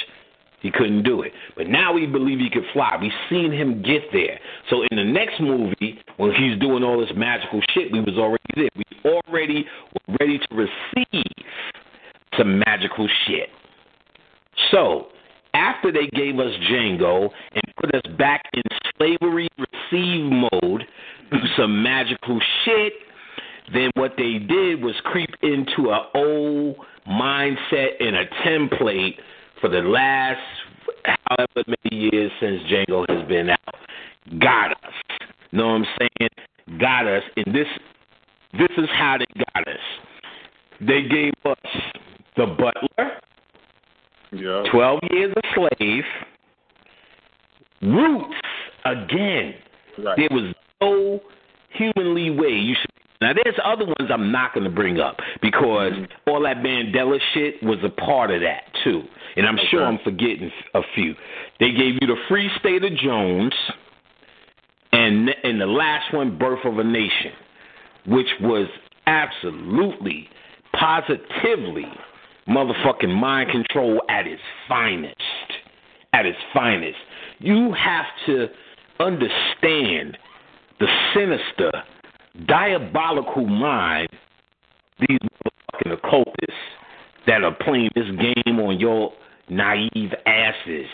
He 0.60 0.70
couldn't 0.70 1.02
do 1.02 1.22
it. 1.22 1.32
But 1.54 1.68
now 1.68 1.92
we 1.92 2.06
believe 2.06 2.38
he 2.38 2.50
could 2.50 2.64
fly. 2.72 2.96
We've 3.00 3.12
seen 3.28 3.52
him 3.52 3.82
get 3.82 4.10
there. 4.10 4.40
So 4.70 4.82
in 4.90 4.96
the 4.96 5.04
next 5.04 5.38
movie, 5.38 6.00
when 6.16 6.32
he's 6.32 6.58
doing 6.58 6.82
all 6.82 6.98
this 6.98 7.14
magical 7.14 7.60
shit, 7.72 7.92
we 7.92 8.00
was 8.00 8.16
already 8.16 8.42
there. 8.56 8.68
We 8.74 8.84
already 9.04 9.66
were 9.92 10.16
ready 10.18 10.38
to 10.38 10.54
receive 10.54 11.24
some 12.36 12.58
magical 12.58 13.06
shit. 13.26 13.50
So 14.70 15.08
after 15.54 15.92
they 15.92 16.06
gave 16.08 16.38
us 16.38 16.52
Django 16.70 17.30
and 17.54 17.62
put 17.76 17.94
us 17.94 18.16
back 18.18 18.42
in 18.54 18.62
slavery 18.98 19.48
receive 19.58 20.32
mode, 20.32 20.82
do 21.30 21.38
some 21.56 21.82
magical 21.82 22.40
shit. 22.64 22.92
Then 23.72 23.90
what 23.94 24.12
they 24.16 24.38
did 24.38 24.82
was 24.82 24.94
creep 25.04 25.30
into 25.42 25.90
an 25.90 26.02
old 26.14 26.76
a 28.57 28.68
template 28.68 29.14
for 29.61 29.68
the 29.68 29.80
last 29.80 30.40
however 31.04 31.64
many 31.66 32.09
years 32.11 32.30
since 32.40 32.62
Django 32.64 33.04
has 33.09 33.26
been 33.28 33.50
out. 33.50 33.74
Got 34.40 34.72
us. 34.72 34.92
Know 35.52 35.68
what 35.68 35.74
I'm 35.74 35.86
saying? 35.98 36.78
Got 36.80 37.07
us. 37.07 37.22
And 37.36 37.54
this 37.54 37.66
this 38.59 38.68
is 38.78 38.88
how 38.92 39.18
they 39.18 39.42
got 39.54 39.68
us. 39.68 39.80
They 40.80 41.02
gave 41.02 41.32
us 41.44 41.57
the 42.36 42.46
butler, 42.46 43.12
Yeah. 44.32 44.70
12 44.70 45.00
years 45.11 45.34
a 45.36 45.54
slave, 45.54 46.04
roots 47.82 48.34
again. 48.84 49.54
Right. 49.98 50.16
There 50.18 50.28
was 50.30 50.54
no 50.80 51.20
humanly 51.70 52.30
way 52.30 52.50
you 52.50 52.74
should. 52.74 52.90
Now, 53.20 53.32
there's 53.32 53.57
other 53.64 53.86
ones 53.86 54.11
I'm 54.12 54.30
not 54.30 54.52
going 54.52 54.64
to 54.64 54.70
bring 54.70 55.00
up 55.00 55.16
because 55.40 55.92
all 56.26 56.42
that 56.42 56.62
Shit 57.34 57.62
was 57.62 57.78
a 57.84 57.88
part 57.88 58.30
of 58.30 58.40
that 58.40 58.62
too, 58.84 59.02
and 59.36 59.46
I'm 59.46 59.58
sure 59.70 59.84
I'm 59.84 59.98
forgetting 60.04 60.50
a 60.74 60.80
few. 60.94 61.14
They 61.60 61.70
gave 61.70 61.94
you 62.00 62.06
the 62.06 62.16
Free 62.28 62.50
State 62.58 62.84
of 62.84 62.96
Jones, 62.96 63.52
and 64.92 65.30
and 65.42 65.60
the 65.60 65.66
last 65.66 66.12
one, 66.12 66.38
Birth 66.38 66.64
of 66.64 66.78
a 66.78 66.84
Nation, 66.84 67.32
which 68.06 68.28
was 68.40 68.68
absolutely, 69.06 70.28
positively, 70.78 71.86
motherfucking 72.48 73.14
mind 73.14 73.50
control 73.50 74.00
at 74.08 74.26
its 74.26 74.42
finest, 74.68 75.16
at 76.12 76.26
its 76.26 76.38
finest. 76.52 76.98
You 77.38 77.72
have 77.74 78.06
to 78.26 78.48
understand 79.00 80.16
the 80.80 80.86
sinister, 81.14 81.70
diabolical 82.46 83.46
mind 83.46 84.08
these 85.00 85.18
motherfucking 85.18 85.92
occultists 85.92 86.62
that 87.26 87.42
are 87.42 87.54
playing 87.54 87.90
this 87.94 88.06
game 88.06 88.58
on 88.60 88.78
your 88.78 89.12
naive 89.48 90.12
asses. 90.26 90.86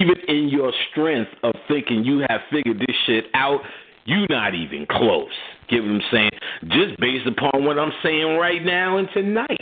Even 0.00 0.16
in 0.28 0.48
your 0.48 0.72
strength 0.90 1.30
of 1.42 1.54
thinking 1.68 2.04
you 2.04 2.24
have 2.28 2.40
figured 2.50 2.78
this 2.78 2.96
shit 3.06 3.26
out, 3.34 3.60
you're 4.06 4.26
not 4.28 4.54
even 4.54 4.86
close. 4.90 5.28
Get 5.68 5.82
what 5.82 5.90
I'm 5.90 6.02
saying? 6.10 6.30
Just 6.68 6.98
based 7.00 7.26
upon 7.26 7.64
what 7.64 7.78
I'm 7.78 7.92
saying 8.02 8.36
right 8.36 8.64
now 8.64 8.98
and 8.98 9.08
tonight. 9.14 9.60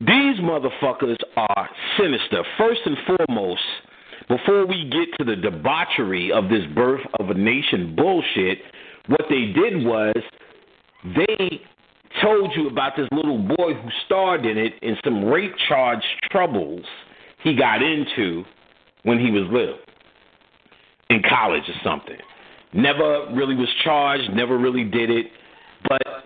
These 0.00 0.38
motherfuckers 0.40 1.16
are 1.36 1.70
sinister. 1.98 2.44
First 2.58 2.80
and 2.84 2.96
foremost, 3.06 3.62
before 4.28 4.66
we 4.66 4.84
get 4.90 5.16
to 5.18 5.24
the 5.24 5.36
debauchery 5.36 6.32
of 6.32 6.48
this 6.48 6.64
birth 6.74 7.00
of 7.20 7.30
a 7.30 7.34
nation 7.34 7.94
bullshit, 7.96 8.58
what 9.06 9.22
they 9.28 9.52
did 9.52 9.84
was 9.84 10.16
they 11.16 11.60
told 12.22 12.52
you 12.54 12.68
about 12.68 12.92
this 12.96 13.08
little 13.12 13.38
boy 13.38 13.74
who 13.74 13.88
starred 14.06 14.46
in 14.46 14.58
it 14.58 14.74
in 14.82 14.96
some 15.04 15.24
rape 15.24 15.54
charge 15.68 16.02
troubles 16.30 16.84
he 17.42 17.56
got 17.56 17.82
into 17.82 18.44
when 19.02 19.18
he 19.18 19.30
was 19.30 19.42
little 19.50 19.78
in 21.10 21.22
college 21.28 21.62
or 21.68 21.74
something. 21.82 22.16
Never 22.72 23.28
really 23.32 23.54
was 23.54 23.68
charged, 23.84 24.32
never 24.32 24.58
really 24.58 24.84
did 24.84 25.10
it, 25.10 25.26
but 25.88 26.24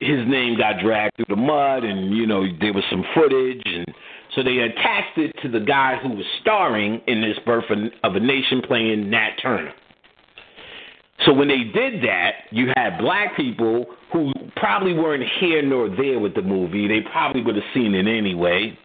his 0.00 0.26
name 0.28 0.56
got 0.56 0.80
dragged 0.82 1.16
through 1.16 1.26
the 1.28 1.36
mud 1.36 1.84
and 1.84 2.16
you 2.16 2.26
know 2.26 2.44
there 2.60 2.72
was 2.72 2.84
some 2.90 3.04
footage 3.14 3.62
and 3.64 3.86
so 4.34 4.42
they 4.42 4.58
attached 4.58 5.18
it 5.18 5.34
to 5.42 5.48
the 5.48 5.60
guy 5.60 5.96
who 6.00 6.10
was 6.10 6.24
starring 6.40 7.00
in 7.06 7.20
this 7.20 7.36
birth 7.44 7.64
of 8.04 8.14
a 8.14 8.20
nation 8.20 8.62
playing 8.62 9.10
Nat 9.10 9.30
Turner. 9.42 9.72
So 11.26 11.34
when 11.34 11.48
they 11.48 11.64
did 11.64 12.02
that, 12.04 12.32
you 12.50 12.68
had 12.76 12.98
black 12.98 13.36
people 13.36 13.86
who 14.12 14.32
probably 14.56 14.92
weren't 14.92 15.24
here 15.40 15.62
nor 15.62 15.88
there 15.88 16.18
with 16.18 16.34
the 16.34 16.42
movie. 16.42 16.88
They 16.88 17.00
probably 17.10 17.42
would 17.42 17.56
have 17.56 17.64
seen 17.74 17.94
it 17.94 18.06
anyway. 18.06 18.76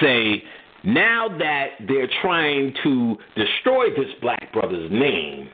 Say, 0.00 0.42
now 0.84 1.28
that 1.38 1.68
they're 1.88 2.08
trying 2.22 2.74
to 2.82 3.16
destroy 3.36 3.90
this 3.90 4.12
black 4.20 4.52
brother's 4.52 4.90
name 4.90 5.48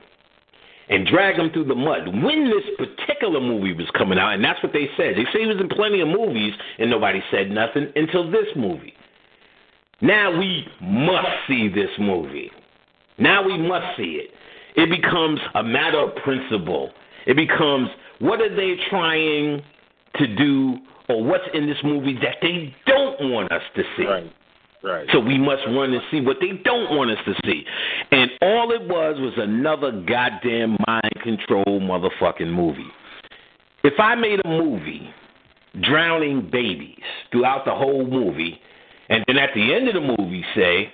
and 0.88 1.06
drag 1.06 1.36
him 1.36 1.50
through 1.50 1.64
the 1.64 1.74
mud, 1.74 2.06
when 2.22 2.50
this 2.50 2.64
particular 2.76 3.40
movie 3.40 3.72
was 3.72 3.86
coming 3.96 4.18
out, 4.18 4.34
and 4.34 4.44
that's 4.44 4.62
what 4.62 4.72
they 4.72 4.88
said. 4.96 5.14
They 5.16 5.24
say 5.32 5.40
he 5.40 5.46
was 5.46 5.60
in 5.60 5.68
plenty 5.68 6.00
of 6.00 6.08
movies 6.08 6.52
and 6.78 6.90
nobody 6.90 7.22
said 7.30 7.50
nothing 7.50 7.92
until 7.96 8.30
this 8.30 8.46
movie. 8.56 8.94
Now 10.00 10.36
we 10.36 10.66
must 10.80 11.28
see 11.46 11.68
this 11.68 11.90
movie. 11.98 12.50
Now 13.18 13.44
we 13.44 13.56
must 13.56 13.96
see 13.96 14.20
it. 14.20 14.30
It 14.74 14.90
becomes 14.90 15.38
a 15.54 15.62
matter 15.62 15.98
of 15.98 16.16
principle. 16.16 16.90
It 17.26 17.36
becomes 17.36 17.88
what 18.22 18.40
are 18.40 18.54
they 18.54 18.76
trying 18.88 19.62
to 20.16 20.26
do 20.36 20.76
or 21.08 21.24
what's 21.24 21.44
in 21.54 21.66
this 21.66 21.78
movie 21.84 22.14
that 22.22 22.36
they 22.40 22.74
don't 22.86 23.30
want 23.30 23.52
us 23.52 23.62
to 23.76 23.82
see. 23.96 24.04
Right. 24.04 24.32
Right. 24.84 25.06
So 25.12 25.20
we 25.20 25.38
must 25.38 25.62
run 25.68 25.92
and 25.92 26.02
see 26.10 26.20
what 26.20 26.38
they 26.40 26.60
don't 26.64 26.96
want 26.96 27.12
us 27.12 27.18
to 27.24 27.34
see. 27.46 27.64
And 28.10 28.30
all 28.42 28.72
it 28.72 28.82
was 28.82 29.16
was 29.20 29.32
another 29.36 29.92
goddamn 29.92 30.76
mind 30.88 31.12
control 31.22 31.80
motherfucking 31.80 32.52
movie. 32.52 32.90
If 33.84 33.94
I 34.00 34.16
made 34.16 34.40
a 34.44 34.48
movie 34.48 35.08
drowning 35.82 36.50
babies 36.50 36.98
throughout 37.30 37.64
the 37.64 37.72
whole 37.72 38.04
movie, 38.04 38.58
and 39.08 39.24
then 39.28 39.36
at 39.36 39.50
the 39.54 39.72
end 39.72 39.86
of 39.86 39.94
the 39.94 40.16
movie 40.18 40.44
say, 40.56 40.92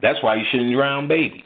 that's 0.00 0.22
why 0.22 0.36
you 0.36 0.44
shouldn't 0.52 0.72
drown 0.72 1.08
babies. 1.08 1.42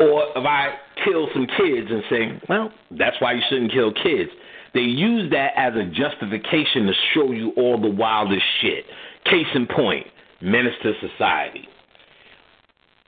Or 0.00 0.26
if 0.36 0.46
I 0.46 0.74
kill 1.04 1.28
some 1.32 1.46
kids 1.46 1.88
and 1.90 2.02
say, 2.08 2.40
well, 2.48 2.72
that's 2.92 3.16
why 3.20 3.32
you 3.32 3.42
shouldn't 3.48 3.72
kill 3.72 3.92
kids. 3.92 4.30
They 4.74 4.80
use 4.80 5.30
that 5.32 5.52
as 5.56 5.74
a 5.74 5.84
justification 5.84 6.86
to 6.86 6.92
show 7.14 7.32
you 7.32 7.52
all 7.56 7.80
the 7.80 7.90
wildest 7.90 8.44
shit. 8.60 8.84
Case 9.24 9.46
in 9.54 9.66
point, 9.66 10.06
Menace 10.40 10.74
to 10.82 10.92
Society. 11.08 11.66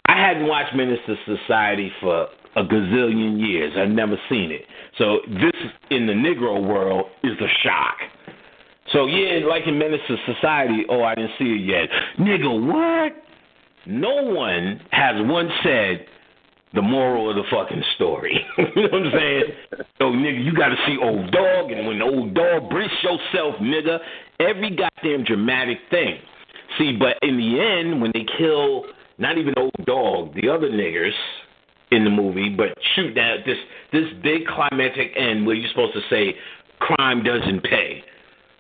I 0.07 0.17
hadn't 0.17 0.49
watched 0.49 0.75
Menace 0.75 0.99
to 1.07 1.17
Society 1.37 1.93
for 2.01 2.27
a 2.57 2.65
gazillion 2.65 3.39
years. 3.39 3.73
I'd 3.77 3.91
never 3.91 4.17
seen 4.29 4.51
it. 4.51 4.63
So 4.99 5.21
this 5.29 5.53
in 5.91 6.07
the 6.07 6.13
Negro 6.13 6.67
world 6.67 7.07
is 7.23 7.39
a 7.41 7.49
shock. 7.63 7.97
So 8.93 9.07
yeah, 9.07 9.47
like 9.47 9.63
in 9.67 9.79
Menace 9.79 10.01
to 10.09 10.17
Society, 10.35 10.85
oh 10.89 11.05
I 11.05 11.15
didn't 11.15 11.33
see 11.39 11.45
it 11.45 11.65
yet. 11.65 11.89
Nigga, 12.19 12.67
what? 12.67 13.13
No 13.87 14.23
one 14.25 14.81
has 14.91 15.15
once 15.21 15.53
said 15.63 16.07
the 16.75 16.83
moral 16.83 17.31
of 17.31 17.37
the 17.37 17.43
fucking 17.51 17.83
story. 17.97 18.39
you 18.59 18.83
know 18.83 18.89
what 18.91 19.07
I'm 19.07 19.13
saying? 19.13 19.43
So 19.99 20.05
nigga, 20.05 20.45
you 20.45 20.55
gotta 20.55 20.77
see 20.87 20.97
old 21.03 21.31
dog 21.33 21.71
and 21.73 21.87
when 21.87 22.01
old 22.01 22.35
dog 22.35 22.71
brace 22.71 22.91
yourself, 23.03 23.57
nigga. 23.61 23.99
Every 24.39 24.77
goddamn 24.77 25.25
dramatic 25.25 25.79
thing. 25.91 26.19
See, 26.79 26.97
but 26.97 27.17
in 27.23 27.37
the 27.37 27.61
end, 27.61 28.01
when 28.01 28.13
they 28.15 28.25
kill 28.39 28.85
not 29.19 29.37
even 29.37 29.55
old 29.57 29.75
dog, 29.85 30.35
the 30.35 30.49
other 30.49 30.71
niggers 30.71 31.13
in 31.91 32.05
the 32.05 32.11
movie, 32.11 32.49
but 32.49 32.69
shoot 32.95 33.15
that 33.15 33.39
this 33.45 33.59
this 33.93 34.07
big 34.23 34.47
climactic 34.47 35.13
end 35.17 35.47
where 35.47 35.57
you're 35.57 35.69
supposed 35.71 35.95
to 35.95 36.03
say 36.09 36.37
crime 36.79 37.23
doesn't 37.23 37.63
pay. 37.65 38.03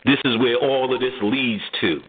This 0.04 0.18
is 0.24 0.38
where 0.38 0.56
all 0.56 0.92
of 0.94 1.00
this 1.00 1.12
leads 1.22 1.62
to. 1.80 2.00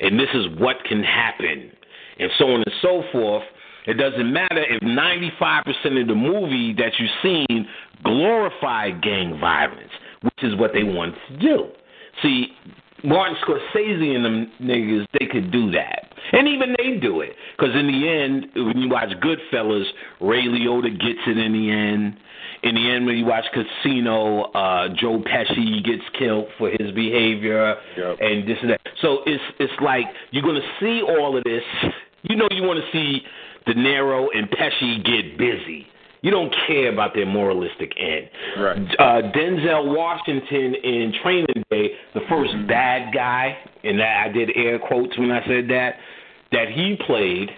And 0.00 0.18
this 0.18 0.28
is 0.34 0.46
what 0.58 0.76
can 0.88 1.02
happen. 1.02 1.70
And 2.18 2.30
so 2.38 2.46
on 2.46 2.62
and 2.62 2.74
so 2.82 3.02
forth. 3.12 3.42
It 3.88 3.94
doesn't 3.94 4.30
matter 4.32 4.62
if 4.68 4.82
95% 4.82 6.00
of 6.02 6.08
the 6.08 6.14
movie 6.14 6.74
that 6.74 6.92
you've 6.98 7.10
seen 7.22 7.66
glorify 8.04 8.90
gang 8.90 9.38
violence, 9.40 9.90
which 10.22 10.42
is 10.42 10.54
what 10.56 10.72
they 10.74 10.82
want 10.84 11.14
to 11.28 11.38
do. 11.38 11.66
See, 12.22 12.48
Martin 13.04 13.36
Scorsese 13.46 14.14
and 14.14 14.24
them 14.24 14.52
niggas, 14.60 15.06
they 15.18 15.26
could 15.26 15.50
do 15.50 15.70
that. 15.70 16.12
And 16.32 16.46
even 16.48 16.74
they 16.76 16.98
do 17.00 17.20
it. 17.22 17.32
Because 17.56 17.74
in 17.74 17.86
the 17.86 18.08
end, 18.08 18.46
when 18.54 18.76
you 18.78 18.88
watch 18.90 19.08
Goodfellas, 19.22 19.84
Ray 20.20 20.44
Liotta 20.44 20.90
gets 20.90 21.20
it 21.26 21.38
in 21.38 21.52
the 21.52 21.70
end. 21.70 22.16
In 22.64 22.74
the 22.74 22.90
end, 22.90 23.06
when 23.06 23.16
you 23.16 23.24
watch 23.24 23.44
Casino, 23.54 24.42
uh, 24.52 24.88
Joe 25.00 25.22
Pesci 25.22 25.82
gets 25.84 26.02
killed 26.18 26.46
for 26.58 26.70
his 26.70 26.90
behavior 26.90 27.76
Yep. 27.96 28.16
and 28.20 28.48
this 28.48 28.58
and 28.60 28.70
that. 28.70 28.80
So 29.00 29.20
it's 29.26 29.42
it's 29.60 29.72
like 29.80 30.06
you're 30.32 30.42
gonna 30.42 30.60
see 30.80 31.00
all 31.02 31.36
of 31.36 31.44
this. 31.44 31.62
You 32.24 32.34
know 32.34 32.48
you 32.50 32.64
want 32.64 32.80
to 32.84 32.90
see 32.90 33.22
De 33.68 33.74
Niro 33.74 34.28
and 34.34 34.48
Pesci 34.50 35.04
get 35.04 35.36
busy. 35.36 35.86
You 36.22 36.30
don't 36.30 36.52
care 36.66 36.90
about 36.90 37.14
their 37.14 37.26
moralistic 37.26 37.92
end. 37.98 38.28
Right. 38.58 38.78
Uh, 38.98 39.30
Denzel 39.30 39.94
Washington 39.94 40.74
in 40.82 41.12
Training 41.22 41.64
Day, 41.70 41.90
the 42.14 42.20
1st 42.20 42.66
bad 42.66 43.14
guy, 43.14 43.56
and 43.84 44.00
that 44.00 44.24
I 44.26 44.32
did 44.32 44.50
air 44.56 44.78
quotes 44.78 45.16
when 45.18 45.30
I 45.30 45.46
said 45.46 45.68
that, 45.68 45.96
that 46.50 46.70
he 46.70 46.98
played 47.06 47.50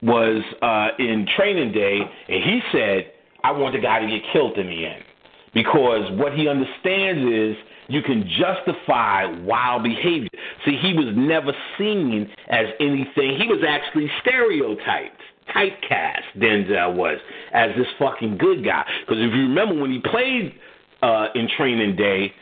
was 0.00 0.42
uh, 0.62 0.88
in 0.98 1.26
Training 1.36 1.72
Day, 1.72 2.00
and 2.00 2.42
he 2.42 2.60
said, 2.72 3.12
"I 3.44 3.52
want 3.52 3.74
the 3.74 3.80
guy 3.80 4.00
to 4.00 4.06
get 4.06 4.22
killed 4.32 4.56
in 4.56 4.66
the 4.66 4.86
end," 4.86 5.04
because 5.54 6.10
what 6.18 6.32
he 6.32 6.48
understands 6.48 7.30
is 7.32 7.56
you 7.88 8.02
can 8.02 8.28
justify 8.38 9.26
wild 9.42 9.82
behavior. 9.82 10.28
See, 10.64 10.76
he 10.80 10.94
was 10.94 11.12
never 11.16 11.52
seen 11.78 12.30
as 12.48 12.66
anything. 12.80 13.38
He 13.38 13.46
was 13.46 13.62
actually 13.66 14.10
stereotyped, 14.20 15.20
typecast. 15.54 16.22
Denzel 16.38 16.94
was 16.94 17.18
as 17.52 17.70
this 17.76 17.86
fucking 17.98 18.38
good 18.38 18.64
guy. 18.64 18.84
Because 19.00 19.18
if 19.22 19.34
you 19.34 19.42
remember 19.42 19.80
when 19.80 19.90
he 19.90 19.98
played 19.98 20.54
uh, 21.02 21.26
in 21.34 21.48
Training 21.56 21.96
Day, 21.96 22.32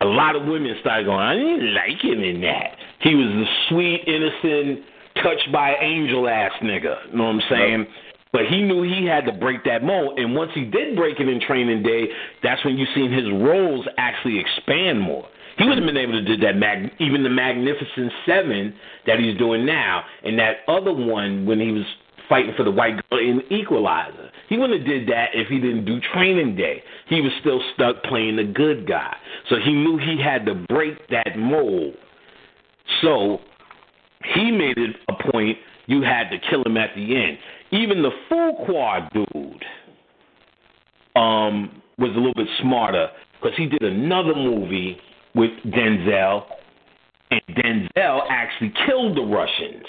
a 0.00 0.06
lot 0.06 0.34
of 0.34 0.46
women 0.46 0.74
started 0.80 1.04
going, 1.04 1.20
I 1.20 1.34
didn't 1.34 1.74
like 1.74 2.02
him 2.02 2.24
in 2.24 2.40
that. 2.40 2.76
He 3.00 3.14
was 3.14 3.26
the 3.26 3.44
sweet, 3.68 4.02
innocent, 4.06 4.84
touched 5.22 5.52
by 5.52 5.76
angel 5.80 6.28
ass 6.28 6.52
nigga. 6.62 6.96
You 7.10 7.18
know 7.18 7.24
what 7.24 7.30
I'm 7.30 7.42
saying? 7.48 7.78
Yep. 7.80 7.88
But 8.32 8.46
he 8.48 8.62
knew 8.62 8.82
he 8.82 9.06
had 9.06 9.26
to 9.26 9.32
break 9.32 9.62
that 9.64 9.84
mold, 9.84 10.18
and 10.18 10.34
once 10.34 10.50
he 10.54 10.64
did 10.64 10.96
break 10.96 11.20
it 11.20 11.28
in 11.28 11.40
Training 11.40 11.82
Day, 11.82 12.08
that's 12.42 12.64
when 12.64 12.78
you 12.78 12.86
seen 12.94 13.12
his 13.12 13.26
roles 13.30 13.86
actually 13.98 14.40
expand 14.40 15.00
more. 15.00 15.28
He 15.58 15.66
would 15.66 15.76
have 15.76 15.86
been 15.86 15.98
able 15.98 16.14
to 16.14 16.24
do 16.24 16.38
that, 16.38 16.56
mag- 16.56 16.92
even 16.98 17.22
the 17.22 17.30
Magnificent 17.30 18.10
Seven 18.24 18.74
that 19.06 19.18
he's 19.18 19.36
doing 19.36 19.66
now, 19.66 20.02
and 20.24 20.38
that 20.38 20.58
other 20.66 20.94
one 20.94 21.44
when 21.44 21.60
he 21.60 21.72
was 21.72 21.84
fighting 22.28 22.54
for 22.56 22.64
the 22.64 22.70
white 22.70 22.94
girl 23.10 23.18
in 23.20 23.42
Equalizer. 23.50 24.30
He 24.48 24.56
wouldn't 24.56 24.80
have 24.80 24.88
did 24.88 25.08
that 25.08 25.30
if 25.34 25.48
he 25.48 25.58
didn't 25.58 25.84
do 25.84 26.00
Training 26.14 26.56
Day. 26.56 26.82
He 27.08 27.20
was 27.20 27.32
still 27.40 27.60
stuck 27.74 28.02
playing 28.04 28.36
the 28.36 28.44
good 28.44 28.88
guy, 28.88 29.14
so 29.50 29.56
he 29.62 29.74
knew 29.74 29.98
he 29.98 30.18
had 30.22 30.46
to 30.46 30.54
break 30.54 31.06
that 31.08 31.36
mold. 31.36 31.94
So 33.02 33.40
he 34.34 34.50
made 34.50 34.78
it 34.78 34.96
a 35.08 35.30
point 35.30 35.58
you 35.86 36.00
had 36.02 36.30
to 36.30 36.38
kill 36.48 36.62
him 36.64 36.76
at 36.76 36.90
the 36.94 37.16
end. 37.16 37.38
Even 37.72 38.02
the 38.02 38.10
Fuqua 38.30 39.10
dude 39.12 39.64
um, 41.16 41.82
was 41.98 42.10
a 42.10 42.18
little 42.18 42.34
bit 42.34 42.48
smarter 42.60 43.08
because 43.40 43.56
he 43.56 43.66
did 43.66 43.82
another 43.82 44.34
movie 44.34 44.98
with 45.34 45.50
Denzel, 45.66 46.44
and 47.30 47.40
Denzel 47.56 48.20
actually 48.28 48.74
killed 48.86 49.16
the 49.16 49.22
Russians. 49.22 49.84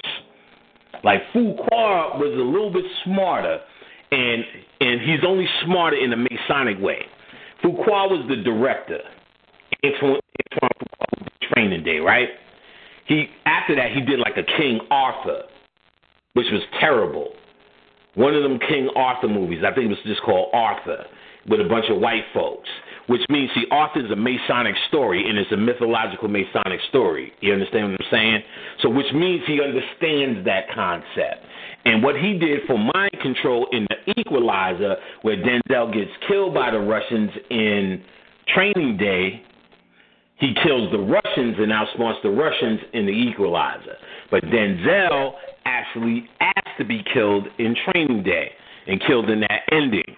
Like 1.04 1.22
Fuqua 1.34 2.18
was 2.18 2.34
a 2.34 2.44
little 2.44 2.72
bit 2.72 2.86
smarter, 3.04 3.60
and 4.12 4.44
and 4.80 5.02
he's 5.02 5.20
only 5.28 5.48
smarter 5.66 5.98
in 5.98 6.14
a 6.14 6.18
Masonic 6.18 6.80
way. 6.80 7.00
Fuqua 7.62 8.10
was 8.10 8.26
the 8.30 8.38
director. 8.38 9.00
Antoine, 9.84 10.22
Fuqua 10.54 10.70
was 11.20 11.30
training 11.54 11.84
day, 11.84 11.98
right? 11.98 12.30
He 13.08 13.28
after 13.46 13.76
that 13.76 13.92
he 13.92 14.00
did 14.00 14.20
like 14.20 14.38
a 14.38 14.44
King 14.58 14.80
Arthur, 14.90 15.44
which 16.34 16.48
was 16.50 16.62
terrible. 16.80 17.34
One 18.16 18.36
of 18.36 18.44
them 18.44 18.60
King 18.60 18.90
Arthur 18.96 19.28
movies. 19.28 19.64
I 19.66 19.74
think 19.74 19.86
it 19.86 19.90
was 19.90 19.98
just 20.06 20.22
called 20.22 20.50
Arthur, 20.54 21.06
with 21.48 21.60
a 21.60 21.66
bunch 21.66 21.86
of 21.90 22.00
white 22.00 22.24
folks. 22.34 22.70
Which 23.08 23.22
means, 23.28 23.50
see, 23.54 23.66
Arthur's 23.70 24.10
a 24.12 24.16
Masonic 24.16 24.76
story, 24.88 25.28
and 25.28 25.38
it's 25.38 25.52
a 25.52 25.58
mythological 25.58 26.30
Masonic 26.30 26.80
story. 26.88 27.34
You 27.42 27.52
understand 27.52 27.92
what 27.92 28.00
I'm 28.00 28.08
saying? 28.10 28.44
So, 28.82 28.90
which 28.90 29.12
means 29.14 29.42
he 29.46 29.60
understands 29.62 30.46
that 30.46 30.72
concept. 30.74 31.44
And 31.86 32.02
what 32.02 32.16
he 32.16 32.40
did 32.40 32.62
for 32.66 32.78
mind 32.78 33.12
control 33.22 33.68
in 33.74 33.86
the 33.90 34.20
Equalizer, 34.20 34.96
where 35.24 35.36
Denzel 35.36 35.94
gets 35.94 36.12
killed 36.30 36.54
by 36.54 36.72
the 36.72 36.80
Russians 36.80 37.32
in 37.50 38.02
Training 38.48 38.96
Day, 38.96 39.44
he 40.38 40.54
kills 40.64 40.90
the 40.92 41.00
Russians 41.00 41.58
and 41.60 41.72
outsmarts 41.72 42.22
the 42.24 42.30
Russians 42.30 42.80
in 42.94 43.06
the 43.06 43.12
Equalizer. 43.12 43.98
But 44.32 44.44
Denzel 44.46 45.34
actually 45.66 46.30
to 46.78 46.86
be 46.86 47.04
killed 47.14 47.48
in 47.58 47.76
Training 47.86 48.24
Day 48.24 48.52
and 48.88 49.02
killed 49.06 49.30
in 49.30 49.42
that 49.42 49.62
ending. 49.72 50.16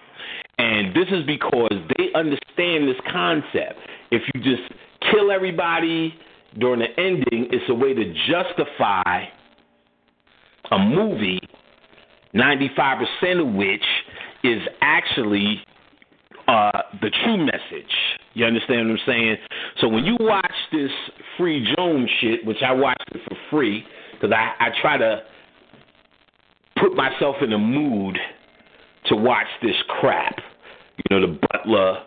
And 0.58 0.94
this 0.94 1.06
is 1.10 1.24
because 1.26 1.72
they 1.96 2.08
understand 2.14 2.88
this 2.88 2.96
concept. 3.12 3.78
If 4.10 4.22
you 4.34 4.42
just 4.42 4.72
kill 5.10 5.30
everybody 5.30 6.14
during 6.58 6.80
the 6.80 7.00
ending, 7.00 7.48
it's 7.52 7.68
a 7.68 7.74
way 7.74 7.92
to 7.92 8.14
justify 8.28 9.24
a 10.70 10.78
movie, 10.78 11.40
95% 12.34 13.40
of 13.40 13.54
which 13.54 13.84
is 14.42 14.62
actually 14.80 15.62
uh, 16.48 16.82
the 17.00 17.10
true 17.24 17.36
message. 17.36 17.92
You 18.34 18.46
understand 18.46 18.88
what 18.88 19.00
I'm 19.00 19.06
saying? 19.06 19.36
So 19.80 19.88
when 19.88 20.04
you 20.04 20.16
watch 20.20 20.52
this 20.72 20.90
Free 21.36 21.66
Jones 21.76 22.08
shit, 22.20 22.44
which 22.44 22.62
I 22.64 22.72
watched 22.72 23.04
it 23.12 23.20
for 23.28 23.36
free, 23.50 23.84
because 24.12 24.32
I, 24.32 24.52
I 24.64 24.68
try 24.80 24.96
to 24.96 25.22
put 26.80 26.94
myself 26.94 27.36
in 27.42 27.52
a 27.52 27.58
mood 27.58 28.18
to 29.06 29.16
watch 29.16 29.46
this 29.62 29.76
crap. 30.00 30.36
You 31.10 31.18
know, 31.18 31.26
the 31.26 31.38
Butler, 31.52 32.02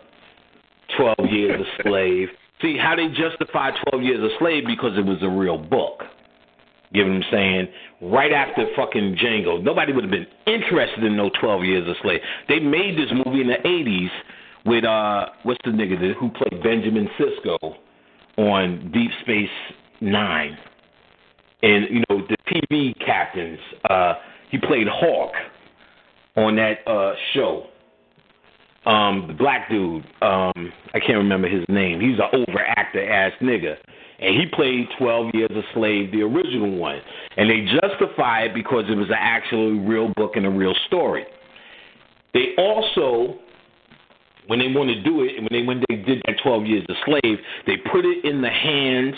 12 0.96 1.16
Years 1.30 1.60
a 1.60 1.82
Slave. 1.88 2.28
See 2.62 2.76
how 2.76 2.94
they 2.96 3.08
justify 3.08 3.70
12 3.90 4.04
Years 4.04 4.32
a 4.32 4.38
Slave 4.38 4.64
because 4.66 4.98
it 4.98 5.04
was 5.04 5.18
a 5.22 5.28
real 5.28 5.58
book. 5.58 6.02
You 6.92 7.04
know 7.04 7.10
what 7.10 7.24
I'm 7.24 7.30
saying? 7.30 7.68
Right 8.02 8.32
after 8.32 8.66
fucking 8.74 9.16
Django, 9.16 9.62
nobody 9.62 9.92
would 9.92 10.02
have 10.02 10.10
been 10.10 10.26
interested 10.46 11.04
in 11.04 11.16
no 11.16 11.30
12 11.40 11.64
Years 11.64 11.88
a 11.88 11.94
Slave. 12.02 12.20
They 12.48 12.58
made 12.58 12.98
this 12.98 13.10
movie 13.12 13.40
in 13.40 13.46
the 13.46 13.58
80s 13.64 14.10
with 14.66 14.84
uh, 14.84 15.26
what's 15.44 15.60
the 15.64 15.70
nigga 15.70 15.98
that, 16.00 16.14
who 16.18 16.30
played 16.30 16.62
Benjamin 16.62 17.08
Sisko 17.18 17.76
on 18.36 18.90
Deep 18.92 19.10
Space 19.22 19.48
Nine, 20.00 20.56
and 21.62 21.86
you 21.90 22.02
know 22.08 22.26
the 22.26 22.36
TV 22.48 22.98
captains. 23.04 23.58
Uh, 23.88 24.14
he 24.50 24.58
played 24.58 24.86
Hawk 24.88 25.32
on 26.36 26.56
that 26.56 26.86
uh, 26.86 27.14
show. 27.34 27.66
Um, 28.86 29.26
the 29.28 29.34
black 29.34 29.68
dude, 29.68 30.04
um, 30.22 30.72
I 30.94 31.00
can't 31.00 31.18
remember 31.18 31.48
his 31.48 31.64
name. 31.68 32.00
He's 32.00 32.18
an 32.18 32.46
overactor 32.46 33.08
ass 33.08 33.32
nigga. 33.40 33.76
And 34.20 34.36
he 34.36 34.46
played 34.52 34.86
12 34.98 35.30
Years 35.34 35.50
a 35.50 35.62
Slave, 35.74 36.12
the 36.12 36.22
original 36.22 36.76
one. 36.76 37.00
And 37.36 37.48
they 37.48 37.66
justify 37.80 38.42
it 38.42 38.54
because 38.54 38.84
it 38.88 38.94
was 38.94 39.08
an 39.08 39.16
actually 39.18 39.78
real 39.78 40.12
book 40.16 40.32
and 40.36 40.46
a 40.46 40.50
real 40.50 40.74
story. 40.86 41.24
They 42.34 42.54
also, 42.58 43.38
when 44.46 44.58
they 44.58 44.68
want 44.68 44.90
to 44.90 45.02
do 45.02 45.24
it, 45.24 45.36
when 45.38 45.48
they 45.50 45.62
when 45.62 45.82
they 45.88 45.96
did 45.96 46.22
that 46.26 46.36
12 46.42 46.66
Years 46.66 46.86
a 46.88 46.94
Slave, 47.04 47.38
they 47.66 47.76
put 47.90 48.04
it 48.04 48.24
in 48.24 48.42
the 48.42 48.50
hands 48.50 49.14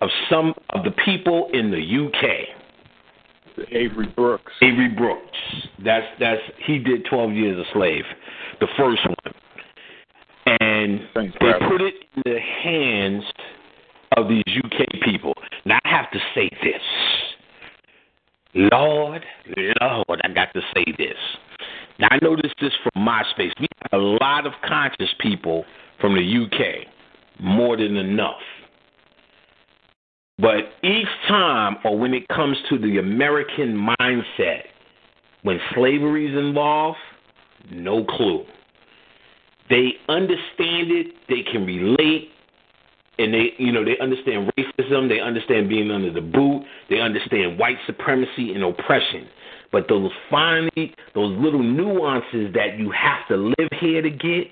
of 0.00 0.08
some 0.28 0.54
of 0.70 0.84
the 0.84 0.90
people 1.04 1.48
in 1.52 1.70
the 1.70 2.06
UK. 2.06 2.59
Avery 3.70 4.08
Brooks. 4.16 4.52
Avery 4.62 4.88
Brooks. 4.88 5.38
That's 5.84 6.06
that's 6.18 6.40
he 6.66 6.78
did 6.78 7.06
Twelve 7.08 7.32
Years 7.32 7.58
a 7.58 7.72
Slave, 7.72 8.04
the 8.60 8.68
first 8.76 9.02
one, 9.06 9.34
and 10.60 11.00
Thanks, 11.14 11.36
they 11.40 11.52
put 11.68 11.80
it 11.80 11.94
in 12.16 12.22
the 12.24 12.38
hands 12.62 13.24
of 14.16 14.28
these 14.28 14.44
UK 14.64 14.86
people. 15.04 15.34
Now 15.64 15.78
I 15.84 15.88
have 15.88 16.10
to 16.12 16.18
say 16.34 16.50
this, 16.62 16.82
Lord, 18.54 19.24
Lord, 19.80 20.20
I 20.24 20.28
got 20.28 20.52
to 20.54 20.60
say 20.74 20.84
this. 20.98 21.16
Now 21.98 22.08
I 22.10 22.18
noticed 22.22 22.54
this 22.60 22.72
from 22.82 23.06
MySpace. 23.06 23.52
We 23.60 23.68
have 23.90 24.00
a 24.00 24.04
lot 24.04 24.46
of 24.46 24.52
conscious 24.66 25.10
people 25.20 25.64
from 26.00 26.14
the 26.14 26.44
UK, 26.44 26.86
more 27.38 27.76
than 27.76 27.96
enough. 27.96 28.40
But 30.40 30.72
each 30.82 31.08
time, 31.28 31.76
or 31.84 31.98
when 31.98 32.14
it 32.14 32.26
comes 32.28 32.56
to 32.70 32.78
the 32.78 32.98
American 32.98 33.88
mindset, 34.00 34.62
when 35.42 35.58
slavery 35.74 36.30
is 36.30 36.38
involved, 36.38 36.98
no 37.70 38.04
clue. 38.04 38.44
They 39.68 39.92
understand 40.08 40.90
it, 40.90 41.14
they 41.28 41.42
can 41.42 41.64
relate, 41.66 42.30
and 43.18 43.34
they, 43.34 43.50
you 43.58 43.70
know, 43.70 43.84
they 43.84 43.98
understand 43.98 44.50
racism, 44.58 45.08
they 45.08 45.20
understand 45.20 45.68
being 45.68 45.90
under 45.90 46.12
the 46.12 46.20
boot, 46.20 46.64
they 46.88 47.00
understand 47.00 47.58
white 47.58 47.76
supremacy 47.86 48.54
and 48.54 48.64
oppression. 48.64 49.28
But 49.72 49.86
those 49.88 50.10
finally, 50.30 50.94
those 51.14 51.38
little 51.38 51.62
nuances 51.62 52.52
that 52.54 52.78
you 52.78 52.90
have 52.90 53.28
to 53.28 53.36
live 53.36 53.68
here 53.78 54.02
to 54.02 54.10
get, 54.10 54.48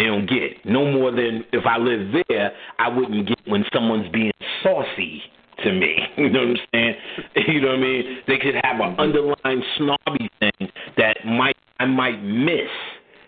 they 0.00 0.06
don't 0.06 0.26
get 0.26 0.64
no 0.64 0.90
more 0.90 1.10
than 1.10 1.44
if 1.52 1.66
I 1.66 1.76
lived 1.76 2.16
there, 2.28 2.52
I 2.78 2.88
wouldn't 2.88 3.28
get 3.28 3.38
when 3.46 3.66
someone's 3.70 4.10
being 4.10 4.32
saucy 4.62 5.22
to 5.62 5.72
me. 5.72 5.96
You 6.16 6.30
know 6.30 6.40
what 6.40 6.48
I'm 6.48 6.56
saying? 6.72 6.94
You 7.48 7.60
know 7.60 7.68
what 7.68 7.76
I 7.76 7.80
mean? 7.80 8.18
They 8.26 8.38
could 8.38 8.54
have 8.62 8.80
an 8.80 8.98
underlying 8.98 9.62
snobby 9.76 10.30
thing 10.40 10.70
that 10.96 11.18
might 11.26 11.56
I 11.78 11.84
might 11.84 12.22
miss 12.22 12.70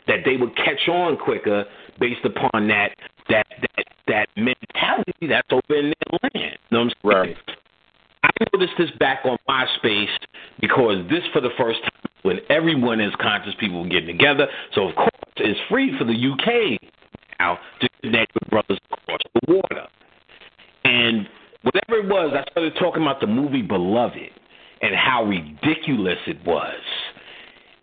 that 0.07 0.21
they 0.25 0.37
would 0.37 0.57
catch 0.57 0.89
on 0.89 1.19
quicker 1.19 1.65
based 2.01 2.25
upon 2.25 2.69
that 2.69 2.93
that 3.29 3.47
that 3.61 3.85
that 4.09 4.29
mentality 4.37 5.27
that's 5.29 5.49
over 5.51 5.79
in 5.79 5.93
their 5.93 6.19
land. 6.23 6.59
You 6.71 6.79
know 6.79 6.85
what 6.85 6.95
I'm 7.05 7.25
saying? 7.25 7.37
Right. 7.37 7.57
I 8.25 8.31
noticed 8.55 8.75
this 8.79 8.91
back 8.99 9.25
on 9.25 9.37
MySpace 9.49 10.07
because 10.61 11.05
this 11.11 11.23
for 11.33 11.41
the 11.43 11.51
first 11.59 11.81
time 11.83 12.02
when 12.23 12.39
everyone 12.49 13.01
is 13.01 13.13
conscious 13.21 13.55
people 13.59 13.85
getting 13.89 14.07
together. 14.07 14.47
So 14.75 14.89
of 14.89 14.95
course 14.95 15.11
it's 15.37 15.61
free 15.69 15.97
for 15.99 16.05
the 16.05 16.13
UK 16.13 16.81
now 17.39 17.59
to 17.81 17.89
connect 18.03 18.35
with 18.35 18.49
brothers 18.51 18.79
across 18.91 19.21
the 19.35 19.53
water. 19.53 19.87
And 20.85 21.29
whatever 21.63 22.01
it 22.01 22.09
was, 22.09 22.35
I 22.35 22.51
started 22.51 22.75
talking 22.79 23.03
about 23.03 23.21
the 23.21 23.27
movie 23.27 23.63
Beloved 23.63 24.31
and 24.81 24.95
how 24.95 25.25
ridiculous 25.25 26.19
it 26.27 26.45
was. 26.45 26.81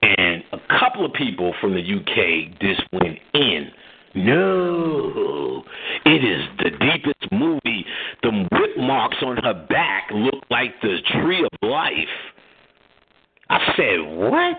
And 0.01 0.43
a 0.53 0.79
couple 0.79 1.05
of 1.05 1.13
people 1.13 1.53
from 1.59 1.73
the 1.73 1.81
UK 1.81 2.59
just 2.61 2.81
went 2.93 3.17
in. 3.33 3.71
No, 4.15 5.63
it 6.05 6.23
is 6.23 6.47
the 6.57 6.71
deepest 6.71 7.31
movie. 7.31 7.85
The 8.23 8.47
whip 8.51 8.77
marks 8.77 9.17
on 9.21 9.37
her 9.37 9.65
back 9.69 10.09
look 10.11 10.43
like 10.49 10.73
the 10.81 10.97
tree 11.21 11.43
of 11.45 11.69
life. 11.69 11.93
I 13.49 13.73
said, 13.75 13.99
what? 14.01 14.57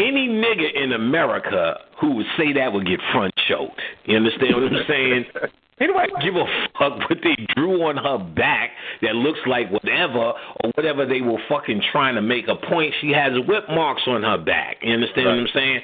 Any 0.00 0.28
nigga 0.28 0.74
in 0.74 0.92
America 0.92 1.78
who 2.00 2.16
would 2.16 2.26
say 2.36 2.52
that 2.54 2.72
would 2.72 2.86
get 2.86 3.00
front 3.12 3.32
choked. 3.48 3.80
You 4.06 4.16
understand 4.16 4.54
what 4.54 4.64
I'm 4.64 4.84
saying? 4.88 5.24
Anybody 5.80 6.12
give 6.22 6.36
a 6.36 6.44
fuck 6.78 6.98
what 7.10 7.18
they 7.22 7.36
drew 7.54 7.82
on 7.82 7.96
her 7.96 8.18
back 8.34 8.70
that 9.02 9.16
looks 9.16 9.40
like 9.46 9.70
whatever 9.72 10.32
or 10.62 10.70
whatever 10.76 11.04
they 11.04 11.20
were 11.20 11.38
fucking 11.48 11.82
trying 11.90 12.14
to 12.14 12.22
make 12.22 12.46
a 12.48 12.54
point? 12.54 12.94
She 13.00 13.10
has 13.10 13.32
whip 13.48 13.64
marks 13.68 14.02
on 14.06 14.22
her 14.22 14.38
back. 14.38 14.76
You 14.82 14.94
understand 14.94 15.26
Right. 15.26 15.32
what 15.34 15.40
I'm 15.40 15.48
saying? 15.52 15.80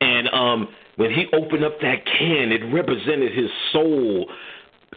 And 0.00 0.28
um 0.28 0.68
when 0.96 1.10
he 1.10 1.26
opened 1.34 1.64
up 1.64 1.78
that 1.80 2.06
can, 2.06 2.52
it 2.52 2.62
represented 2.72 3.32
his 3.36 3.50
soul. 3.72 4.30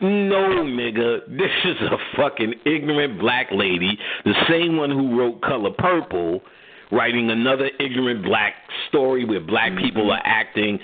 No, 0.02 0.64
nigga, 0.64 1.26
this 1.28 1.52
is 1.66 1.76
a 1.82 1.98
fucking 2.16 2.54
ignorant 2.66 3.20
black 3.20 3.48
lady, 3.52 3.98
the 4.26 4.34
same 4.48 4.78
one 4.78 4.92
who 4.92 5.18
wrote 5.20 5.42
Color 5.42 5.72
Purple, 5.78 6.42
writing 6.92 7.30
another 7.30 7.70
ignorant 7.80 8.24
black 8.24 8.54
story 8.90 9.26
where 9.26 9.40
black 9.40 9.72
mm-hmm. 9.72 9.84
people 9.84 10.12
are 10.12 10.22
acting 10.24 10.80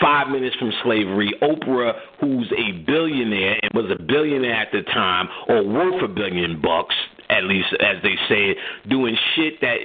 five 0.00 0.28
minutes 0.28 0.56
from 0.56 0.72
slavery. 0.82 1.32
Oprah, 1.42 1.92
who's 2.20 2.52
a 2.52 2.72
billionaire 2.84 3.58
and 3.62 3.70
was 3.74 3.90
a 3.90 4.02
billionaire 4.02 4.54
at 4.54 4.68
the 4.72 4.82
time, 4.82 5.28
or 5.48 5.62
worth 5.62 6.02
a 6.02 6.08
billion 6.08 6.60
bucks, 6.60 6.94
at 7.30 7.44
least 7.44 7.68
as 7.80 8.02
they 8.02 8.14
say 8.28 8.50
it, 8.50 8.56
doing 8.88 9.16
shit 9.34 9.60
that 9.60 9.76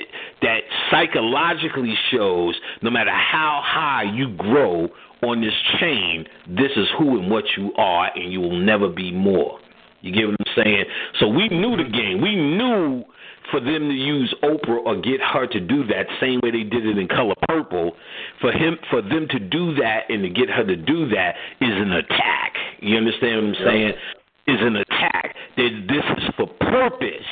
that 0.42 0.60
psychologically 0.90 1.94
shows 2.12 2.60
no 2.82 2.90
matter 2.90 3.12
how 3.12 3.62
high 3.64 4.04
you 4.14 4.36
grow 4.36 4.90
on 5.24 5.42
this 5.42 5.54
chain, 5.80 6.26
this 6.48 6.72
is 6.76 6.88
who 6.98 7.20
and 7.20 7.30
what 7.30 7.44
you 7.56 7.72
are, 7.76 8.10
and 8.16 8.32
you 8.32 8.42
will 8.42 8.60
never 8.60 8.90
be 8.90 9.12
more. 9.12 9.60
You 10.02 10.12
get 10.12 10.26
what 10.26 10.36
I'm 10.40 10.64
saying? 10.64 10.86
So 11.20 11.28
we 11.28 11.48
knew 11.50 11.78
the 11.78 11.90
game. 11.90 12.22
We 12.22 12.36
knew 12.36 13.04
for 13.50 13.60
them 13.60 13.90
to 13.90 13.96
use 13.96 14.34
Oprah 14.44 14.86
or 14.86 15.00
get 15.02 15.20
her 15.22 15.48
to 15.48 15.60
do 15.60 15.86
that 15.88 16.06
same 16.20 16.40
way 16.44 16.52
they 16.52 16.64
did 16.64 16.86
it 16.86 16.98
in 16.98 17.08
Color 17.08 17.36
Purple, 17.48 17.94
for 18.40 18.52
him 18.52 18.78
for 18.90 19.02
them 19.02 19.28
to 19.30 19.40
do 19.40 19.74
that 19.76 20.04
and 20.10 20.22
to 20.24 20.30
get 20.30 20.50
her 20.50 20.66
to 20.66 20.76
do 20.76 21.10
that 21.10 21.36
is 21.60 21.72
an 21.72 21.92
attack. 21.94 22.54
You 22.80 22.98
understand 22.98 23.48
what 23.48 23.58
I'm 23.58 23.66
saying? 23.66 23.94
Is 24.48 24.58
an 24.60 24.76
attack. 24.76 25.36
That 25.58 25.70
this 25.88 26.04
is 26.18 26.34
for 26.36 26.48
purpose. 26.48 27.26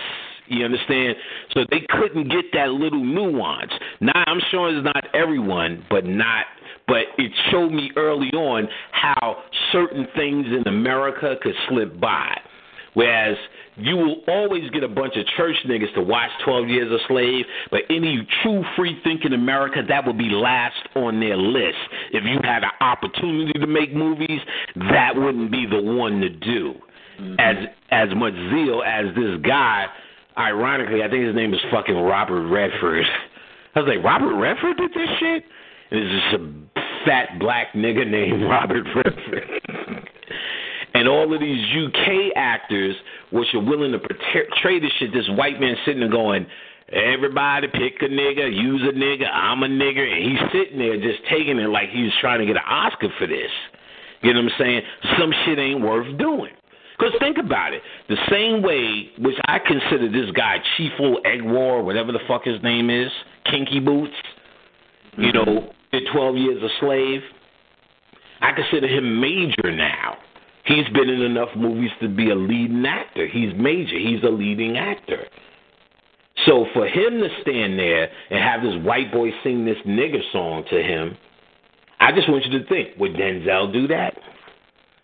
You 0.47 0.65
understand? 0.65 1.15
So 1.53 1.61
they 1.69 1.81
couldn't 1.89 2.29
get 2.29 2.45
that 2.53 2.69
little 2.71 3.03
nuance. 3.03 3.71
Now 4.01 4.23
I'm 4.25 4.39
sure 4.49 4.75
it's 4.75 4.83
not 4.83 5.13
everyone, 5.13 5.85
but 5.89 6.05
not 6.05 6.45
but 6.87 7.03
it 7.19 7.31
showed 7.51 7.71
me 7.71 7.91
early 7.95 8.29
on 8.29 8.67
how 8.91 9.43
certain 9.71 10.07
things 10.15 10.47
in 10.47 10.63
America 10.67 11.35
could 11.41 11.53
slip 11.69 11.99
by. 11.99 12.35
Whereas 12.95 13.37
you 13.81 13.95
will 13.95 14.21
always 14.27 14.69
get 14.71 14.83
a 14.83 14.87
bunch 14.87 15.15
of 15.15 15.25
church 15.37 15.55
niggas 15.67 15.93
to 15.95 16.01
watch 16.01 16.29
12 16.45 16.67
Years 16.67 16.91
a 16.91 17.07
Slave, 17.07 17.45
but 17.71 17.81
any 17.89 18.27
true 18.43 18.63
free 18.75 18.99
thinking 19.03 19.33
America, 19.33 19.81
that 19.87 20.05
would 20.05 20.17
be 20.17 20.29
last 20.29 20.81
on 20.95 21.19
their 21.19 21.37
list. 21.37 21.77
If 22.11 22.23
you 22.23 22.39
had 22.43 22.63
an 22.63 22.71
opportunity 22.81 23.53
to 23.59 23.67
make 23.67 23.93
movies, 23.93 24.41
that 24.91 25.15
wouldn't 25.15 25.51
be 25.51 25.65
the 25.65 25.81
one 25.81 26.19
to 26.21 26.29
do. 26.29 26.75
Mm-hmm. 27.19 27.35
As 27.39 27.55
as 27.91 28.15
much 28.15 28.33
zeal 28.33 28.81
as 28.85 29.13
this 29.15 29.41
guy, 29.43 29.87
ironically, 30.37 31.03
I 31.03 31.09
think 31.09 31.25
his 31.25 31.35
name 31.35 31.53
is 31.53 31.59
fucking 31.71 31.95
Robert 31.95 32.47
Redford. 32.47 33.05
I 33.75 33.79
was 33.79 33.87
like, 33.93 34.03
Robert 34.03 34.35
Redford 34.35 34.77
did 34.77 34.91
this 34.91 35.09
shit? 35.19 35.43
And 35.91 35.99
it's 35.99 36.23
just 36.23 36.41
a 36.41 36.79
fat 37.05 37.39
black 37.39 37.73
nigga 37.73 38.09
named 38.09 38.43
Robert 38.49 38.85
Redford. 38.95 40.09
And 40.93 41.07
all 41.07 41.33
of 41.33 41.39
these 41.39 41.63
UK 41.75 42.35
actors, 42.35 42.95
which 43.31 43.47
are 43.53 43.63
willing 43.63 43.91
to 43.91 43.99
portray 43.99 44.79
this 44.79 44.91
shit, 44.99 45.13
this 45.13 45.29
white 45.29 45.59
man 45.59 45.75
sitting 45.85 46.01
there 46.01 46.09
going, 46.09 46.45
Everybody 46.91 47.67
pick 47.67 48.01
a 48.01 48.05
nigga, 48.05 48.51
use 48.51 48.81
a 48.81 48.97
nigga, 48.97 49.29
I'm 49.31 49.61
a 49.61 49.67
nigga, 49.67 50.01
and 50.01 50.31
he's 50.31 50.39
sitting 50.51 50.79
there 50.79 50.97
just 50.97 51.19
taking 51.29 51.59
it 51.59 51.69
like 51.69 51.89
he 51.89 52.01
was 52.01 52.13
trying 52.19 52.39
to 52.39 52.47
get 52.47 52.55
an 52.55 52.65
Oscar 52.67 53.09
for 53.19 53.27
this. 53.27 53.51
You 54.23 54.33
know 54.33 54.41
what 54.41 54.53
I'm 54.53 54.59
saying? 54.59 54.81
Some 55.19 55.31
shit 55.45 55.59
ain't 55.59 55.81
worth 55.81 56.17
doing. 56.17 56.51
Because 56.97 57.13
think 57.19 57.37
about 57.37 57.73
it. 57.73 57.81
The 58.09 58.17
same 58.29 58.61
way, 58.61 59.11
which 59.19 59.35
I 59.45 59.59
consider 59.59 60.11
this 60.11 60.31
guy 60.35 60.57
Chiefo 60.77 61.21
Egwar, 61.25 61.83
whatever 61.83 62.11
the 62.11 62.19
fuck 62.27 62.43
his 62.43 62.61
name 62.63 62.89
is, 62.89 63.11
Kinky 63.45 63.79
Boots, 63.79 64.13
you 65.15 65.31
mm-hmm. 65.31 65.51
know, 65.53 65.73
did 65.91 66.03
12 66.11 66.37
years 66.37 66.63
a 66.63 66.69
slave. 66.79 67.21
I 68.41 68.51
consider 68.53 68.87
him 68.87 69.21
major 69.21 69.71
now. 69.71 70.17
He's 70.69 70.87
been 70.93 71.09
in 71.09 71.23
enough 71.23 71.49
movies 71.55 71.89
to 71.99 72.07
be 72.07 72.29
a 72.29 72.35
leading 72.35 72.85
actor. 72.85 73.27
He's 73.27 73.51
major. 73.57 73.97
He's 73.97 74.21
a 74.21 74.29
leading 74.29 74.77
actor. 74.77 75.25
So 76.45 76.67
for 76.73 76.85
him 76.85 77.19
to 77.21 77.27
stand 77.41 77.79
there 77.79 78.07
and 78.29 78.39
have 78.39 78.61
this 78.61 78.75
white 78.85 79.11
boy 79.11 79.31
sing 79.43 79.65
this 79.65 79.79
nigger 79.83 80.21
song 80.31 80.63
to 80.69 80.83
him, 80.83 81.17
I 81.99 82.11
just 82.11 82.29
want 82.29 82.45
you 82.45 82.59
to 82.59 82.65
think, 82.67 82.89
would 82.99 83.15
Denzel 83.15 83.73
do 83.73 83.87
that? 83.87 84.13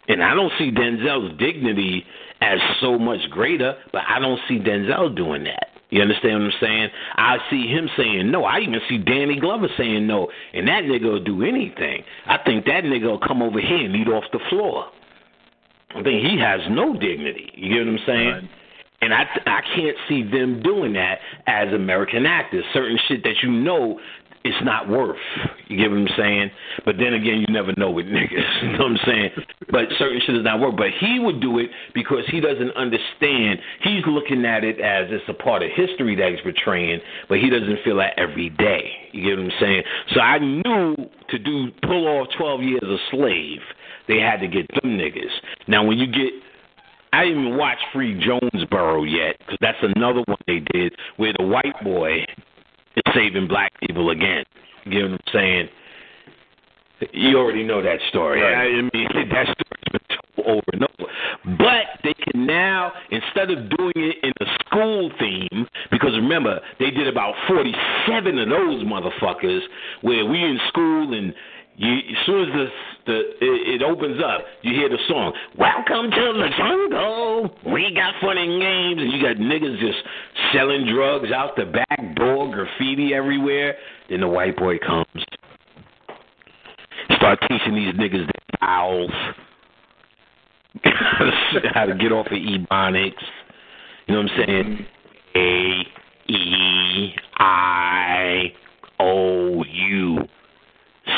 And 0.08 0.24
I 0.24 0.36
don't 0.36 0.52
see 0.60 0.70
Denzel's 0.70 1.36
dignity 1.40 2.06
as 2.42 2.60
so 2.80 3.00
much 3.00 3.28
greater, 3.32 3.76
but 3.92 4.04
I 4.08 4.20
don't 4.20 4.40
see 4.48 4.60
Denzel 4.60 5.16
doing 5.16 5.46
that. 5.46 5.70
You 5.90 6.04
understand 6.04 6.44
what 6.44 6.54
I'm 6.54 6.60
saying? 6.62 6.90
I 7.16 7.38
see 7.50 7.66
him 7.66 7.90
saying 7.98 8.30
no. 8.30 8.44
I 8.44 8.60
even 8.60 8.80
see 8.88 9.00
Danny 9.00 9.40
Glover 9.40 9.68
saying 9.78 10.06
no. 10.06 10.30
And 10.54 10.68
that 10.68 10.84
nigga 10.84 11.06
will 11.06 11.24
do 11.24 11.44
anything. 11.44 12.04
I 12.28 12.38
think 12.46 12.66
that 12.66 12.84
nigga 12.84 13.06
will 13.06 13.20
come 13.20 13.42
over 13.42 13.60
here 13.60 13.84
and 13.86 13.96
eat 13.96 14.08
off 14.08 14.26
the 14.32 14.40
floor. 14.50 14.92
I 15.96 16.04
think 16.04 16.26
he 16.26 16.38
has 16.40 16.60
no 16.70 16.94
dignity. 16.94 17.50
You 17.56 17.70
get 17.74 17.86
what 17.86 18.00
I'm 18.00 18.06
saying? 18.06 18.30
Right. 18.30 18.50
And 19.02 19.14
I 19.14 19.24
I 19.46 19.62
can't 19.76 19.98
see 20.10 20.24
them 20.24 20.62
doing 20.64 20.94
that 20.94 21.20
as 21.48 21.74
American 21.74 22.26
actors. 22.26 22.64
Certain 22.74 22.98
shit 23.08 23.24
that 23.24 23.36
you 23.44 23.52
know 23.52 24.00
it's 24.46 24.64
not 24.64 24.88
worth. 24.88 25.18
You 25.68 25.78
get 25.78 25.90
what 25.90 25.98
I'm 25.98 26.08
saying? 26.16 26.52
But 26.86 26.98
then 26.98 27.16
again, 27.16 27.42
you 27.42 27.52
never 27.52 27.74
know 27.78 27.90
with 27.90 28.06
niggas. 28.18 28.62
You 28.62 28.72
know 28.74 28.86
what 28.86 28.92
I'm 28.92 28.98
saying? 29.06 29.30
But 29.72 29.86
certain 29.98 30.22
shit 30.24 30.36
is 30.36 30.44
not 30.44 30.60
worth. 30.60 30.78
But 30.78 30.90
he 31.00 31.18
would 31.20 31.42
do 31.42 31.58
it 31.58 31.72
because 31.96 32.24
he 32.30 32.40
doesn't 32.40 32.72
understand. 32.78 33.60
He's 33.82 34.04
looking 34.08 34.46
at 34.46 34.64
it 34.64 34.80
as 34.80 35.08
it's 35.10 35.26
a 35.28 35.34
part 35.34 35.64
of 35.64 35.70
history 35.76 36.16
that 36.16 36.30
he's 36.30 36.42
portraying, 36.42 37.00
but 37.28 37.40
he 37.40 37.50
doesn't 37.50 37.80
feel 37.84 37.98
that 37.98 38.14
every 38.18 38.50
day. 38.50 38.92
You 39.14 39.30
get 39.30 39.38
what 39.38 39.52
I'm 39.52 39.60
saying? 39.60 39.84
So 40.14 40.20
I 40.20 40.38
knew 40.38 40.96
to 41.30 41.40
do 41.40 41.72
pull 41.82 42.08
off 42.08 42.28
12 42.38 42.62
years 42.62 42.84
a 42.84 42.98
slave, 43.10 43.62
they 44.08 44.20
had 44.20 44.38
to 44.38 44.48
get 44.48 44.68
them 44.70 44.98
niggas. 44.98 45.32
Now 45.68 45.84
when 45.86 45.98
you 45.98 46.08
get 46.08 46.34
I 47.16 47.24
didn't 47.24 47.46
even 47.46 47.58
watch 47.58 47.78
Free 47.94 48.20
Jonesboro 48.20 49.04
yet 49.04 49.38
because 49.40 49.58
that's 49.62 49.78
another 49.82 50.22
one 50.26 50.38
they 50.48 50.60
did 50.74 50.94
where 51.16 51.32
the 51.38 51.46
white 51.46 51.82
boy 51.82 52.26
is 52.98 53.14
saving 53.14 53.48
black 53.48 53.72
people 53.80 54.10
again. 54.10 54.44
You 54.84 54.92
get 54.92 55.02
what 55.04 55.12
I'm 55.12 55.20
saying? 55.32 55.70
You 57.14 57.38
already 57.38 57.64
know 57.64 57.82
that 57.82 58.00
story. 58.10 58.42
Right. 58.42 58.68
I 58.68 58.82
mean, 58.82 59.08
that 59.32 59.46
story's 59.46 59.92
been 59.92 60.18
told 60.36 60.58
over 60.58 60.66
and 60.74 60.84
over. 60.84 61.58
But 61.58 62.02
they 62.04 62.14
can 62.14 62.46
now, 62.46 62.92
instead 63.12 63.50
of 63.50 63.70
doing 63.78 63.94
it 63.96 64.18
in 64.24 64.34
a 64.42 64.52
school 64.66 65.12
theme, 65.20 65.68
because 65.92 66.12
remember, 66.14 66.60
they 66.80 66.92
did 66.92 67.08
about 67.08 67.34
47 67.48 68.40
of 68.40 68.50
those 68.50 68.84
motherfuckers 68.84 69.62
where 70.02 70.26
we 70.26 70.44
in 70.44 70.60
school 70.68 71.14
and 71.14 71.34
you, 71.78 71.98
as 71.98 72.26
soon 72.26 72.42
as 72.42 72.48
the, 72.56 72.66
the 73.06 73.20
it, 73.42 73.82
it 73.82 73.84
opens 73.84 74.22
up, 74.24 74.42
you 74.62 74.74
hear 74.74 74.90
the 74.90 74.98
song, 75.08 75.34
Welcome 75.58 76.10
to 76.10 76.34
the 76.34 76.50
jungle. 76.58 77.58
We 77.72 77.94
got 77.94 78.14
fun 78.22 78.38
and 78.38 78.62
games. 78.62 79.02
And 79.02 79.12
you 79.12 79.22
got 79.22 79.36
niggas 79.38 79.80
just 79.80 79.98
selling 80.54 80.88
drugs 80.88 81.32
out 81.32 81.56
the 81.56 81.66
back 81.66 82.16
door, 82.16 82.50
graffiti 82.52 83.14
everywhere. 83.14 83.76
Then 84.10 84.22
the 84.22 84.28
white 84.28 84.56
boy 84.56 84.78
comes. 84.80 85.06
Start 87.18 87.40
teaching 87.48 87.76
these 87.76 87.94
niggas 87.96 88.26
their 88.26 88.60
vowels, 88.60 89.12
how 91.74 91.86
to 91.86 91.96
get 91.96 92.12
off 92.12 92.28
of 92.28 92.34
ebonics. 92.34 93.14
You 94.08 94.16
know 94.16 94.22
what 94.22 94.32
I'm 94.32 94.48
saying? 94.48 94.86
A 95.36 96.32
E 96.32 97.16
I 97.38 98.54
O 99.00 99.64
U. 99.64 100.28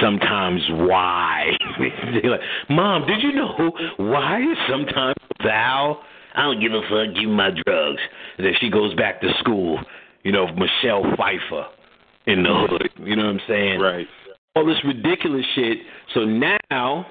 Sometimes 0.01 0.61
Y. 0.69 1.51
They're 2.21 2.31
like, 2.31 2.41
Mom, 2.69 3.05
did 3.07 3.21
you 3.23 3.33
know 3.33 3.71
Y 3.99 4.41
is 4.51 4.57
sometimes 4.69 5.15
vowel? 5.43 6.01
I 6.35 6.43
don't 6.43 6.59
give 6.59 6.73
a 6.73 6.81
fuck. 6.81 7.15
Give 7.15 7.29
me 7.29 7.35
my 7.35 7.49
drugs. 7.49 8.01
And 8.37 8.45
then 8.45 8.53
she 8.59 8.69
goes 8.69 8.93
back 8.95 9.21
to 9.21 9.29
school. 9.39 9.79
You 10.23 10.31
know, 10.31 10.47
Michelle 10.47 11.03
Pfeiffer 11.15 11.65
in 12.27 12.43
the 12.43 12.67
hood. 12.69 12.89
You 13.07 13.15
know 13.15 13.25
what 13.25 13.35
I'm 13.35 13.41
saying? 13.47 13.79
Right. 13.79 14.07
all 14.55 14.65
this 14.65 14.77
ridiculous 14.85 15.45
shit. 15.55 15.77
So 16.13 16.25
now 16.25 17.05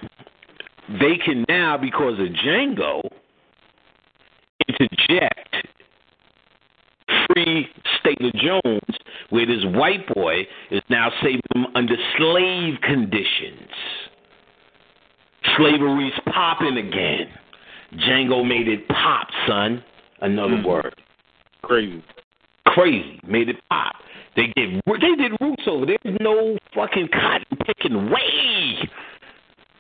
they 0.89 1.17
can 1.25 1.45
now 1.49 1.79
because 1.79 2.21
of 2.21 2.27
Django 2.29 3.01
interject 4.69 5.57
free 7.33 7.69
State 8.01 8.21
of 8.21 8.33
Jones, 8.35 8.97
where 9.31 9.47
this 9.47 9.65
white 9.65 10.07
boy 10.15 10.47
is 10.71 10.83
now 10.89 11.11
saving 11.23 11.41
them 11.53 11.67
under 11.75 11.97
slave 12.19 12.75
conditions. 12.83 13.71
Slavery's 15.57 16.13
popping 16.27 16.77
again. 16.77 17.29
Django 17.95 18.47
made 18.47 18.69
it 18.69 18.87
pop, 18.89 19.29
son. 19.47 19.83
Another 20.21 20.57
mm. 20.57 20.67
word. 20.67 20.95
Crazy. 21.63 22.03
Crazy. 22.67 23.21
Made 23.27 23.49
it 23.49 23.57
pop. 23.71 23.95
They 24.35 24.53
did 24.55 24.83
they 24.87 25.15
did 25.17 25.33
roots 25.41 25.63
over. 25.67 25.87
There's 25.87 26.17
no 26.21 26.59
fucking 26.75 27.09
cotton 27.13 27.59
picking 27.65 28.11
way. 28.11 28.91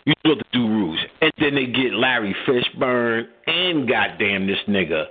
You 0.07 0.14
supposed 0.22 0.44
to 0.53 0.59
do 0.59 0.66
roots. 0.66 1.03
And 1.20 1.32
then 1.38 1.55
they 1.57 1.66
get 1.66 1.92
Larry 1.92 2.34
Fishburne 2.47 3.26
and 3.47 3.88
goddamn 3.88 4.47
this 4.47 4.59
nigga. 4.68 5.05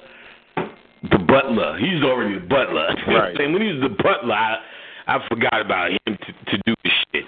The 1.12 1.20
butler. 1.20 1.78
He's 1.78 2.03
already 2.03 2.39
the 2.39 2.45
butler. 2.45 2.88
Right. 3.08 3.39
and 3.39 3.53
when 3.53 3.62
he 3.62 3.68
was 3.74 3.82
the 3.82 4.03
butler, 4.03 4.34
I 4.34 4.58
I 5.08 5.20
forgot 5.30 5.62
about 5.62 5.91
him 5.91 5.99
to, 6.18 6.51
to 6.51 6.58
do 6.66 6.74
the 6.84 6.89
shit. 7.14 7.26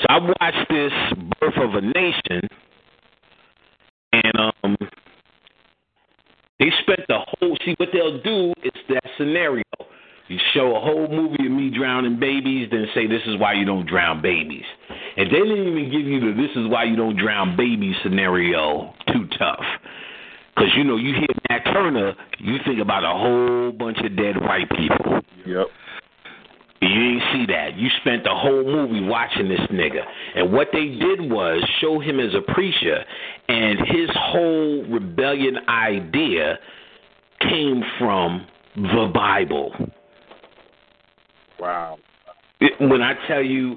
So 0.00 0.06
I 0.08 0.18
watched 0.18 0.68
this 0.70 0.92
Birth 1.40 1.56
of 1.56 1.74
a 1.74 1.80
Nation 1.80 2.48
and 4.12 4.32
um 4.38 4.76
they 6.58 6.70
spent 6.82 7.00
the 7.08 7.18
whole 7.18 7.56
see 7.64 7.74
what 7.78 7.88
they'll 7.92 8.22
do 8.22 8.52
is 8.62 8.72
that 8.88 9.02
scenario. 9.18 9.64
You 10.28 10.38
show 10.54 10.76
a 10.76 10.80
whole 10.80 11.08
movie 11.08 11.46
of 11.46 11.52
me 11.52 11.70
drowning 11.76 12.18
babies, 12.18 12.68
then 12.70 12.86
say 12.94 13.06
this 13.06 13.20
is 13.26 13.38
why 13.38 13.54
you 13.54 13.66
don't 13.66 13.86
drown 13.86 14.22
babies. 14.22 14.64
And 15.16 15.26
they 15.26 15.40
didn't 15.40 15.66
even 15.68 15.90
give 15.90 16.06
you 16.06 16.20
the 16.20 16.40
this 16.40 16.50
is 16.56 16.68
why 16.68 16.84
you 16.84 16.96
don't 16.96 17.16
drown 17.16 17.56
babies 17.56 17.96
scenario 18.02 18.94
too 19.12 19.26
tough. 19.38 19.64
Because 20.54 20.70
you 20.76 20.84
know, 20.84 20.96
you 20.96 21.14
hear 21.14 21.26
Nat 21.50 21.64
Turner, 21.72 22.14
you 22.38 22.56
think 22.66 22.80
about 22.80 23.04
a 23.04 23.18
whole 23.18 23.72
bunch 23.72 23.98
of 24.04 24.16
dead 24.16 24.40
white 24.40 24.68
people. 24.70 25.20
Yep. 25.46 25.66
You 26.82 26.88
didn't 26.88 27.22
see 27.32 27.46
that. 27.46 27.76
You 27.76 27.88
spent 28.00 28.24
the 28.24 28.34
whole 28.34 28.64
movie 28.64 29.06
watching 29.06 29.48
this 29.48 29.60
nigga. 29.70 30.02
And 30.34 30.52
what 30.52 30.68
they 30.72 30.88
did 30.88 31.20
was 31.30 31.62
show 31.80 32.00
him 32.00 32.18
as 32.18 32.34
a 32.34 32.52
preacher, 32.52 33.04
and 33.48 33.78
his 33.78 34.10
whole 34.12 34.84
rebellion 34.90 35.58
idea 35.68 36.58
came 37.40 37.82
from 37.98 38.46
the 38.74 39.10
Bible. 39.14 39.72
Wow. 41.60 41.98
It, 42.60 42.72
when 42.80 43.00
I 43.00 43.14
tell 43.28 43.42
you, 43.42 43.76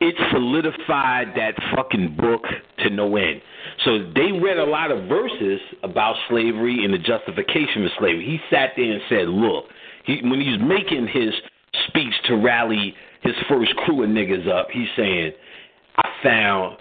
it 0.00 0.14
solidified 0.32 1.28
that 1.36 1.52
fucking 1.76 2.16
book 2.18 2.42
to 2.78 2.90
no 2.90 3.16
end. 3.16 3.42
So 3.84 3.98
they 4.14 4.32
read 4.32 4.58
a 4.58 4.64
lot 4.64 4.90
of 4.90 5.08
verses 5.08 5.60
about 5.82 6.14
slavery 6.28 6.84
and 6.84 6.92
the 6.92 6.98
justification 6.98 7.84
of 7.84 7.90
slavery. 7.98 8.24
He 8.24 8.38
sat 8.54 8.72
there 8.76 8.92
and 8.92 9.02
said, 9.08 9.28
"Look, 9.28 9.66
he, 10.04 10.20
when 10.22 10.40
he's 10.40 10.60
making 10.60 11.08
his 11.08 11.32
speech 11.88 12.12
to 12.26 12.36
rally 12.36 12.94
his 13.22 13.34
first 13.48 13.74
crew 13.76 14.02
of 14.02 14.10
niggas 14.10 14.48
up, 14.48 14.68
he's 14.70 14.88
saying, 14.96 15.32
I 15.96 16.08
found 16.22 16.76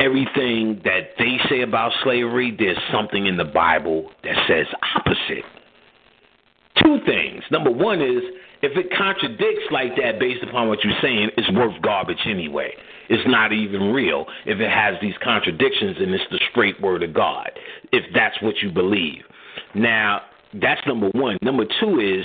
everything 0.00 0.80
that 0.84 1.10
they 1.18 1.38
say 1.48 1.62
about 1.62 1.92
slavery. 2.02 2.54
There's 2.56 2.78
something 2.92 3.26
in 3.26 3.36
the 3.36 3.44
Bible 3.44 4.10
that 4.24 4.36
says 4.48 4.66
opposite." 4.96 5.44
Two 6.82 7.00
things. 7.06 7.42
Number 7.50 7.70
one 7.70 8.00
is 8.00 8.22
if 8.62 8.76
it 8.76 8.90
contradicts 8.96 9.64
like 9.70 9.96
that 9.96 10.18
based 10.18 10.42
upon 10.42 10.68
what 10.68 10.82
you're 10.82 10.98
saying, 11.02 11.30
it's 11.36 11.50
worth 11.52 11.80
garbage 11.82 12.18
anyway. 12.26 12.72
It's 13.08 13.26
not 13.28 13.52
even 13.52 13.92
real 13.92 14.26
if 14.46 14.58
it 14.58 14.70
has 14.70 14.94
these 15.00 15.14
contradictions 15.22 15.96
and 15.98 16.12
it's 16.12 16.24
the 16.30 16.40
straight 16.50 16.80
word 16.80 17.02
of 17.02 17.14
God, 17.14 17.50
if 17.92 18.04
that's 18.14 18.40
what 18.42 18.56
you 18.62 18.70
believe. 18.70 19.22
Now, 19.74 20.22
that's 20.54 20.80
number 20.86 21.10
one. 21.10 21.38
Number 21.42 21.64
two 21.80 22.00
is 22.00 22.24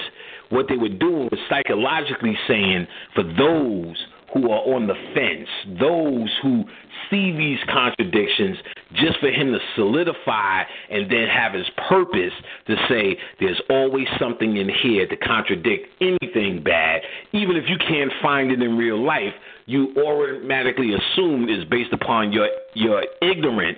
what 0.49 0.67
they 0.69 0.77
were 0.77 0.89
doing 0.89 1.29
was 1.31 1.39
psychologically 1.49 2.37
saying 2.47 2.87
for 3.13 3.23
those 3.23 3.95
who 4.33 4.49
are 4.49 4.75
on 4.75 4.87
the 4.87 4.95
fence, 5.13 5.49
those 5.79 6.29
who 6.41 6.63
see 7.11 7.31
these 7.31 7.59
contradictions, 7.71 8.57
just 8.95 9.19
for 9.19 9.29
him 9.29 9.51
to 9.51 9.59
solidify 9.75 10.63
and 10.89 11.11
then 11.11 11.27
have 11.27 11.53
his 11.53 11.67
purpose 11.89 12.33
to 12.67 12.75
say 12.89 13.17
there's 13.39 13.61
always 13.69 14.07
something 14.19 14.57
in 14.57 14.69
here 14.81 15.05
to 15.07 15.17
contradict 15.17 15.87
anything 16.01 16.63
bad, 16.63 17.01
even 17.33 17.55
if 17.55 17.65
you 17.67 17.77
can't 17.77 18.11
find 18.21 18.51
it 18.51 18.61
in 18.61 18.77
real 18.77 19.03
life, 19.03 19.33
you 19.65 19.93
automatically 19.97 20.93
assume 20.93 21.49
is 21.49 21.63
based 21.69 21.93
upon 21.93 22.31
your 22.31 22.49
your 22.73 23.03
ignorance 23.21 23.77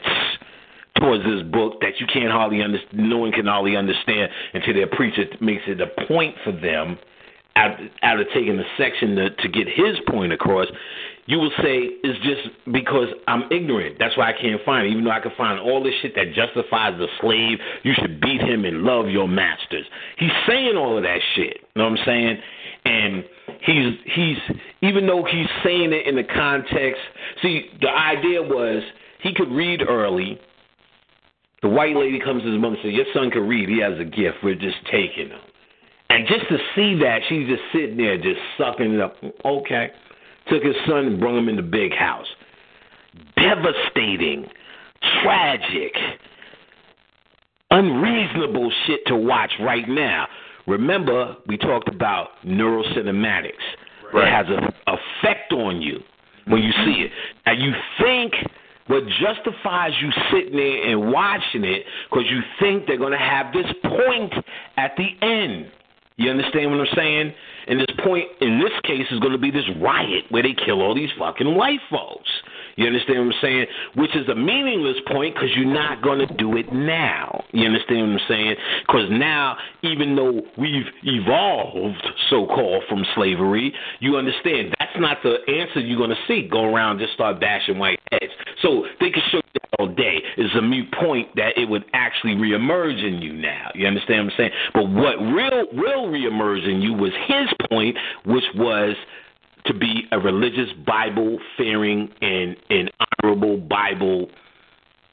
towards 0.99 1.23
this 1.23 1.41
book 1.51 1.81
that 1.81 1.99
you 1.99 2.05
can't 2.11 2.31
hardly 2.31 2.61
understand, 2.61 3.09
no 3.09 3.17
one 3.17 3.31
can 3.31 3.47
hardly 3.47 3.75
understand 3.75 4.31
until 4.53 4.73
their 4.73 4.87
preacher 4.87 5.25
makes 5.41 5.63
it 5.67 5.81
a 5.81 5.87
point 6.07 6.35
for 6.43 6.51
them 6.51 6.97
out, 7.55 7.77
out 8.01 8.19
of 8.19 8.27
taking 8.33 8.57
a 8.59 8.63
section 8.77 9.15
to, 9.15 9.29
to 9.29 9.49
get 9.49 9.67
his 9.67 9.97
point 10.07 10.33
across, 10.33 10.67
you 11.25 11.39
will 11.39 11.51
say 11.61 11.87
it's 12.03 12.19
just 12.23 12.73
because 12.73 13.07
I'm 13.27 13.43
ignorant. 13.51 13.97
That's 13.97 14.17
why 14.17 14.29
I 14.29 14.33
can't 14.33 14.61
find 14.65 14.85
it. 14.85 14.91
Even 14.91 15.05
though 15.05 15.11
I 15.11 15.21
can 15.21 15.31
find 15.37 15.59
all 15.59 15.81
this 15.81 15.93
shit 16.01 16.15
that 16.15 16.33
justifies 16.33 16.97
the 16.97 17.07
slave, 17.21 17.59
you 17.83 17.93
should 17.93 18.19
beat 18.19 18.41
him 18.41 18.65
and 18.65 18.83
love 18.83 19.07
your 19.07 19.27
masters. 19.27 19.85
He's 20.17 20.31
saying 20.47 20.75
all 20.75 20.97
of 20.97 21.03
that 21.03 21.19
shit. 21.35 21.57
You 21.75 21.81
know 21.81 21.89
what 21.89 21.99
I'm 21.99 22.05
saying? 22.05 22.37
And 22.85 23.23
he's 23.61 23.93
he's 24.13 24.37
even 24.81 25.07
though 25.07 25.23
he's 25.23 25.47
saying 25.63 25.93
it 25.93 26.07
in 26.07 26.15
the 26.15 26.25
context. 26.25 27.01
See, 27.41 27.69
the 27.79 27.89
idea 27.89 28.41
was 28.41 28.83
he 29.21 29.33
could 29.33 29.51
read 29.51 29.81
early. 29.87 30.39
The 31.61 31.69
white 31.69 31.95
lady 31.95 32.19
comes 32.19 32.43
to 32.43 32.51
his 32.51 32.59
mom 32.59 32.73
and 32.73 32.81
says, 32.83 32.91
"Your 32.91 33.05
son 33.13 33.31
can 33.31 33.47
read. 33.47 33.69
He 33.69 33.79
has 33.79 33.97
a 33.97 34.03
gift. 34.03 34.39
We're 34.43 34.55
just 34.55 34.85
taking 34.91 35.29
him." 35.29 35.39
And 36.09 36.27
just 36.27 36.47
to 36.49 36.57
see 36.75 36.99
that, 36.99 37.21
she's 37.29 37.47
just 37.47 37.63
sitting 37.71 37.95
there, 37.95 38.17
just 38.17 38.39
sucking 38.57 38.93
it 38.93 38.99
up. 38.99 39.15
Okay. 39.45 39.91
Took 40.49 40.63
his 40.63 40.75
son 40.87 41.05
and 41.05 41.19
brought 41.19 41.37
him 41.37 41.49
in 41.49 41.55
the 41.55 41.61
big 41.61 41.93
house. 41.93 42.27
Devastating, 43.35 44.47
tragic, 45.23 45.93
unreasonable 47.71 48.71
shit 48.85 49.01
to 49.07 49.15
watch 49.15 49.51
right 49.59 49.87
now. 49.87 50.27
Remember, 50.67 51.35
we 51.47 51.57
talked 51.57 51.89
about 51.89 52.29
neurocinematics. 52.45 53.51
Right. 54.13 54.27
It 54.27 54.31
has 54.31 54.45
an 54.49 54.69
effect 54.87 55.53
on 55.53 55.81
you 55.81 55.99
when 56.47 56.61
you 56.61 56.71
see 56.85 57.01
it. 57.01 57.11
And 57.45 57.61
you 57.61 57.71
think 58.01 58.33
what 58.87 59.03
justifies 59.21 59.91
you 60.01 60.11
sitting 60.31 60.55
there 60.55 60.89
and 60.89 61.11
watching 61.11 61.63
it 61.63 61.83
because 62.09 62.25
you 62.29 62.41
think 62.59 62.85
they're 62.85 62.97
going 62.97 63.13
to 63.13 63.17
have 63.17 63.53
this 63.53 63.65
point 63.83 64.33
at 64.77 64.91
the 64.97 65.25
end. 65.25 65.71
You 66.17 66.29
understand 66.29 66.71
what 66.71 66.81
I'm 66.81 66.95
saying? 66.95 67.33
And 67.67 67.79
this 67.79 67.95
point 68.03 68.25
in 68.41 68.59
this 68.59 68.73
case 68.83 69.07
is 69.11 69.19
going 69.19 69.31
to 69.31 69.37
be 69.37 69.51
this 69.51 69.69
riot 69.81 70.25
where 70.29 70.43
they 70.43 70.53
kill 70.53 70.81
all 70.81 70.95
these 70.95 71.09
fucking 71.17 71.55
white 71.55 71.79
folks. 71.89 72.29
You 72.75 72.87
understand 72.87 73.19
what 73.19 73.35
I'm 73.35 73.41
saying? 73.41 73.65
Which 73.95 74.15
is 74.15 74.27
a 74.29 74.35
meaningless 74.35 74.97
point 75.11 75.35
because 75.35 75.49
you're 75.55 75.65
not 75.65 76.01
going 76.01 76.19
to 76.19 76.33
do 76.35 76.57
it 76.57 76.71
now. 76.73 77.43
You 77.51 77.65
understand 77.65 78.11
what 78.11 78.21
I'm 78.21 78.27
saying? 78.27 78.55
Because 78.87 79.07
now, 79.11 79.57
even 79.83 80.15
though 80.15 80.41
we've 80.57 80.87
evolved, 81.03 82.05
so 82.29 82.45
called, 82.47 82.83
from 82.89 83.05
slavery, 83.15 83.73
you 83.99 84.17
understand 84.17 84.73
that's 84.79 84.97
not 84.97 85.17
the 85.23 85.37
answer 85.47 85.79
you're 85.79 85.97
going 85.97 86.09
to 86.09 86.23
see. 86.27 86.47
Go 86.47 86.65
around 86.65 86.99
just 86.99 87.13
start 87.13 87.39
bashing 87.39 87.77
white 87.77 87.99
heads. 88.11 88.31
So 88.61 88.85
they 88.99 89.09
can 89.09 89.21
show 89.31 89.37
you 89.37 89.51
that 89.53 89.79
all 89.79 89.87
day. 89.87 90.21
It's 90.37 90.55
a 90.55 90.61
mute 90.61 90.91
point 90.99 91.35
that 91.35 91.57
it 91.57 91.69
would 91.69 91.85
actually 91.93 92.35
reemerge 92.35 93.05
in 93.05 93.21
you 93.21 93.33
now. 93.33 93.69
You 93.75 93.87
understand 93.87 94.25
what 94.25 94.33
I'm 94.33 94.37
saying? 94.37 94.51
But 94.73 94.89
what 94.89 95.17
real, 95.19 95.65
real 95.73 96.07
reemerge 96.07 96.67
in 96.67 96.81
you 96.81 96.93
was 96.93 97.11
his 97.27 97.67
point, 97.69 97.97
which 98.25 98.45
was 98.55 98.95
to 99.65 99.73
be 99.73 100.03
a 100.11 100.19
religious 100.19 100.69
Bible 100.85 101.39
fearing 101.57 102.09
and, 102.21 102.55
and 102.69 102.91
honorable 103.21 103.57
Bible. 103.57 104.29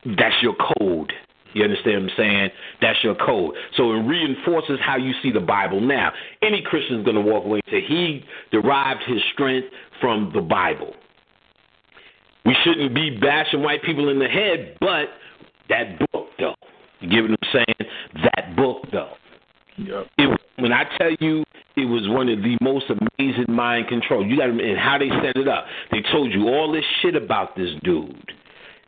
That's 0.05 0.36
your 0.43 0.55
code. 0.55 1.12
You 1.52 1.64
understand 1.64 2.05
what 2.05 2.12
I'm 2.12 2.16
saying? 2.16 2.51
That's 2.81 2.98
your 3.02 3.14
code. 3.14 3.55
So 3.77 3.93
it 3.93 4.02
reinforces 4.02 4.78
how 4.81 4.97
you 4.97 5.12
see 5.22 5.32
the 5.32 5.40
Bible 5.40 5.81
now. 5.81 6.12
Any 6.43 6.62
Christian 6.62 7.01
is 7.01 7.05
going 7.05 7.16
to 7.16 7.22
walk 7.22 7.44
away 7.44 7.60
and 7.66 7.72
say 7.72 7.86
he 7.86 8.24
derived 8.52 9.01
his 9.06 9.18
strength 9.32 9.68
from 10.01 10.31
the 10.35 10.40
Bible. 10.40 10.94
We 12.44 12.56
shouldn't 12.64 12.94
be 12.94 13.18
bashing 13.18 13.62
white 13.62 13.82
people 13.82 14.09
in 14.09 14.18
the 14.18 14.28
head, 14.28 14.77
but 14.81 15.09
that 15.68 15.98
book, 16.12 16.28
though. 16.39 16.55
You 17.01 17.09
get 17.09 17.22
what 17.22 17.31
I'm 17.31 17.48
saying? 17.52 17.90
That 18.22 18.56
book, 18.56 18.86
though. 18.93 19.12
Yep. 19.76 20.06
It, 20.18 20.40
when 20.56 20.72
I 20.72 20.84
tell 20.98 21.12
you 21.20 21.44
it 21.76 21.86
was 21.86 22.09
one 22.09 22.28
of 22.28 22.38
the 22.42 22.56
most 22.60 22.86
amazing 22.88 23.55
mind 23.55 23.88
control, 23.88 24.26
you 24.26 24.36
got 24.36 24.47
to 24.47 24.52
and 24.52 24.78
how 24.78 24.98
they 24.98 25.09
set 25.22 25.36
it 25.36 25.48
up. 25.48 25.66
They 25.90 26.02
told 26.12 26.32
you 26.32 26.48
all 26.48 26.72
this 26.72 26.84
shit 27.01 27.16
about 27.16 27.56
this 27.56 27.70
dude 27.82 28.32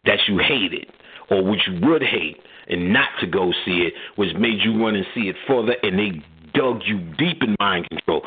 that 0.04 0.18
you 0.28 0.38
hated 0.38 0.86
or 1.30 1.44
which 1.44 1.60
you 1.66 1.80
would 1.86 2.02
hate 2.02 2.38
and 2.68 2.92
not 2.92 3.08
to 3.20 3.26
go 3.26 3.52
see 3.64 3.88
it, 3.88 3.94
which 4.16 4.34
made 4.36 4.60
you 4.60 4.82
run 4.82 4.94
and 4.94 5.06
see 5.14 5.22
it 5.22 5.36
further, 5.46 5.74
and 5.82 5.98
they 5.98 6.22
dug 6.54 6.80
you 6.84 6.98
deep 7.18 7.42
in 7.42 7.56
mind 7.58 7.88
control. 7.88 8.22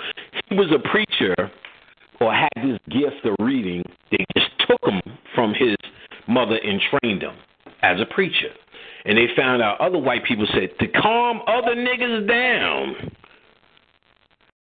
He 0.49 0.55
was 0.55 0.67
a 0.71 0.79
preacher 0.89 1.51
or 2.19 2.33
had 2.33 2.49
this 2.55 2.79
gift 2.89 3.25
of 3.25 3.35
reading. 3.39 3.83
They 4.11 4.25
just 4.35 4.49
took 4.67 4.83
him 4.83 5.01
from 5.33 5.53
his 5.53 5.75
mother 6.27 6.57
and 6.57 6.81
trained 6.89 7.21
him 7.21 7.35
as 7.81 7.99
a 8.01 8.13
preacher. 8.13 8.49
And 9.05 9.17
they 9.17 9.27
found 9.35 9.61
out 9.61 9.79
other 9.79 9.99
white 9.99 10.25
people 10.25 10.47
said 10.53 10.69
to 10.79 10.87
calm 10.99 11.41
other 11.47 11.75
niggas 11.75 12.27
down, 12.27 13.11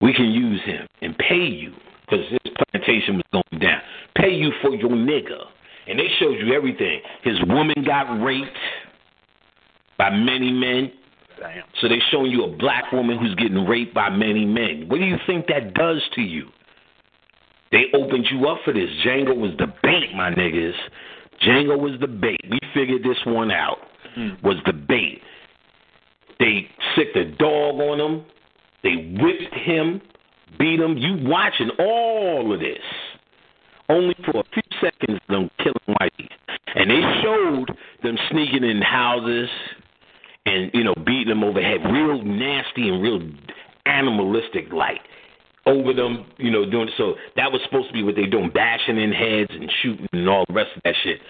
we 0.00 0.14
can 0.14 0.30
use 0.30 0.60
him 0.64 0.86
and 1.02 1.16
pay 1.18 1.44
you 1.44 1.74
because 2.08 2.24
his 2.30 2.52
plantation 2.72 3.16
was 3.16 3.24
going 3.32 3.60
down. 3.60 3.80
Pay 4.16 4.30
you 4.30 4.52
for 4.62 4.74
your 4.74 4.90
nigga. 4.90 5.38
And 5.86 5.98
they 5.98 6.06
showed 6.18 6.38
you 6.38 6.52
everything. 6.54 7.00
His 7.22 7.36
woman 7.48 7.74
got 7.84 8.22
raped 8.22 8.56
by 9.98 10.10
many 10.10 10.52
men. 10.52 10.92
Damn. 11.38 11.64
So 11.80 11.88
they're 11.88 11.98
showing 12.10 12.30
you 12.30 12.44
a 12.44 12.56
black 12.56 12.92
woman 12.92 13.18
who's 13.18 13.34
getting 13.34 13.66
raped 13.66 13.94
by 13.94 14.10
many 14.10 14.44
men. 14.44 14.86
What 14.88 14.98
do 14.98 15.04
you 15.04 15.16
think 15.26 15.46
that 15.48 15.74
does 15.74 16.02
to 16.14 16.20
you? 16.20 16.46
They 17.72 17.86
opened 17.94 18.26
you 18.30 18.46
up 18.48 18.58
for 18.64 18.72
this. 18.72 18.90
Django 19.04 19.36
was 19.36 19.52
the 19.58 19.66
bait, 19.82 20.14
my 20.14 20.30
niggas. 20.30 20.74
Django 21.42 21.78
was 21.78 21.98
the 22.00 22.08
bait. 22.08 22.40
We 22.48 22.58
figured 22.74 23.02
this 23.02 23.18
one 23.26 23.50
out. 23.50 23.78
Mm. 24.16 24.42
Was 24.42 24.56
the 24.66 24.72
bait. 24.72 25.20
They 26.38 26.68
sicked 26.96 27.16
a 27.16 27.30
dog 27.32 27.76
on 27.76 28.00
him. 28.00 28.24
They 28.82 29.16
whipped 29.20 29.54
him, 29.54 30.00
beat 30.58 30.80
him. 30.80 30.96
You 30.96 31.28
watching 31.28 31.70
all 31.78 32.52
of 32.52 32.60
this. 32.60 32.78
Only 33.88 34.14
for 34.24 34.40
a 34.40 34.44
few 34.54 34.62
seconds 34.80 35.20
them 35.28 35.50
killing 35.58 35.74
whiteys. 35.88 36.28
And 36.74 36.90
they 36.90 37.00
showed 37.22 37.76
them 38.02 38.16
sneaking 38.30 38.64
in 38.64 38.80
houses 38.80 39.48
and, 40.46 40.70
you 40.72 40.84
know, 40.84 40.94
beating 41.04 41.28
them 41.28 41.44
over 41.44 41.60
the 41.60 41.66
head. 41.66 41.80
Real 41.92 42.22
nasty 42.22 42.88
and 42.88 43.02
real 43.02 43.20
animalistic 43.86 44.72
like 44.72 45.00
over 45.66 45.92
them, 45.92 46.26
you 46.38 46.50
know, 46.50 46.68
doing 46.68 46.88
so 46.96 47.14
that 47.36 47.50
was 47.52 47.60
supposed 47.64 47.88
to 47.88 47.92
be 47.92 48.02
what 48.02 48.14
they're 48.14 48.30
doing, 48.30 48.50
bashing 48.52 48.98
in 48.98 49.12
heads 49.12 49.50
and 49.50 49.70
shooting 49.82 50.08
and 50.12 50.28
all 50.28 50.44
the 50.48 50.54
rest 50.54 50.70
of 50.76 50.82
that 50.84 50.94
shit. 51.02 51.20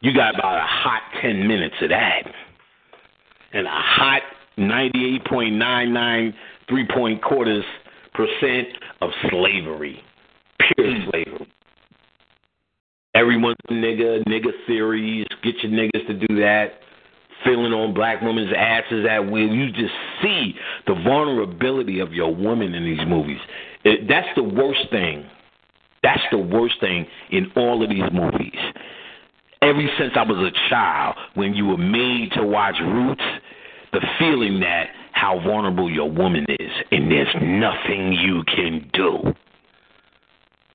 You 0.00 0.14
got 0.14 0.38
about 0.38 0.58
a 0.58 0.66
hot 0.66 1.02
ten 1.22 1.46
minutes 1.46 1.74
of 1.82 1.88
that. 1.90 2.22
And 3.52 3.66
a 3.66 3.70
hot 3.70 4.22
ninety 4.56 5.14
eight 5.14 5.24
point 5.26 5.54
nine 5.54 5.92
nine 5.92 6.34
three 6.68 6.86
point 6.86 7.22
quarters 7.22 7.64
percent 8.14 8.68
of 9.00 9.10
slavery. 9.30 10.02
Pure 10.58 10.94
hmm. 10.94 11.10
slavery. 11.10 11.46
Everyone's 13.14 13.56
a 13.70 13.72
nigga, 13.72 14.22
nigga 14.28 14.50
theories, 14.66 15.26
get 15.42 15.54
your 15.62 15.72
niggas 15.72 16.06
to 16.06 16.26
do 16.26 16.40
that. 16.40 16.80
Feeling 17.44 17.72
on 17.72 17.94
black 17.94 18.20
women's 18.20 18.52
asses 18.54 19.06
at 19.08 19.20
will. 19.20 19.48
You 19.48 19.70
just 19.72 19.94
see 20.22 20.54
the 20.86 20.94
vulnerability 20.94 22.00
of 22.00 22.12
your 22.12 22.34
woman 22.34 22.74
in 22.74 22.84
these 22.84 23.06
movies. 23.06 23.38
It, 23.84 24.08
that's 24.08 24.28
the 24.36 24.42
worst 24.42 24.90
thing. 24.90 25.24
That's 26.02 26.22
the 26.30 26.38
worst 26.38 26.74
thing 26.80 27.06
in 27.30 27.50
all 27.56 27.82
of 27.82 27.88
these 27.88 28.04
movies. 28.12 28.54
Ever 29.66 29.82
since 29.98 30.12
I 30.14 30.22
was 30.22 30.38
a 30.38 30.70
child, 30.70 31.16
when 31.34 31.52
you 31.54 31.66
were 31.66 31.76
made 31.76 32.30
to 32.36 32.46
watch 32.46 32.76
Roots, 32.80 33.24
the 33.92 34.00
feeling 34.16 34.60
that 34.60 34.90
how 35.10 35.40
vulnerable 35.40 35.90
your 35.90 36.08
woman 36.08 36.46
is, 36.48 36.70
and 36.92 37.10
there's 37.10 37.34
nothing 37.42 38.12
you 38.12 38.44
can 38.44 38.88
do. 38.92 39.34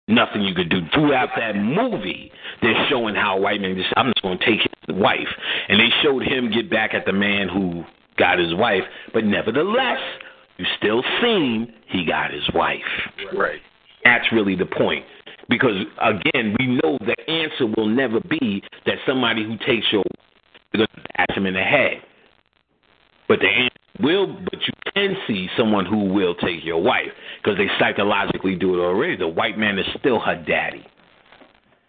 Nothing 0.10 0.42
you 0.42 0.54
could 0.54 0.70
do. 0.70 0.82
Throughout 0.94 1.30
that 1.38 1.56
movie, 1.56 2.34
they're 2.62 2.86
showing 2.90 3.16
how 3.16 3.40
white 3.40 3.62
man 3.62 3.76
just, 3.76 3.94
I'm 3.96 4.08
just 4.08 4.22
going 4.24 4.38
to 4.40 4.46
take 4.46 4.60
his 4.60 4.96
wife. 4.98 5.30
And 5.70 5.80
they 5.80 5.88
showed 6.04 6.24
him 6.24 6.52
get 6.52 6.70
back 6.70 6.94
at 6.94 7.06
the 7.06 7.14
man 7.14 7.48
who 7.48 7.86
got 8.18 8.40
his 8.40 8.54
wife, 8.56 8.84
but 9.14 9.24
nevertheless, 9.24 10.00
you 10.58 10.66
still 10.78 11.02
seen 11.22 11.74
he 11.88 12.04
got 12.06 12.34
his 12.34 12.44
wife. 12.54 12.82
Right. 13.34 13.62
That's 14.04 14.26
really 14.34 14.56
the 14.58 14.66
point. 14.66 15.06
Because 15.50 15.86
again, 16.02 16.56
we 16.60 16.68
know 16.68 16.98
the 17.00 17.16
answer 17.30 17.68
will 17.76 17.88
never 17.88 18.20
be 18.22 18.64
that 18.86 18.96
somebody 19.06 19.44
who 19.44 19.58
takes 19.66 19.88
your 19.92 20.04
you're 20.74 20.88
gonna 20.88 21.08
bash 21.18 21.38
him 21.38 21.46
in 21.46 21.54
the 21.54 21.62
head. 21.62 22.02
But 23.28 23.40
the 23.40 23.48
answer 23.48 23.76
will, 24.02 24.28
but 24.28 24.60
you 24.62 24.74
can 24.94 25.16
see 25.28 25.50
someone 25.58 25.86
who 25.86 26.06
will 26.06 26.36
take 26.36 26.64
your 26.64 26.82
wife 26.82 27.12
because 27.42 27.58
they 27.58 27.68
psychologically 27.80 28.56
do 28.56 28.76
it 28.76 28.80
already. 28.84 29.18
The 29.18 29.28
white 29.28 29.58
man 29.58 29.78
is 29.78 29.86
still 30.00 30.20
her 30.20 30.36
daddy. 30.36 30.86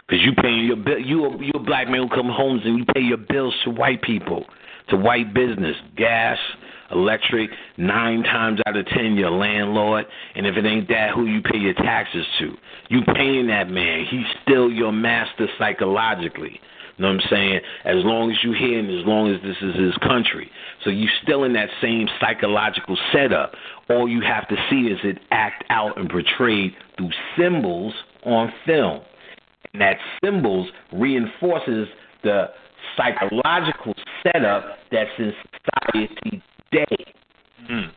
Because 0.09 0.24
you 0.24 0.33
paying 0.35 0.66
your 0.66 0.77
bill, 0.77 0.99
you 0.99 1.41
you 1.41 1.53
a 1.55 1.59
black 1.59 1.89
man 1.89 2.03
who 2.03 2.09
come 2.09 2.29
home 2.29 2.61
and 2.65 2.79
you 2.79 2.85
pay 2.95 3.01
your 3.01 3.19
bills 3.19 3.55
to 3.65 3.70
white 3.70 4.03
people, 4.03 4.45
to 4.91 4.97
white 4.97 5.33
business, 5.33 5.77
gas, 5.97 6.39
electric. 6.93 7.51
Nine 7.77 8.23
times 8.23 8.60
out 8.66 8.77
of 8.77 8.86
ten, 8.86 9.14
your 9.14 9.31
landlord, 9.31 10.05
and 10.35 10.47
if 10.47 10.56
it 10.56 10.64
ain't 10.64 10.89
that, 10.89 11.10
who 11.14 11.27
you 11.27 11.43
pay 11.43 11.59
your 11.59 11.74
taxes 11.74 12.27
to? 12.39 12.55
You 12.89 13.01
paying 13.14 13.47
that 13.48 13.69
man. 13.69 14.05
He's 14.10 14.27
still 14.43 14.70
your 14.70 14.93
master 14.93 15.48
psychologically. 15.59 16.60
You 16.97 17.02
know 17.02 17.14
what 17.14 17.23
I'm 17.23 17.31
saying? 17.31 17.60
As 17.85 18.05
long 18.05 18.31
as 18.31 18.36
you're 18.43 18.55
here 18.55 18.78
and 18.78 18.89
as 18.89 19.06
long 19.06 19.35
as 19.35 19.40
this 19.43 19.56
is 19.62 19.74
his 19.77 19.97
country. 20.06 20.51
So 20.85 20.90
you're 20.90 21.10
still 21.23 21.44
in 21.44 21.55
that 21.55 21.70
same 21.81 22.06
psychological 22.20 22.98
setup. 23.12 23.52
All 23.89 24.06
you 24.06 24.20
have 24.20 24.47
to 24.48 24.56
see 24.70 24.93
is 24.93 24.98
it 25.02 25.19
act 25.31 25.64
out 25.70 25.98
and 25.98 26.09
portrayed 26.10 26.73
through 26.97 27.10
symbols 27.36 27.94
on 28.24 28.52
film. 28.66 29.01
And 29.73 29.81
that 29.81 29.97
symbols 30.23 30.69
reinforces 30.93 31.89
the 32.23 32.51
psychological 32.97 33.94
setup 34.23 34.64
that's 34.90 35.10
in 35.19 35.32
society 35.64 36.43
today. 36.73 37.05
Mm. 37.70 37.90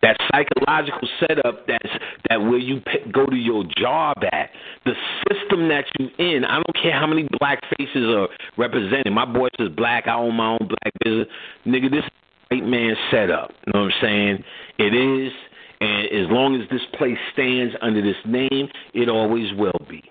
That 0.00 0.16
psychological 0.30 1.08
setup 1.18 1.66
that's 1.66 1.92
that 2.28 2.40
where 2.40 2.58
you 2.58 2.80
p- 2.80 3.10
go 3.12 3.26
to 3.26 3.36
your 3.36 3.64
job 3.76 4.16
at, 4.32 4.50
the 4.84 4.92
system 5.28 5.68
that 5.68 5.84
you 5.98 6.08
in. 6.18 6.44
I 6.44 6.54
don't 6.54 6.76
care 6.80 6.92
how 6.92 7.06
many 7.06 7.26
black 7.40 7.60
faces 7.76 8.06
are 8.06 8.28
represented. 8.56 9.12
My 9.12 9.30
voice 9.30 9.50
is 9.58 9.70
black. 9.70 10.06
I 10.06 10.14
own 10.14 10.34
my 10.34 10.50
own 10.50 10.68
black 10.68 10.94
business. 11.04 11.26
Nigga, 11.66 11.90
this 11.90 12.04
white 12.48 12.64
man 12.64 12.94
setup. 13.10 13.50
You 13.66 13.72
know 13.72 13.80
what 13.82 13.92
I'm 13.92 14.00
saying? 14.00 14.44
It 14.78 14.94
is, 14.94 15.32
and 15.80 16.06
as 16.06 16.30
long 16.30 16.60
as 16.60 16.68
this 16.70 16.82
place 16.96 17.18
stands 17.32 17.74
under 17.82 18.00
this 18.00 18.16
name, 18.24 18.68
it 18.94 19.08
always 19.08 19.52
will 19.54 19.84
be. 19.88 20.02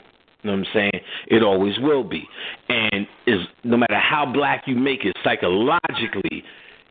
You 0.43 0.51
know 0.51 0.57
what 0.57 0.67
I'm 0.67 0.73
saying? 0.73 1.03
It 1.27 1.43
always 1.43 1.79
will 1.79 2.03
be. 2.03 2.27
And 2.67 3.07
is 3.25 3.39
no 3.63 3.77
matter 3.77 3.97
how 3.97 4.25
black 4.31 4.63
you 4.67 4.75
make 4.75 5.05
it 5.05 5.15
psychologically, 5.23 6.43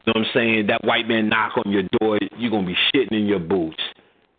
you 0.06 0.12
know 0.12 0.20
what 0.20 0.28
I'm 0.28 0.32
saying? 0.34 0.66
That 0.68 0.84
white 0.84 1.08
man 1.08 1.28
knock 1.28 1.52
on 1.64 1.72
your 1.72 1.82
door, 2.00 2.18
you're 2.38 2.50
gonna 2.50 2.66
be 2.66 2.76
shitting 2.94 3.12
in 3.12 3.26
your 3.26 3.40
boots. 3.40 3.82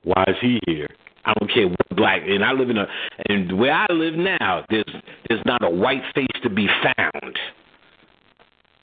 Why 0.03 0.23
is 0.27 0.35
he 0.41 0.60
here? 0.65 0.88
I 1.26 1.34
don't 1.34 1.52
care 1.52 1.68
what 1.68 1.95
black 1.95 2.22
and 2.26 2.44
I 2.44 2.53
live 2.53 2.69
in 2.69 2.77
a 2.77 2.88
and 3.27 3.60
where 3.60 3.73
I 3.73 3.85
live 3.91 4.15
now, 4.15 4.64
there's 4.69 4.85
there's 5.27 5.41
not 5.45 5.64
a 5.64 5.69
white 5.69 6.03
face 6.15 6.27
to 6.44 6.49
be 6.49 6.68
found. 6.81 7.38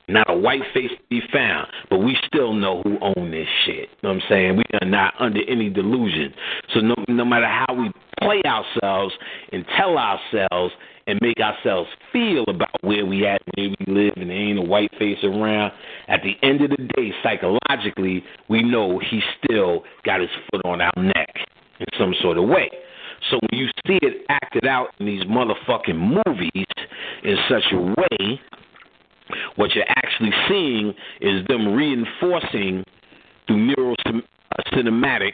Not 0.07 0.29
a 0.29 0.37
white 0.37 0.61
face 0.75 0.91
to 0.91 1.03
be 1.09 1.23
found, 1.33 1.67
but 1.89 2.01
we 2.01 2.19
still 2.27 2.53
know 2.53 2.83
who 2.83 2.99
own 3.01 3.31
this 3.31 3.49
shit. 3.65 3.89
You 3.89 3.97
know 4.03 4.09
what 4.11 4.17
I'm 4.17 4.23
saying? 4.29 4.57
We 4.57 4.65
are 4.83 4.87
not 4.87 5.15
under 5.19 5.41
any 5.49 5.71
delusion. 5.71 6.35
So 6.75 6.81
no, 6.81 6.95
no 7.09 7.25
matter 7.25 7.49
how 7.49 7.75
we 7.75 7.91
play 8.21 8.43
ourselves 8.45 9.15
and 9.51 9.65
tell 9.79 9.97
ourselves 9.97 10.75
and 11.07 11.19
make 11.23 11.39
ourselves 11.39 11.89
feel 12.13 12.45
about 12.49 12.71
where 12.83 13.05
we 13.05 13.27
at, 13.27 13.41
where 13.55 13.69
we 13.69 13.77
live, 13.87 14.15
and 14.17 14.31
there 14.31 14.37
ain't 14.37 14.59
a 14.59 14.63
white 14.63 14.91
face 14.99 15.19
around. 15.23 15.73
At 16.09 16.21
the 16.23 16.35
end 16.47 16.63
of 16.63 16.71
the 16.71 16.89
day, 16.97 17.13
psychologically, 17.23 18.25
we 18.49 18.63
know 18.63 18.99
he 18.99 19.21
still 19.43 19.85
got 20.05 20.21
his 20.21 20.31
foot 20.51 20.63
on 20.65 20.81
our 20.81 20.93
neck 20.97 21.35
in 21.81 21.87
some 21.99 22.15
sort 22.21 22.39
of 22.39 22.45
way. 22.49 22.71
So 23.31 23.39
when 23.51 23.61
you 23.61 23.69
see 23.87 23.99
it 24.03 24.25
acted 24.29 24.67
out 24.67 24.89
in 25.01 25.07
these 25.07 25.25
motherfucking 25.25 26.23
movies 26.27 26.67
in 27.23 27.37
such 27.49 27.65
a 27.73 27.79
way, 27.79 28.41
what 29.57 29.75
you're 29.75 29.89
actually 29.89 30.33
seeing 30.49 30.95
is 31.21 31.47
them 31.47 31.75
reinforcing 31.75 32.85
through 33.47 33.75
neuro 33.75 33.95
uh, 34.07 34.13
cinematics 34.73 35.33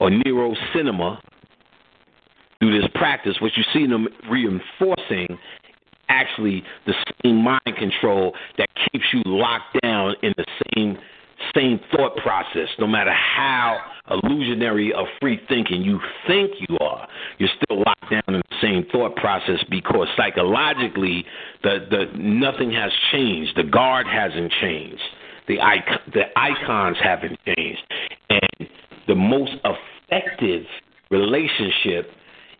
or 0.00 0.10
neuro 0.10 0.54
cinema 0.74 1.20
through 2.58 2.80
this 2.80 2.90
practice, 2.94 3.36
what 3.40 3.52
you 3.56 3.64
see 3.72 3.86
them 3.86 4.08
reinforcing 4.30 5.38
actually 6.08 6.62
the 6.86 6.94
same 7.22 7.42
mind 7.42 7.76
control 7.78 8.34
that 8.58 8.68
keeps 8.90 9.04
you 9.12 9.22
locked 9.26 9.76
down 9.82 10.14
in 10.22 10.32
the 10.36 10.44
same 10.74 10.96
same 11.54 11.78
thought 11.94 12.16
process, 12.16 12.68
no 12.78 12.86
matter 12.86 13.12
how 13.12 13.78
illusionary 14.10 14.92
of 14.92 15.06
free 15.20 15.38
thinking 15.48 15.82
you 15.82 16.00
think 16.26 16.50
you 16.66 16.78
are, 16.80 17.06
you're 17.38 17.50
still 17.62 17.78
locked 17.78 18.10
down 18.10 18.22
in 18.28 18.42
the 18.48 18.56
same 18.62 18.86
thought 18.90 19.14
process 19.16 19.62
because 19.68 20.08
psychologically 20.16 21.24
the, 21.62 21.86
the 21.90 22.06
nothing 22.18 22.72
has 22.72 22.90
changed. 23.12 23.52
The 23.56 23.64
guard 23.64 24.06
hasn't 24.06 24.52
changed. 24.60 25.02
The 25.48 25.60
icon, 25.60 25.98
the 26.12 26.24
icons 26.36 26.96
haven't 27.02 27.38
changed. 27.44 27.82
And 28.30 28.68
the 29.06 29.14
most 29.14 29.52
effective 29.64 30.64
relationship 31.10 32.10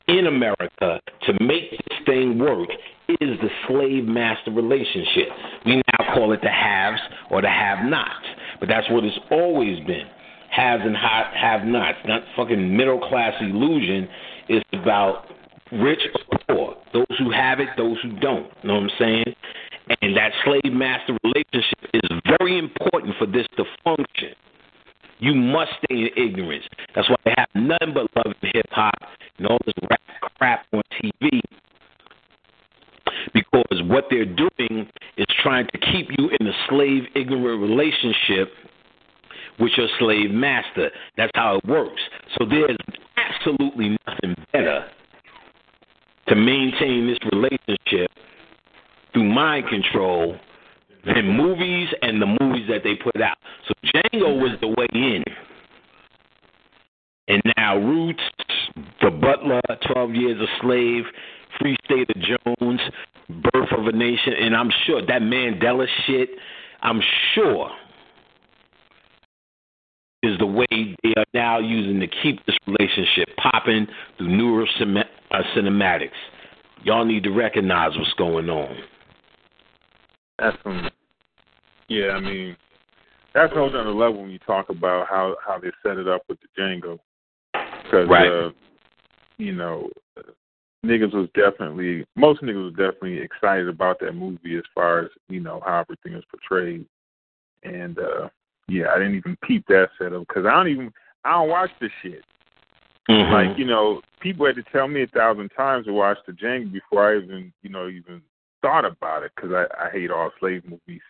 in 0.08 0.26
America 0.26 1.00
to 1.22 1.32
make 1.40 1.70
this 1.70 1.98
thing 2.06 2.38
work 2.38 2.68
is 3.08 3.38
the 3.40 3.48
slave 3.66 4.04
master 4.04 4.50
relationship. 4.50 5.28
We 5.64 5.76
now 5.76 6.14
call 6.14 6.32
it 6.32 6.40
the 6.42 6.50
haves 6.50 7.00
or 7.30 7.42
the 7.42 7.48
have 7.48 7.84
nots, 7.84 8.26
but 8.60 8.68
that's 8.68 8.88
what 8.90 9.04
it's 9.04 9.18
always 9.30 9.78
been. 9.86 10.06
Haves 10.50 10.82
and 10.84 10.96
have 10.96 11.64
nots, 11.64 11.98
not 12.06 12.22
fucking 12.36 12.76
middle 12.76 13.00
class 13.08 13.34
illusion. 13.40 14.08
It's 14.48 14.64
about 14.72 15.26
rich 15.72 16.00
or 16.30 16.38
poor, 16.48 16.76
those 16.92 17.18
who 17.18 17.30
have 17.30 17.60
it, 17.60 17.68
those 17.76 17.98
who 18.02 18.12
don't. 18.20 18.46
You 18.62 18.68
know 18.68 18.74
what 18.74 18.84
I'm 18.84 18.90
saying? 18.98 19.34
And 20.02 20.16
that 20.16 20.32
slave 20.44 20.72
master 20.72 21.16
relationship 21.24 21.78
is 21.94 22.10
very 22.38 22.58
important 22.58 23.14
for 23.18 23.26
this 23.26 23.46
to 23.56 23.64
function. 23.84 24.34
You 25.18 25.34
must 25.34 25.72
stay 25.84 25.96
in 25.96 26.08
ignorance. 26.16 26.64
That's 26.94 27.08
why 27.08 27.16
they 27.24 27.34
have 27.36 27.48
nothing 27.54 27.94
but 27.94 28.08
love 28.16 28.34
in 28.42 28.50
hip 28.52 28.66
hop 28.70 28.94
and 29.38 29.46
all 29.46 29.58
this 29.64 29.74
rap 29.90 30.00
crap 30.38 30.66
on 30.72 30.82
TV. 31.02 31.40
Because 33.32 33.82
what 33.84 34.04
they're 34.10 34.24
doing 34.24 34.88
is 35.16 35.26
trying 35.42 35.66
to 35.66 35.78
keep 35.78 36.08
you 36.16 36.30
in 36.38 36.46
a 36.46 36.52
slave 36.68 37.04
ignorant 37.14 37.60
relationship 37.60 38.52
with 39.58 39.72
your 39.76 39.88
slave 39.98 40.30
master. 40.30 40.90
That's 41.16 41.32
how 41.34 41.56
it 41.56 41.64
works. 41.66 42.00
So 42.38 42.46
there's 42.48 42.76
absolutely 43.16 43.96
nothing 44.06 44.34
better 44.52 44.86
to 46.28 46.34
maintain 46.34 47.06
this 47.06 47.18
relationship 47.32 48.10
through 49.12 49.24
mind 49.24 49.68
control 49.68 50.36
than 51.04 51.28
movies 51.28 51.88
and 52.02 52.20
the 52.20 52.26
movies 52.26 52.68
that 52.68 52.82
they 52.82 52.96
put 52.96 53.20
out. 53.22 53.36
So 53.68 53.74
Django 53.84 54.40
was 54.40 54.58
the 54.60 54.68
way 54.68 54.86
in. 54.92 55.24
And 57.28 57.42
now 57.56 57.76
Roots, 57.78 58.22
The 59.00 59.10
Butler, 59.10 59.60
12 59.92 60.14
Years 60.14 60.40
a 60.40 60.60
Slave, 60.60 61.04
Free 61.58 61.76
State 61.84 62.10
of 62.10 62.22
Jones, 62.22 62.80
Birth 63.28 63.72
of 63.76 63.86
a 63.86 63.92
Nation, 63.92 64.34
and 64.38 64.54
I'm 64.54 64.70
sure 64.86 65.04
that 65.04 65.22
Mandela 65.22 65.86
shit, 66.06 66.30
I'm 66.82 67.00
sure 67.34 67.70
is 70.22 70.38
the 70.38 70.46
way 70.46 70.66
they 70.70 71.12
are 71.16 71.24
now 71.34 71.58
using 71.58 72.00
to 72.00 72.06
keep 72.22 72.44
this 72.46 72.56
relationship 72.66 73.28
popping 73.36 73.86
through 74.18 74.28
neuro 74.28 74.66
uh, 74.66 75.42
cinematics. 75.54 76.10
Y'all 76.82 77.04
need 77.04 77.22
to 77.24 77.30
recognize 77.30 77.96
what's 77.96 78.12
going 78.14 78.48
on. 78.50 78.76
That's 80.38 80.56
some, 80.62 80.90
yeah. 81.88 82.10
I 82.10 82.20
mean, 82.20 82.56
that's 83.34 83.52
a 83.52 83.56
whole 83.56 83.68
other 83.68 83.90
level 83.90 84.22
when 84.22 84.30
you 84.30 84.38
talk 84.40 84.68
about 84.68 85.06
how 85.08 85.36
how 85.44 85.58
they 85.58 85.70
set 85.82 85.96
it 85.96 86.08
up 86.08 86.22
with 86.28 86.38
the 86.40 86.60
Django, 86.60 86.98
because 87.90 88.08
right. 88.08 88.30
uh, 88.30 88.50
you 89.38 89.52
know, 89.52 89.90
niggas 90.84 91.12
was 91.12 91.28
definitely 91.34 92.06
most 92.16 92.42
niggas 92.42 92.64
was 92.64 92.72
definitely 92.72 93.18
excited 93.18 93.68
about 93.68 93.98
that 94.00 94.12
movie 94.12 94.56
as 94.56 94.64
far 94.74 95.00
as 95.00 95.10
you 95.28 95.40
know 95.40 95.62
how 95.64 95.80
everything 95.80 96.14
is 96.14 96.24
portrayed, 96.30 96.86
and 97.62 97.98
uh 97.98 98.28
yeah, 98.68 98.86
I 98.92 98.98
didn't 98.98 99.14
even 99.14 99.36
peep 99.42 99.64
that 99.68 99.90
setup 99.98 100.26
because 100.26 100.44
I 100.44 100.52
don't 100.52 100.68
even 100.68 100.92
I 101.24 101.32
don't 101.32 101.48
watch 101.48 101.70
this 101.80 101.90
shit. 102.02 102.24
Mm-hmm. 103.08 103.32
Like 103.32 103.58
you 103.58 103.64
know, 103.64 104.00
people 104.20 104.46
had 104.46 104.56
to 104.56 104.64
tell 104.72 104.88
me 104.88 105.02
a 105.02 105.06
thousand 105.06 105.50
times 105.50 105.86
to 105.86 105.92
watch 105.92 106.18
the 106.26 106.32
Django 106.32 106.72
before 106.72 107.12
I 107.12 107.22
even 107.22 107.52
you 107.62 107.70
know 107.70 107.88
even 107.88 108.22
thought 108.62 108.84
about 108.84 109.22
it 109.22 109.32
because 109.34 109.52
I, 109.52 109.86
I 109.86 109.90
hate 109.90 110.10
all 110.10 110.30
slave 110.40 110.64
movies. 110.64 111.02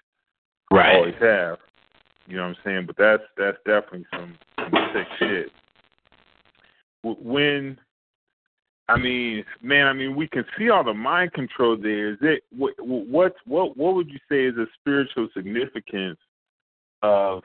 Right. 0.70 0.94
I 0.94 0.96
always 0.96 1.14
have. 1.20 1.58
You 2.26 2.36
know 2.36 2.42
what 2.42 2.48
I'm 2.48 2.56
saying? 2.64 2.86
But 2.86 2.96
that's 2.98 3.22
that's 3.38 3.58
definitely 3.64 4.06
some, 4.12 4.34
some 4.58 4.72
sick 4.92 5.06
shit. 5.18 5.52
When 7.14 7.78
I 8.88 8.96
mean, 8.96 9.44
man, 9.62 9.86
I 9.86 9.92
mean, 9.92 10.14
we 10.14 10.28
can 10.28 10.44
see 10.56 10.70
all 10.70 10.84
the 10.84 10.94
mind 10.94 11.32
control 11.32 11.76
there. 11.76 12.12
Is 12.12 12.18
it 12.20 12.44
what 12.56 12.74
what 12.78 13.34
what 13.44 13.76
what 13.76 13.94
would 13.94 14.08
you 14.08 14.18
say 14.28 14.46
is 14.46 14.54
the 14.54 14.66
spiritual 14.80 15.28
significance 15.34 16.18
of, 17.02 17.42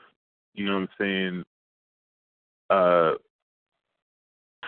you 0.53 0.65
know 0.65 0.73
what 0.73 0.81
I'm 0.81 0.89
saying, 0.99 1.43
uh, 2.69 3.11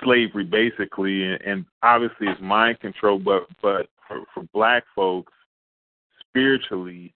slavery 0.03 0.45
basically, 0.45 1.23
and, 1.23 1.41
and 1.43 1.65
obviously 1.83 2.27
it's 2.27 2.41
mind 2.41 2.79
control, 2.79 3.19
but 3.19 3.47
but 3.61 3.87
for, 4.07 4.21
for 4.33 4.43
black 4.51 4.83
folks, 4.95 5.33
spiritually, 6.27 7.13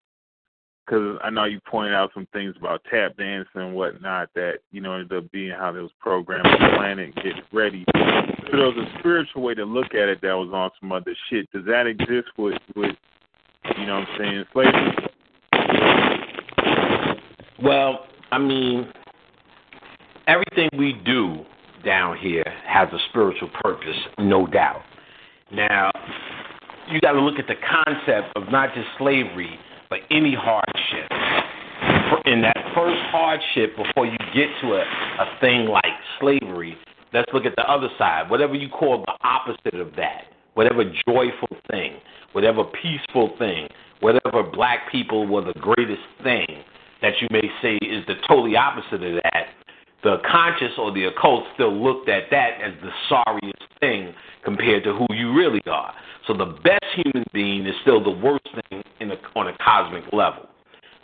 because 0.88 1.20
I 1.22 1.30
know 1.30 1.44
you 1.44 1.60
pointed 1.70 1.94
out 1.94 2.12
some 2.14 2.28
things 2.32 2.56
about 2.58 2.82
tap 2.90 3.18
dancing 3.18 3.62
and 3.62 3.76
whatnot 3.76 4.30
that 4.36 4.60
you 4.72 4.82
know 4.82 4.94
ended 4.94 5.18
up 5.18 5.32
being 5.32 5.52
how 5.52 5.72
they 5.72 5.82
was 5.82 5.92
programmed 6.00 6.46
to 6.46 6.78
plan 6.78 7.00
and 7.00 7.14
get 7.16 7.34
ready. 7.52 7.84
So 7.94 8.58
there 8.58 8.68
was 8.68 8.78
a 8.78 9.00
spiritual 9.00 9.42
way 9.42 9.54
to 9.56 9.66
look 9.66 9.94
at 9.94 10.08
it 10.08 10.22
that 10.22 10.34
was 10.34 10.50
on 10.54 10.72
some 10.80 10.92
other 10.92 11.16
shit. 11.30 11.52
Does 11.52 11.66
that 11.66 11.88
exist 11.88 12.30
with 12.38 12.58
with 12.76 12.96
you 13.78 13.86
know 13.86 14.00
what 14.00 14.08
I'm 14.08 14.18
saying 14.18 14.46
slavery? 14.54 14.96
Well, 17.62 18.06
I 18.32 18.38
mean, 18.38 18.88
everything 20.28 20.70
we 20.78 20.94
do 21.06 21.44
down 21.84 22.18
here 22.18 22.46
has 22.66 22.88
a 22.94 23.00
spiritual 23.10 23.50
purpose, 23.62 23.98
no 24.20 24.48
doubt. 24.48 24.84
Now, 25.52 25.92
you 26.90 27.02
got 27.02 27.14
to 27.14 27.20
look 27.20 27.40
at 27.40 27.48
the 27.48 27.56
concept 27.56 28.36
of 28.36 28.52
not 28.52 28.74
just 28.74 28.88
slavery, 28.98 29.60
but 29.90 30.00
any 30.12 30.36
hardship. 30.36 31.12
In 32.26 32.42
that 32.42 32.58
first 32.76 33.00
hardship, 33.12 33.76
before 33.76 34.06
you 34.06 34.18
get 34.34 34.50
to 34.62 34.74
a, 34.74 34.82
a 34.82 35.40
thing 35.40 35.66
like 35.66 35.86
slavery, 36.20 36.78
let's 37.14 37.32
look 37.34 37.46
at 37.46 37.56
the 37.56 37.64
other 37.70 37.88
side. 37.98 38.30
Whatever 38.30 38.56
you 38.56 38.70
call 38.70 39.06
the 39.06 39.14
opposite 39.24 39.80
of 39.80 39.96
that, 39.96 40.26
whatever 40.54 40.84
joyful 41.08 41.56
thing, 41.72 42.00
whatever 42.34 42.64
peaceful 42.64 43.36
thing, 43.38 43.68
whatever 44.02 44.44
black 44.44 44.92
people 44.92 45.28
were 45.28 45.42
the 45.42 45.58
greatest 45.60 46.04
thing, 46.24 46.48
that 47.02 47.14
you 47.22 47.28
may 47.32 47.48
say 47.62 47.76
is 47.76 48.06
the 48.08 48.16
totally 48.28 48.56
opposite 48.56 49.04
of 49.04 49.22
that, 49.24 49.48
the 50.04 50.18
conscious 50.30 50.72
or 50.78 50.92
the 50.94 51.06
occult 51.06 51.44
still 51.54 51.74
looked 51.74 52.10
at 52.10 52.24
that 52.32 52.62
as 52.62 52.74
the 52.82 52.92
sorriest 53.10 53.64
thing 53.80 54.14
compared 54.44 54.84
to 54.84 54.94
who 54.94 55.06
you 55.14 55.34
really 55.34 55.62
are. 55.70 55.94
So 56.28 56.34
the 56.34 56.58
best 56.64 56.86
human 56.96 57.26
being 57.34 57.66
is 57.66 57.74
still 57.82 58.04
the 58.04 58.12
worst 58.12 58.48
thing 58.70 58.84
in 59.00 59.12
a, 59.12 59.16
on 59.36 59.48
a 59.48 59.58
cosmic 59.64 60.04
level. 60.14 60.48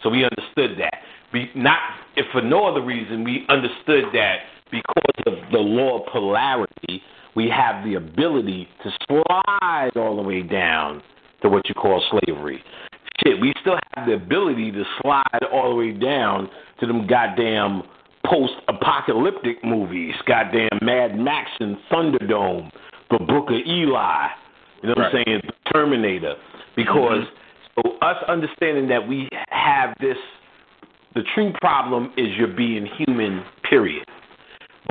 So 0.03 0.09
we 0.09 0.23
understood 0.23 0.77
that. 0.79 0.95
We 1.31 1.49
not 1.55 1.79
if 2.15 2.25
for 2.31 2.41
no 2.41 2.65
other 2.65 2.83
reason 2.83 3.23
we 3.23 3.45
understood 3.49 4.05
that 4.13 4.37
because 4.69 5.23
of 5.25 5.51
the 5.51 5.59
law 5.59 6.01
of 6.01 6.07
polarity, 6.11 7.01
we 7.35 7.49
have 7.49 7.83
the 7.85 7.95
ability 7.95 8.67
to 8.83 8.91
slide 9.07 9.91
all 9.95 10.15
the 10.15 10.21
way 10.21 10.43
down 10.43 11.01
to 11.41 11.49
what 11.49 11.67
you 11.67 11.73
call 11.73 12.03
slavery 12.11 12.63
shit, 13.23 13.39
we 13.39 13.53
still 13.61 13.77
have 13.95 14.07
the 14.07 14.13
ability 14.13 14.71
to 14.71 14.83
slide 15.01 15.43
all 15.51 15.69
the 15.69 15.75
way 15.75 15.91
down 15.91 16.49
to 16.79 16.87
them 16.87 17.07
goddamn 17.07 17.83
post 18.25 18.53
apocalyptic 18.67 19.63
movies, 19.63 20.13
goddamn 20.25 20.69
Mad 20.81 21.17
Max 21.17 21.49
and 21.59 21.77
Thunderdome, 21.91 22.71
The 23.11 23.19
Book 23.19 23.49
of 23.49 23.67
Eli, 23.67 24.27
you 24.83 24.89
know 24.89 24.95
what 24.97 25.13
right. 25.13 25.15
I'm 25.15 25.23
saying, 25.25 25.41
Terminator. 25.71 26.35
Because 26.75 27.23
mm-hmm. 27.23 27.81
so 27.89 27.97
us 27.99 28.17
understanding 28.27 28.87
that 28.89 29.07
we 29.07 29.29
have 29.49 29.95
this 29.99 30.17
the 31.15 31.21
true 31.35 31.53
problem 31.61 32.11
is 32.17 32.27
you're 32.37 32.47
being 32.47 32.87
human, 32.97 33.43
period. 33.69 34.05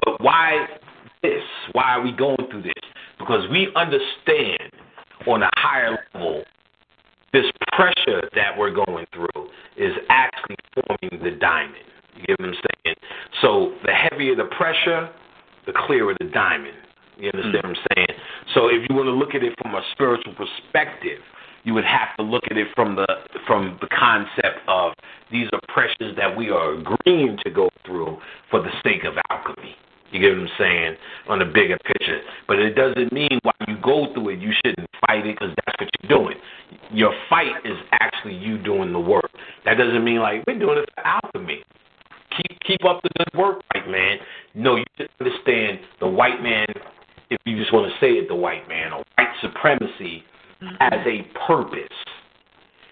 But 0.05 0.23
why 0.23 0.66
this? 1.23 1.43
Why 1.73 1.94
are 1.94 2.02
we 2.02 2.12
going 2.12 2.47
through 2.51 2.62
this? 2.62 2.73
Because 3.19 3.48
we 3.51 3.69
understand 3.77 4.73
on 5.27 5.43
a 5.43 5.51
higher 5.56 5.98
level 6.14 6.43
this 7.32 7.44
pressure 7.73 8.28
that 8.35 8.56
we're 8.56 8.73
going 8.73 9.06
through 9.12 9.48
is 9.77 9.93
actually 10.10 10.56
forming 10.74 11.24
the 11.24 11.39
diamond. 11.39 11.77
You 12.16 12.24
get 12.27 12.40
what 12.40 12.48
I'm 12.51 12.55
saying? 12.85 12.97
So 13.40 13.74
the 13.85 13.93
heavier 13.93 14.36
the 14.36 14.51
pressure, 14.56 15.09
the 15.66 15.73
clearer 15.86 16.14
the 16.20 16.27
diamond. 16.27 16.74
You 17.23 17.31
understand 17.31 17.62
mm-hmm. 17.62 17.69
what 17.70 17.78
I'm 17.78 17.86
saying? 17.94 18.19
So 18.55 18.66
if 18.66 18.82
you 18.90 18.97
want 18.97 19.07
to 19.07 19.15
look 19.15 19.36
at 19.36 19.44
it 19.44 19.55
from 19.62 19.77
a 19.77 19.82
spiritual 19.93 20.35
perspective, 20.35 21.23
you 21.62 21.73
would 21.73 21.85
have 21.85 22.16
to 22.19 22.24
look 22.24 22.43
at 22.51 22.57
it 22.57 22.66
from 22.74 22.97
the 22.97 23.07
from 23.47 23.78
the 23.81 23.86
concept 23.86 24.59
of 24.66 24.93
these 25.31 25.47
are 25.53 25.61
pressures 25.69 26.16
that 26.16 26.36
we 26.36 26.51
are 26.51 26.74
agreeing 26.74 27.39
to 27.44 27.51
go 27.51 27.70
through 27.86 28.19
for 28.51 28.61
the 28.61 28.70
sake 28.82 29.05
of 29.05 29.15
alchemy. 29.31 29.77
You 30.11 30.20
get 30.20 30.36
what 30.36 30.43
I'm 30.43 30.49
saying? 30.59 30.97
On 31.28 31.39
the 31.39 31.44
bigger 31.44 31.78
picture. 31.86 32.20
But 32.49 32.59
it 32.59 32.74
doesn't 32.74 33.12
mean 33.12 33.39
while 33.44 33.55
you 33.69 33.77
go 33.81 34.12
through 34.12 34.31
it, 34.31 34.40
you 34.40 34.53
shouldn't 34.65 34.89
fight 35.07 35.24
it 35.24 35.39
because 35.39 35.55
that's 35.65 35.78
what 35.78 35.89
you're 36.03 36.19
doing. 36.19 36.36
Your 36.90 37.15
fight 37.31 37.55
is 37.65 37.78
actually 37.93 38.35
you 38.35 38.59
doing 38.59 38.93
the 38.93 39.01
work. 39.01 39.31
That 39.65 39.78
doesn't 39.78 40.03
mean 40.03 40.19
like 40.19 40.43
we're 40.47 40.59
doing 40.59 40.78
it 40.78 40.89
for 40.97 41.07
alchemy. 41.07 41.62
Keep 42.36 42.59
keep 42.66 42.85
up 42.85 43.01
the 43.03 43.11
good 43.16 43.39
work, 43.39 43.62
white 43.73 43.89
man. 43.89 44.19
No, 44.55 44.77
you 44.77 44.85
should 44.99 45.09
understand 45.20 45.78
the 46.01 46.09
white 46.09 46.43
man. 46.43 46.66
If 47.33 47.41
you 47.47 47.57
just 47.57 47.73
want 47.73 47.91
to 47.91 47.99
say 47.99 48.13
it, 48.13 48.29
the 48.29 48.35
white 48.35 48.69
man 48.69 48.93
or 48.93 49.03
white 49.17 49.33
supremacy 49.41 50.23
mm-hmm. 50.63 50.77
has 50.81 51.01
a 51.07 51.23
purpose, 51.47 51.97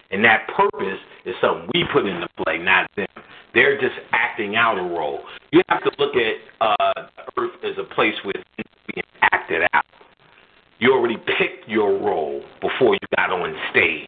and 0.09 0.25
that 0.25 0.47
purpose 0.57 0.99
is 1.25 1.35
something 1.39 1.69
we 1.75 1.85
put 1.93 2.07
into 2.07 2.27
play, 2.43 2.57
not 2.57 2.89
them. 2.95 3.05
They're 3.53 3.79
just 3.79 3.95
acting 4.13 4.55
out 4.55 4.79
a 4.79 4.81
role. 4.81 5.19
You 5.51 5.61
have 5.69 5.83
to 5.83 5.91
look 5.99 6.15
at 6.15 6.35
uh, 6.59 7.07
Earth 7.37 7.51
as 7.63 7.77
a 7.77 7.93
place 7.93 8.15
where 8.23 8.33
things 8.33 8.69
being 8.93 9.05
acted 9.21 9.61
out. 9.73 9.85
You 10.79 10.93
already 10.93 11.17
picked 11.17 11.67
your 11.67 11.99
role 11.99 12.41
before 12.61 12.95
you 12.95 13.07
got 13.15 13.29
on 13.29 13.53
stage. 13.69 14.07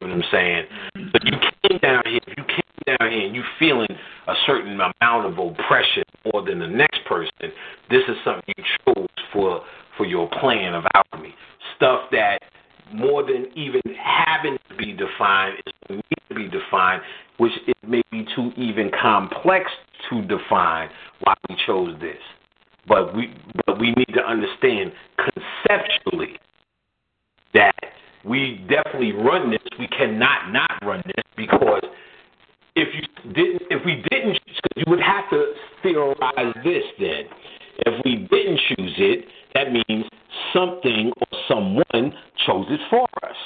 You 0.00 0.08
know 0.08 0.16
what 0.16 0.24
I'm 0.24 0.30
saying? 0.30 0.64
But 1.12 1.24
you 1.24 1.32
came 1.68 1.78
down 1.78 2.02
here. 2.04 2.20
You 2.26 2.44
came 2.44 2.96
down 2.98 3.10
here 3.10 3.26
and 3.26 3.34
you 3.34 3.42
feeling 3.58 3.88
a 4.28 4.34
certain 4.46 4.74
amount 4.74 5.26
of 5.26 5.38
oppression 5.38 6.02
more 6.32 6.44
than 6.44 6.58
the 6.58 6.66
next 6.66 7.04
person, 7.06 7.52
this 7.90 8.02
is 8.08 8.16
something 8.24 8.54
you 8.56 8.64
chose 8.84 9.06
for 9.32 9.62
for 9.96 10.04
your 10.04 10.28
plan 10.28 10.74
of 10.74 10.84
alchemy. 10.94 11.34
Stuff 11.76 12.02
that 12.12 12.38
more 12.92 13.22
than 13.22 13.46
even 13.56 13.80
having 14.02 14.58
to 14.68 14.76
be 14.76 14.92
defined 14.92 15.56
is 15.66 15.72
need 15.90 16.02
to 16.28 16.34
be 16.34 16.48
defined, 16.48 17.02
which 17.38 17.52
it 17.66 17.76
may 17.86 18.02
be 18.10 18.26
too 18.34 18.50
even 18.56 18.90
complex 19.00 19.70
to 20.10 20.22
define 20.22 20.88
why 21.20 21.34
we 21.48 21.56
chose 21.66 21.98
this. 22.00 22.18
But 22.86 23.16
we 23.16 23.34
but 23.66 23.80
we 23.80 23.92
need 23.92 24.14
to 24.14 24.22
understand 24.22 24.92
conceptually 25.16 26.38
we 28.26 28.64
definitely 28.68 29.12
run 29.12 29.50
this. 29.50 29.60
We 29.78 29.88
cannot 29.88 30.52
not 30.52 30.70
run 30.82 31.02
this 31.06 31.24
because 31.36 31.82
if 32.74 32.88
you 32.94 33.32
didn't, 33.32 33.62
if 33.70 33.84
we 33.84 34.04
didn't, 34.10 34.38
you 34.76 34.84
would 34.88 35.00
have 35.00 35.30
to 35.30 35.52
theorize 35.82 36.54
this. 36.64 36.82
Then, 36.98 37.24
if 37.86 38.04
we 38.04 38.26
didn't 38.30 38.60
choose 38.68 38.94
it, 38.98 39.26
that 39.54 39.72
means 39.72 40.04
something 40.52 41.12
or 41.16 41.38
someone 41.48 42.12
chose 42.46 42.66
it 42.68 42.80
for 42.90 43.06
us. 43.22 43.36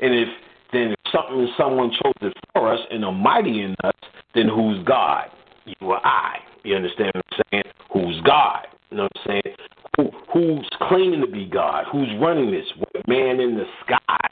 And 0.00 0.14
if 0.14 0.28
then 0.72 0.92
if 0.92 0.98
something 1.12 1.36
or 1.36 1.48
someone 1.56 1.90
chose 1.90 2.14
it 2.22 2.34
for 2.52 2.72
us 2.72 2.80
and 2.90 3.04
are 3.04 3.12
mighty 3.12 3.62
in 3.62 3.74
us, 3.84 3.94
then 4.34 4.48
who's 4.48 4.84
God? 4.84 5.26
You 5.64 5.74
or 5.82 6.06
I. 6.06 6.38
You 6.64 6.76
understand 6.76 7.12
what 7.14 7.24
I'm 7.30 7.42
saying? 7.52 7.62
Who's 7.92 8.20
God? 8.22 8.66
You 8.90 8.96
know 8.98 9.02
what 9.04 9.12
I'm 9.16 9.40
saying? 9.44 9.56
Who, 9.98 10.10
who's 10.32 10.68
claiming 10.88 11.20
to 11.20 11.26
be 11.26 11.44
God? 11.44 11.84
Who's 11.90 12.08
running 12.20 12.50
this? 12.52 12.64
What 12.78 13.08
man 13.08 13.40
in 13.40 13.56
the 13.56 13.64
sky 13.84 14.28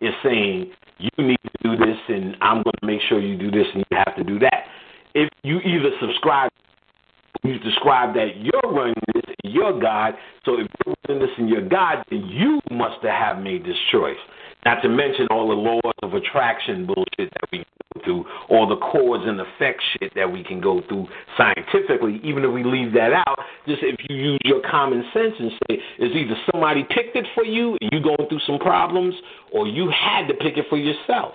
is 0.00 0.14
saying 0.22 0.70
you 0.98 1.10
need 1.18 1.38
to 1.42 1.50
do 1.62 1.76
this, 1.76 1.96
and 2.08 2.36
I'm 2.40 2.62
going 2.62 2.74
to 2.80 2.86
make 2.86 3.00
sure 3.08 3.20
you 3.20 3.36
do 3.36 3.50
this, 3.50 3.66
and 3.74 3.84
you 3.90 3.96
have 3.96 4.16
to 4.16 4.24
do 4.24 4.38
that. 4.38 4.64
If 5.14 5.28
you 5.42 5.58
either 5.58 5.90
subscribe, 6.00 6.50
you 7.42 7.58
describe 7.58 8.14
that 8.14 8.36
you're 8.36 8.72
running 8.72 8.94
this, 9.12 9.24
you're 9.42 9.78
God. 9.80 10.14
So 10.44 10.60
if 10.60 10.68
you're 10.84 10.94
running 11.08 11.26
this 11.26 11.34
and 11.36 11.48
you're 11.48 11.68
God, 11.68 12.04
then 12.10 12.24
you 12.26 12.60
must 12.70 13.02
have 13.02 13.42
made 13.42 13.64
this 13.64 13.76
choice. 13.90 14.16
Not 14.64 14.82
to 14.82 14.88
mention 14.88 15.26
all 15.30 15.48
the 15.48 15.54
laws 15.54 15.94
of 16.02 16.14
attraction 16.14 16.86
bullshit 16.86 17.32
that 17.32 17.48
we 17.52 17.64
through, 18.04 18.24
all 18.48 18.68
the 18.68 18.76
cause 18.76 19.24
and 19.26 19.40
effect 19.40 19.82
shit 19.92 20.12
that 20.14 20.30
we 20.30 20.44
can 20.44 20.60
go 20.60 20.82
through 20.88 21.06
scientifically. 21.36 22.20
Even 22.22 22.44
if 22.44 22.52
we 22.52 22.62
leave 22.62 22.92
that 22.92 23.12
out, 23.12 23.38
just 23.66 23.82
if 23.82 23.96
you 24.08 24.16
use 24.16 24.38
your 24.44 24.60
common 24.70 25.02
sense 25.12 25.34
and 25.38 25.50
say 25.66 25.78
it's 25.98 26.14
either 26.14 26.38
somebody 26.52 26.84
picked 26.90 27.16
it 27.16 27.26
for 27.34 27.44
you 27.44 27.76
and 27.80 27.90
you 27.92 28.02
going 28.02 28.28
through 28.28 28.40
some 28.46 28.58
problems, 28.58 29.14
or 29.52 29.66
you 29.66 29.90
had 29.90 30.26
to 30.28 30.34
pick 30.34 30.56
it 30.56 30.66
for 30.68 30.76
yourself. 30.76 31.34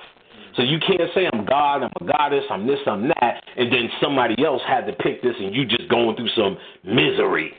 So 0.55 0.61
you 0.61 0.77
can't 0.79 1.09
say 1.15 1.27
I'm 1.33 1.45
God, 1.45 1.81
I'm 1.81 1.91
a 1.99 2.05
goddess, 2.05 2.43
I'm 2.51 2.67
this, 2.67 2.79
I'm 2.85 3.07
that, 3.07 3.43
and 3.57 3.71
then 3.71 3.89
somebody 3.99 4.35
else 4.45 4.61
had 4.67 4.85
to 4.85 4.93
pick 4.93 5.23
this 5.23 5.33
and 5.39 5.53
you 5.53 5.65
just 5.65 5.89
going 5.89 6.15
through 6.15 6.29
some 6.35 6.57
misery. 6.83 7.53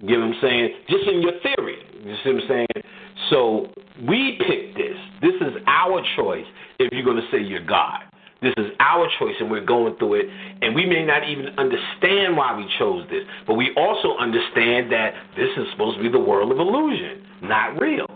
You 0.00 0.18
know 0.18 0.28
what 0.28 0.36
I'm 0.36 0.42
saying? 0.42 0.70
Just 0.88 1.04
in 1.08 1.20
your 1.22 1.32
theory. 1.42 1.76
You 2.04 2.14
see 2.24 2.32
what 2.32 2.42
I'm 2.42 2.48
saying? 2.48 2.84
So 3.28 3.66
we 4.08 4.38
picked 4.46 4.76
this. 4.76 4.96
This 5.20 5.34
is 5.40 5.62
our 5.66 6.02
choice 6.16 6.46
if 6.78 6.88
you're 6.92 7.04
going 7.04 7.20
to 7.20 7.28
say 7.30 7.42
you're 7.42 7.64
God. 7.64 8.00
This 8.42 8.54
is 8.56 8.72
our 8.80 9.06
choice 9.18 9.34
and 9.38 9.50
we're 9.50 9.64
going 9.64 9.96
through 9.98 10.14
it. 10.14 10.26
And 10.62 10.74
we 10.74 10.86
may 10.86 11.04
not 11.04 11.28
even 11.28 11.48
understand 11.58 12.36
why 12.36 12.56
we 12.56 12.66
chose 12.78 13.06
this, 13.10 13.22
but 13.46 13.54
we 13.54 13.72
also 13.76 14.16
understand 14.16 14.90
that 14.90 15.12
this 15.36 15.50
is 15.58 15.66
supposed 15.72 15.98
to 15.98 16.02
be 16.02 16.08
the 16.08 16.18
world 16.18 16.50
of 16.50 16.58
illusion, 16.58 17.22
not 17.42 17.78
real. 17.78 18.06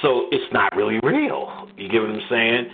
So 0.00 0.26
it's 0.32 0.50
not 0.52 0.74
really 0.74 0.98
real. 1.02 1.68
You 1.76 1.88
get 1.90 2.00
what 2.00 2.10
I'm 2.10 2.26
saying? 2.30 2.66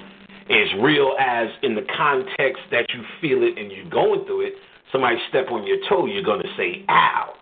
It's 0.49 0.83
real 0.83 1.15
as 1.19 1.49
in 1.63 1.75
the 1.75 1.87
context 1.97 2.63
that 2.71 2.87
you 2.95 3.03
feel 3.21 3.43
it 3.43 3.59
and 3.59 3.71
you're 3.73 3.91
going 3.91 4.25
through 4.27 4.47
it. 4.47 4.55
Somebody 4.93 5.17
step 5.29 5.47
on 5.51 5.67
your 5.67 5.79
toe, 5.89 6.07
you're 6.07 6.25
going 6.25 6.43
to 6.43 6.49
say, 6.57 6.85
ow. 6.89 7.35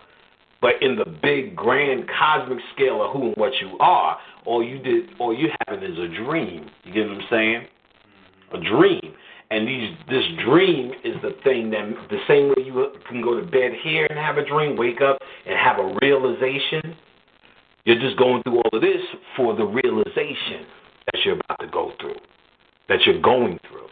But 0.61 0.81
in 0.81 0.95
the 0.97 1.05
big, 1.05 1.55
grand, 1.55 2.09
cosmic 2.19 2.59
scale 2.75 3.03
of 3.03 3.13
who 3.13 3.27
and 3.27 3.35
what 3.37 3.53
you 3.61 3.77
are, 3.79 4.17
all 4.45 4.63
you 4.63 4.79
did, 4.79 5.09
all 5.19 5.33
you 5.33 5.49
having 5.67 5.83
is 5.83 5.97
a 5.97 6.07
dream. 6.23 6.69
You 6.83 6.93
get 6.93 7.07
what 7.07 7.17
I'm 7.17 7.27
saying? 7.29 7.67
A 8.53 8.59
dream. 8.59 9.13
And 9.51 9.67
these, 9.67 9.91
this 10.09 10.23
dream 10.45 10.91
is 11.03 11.15
the 11.23 11.35
thing 11.43 11.71
that 11.71 11.89
the 12.09 12.19
same 12.27 12.49
way 12.49 12.65
you 12.65 12.91
can 13.07 13.21
go 13.21 13.39
to 13.39 13.45
bed 13.45 13.71
here 13.83 14.05
and 14.05 14.19
have 14.19 14.37
a 14.37 14.45
dream, 14.45 14.77
wake 14.77 15.01
up 15.01 15.17
and 15.47 15.57
have 15.57 15.79
a 15.79 15.97
realization. 16.01 16.95
You're 17.85 17.99
just 17.99 18.17
going 18.17 18.43
through 18.43 18.57
all 18.57 18.69
of 18.73 18.81
this 18.81 19.01
for 19.35 19.55
the 19.55 19.65
realization 19.65 20.67
that 21.11 21.21
you're 21.25 21.39
about 21.39 21.59
to 21.61 21.67
go 21.67 21.93
through, 21.99 22.17
that 22.89 22.99
you're 23.05 23.21
going 23.21 23.59
through. 23.67 23.87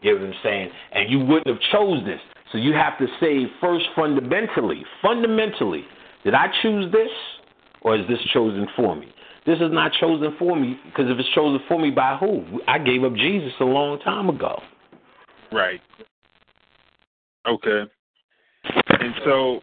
You 0.00 0.14
know 0.14 0.26
what 0.26 0.34
I'm 0.34 0.40
saying? 0.42 0.70
And 0.92 1.10
you 1.10 1.20
wouldn't 1.20 1.46
have 1.46 1.60
chose 1.70 2.04
this. 2.04 2.20
So 2.50 2.58
you 2.58 2.72
have 2.72 2.98
to 2.98 3.06
say 3.20 3.46
first 3.60 3.84
fundamentally, 3.94 4.84
fundamentally, 5.02 5.84
did 6.26 6.34
I 6.34 6.48
choose 6.60 6.90
this 6.90 7.08
or 7.82 7.94
is 7.94 8.04
this 8.08 8.18
chosen 8.32 8.66
for 8.74 8.96
me? 8.96 9.06
This 9.46 9.58
is 9.60 9.70
not 9.70 9.92
chosen 10.00 10.34
for 10.40 10.56
me 10.56 10.76
because 10.84 11.08
if 11.08 11.16
it's 11.20 11.28
chosen 11.36 11.64
for 11.68 11.78
me 11.78 11.92
by 11.92 12.16
who? 12.16 12.42
I 12.66 12.80
gave 12.80 13.04
up 13.04 13.14
Jesus 13.14 13.52
a 13.60 13.64
long 13.64 14.00
time 14.00 14.28
ago. 14.28 14.60
Right. 15.52 15.80
Okay. 17.48 17.84
And 18.88 19.14
so, 19.24 19.60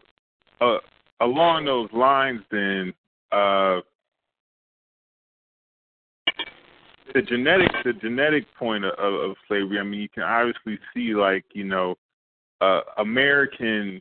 uh, 0.61 0.77
along 1.19 1.65
those 1.65 1.89
lines, 1.91 2.39
then, 2.49 2.93
uh, 3.33 3.81
the 7.13 7.23
genetic, 7.27 7.71
the 7.83 7.91
genetic 7.91 8.45
point 8.57 8.85
of, 8.85 8.93
of 8.97 9.35
slavery. 9.49 9.79
I 9.81 9.83
mean, 9.83 9.99
you 9.99 10.07
can 10.07 10.23
obviously 10.23 10.79
see, 10.93 11.13
like, 11.13 11.43
you 11.51 11.65
know, 11.65 11.95
uh, 12.61 12.79
American 12.99 13.99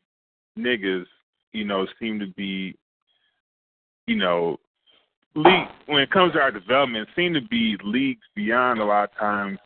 niggas 0.57 1.07
you 1.53 1.65
know, 1.65 1.87
seem 2.01 2.19
to 2.19 2.27
be, 2.27 2.77
you 4.07 4.17
know, 4.17 4.59
league 5.35 5.69
when 5.87 6.03
it 6.03 6.11
comes 6.11 6.33
to 6.35 6.41
our 6.41 6.51
development, 6.51 7.09
seem 7.17 7.35
to 7.35 7.41
be 7.43 7.77
leagues 7.85 8.23
beyond 8.35 8.81
a 8.81 8.85
lot 8.85 9.05
of 9.05 9.19
times. 9.19 9.59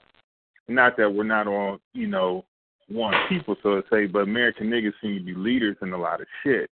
Not 0.68 0.96
that 0.96 1.12
we're 1.12 1.24
not 1.24 1.46
all, 1.46 1.78
you 1.92 2.08
know, 2.08 2.44
one 2.88 3.14
people, 3.28 3.56
so 3.62 3.80
to 3.80 3.82
say, 3.90 4.06
but 4.06 4.20
American 4.20 4.68
niggas 4.68 4.92
seem 5.00 5.18
to 5.18 5.24
be 5.24 5.34
leaders 5.34 5.76
in 5.82 5.92
a 5.92 5.98
lot 5.98 6.20
of 6.20 6.26
shit. 6.42 6.70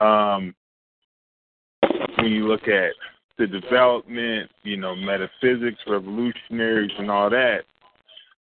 Um, 0.00 0.54
when 2.16 2.32
you 2.32 2.46
look 2.46 2.68
at 2.68 2.92
the 3.38 3.46
development, 3.46 4.50
you 4.62 4.76
know, 4.76 4.94
metaphysics, 4.94 5.80
revolutionaries, 5.86 6.90
and 6.98 7.10
all 7.10 7.30
that, 7.30 7.64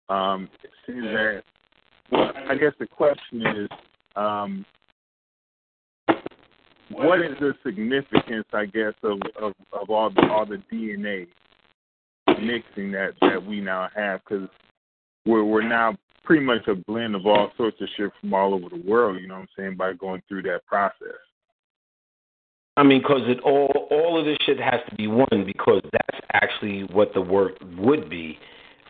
um, 0.10 0.50
it 0.64 0.70
seems 0.86 1.04
that. 1.04 1.44
Well, 2.12 2.32
I 2.50 2.56
guess 2.56 2.74
the 2.80 2.88
question 2.88 3.46
is, 3.46 3.70
um, 4.16 4.66
what 6.96 7.20
is 7.20 7.38
the 7.40 7.54
significance, 7.66 8.46
I 8.54 8.66
guess, 8.66 8.94
of 9.04 9.20
of, 9.42 9.54
of 9.72 9.90
all 9.90 10.10
the 10.10 10.28
all 10.30 10.46
the 10.46 10.62
DNA 10.72 11.28
mixing 12.28 12.92
that 12.92 13.14
that 13.22 13.46
we 13.46 13.62
now 13.62 13.90
have? 13.96 14.22
Because 14.24 14.48
we're 15.26 15.44
we're 15.44 15.68
now 15.68 15.96
pretty 16.24 16.46
much 16.46 16.68
a 16.68 16.76
blend 16.76 17.16
of 17.16 17.26
all 17.26 17.52
sorts 17.58 17.80
of 17.82 17.88
shit 17.98 18.12
from 18.20 18.34
all 18.34 18.54
over 18.54 18.70
the 18.70 18.82
world. 18.88 19.20
You 19.22 19.28
know 19.28 19.36
what 19.36 19.42
I'm 19.42 19.48
saying? 19.58 19.76
By 19.78 19.94
going 19.94 20.22
through 20.28 20.44
that 20.44 20.66
process. 20.66 21.20
I 22.76 22.84
mean, 22.84 23.02
because 23.02 23.22
it 23.28 23.40
all 23.42 23.88
all 23.92 24.20
of 24.20 24.26
this 24.26 24.38
shit 24.46 24.60
has 24.60 24.80
to 24.90 24.96
be 24.96 25.08
one 25.08 25.46
because 25.46 25.82
that's 25.92 26.26
actually 26.34 26.84
what 26.92 27.14
the 27.14 27.22
work 27.22 27.54
would 27.78 28.10
be. 28.10 28.38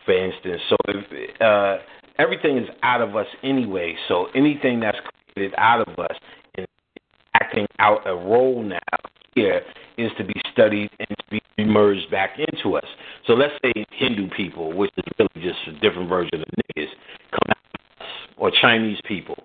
For 0.06 0.12
instance, 0.12 0.60
so 0.68 0.76
if 0.88 1.40
uh, 1.40 1.82
everything 2.18 2.58
is 2.58 2.68
out 2.82 3.00
of 3.00 3.16
us 3.16 3.26
anyway, 3.42 3.94
so 4.08 4.26
anything 4.34 4.80
that's 4.80 4.98
created 5.32 5.54
out 5.56 5.86
of 5.86 5.98
us 5.98 6.16
acting 7.34 7.66
out 7.78 8.06
a 8.06 8.14
role 8.14 8.62
now 8.62 8.78
here 9.34 9.62
is 9.98 10.10
to 10.18 10.24
be 10.24 10.34
studied 10.52 10.90
and 10.98 11.08
to 11.08 11.40
be 11.56 11.64
merged 11.64 12.10
back 12.10 12.38
into 12.38 12.76
us. 12.76 12.84
So 13.26 13.34
let's 13.34 13.54
say 13.62 13.72
Hindu 13.90 14.28
people, 14.36 14.72
which 14.72 14.90
is 14.96 15.04
really 15.18 15.48
just 15.48 15.58
a 15.68 15.72
different 15.80 16.08
version 16.08 16.40
of 16.40 16.46
niggas, 16.46 16.88
come 17.30 17.50
out 17.50 17.56
of 17.74 18.06
us, 18.06 18.08
or 18.36 18.50
Chinese 18.60 18.98
people. 19.06 19.36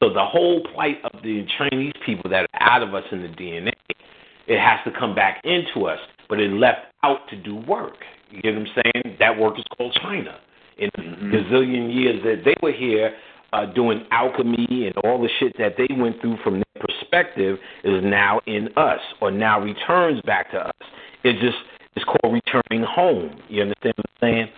So 0.00 0.12
the 0.12 0.24
whole 0.24 0.62
plight 0.74 0.98
of 1.04 1.22
the 1.22 1.46
Chinese 1.58 1.94
people 2.06 2.30
that 2.30 2.46
are 2.52 2.62
out 2.62 2.82
of 2.82 2.94
us 2.94 3.04
in 3.10 3.22
the 3.22 3.28
DNA, 3.28 3.72
it 4.46 4.60
has 4.60 4.78
to 4.84 4.98
come 4.98 5.14
back 5.14 5.42
into 5.44 5.86
us, 5.86 5.98
but 6.28 6.40
it 6.40 6.50
left 6.52 6.86
out 7.02 7.28
to 7.30 7.36
do 7.36 7.56
work. 7.56 7.96
You 8.30 8.42
get 8.42 8.54
what 8.54 8.66
I'm 8.66 8.82
saying? 8.94 9.16
That 9.18 9.38
work 9.38 9.58
is 9.58 9.64
called 9.76 9.96
China. 10.02 10.38
In 10.78 10.90
mm-hmm. 10.90 11.34
gazillion 11.34 11.92
years 11.92 12.22
that 12.22 12.44
they 12.44 12.54
were 12.62 12.72
here, 12.72 13.14
uh, 13.52 13.66
doing 13.66 14.04
alchemy 14.10 14.86
and 14.86 14.96
all 14.98 15.20
the 15.20 15.28
shit 15.40 15.56
that 15.58 15.74
they 15.76 15.88
went 15.96 16.20
through 16.20 16.36
from 16.44 16.54
their 16.54 16.82
perspective 17.08 17.58
is 17.84 18.02
now 18.04 18.40
in 18.46 18.68
us 18.76 19.00
or 19.20 19.30
now 19.30 19.60
returns 19.60 20.20
back 20.22 20.50
to 20.52 20.58
us. 20.58 20.88
It 21.24 21.34
just 21.40 21.56
it's 21.96 22.04
called 22.04 22.34
returning 22.34 22.86
home. 22.86 23.40
You 23.48 23.62
understand 23.62 23.94
what 23.96 24.06
I'm 24.06 24.28
saying? 24.28 24.48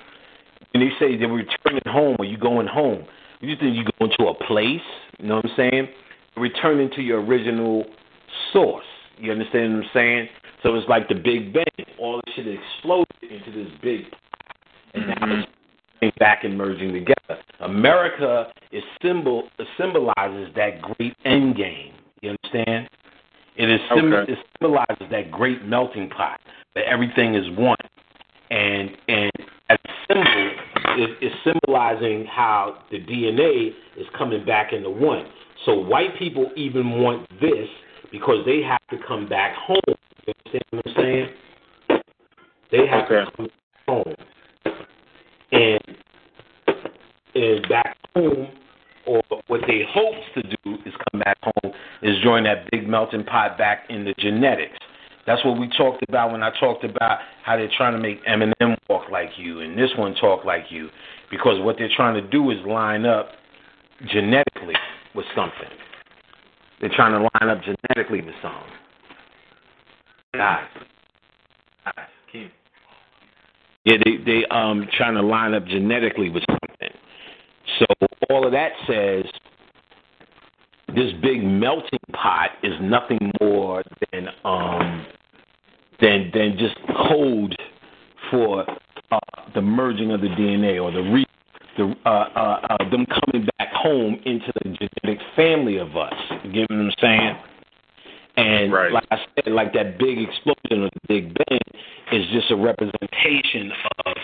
When 0.72 0.84
they 0.84 0.90
say 0.98 1.16
they're 1.16 1.28
returning 1.28 1.82
home 1.86 2.16
or 2.18 2.24
you 2.24 2.36
going 2.36 2.66
home, 2.66 3.04
you 3.40 3.56
think 3.56 3.76
you 3.76 3.84
going 3.98 4.12
to 4.18 4.26
a 4.26 4.34
place. 4.44 4.80
You 5.18 5.28
know 5.28 5.36
what 5.36 5.46
I'm 5.46 5.56
saying? 5.56 5.88
Returning 6.36 6.90
to 6.96 7.02
your 7.02 7.22
original 7.24 7.84
source. 8.52 8.84
You 9.18 9.32
understand 9.32 9.74
what 9.74 9.84
I'm 9.84 9.90
saying? 9.94 10.28
So 10.62 10.74
it's 10.74 10.88
like 10.88 11.08
the 11.08 11.14
Big 11.14 11.52
Bang. 11.52 11.64
All 11.98 12.20
this 12.26 12.34
shit 12.34 12.46
exploded 12.46 13.06
into 13.22 13.50
this 13.52 13.72
big, 13.82 14.02
and 14.94 15.06
now 15.08 15.14
mm-hmm. 15.14 15.42
it's 16.02 16.16
back 16.18 16.44
and 16.44 16.56
merging 16.56 16.92
together. 16.92 17.42
America 17.60 18.46
is 18.72 18.82
symbol 19.02 19.48
symbolizes 19.78 20.54
that 20.56 20.80
great 20.82 21.14
end 21.24 21.56
game. 21.56 21.92
You 22.22 22.30
understand? 22.30 22.88
It 23.56 23.70
is 23.70 23.80
sim- 23.94 24.12
okay. 24.12 24.32
it 24.32 24.38
symbolizes 24.60 25.06
that 25.10 25.30
great 25.30 25.64
melting 25.64 26.10
pot 26.10 26.40
that 26.74 26.84
everything 26.84 27.34
is 27.34 27.44
one, 27.58 27.76
and 28.50 28.90
and 29.08 29.30
as 29.70 29.78
a 29.84 29.92
symbol, 30.08 30.50
it, 30.98 31.10
it's 31.20 31.34
symbolizing 31.44 32.26
how 32.26 32.78
the 32.90 32.98
DNA 32.98 33.68
is 33.96 34.06
coming 34.16 34.44
back 34.44 34.72
into 34.72 34.90
one. 34.90 35.26
So 35.64 35.74
white 35.74 36.18
people 36.18 36.50
even 36.56 37.02
want 37.02 37.28
this 37.40 37.68
because 38.12 38.44
they 38.44 38.62
have 38.62 38.80
to 38.90 39.06
come 39.06 39.28
back 39.28 39.54
home. 39.56 39.80
You 40.26 40.34
understand 40.46 40.64
what 40.70 40.86
I'm 40.86 40.94
saying? 40.96 42.02
They 42.72 42.86
have 42.86 43.04
okay. 43.04 43.24
to 43.24 43.36
come 43.36 43.48
home, 43.88 44.14
and 45.52 45.80
and 47.34 47.68
back 47.68 47.96
home, 48.14 48.48
or 49.06 49.22
what 49.46 49.60
they 49.66 49.82
hopes 49.88 50.26
to 50.34 50.42
do 50.42 50.74
is 50.86 50.92
come 51.12 51.20
back 51.20 51.38
home 51.42 51.49
is 52.02 52.16
join 52.22 52.44
that 52.44 52.70
big 52.70 52.88
melting 52.88 53.24
pot 53.24 53.58
back 53.58 53.84
in 53.88 54.04
the 54.04 54.14
genetics. 54.18 54.78
That's 55.26 55.44
what 55.44 55.58
we 55.58 55.68
talked 55.76 56.02
about 56.08 56.32
when 56.32 56.42
I 56.42 56.50
talked 56.58 56.84
about 56.84 57.18
how 57.44 57.56
they're 57.56 57.70
trying 57.76 57.92
to 57.92 57.98
make 57.98 58.24
Eminem 58.24 58.76
walk 58.88 59.10
like 59.10 59.30
you 59.36 59.60
and 59.60 59.78
this 59.78 59.90
one 59.96 60.14
talk 60.14 60.44
like 60.44 60.64
you, 60.70 60.88
because 61.30 61.60
what 61.60 61.76
they're 61.78 61.90
trying 61.94 62.14
to 62.20 62.28
do 62.28 62.50
is 62.50 62.58
line 62.66 63.04
up 63.04 63.28
genetically 64.06 64.74
with 65.14 65.26
something. 65.34 65.68
They're 66.80 66.90
trying 66.94 67.12
to 67.12 67.28
line 67.38 67.56
up 67.56 67.62
genetically 67.62 68.22
with 68.22 68.34
something. 68.42 68.72
Guys, 70.32 70.64
guys. 71.84 72.06
Yeah, 73.84 73.96
they 74.04 74.18
they 74.24 74.44
um 74.50 74.86
trying 74.96 75.14
to 75.14 75.22
line 75.22 75.54
up 75.54 75.66
genetically 75.66 76.28
with 76.28 76.44
something. 76.50 76.90
So 77.78 77.86
all 78.28 78.46
of 78.46 78.52
that 78.52 78.72
says 78.86 79.24
this 81.00 81.12
big 81.22 81.42
melting 81.42 81.98
pot 82.12 82.50
is 82.62 82.74
nothing 82.82 83.32
more 83.40 83.82
than 84.12 84.28
um 84.44 85.06
than 86.00 86.30
than 86.34 86.58
just 86.58 86.76
code 87.08 87.56
for 88.30 88.66
uh, 89.10 89.18
the 89.54 89.62
merging 89.62 90.12
of 90.12 90.20
the 90.20 90.28
DNA 90.28 90.82
or 90.82 90.90
the 90.90 91.00
re 91.10 91.24
the 91.78 91.94
uh, 92.04 92.08
uh, 92.08 92.66
uh, 92.68 92.90
them 92.90 93.06
coming 93.06 93.48
back 93.58 93.72
home 93.72 94.20
into 94.26 94.52
the 94.62 94.76
genetic 94.76 95.18
family 95.34 95.78
of 95.78 95.96
us. 95.96 96.12
You 96.44 96.52
get 96.52 96.70
what 96.70 96.78
I'm 96.78 96.92
saying? 97.00 97.36
And 98.36 98.72
Right. 98.72 98.92
like 98.92 99.06
I 99.10 99.18
said, 99.34 99.52
like 99.52 99.72
that 99.72 99.98
big 99.98 100.18
explosion 100.18 100.84
of 100.84 100.90
the 100.90 101.00
Big 101.08 101.34
Bang 101.34 101.60
is 102.12 102.26
just 102.32 102.50
a 102.50 102.56
representation 102.56 103.72
of 104.04 104.16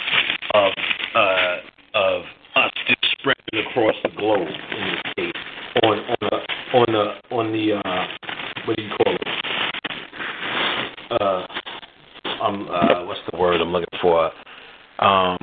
of 0.55 0.73
uh, 1.15 1.57
of 1.95 2.23
us 2.57 2.71
just 2.87 3.19
spreading 3.19 3.67
across 3.71 3.95
the 4.03 4.11
globe 4.11 4.49
in 4.49 4.89
this 4.89 5.15
case 5.17 5.43
on 5.83 5.99
on 5.99 6.17
the 6.21 6.37
on 6.75 6.87
the 6.93 7.35
on 7.35 7.53
the 7.53 7.73
uh, 7.75 8.07
what 8.65 8.77
do 8.77 8.83
you 8.83 8.91
call 8.97 9.15
it? 9.15 9.23
Uh, 11.21 11.47
um, 12.43 12.69
uh, 12.71 13.05
what's 13.05 13.21
the 13.31 13.39
word 13.39 13.61
I'm 13.61 13.73
looking 13.73 13.99
for? 14.01 14.27
Um, 14.99 15.37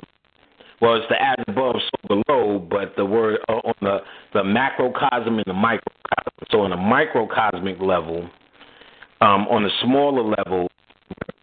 well, 0.82 0.96
it's 0.96 1.06
the 1.10 1.22
as 1.22 1.38
above, 1.48 1.76
so 1.76 2.22
below, 2.28 2.60
but 2.60 2.96
the 2.98 3.06
word 3.06 3.40
uh, 3.48 3.54
on 3.54 3.74
the 3.82 4.00
the 4.34 4.44
macrocosm 5.04 5.38
and 5.38 5.46
the 5.46 5.54
microcosm. 5.54 6.34
So 6.52 6.62
on 6.62 6.72
a 6.72 6.78
microcosmic 6.78 7.80
level, 7.80 8.30
um, 9.22 9.48
on 9.48 9.66
a 9.66 9.70
smaller 9.82 10.24
level, 10.24 10.70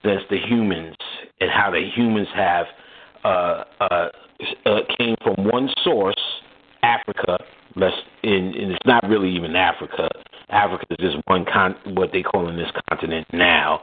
that's 0.05 0.23
the 0.31 0.39
humans 0.39 0.97
and 1.41 1.51
how 1.51 1.71
the 1.71 1.89
humans 1.95 2.29
have 2.35 2.67
uh, 3.25 3.65
uh, 3.81 4.09
uh, 4.67 4.81
came 4.97 5.17
from 5.23 5.45
one 5.45 5.69
source, 5.85 6.17
Africa. 6.83 7.39
Less 7.77 7.93
in, 8.25 8.53
and 8.59 8.73
it's 8.73 8.85
not 8.85 9.05
really 9.09 9.31
even 9.35 9.55
Africa. 9.55 10.09
Africa 10.49 10.85
is 10.91 11.13
just 11.13 11.17
one 11.27 11.45
con, 11.45 11.77
what 11.95 12.11
they 12.13 12.21
call 12.21 12.49
in 12.49 12.57
this 12.57 12.71
continent 12.91 13.29
now. 13.33 13.81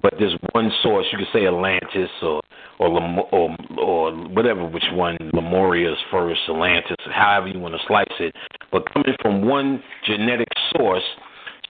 But 0.00 0.14
there's 0.20 0.36
one 0.52 0.70
source. 0.80 1.06
You 1.10 1.18
could 1.18 1.26
say 1.32 1.46
Atlantis 1.46 2.10
or 2.22 2.40
or 2.78 2.88
Lem- 2.88 3.18
or, 3.32 3.56
or 3.78 4.12
whatever, 4.28 4.64
which 4.64 4.84
one 4.92 5.16
Lemuria's 5.32 5.98
first, 6.10 6.40
Atlantis, 6.48 6.96
however 7.10 7.48
you 7.48 7.58
want 7.58 7.74
to 7.74 7.80
slice 7.86 8.06
it. 8.20 8.34
But 8.72 8.92
coming 8.92 9.14
from 9.20 9.46
one 9.46 9.82
genetic 10.06 10.48
source, 10.76 11.04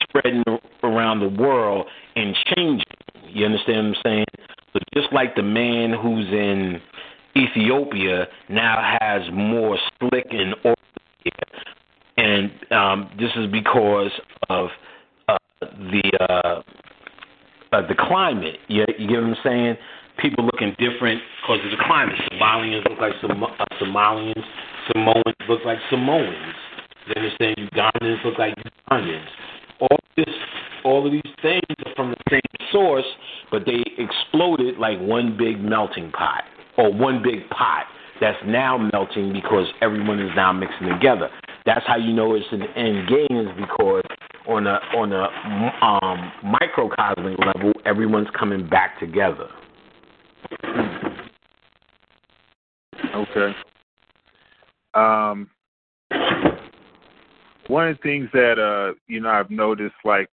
spreading 0.03 0.43
around 0.83 1.21
the 1.21 1.43
world 1.43 1.87
and 2.15 2.35
changing. 2.55 2.85
You 3.29 3.47
understand 3.47 3.89
what 3.89 3.97
I'm 3.97 4.03
saying? 4.05 4.25
So 4.73 4.81
just 4.95 5.13
like 5.13 5.35
the 5.37 5.43
man 5.43 5.93
who's 5.93 6.27
in 6.29 6.81
Ethiopia 7.37 8.27
now 8.49 8.97
has 9.01 9.23
more 9.33 9.79
slick 9.99 10.27
and 10.31 10.55
orderly, 10.65 10.77
and 12.17 12.51
um, 12.73 13.11
this 13.19 13.31
is 13.37 13.51
because 13.51 14.11
of 14.49 14.69
uh, 15.29 15.37
the 15.61 16.03
uh, 16.29 16.63
uh, 17.73 17.87
the 17.87 17.95
climate. 17.95 18.57
You, 18.69 18.85
you 18.99 19.09
get 19.09 19.17
what 19.17 19.25
I'm 19.25 19.37
saying? 19.45 19.77
People 20.19 20.47
looking 20.47 20.75
different 20.79 21.21
because 21.43 21.61
of 21.65 21.71
the 21.71 21.85
climate. 21.85 22.17
Somalians 22.33 22.89
look 22.89 22.99
like 22.99 23.13
Som- 23.21 23.43
uh, 23.43 23.65
Somalians. 23.81 24.45
Samoans 24.93 25.37
look 25.49 25.61
like 25.67 25.79
Samoans. 25.91 26.55
You 27.07 27.15
understand? 27.17 27.57
Ugandans 27.73 28.25
look 28.25 28.39
like 28.39 28.55
Ugandans. 28.91 29.27
All 29.81 29.99
this, 30.17 30.29
all 30.85 31.07
of 31.07 31.13
these 31.13 31.23
things 31.43 31.63
are 31.85 31.95
from 31.95 32.11
the 32.11 32.17
same 32.31 32.41
source, 32.73 33.05
but 33.51 33.65
they 33.67 33.85
exploded 33.99 34.79
like 34.79 34.99
one 35.01 35.37
big 35.37 35.61
melting 35.61 36.11
pot 36.13 36.45
or 36.77 36.93
one 36.93 37.23
big 37.23 37.49
pot 37.51 37.85
that's 38.21 38.39
now 38.47 38.79
melting 38.93 39.33
because 39.33 39.67
everyone 39.83 40.21
is 40.21 40.31
now 40.35 40.53
mixing 40.53 40.89
together. 40.89 41.29
That's 41.65 41.87
how 41.87 41.97
you 41.97 42.13
know 42.13 42.35
it's 42.35 42.47
an 42.53 42.63
end 42.63 43.09
game 43.09 43.39
is 43.39 43.49
because 43.57 44.03
on 44.49 44.67
a 44.67 44.79
on 44.97 45.13
a 45.13 45.85
um, 45.85 46.33
microcosmic 46.61 47.39
level, 47.45 47.73
everyone's 47.85 48.29
coming 48.39 48.67
back 48.69 48.99
together. 48.99 49.49
Okay. 53.15 53.55
Um, 54.95 55.51
one 57.69 57.89
of 57.89 57.97
the 57.97 58.03
things 58.03 58.29
that 58.33 58.59
uh, 58.59 58.95
you 59.09 59.21
know 59.21 59.31
I've 59.31 59.51
noticed, 59.51 59.95
like 60.05 60.29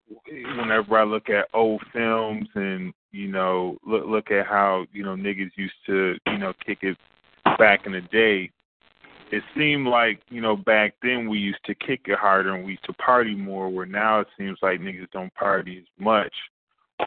whenever 0.56 0.98
I 0.98 1.04
look 1.04 1.28
at 1.28 1.48
old 1.54 1.82
films 1.92 2.48
and 2.54 2.92
you 3.12 3.28
know 3.28 3.78
look 3.86 4.06
look 4.06 4.30
at 4.30 4.46
how 4.46 4.86
you 4.92 5.02
know 5.02 5.14
niggas 5.14 5.50
used 5.56 5.74
to 5.86 6.16
you 6.26 6.38
know 6.38 6.52
kick 6.64 6.78
it 6.82 6.96
back 7.58 7.86
in 7.86 7.92
the 7.92 8.00
day, 8.00 8.50
it 9.30 9.42
seemed 9.56 9.86
like 9.86 10.20
you 10.28 10.40
know 10.40 10.56
back 10.56 10.94
then 11.02 11.28
we 11.28 11.38
used 11.38 11.64
to 11.64 11.74
kick 11.74 12.02
it 12.06 12.18
harder 12.18 12.54
and 12.54 12.64
we 12.64 12.72
used 12.72 12.84
to 12.84 12.92
party 12.94 13.34
more. 13.34 13.68
Where 13.68 13.86
now 13.86 14.20
it 14.20 14.28
seems 14.38 14.58
like 14.62 14.80
niggas 14.80 15.10
don't 15.12 15.34
party 15.34 15.78
as 15.78 16.04
much. 16.04 16.32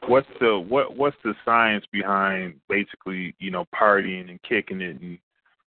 What's 0.06 0.28
the 0.40 0.58
what 0.58 0.96
what's 0.96 1.16
the 1.22 1.34
science 1.44 1.84
behind 1.92 2.54
basically 2.68 3.34
you 3.38 3.50
know 3.50 3.66
partying 3.74 4.30
and 4.30 4.42
kicking 4.42 4.80
it 4.80 5.00
and 5.00 5.18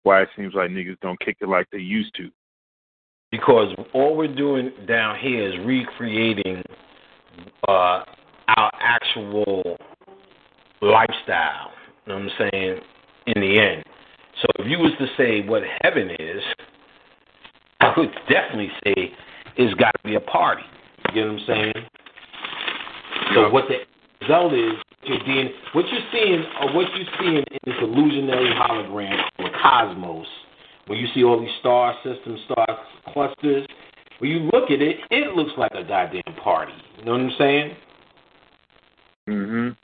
why 0.05 0.23
it 0.23 0.29
seems 0.37 0.55
like 0.55 0.71
niggas 0.71 1.01
don't 1.01 1.21
kick 1.21 1.39
it 1.41 1.49
like 1.49 1.69
they 1.71 1.79
used 1.79 2.15
to? 2.17 2.31
Because 3.33 3.75
all 3.93 4.15
we're 4.17 4.33
doing 4.33 4.71
down 4.87 5.19
here 5.19 5.49
is 5.49 5.67
recreating 5.67 6.63
uh, 7.67 8.05
our 8.57 8.71
actual 8.79 9.77
lifestyle. 10.83 11.73
You 12.07 12.13
know 12.13 12.21
what 12.21 12.25
I'm 12.25 12.51
saying? 12.53 12.79
In 13.27 13.41
the 13.41 13.59
end. 13.59 13.85
So 14.41 14.49
if 14.59 14.71
you 14.71 14.79
was 14.79 14.93
to 14.99 15.07
say 15.17 15.47
what 15.49 15.63
heaven 15.81 16.11
is, 16.19 16.43
I 17.81 17.93
would 17.97 18.13
definitely 18.29 18.71
say 18.85 19.13
it's 19.57 19.75
got 19.75 19.93
to 19.93 20.03
be 20.05 20.17
a 20.17 20.21
party. 20.21 20.63
You 21.09 21.15
get 21.15 21.25
what 21.25 21.41
I'm 21.41 21.47
saying? 21.47 21.87
So 23.35 23.51
what 23.51 23.65
the 23.69 23.79
result 24.21 24.53
is, 24.53 24.73
you're 25.05 25.25
being, 25.25 25.51
what 25.73 25.85
you're 25.89 26.01
seeing, 26.13 26.45
or 26.61 26.75
what 26.75 26.87
you're 26.95 27.09
seeing 27.19 27.37
in 27.39 27.59
this 27.65 27.75
illusionary 27.81 28.51
hologram 28.51 29.17
called 29.37 29.53
the 29.53 29.59
cosmos, 29.61 30.27
when 30.87 30.99
you 30.99 31.07
see 31.15 31.25
all 31.25 31.41
these 31.41 31.55
star 31.61 31.95
systems, 32.03 32.41
star 32.45 32.67
clusters, 33.13 33.67
when 34.19 34.31
you 34.31 34.39
look 34.53 34.71
at 34.71 34.81
it, 34.81 34.97
it 35.11 35.35
looks 35.35 35.53
like 35.57 35.73
a 35.73 35.85
goddamn 35.85 36.35
party. 36.43 36.73
You 36.99 37.05
know 37.05 37.13
what 37.13 37.21
I'm 37.21 37.33
saying? 37.39 37.77
Mhm. 39.29 39.77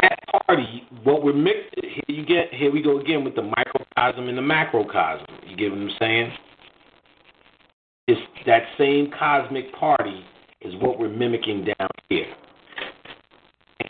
that 0.00 0.18
party, 0.46 0.84
what 1.04 1.22
we're 1.22 1.32
mixed 1.32 1.74
here 1.82 2.02
you 2.08 2.24
get 2.24 2.52
here 2.52 2.70
we 2.70 2.82
go 2.82 2.98
again 2.98 3.24
with 3.24 3.34
the 3.34 3.42
microcosm 3.42 4.28
and 4.28 4.36
the 4.36 4.42
macrocosm. 4.42 5.26
You 5.46 5.56
get 5.56 5.70
what 5.70 5.80
I'm 5.80 5.90
saying? 5.98 6.32
It's 8.08 8.20
that 8.46 8.64
same 8.76 9.10
cosmic 9.10 9.72
party 9.74 10.24
is 10.60 10.74
what 10.76 10.98
we're 10.98 11.08
mimicking 11.08 11.64
down 11.64 11.88
here. 12.08 12.32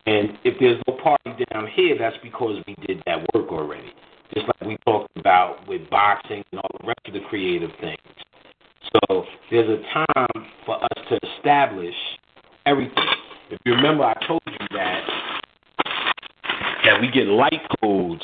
And 0.07 0.39
if 0.45 0.59
there's 0.61 0.81
no 0.87 0.95
party 1.03 1.45
down 1.53 1.67
here, 1.75 1.97
that's 1.99 2.17
because 2.23 2.63
we 2.67 2.75
did 2.87 3.03
that 3.07 3.19
work 3.35 3.51
already. 3.51 3.93
Just 4.35 4.47
like 4.47 4.69
we 4.69 4.77
talked 4.85 5.17
about 5.17 5.67
with 5.69 5.89
boxing 5.91 6.45
and 6.53 6.61
all 6.61 6.71
the 6.81 6.87
rest 6.87 7.01
of 7.07 7.15
the 7.15 7.21
creative 7.29 7.71
things. 7.81 7.99
So 8.93 9.25
there's 9.51 9.69
a 9.69 9.83
time 9.93 10.47
for 10.65 10.83
us 10.83 11.05
to 11.09 11.19
establish 11.37 11.95
everything. 12.67 13.05
If 13.51 13.59
you 13.65 13.75
remember, 13.75 14.05
I 14.05 14.15
told 14.27 14.43
you 14.47 14.67
that 14.73 15.07
that 16.85 17.01
we 17.01 17.11
get 17.11 17.27
light 17.27 17.61
codes 17.81 18.23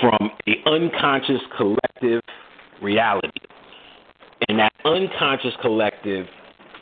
from 0.00 0.30
a 0.48 0.68
unconscious 0.68 1.40
collective 1.56 2.20
reality. 2.82 3.30
And 4.48 4.58
that 4.58 4.72
unconscious 4.84 5.54
collective, 5.62 6.26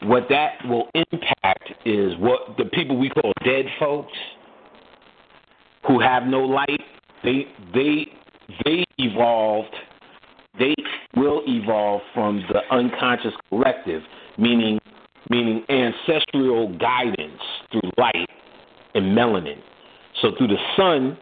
what 0.03 0.25
that 0.31 0.55
will 0.67 0.89
impact 0.95 1.73
is 1.85 2.15
what 2.19 2.57
the 2.57 2.65
people 2.67 2.99
we 2.99 3.11
call 3.11 3.33
dead 3.45 3.67
folks 3.79 4.13
who 5.87 6.01
have 6.01 6.25
no 6.25 6.41
light, 6.41 6.81
they 7.25 7.47
they 7.75 8.07
they 8.65 8.85
evolved 8.99 9.75
they 10.59 10.75
will 11.17 11.43
evolve 11.47 12.03
from 12.13 12.45
the 12.53 12.61
unconscious 12.75 13.33
collective, 13.49 14.03
meaning 14.39 14.79
meaning 15.31 15.65
ancestral 15.69 16.77
guidance 16.79 17.41
through 17.71 17.91
light 17.97 18.29
and 18.95 19.17
melanin. 19.17 19.59
So 20.21 20.33
through 20.37 20.49
the 20.49 20.59
sun, 20.77 21.17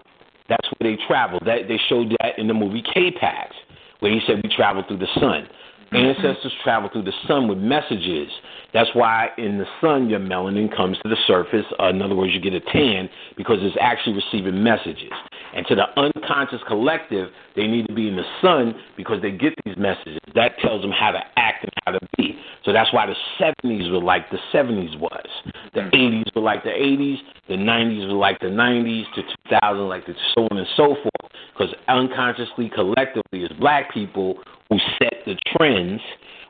that's 0.48 0.66
where 0.78 0.90
they 0.90 1.02
travel. 1.06 1.38
That 1.44 1.68
they 1.68 1.78
showed 1.88 2.10
that 2.20 2.38
in 2.38 2.48
the 2.48 2.54
movie 2.54 2.82
K-Pax, 2.92 3.54
where 4.00 4.10
he 4.10 4.20
said 4.26 4.40
we 4.42 4.54
travel 4.54 4.82
through 4.86 4.98
the 4.98 5.08
sun. 5.20 5.46
Ancestors 5.92 6.52
travel 6.62 6.88
through 6.92 7.02
the 7.02 7.12
sun 7.26 7.48
with 7.48 7.58
messages. 7.58 8.28
That's 8.72 8.90
why 8.94 9.28
in 9.38 9.58
the 9.58 9.66
sun 9.80 10.08
your 10.08 10.20
melanin 10.20 10.74
comes 10.74 10.96
to 11.02 11.08
the 11.08 11.16
surface. 11.26 11.66
Uh, 11.80 11.88
in 11.88 12.00
other 12.00 12.14
words, 12.14 12.32
you 12.32 12.40
get 12.40 12.52
a 12.52 12.60
tan 12.60 13.08
because 13.36 13.58
it's 13.60 13.76
actually 13.80 14.14
receiving 14.14 14.62
messages. 14.62 15.10
And 15.54 15.66
to 15.66 15.74
the 15.74 15.86
unconscious 15.98 16.60
collective, 16.66 17.30
they 17.56 17.66
need 17.66 17.86
to 17.88 17.94
be 17.94 18.08
in 18.08 18.16
the 18.16 18.24
sun 18.40 18.74
because 18.96 19.20
they 19.22 19.30
get 19.30 19.54
these 19.64 19.76
messages. 19.76 20.18
That 20.34 20.58
tells 20.60 20.82
them 20.82 20.92
how 20.92 21.10
to 21.10 21.20
act 21.36 21.64
and 21.64 21.72
how 21.84 21.92
to 21.92 22.00
be. 22.16 22.38
So 22.64 22.72
that's 22.72 22.92
why 22.92 23.06
the 23.06 23.16
70s 23.40 23.90
were 23.90 24.00
like 24.02 24.30
the 24.30 24.38
70s 24.52 24.98
was. 24.98 25.26
The 25.74 25.80
80s 25.80 26.34
were 26.34 26.42
like 26.42 26.62
the 26.62 26.70
80s. 26.70 27.16
The 27.48 27.54
90s 27.54 28.08
were 28.08 28.18
like 28.18 28.38
the 28.40 28.46
90s. 28.46 29.04
To 29.14 29.22
2000, 29.50 29.88
like 29.88 30.06
the 30.06 30.14
so 30.34 30.46
on 30.50 30.58
and 30.58 30.66
so 30.76 30.94
forth. 30.94 31.32
Because 31.52 31.74
unconsciously, 31.88 32.70
collectively, 32.72 33.44
as 33.44 33.50
black 33.58 33.92
people 33.92 34.38
who 34.68 34.78
set 34.98 35.14
the 35.26 35.36
trends, 35.56 36.00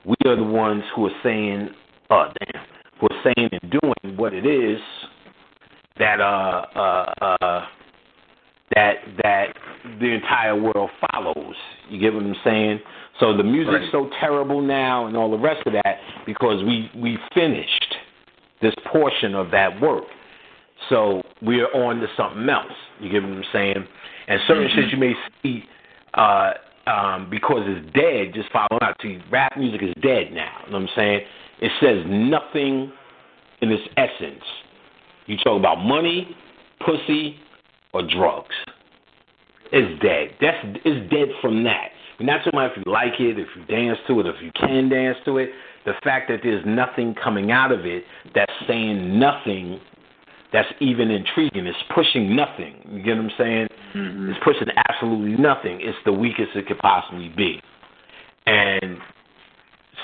we 0.05 0.17
are 0.27 0.37
the 0.37 0.43
ones 0.43 0.83
who 0.95 1.07
are 1.07 1.21
saying, 1.23 1.71
oh, 2.11 2.31
damn, 2.39 2.63
who 3.01 3.07
are 3.11 3.23
saying 3.23 3.49
and 3.51 3.71
doing 3.71 4.17
what 4.17 4.35
it 4.35 4.47
is 4.47 4.81
that 6.01 6.21
uh 6.21 6.65
uh 6.75 7.37
uh 7.43 7.67
that 8.75 8.95
that 9.23 9.47
the 9.99 10.07
entire 10.07 10.55
world 10.61 10.91
follows. 11.11 11.55
You 11.89 11.99
get 12.01 12.15
what 12.15 12.23
I'm 12.23 12.35
saying? 12.45 12.81
So 13.19 13.37
the 13.37 13.43
music's 13.43 13.83
Right. 13.83 13.93
so 13.93 14.11
terrible 14.21 14.61
now 14.61 15.07
and 15.07 15.17
all 15.17 15.31
the 15.31 15.39
rest 15.39 15.67
of 15.67 15.73
that 15.73 15.99
because 16.27 16.63
we 16.65 16.91
we 16.95 17.19
finished 17.35 17.97
this 18.61 18.75
portion 18.87 19.35
of 19.35 19.51
that 19.51 19.81
work. 19.81 20.05
So 20.89 21.23
we're 21.43 21.69
on 21.75 22.01
to 22.01 22.07
something 22.17 22.49
else. 22.49 22.73
You 23.01 23.11
get 23.11 23.23
what 23.23 23.33
I'm 23.33 23.45
saying? 23.53 23.87
And 24.29 24.41
certain 24.47 24.69
shit 24.75 24.91
you 24.91 24.97
may 24.99 25.15
see 25.43 25.65
uh 26.15 26.53
um 26.87 27.29
because 27.31 27.63
it's 27.67 27.93
dead, 27.95 28.33
just 28.35 28.51
following 28.53 28.83
out. 28.83 28.97
See, 29.03 29.19
rap 29.31 29.57
music 29.57 29.83
is 29.83 29.95
dead 30.03 30.33
now. 30.33 30.51
You 30.67 30.73
know 30.73 30.79
what 30.81 30.89
I'm 30.91 30.97
saying? 30.97 31.21
It 31.61 31.73
says 31.81 32.05
nothing 32.07 32.93
in 33.61 33.71
its 33.71 33.83
essence. 33.97 34.43
You 35.27 35.37
talk 35.37 35.59
about 35.59 35.77
money, 35.77 36.35
pussy, 36.85 37.37
or 37.93 38.03
drugs. 38.03 38.55
It's 39.73 40.03
dead. 40.03 40.31
That's 40.41 40.81
it's 40.85 41.11
dead 41.11 41.29
from 41.41 41.65
that. 41.65 41.91
Not 42.19 42.41
so 42.45 42.51
much 42.53 42.73
if 42.77 42.85
you 42.85 42.93
like 42.93 43.19
it, 43.19 43.39
if 43.39 43.49
you 43.57 43.65
dance 43.65 43.99
to 44.09 44.21
it, 44.21 44.27
if 44.27 44.37
you 44.43 44.51
can 44.55 44.89
dance 44.89 45.17
to 45.25 45.39
it. 45.39 45.51
The 45.87 45.93
fact 46.05 46.29
that 46.29 46.41
there's 46.43 46.65
nothing 46.67 47.15
coming 47.15 47.51
out 47.51 47.73
of 47.73 47.87
it 47.87 48.05
that's 48.35 48.53
saying 48.69 49.19
nothing 49.19 49.81
that's 50.53 50.69
even 50.81 51.11
intriguing. 51.11 51.67
It's 51.67 51.79
pushing 51.95 52.35
nothing. 52.37 52.75
You 52.91 53.03
get 53.03 53.17
what 53.17 53.27
I'm 53.27 53.31
saying? 53.39 53.69
Mm-hmm. 53.95 54.31
It's 54.31 54.41
pushing 54.45 54.69
absolutely 54.89 55.41
nothing. 55.41 55.81
It's 55.81 55.97
the 56.05 56.13
weakest 56.13 56.51
it 56.55 56.67
could 56.67 56.79
possibly 56.79 57.29
be. 57.29 57.63
And 58.47 58.99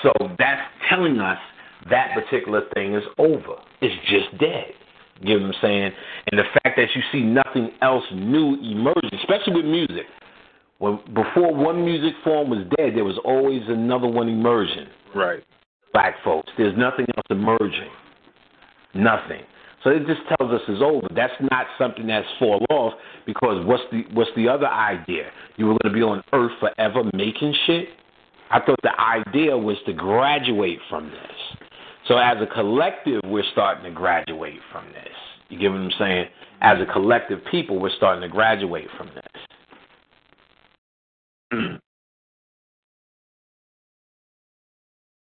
so 0.01 0.11
that's 0.39 0.61
telling 0.89 1.19
us 1.19 1.37
that 1.89 2.13
particular 2.13 2.63
thing 2.73 2.95
is 2.95 3.03
over. 3.17 3.55
It's 3.81 3.95
just 4.09 4.39
dead. 4.39 4.71
You 5.21 5.39
what 5.39 5.47
I'm 5.47 5.53
saying? 5.61 5.91
And 6.31 6.39
the 6.39 6.43
fact 6.63 6.77
that 6.77 6.87
you 6.95 7.01
see 7.11 7.21
nothing 7.21 7.71
else 7.81 8.03
new 8.13 8.55
emerging, 8.55 9.19
especially 9.19 9.55
with 9.55 9.65
music. 9.65 10.05
When 10.79 10.99
before 11.15 11.53
one 11.55 11.83
music 11.83 12.13
form 12.23 12.51
was 12.51 12.59
dead, 12.77 12.95
there 12.95 13.03
was 13.03 13.19
always 13.25 13.63
another 13.67 14.07
one 14.07 14.29
emerging. 14.29 14.87
Right. 15.15 15.43
Black 15.91 16.15
folks. 16.23 16.49
There's 16.57 16.77
nothing 16.77 17.07
else 17.15 17.25
emerging. 17.31 17.89
Nothing. 18.93 19.41
So 19.83 19.91
it 19.91 20.05
just 20.05 20.21
tells 20.37 20.51
us 20.51 20.61
it's 20.67 20.81
over. 20.81 21.07
That's 21.15 21.33
not 21.51 21.65
something 21.79 22.07
that's 22.07 22.27
fall 22.37 22.63
off 22.69 22.93
because 23.25 23.65
what's 23.65 23.83
the 23.91 24.03
what's 24.13 24.29
the 24.35 24.47
other 24.47 24.67
idea? 24.67 25.31
You 25.55 25.65
were 25.67 25.77
going 25.81 25.93
to 25.93 25.97
be 25.97 26.03
on 26.03 26.23
Earth 26.33 26.51
forever 26.59 27.03
making 27.13 27.55
shit. 27.65 27.87
I 28.51 28.59
thought 28.59 28.79
the 28.83 28.99
idea 28.99 29.57
was 29.57 29.77
to 29.85 29.93
graduate 29.93 30.79
from 30.89 31.09
this. 31.09 31.66
So 32.07 32.17
as 32.17 32.37
a 32.41 32.47
collective, 32.47 33.21
we're 33.25 33.43
starting 33.51 33.83
to 33.83 33.91
graduate 33.91 34.59
from 34.71 34.85
this. 34.93 35.13
You 35.49 35.59
get 35.59 35.71
what 35.71 35.79
I'm 35.79 35.91
saying? 35.99 36.25
As 36.61 36.77
a 36.79 36.91
collective 36.91 37.39
people, 37.51 37.79
we're 37.79 37.95
starting 37.97 38.21
to 38.21 38.29
graduate 38.29 38.87
from 38.97 39.09
this. 39.13 39.23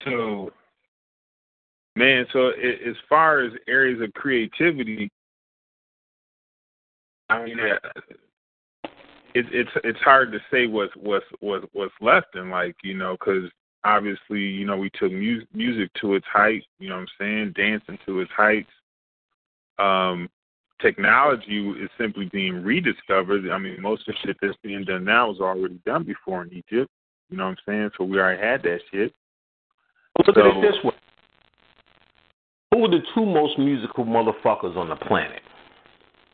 So, 0.03 0.51
man, 1.95 2.25
so 2.31 2.51
a- 2.51 2.87
as 2.87 2.95
far 3.09 3.39
as 3.41 3.53
areas 3.67 4.01
of 4.01 4.13
creativity, 4.13 5.09
I 7.29 7.43
mean, 7.43 7.59
uh, 7.59 7.79
it, 9.33 9.45
it's 9.51 9.71
it's 9.83 9.99
hard 9.99 10.31
to 10.31 10.39
say 10.51 10.67
what's 10.67 10.95
what's 10.95 11.25
what's 11.39 11.65
what's 11.73 11.93
left 12.01 12.35
in 12.35 12.49
like 12.51 12.75
you 12.83 12.93
know 12.93 13.17
because 13.19 13.49
obviously 13.85 14.41
you 14.41 14.65
know 14.65 14.77
we 14.77 14.89
took 14.89 15.11
mu- 15.11 15.45
music 15.53 15.91
to 16.01 16.15
its 16.15 16.25
height, 16.31 16.63
you 16.79 16.89
know 16.89 16.95
what 16.95 17.01
I'm 17.01 17.07
saying, 17.19 17.53
dancing 17.55 17.99
to 18.05 18.19
its 18.19 18.31
heights. 18.35 18.69
Um, 19.79 20.29
technology 20.81 21.69
is 21.69 21.89
simply 21.97 22.29
being 22.31 22.63
rediscovered. 22.63 23.49
I 23.49 23.57
mean, 23.57 23.81
most 23.81 24.07
of 24.07 24.15
the 24.15 24.27
shit 24.27 24.37
that's 24.41 24.57
being 24.63 24.83
done 24.83 25.05
now 25.05 25.29
was 25.29 25.39
already 25.39 25.79
done 25.85 26.03
before 26.03 26.43
in 26.43 26.53
Egypt. 26.53 26.91
You 27.29 27.37
know 27.37 27.45
what 27.45 27.51
I'm 27.51 27.57
saying? 27.65 27.89
So 27.97 28.03
we 28.03 28.19
already 28.19 28.41
had 28.41 28.61
that 28.63 28.79
shit. 28.91 29.13
Look 30.25 30.37
at 30.37 30.45
it 30.45 30.61
this 30.61 30.83
way. 30.83 30.93
Who 32.71 32.85
are 32.85 32.89
the 32.89 33.01
two 33.13 33.25
most 33.25 33.57
musical 33.57 34.05
motherfuckers 34.05 34.75
on 34.75 34.89
the 34.89 34.95
planet? 34.95 35.41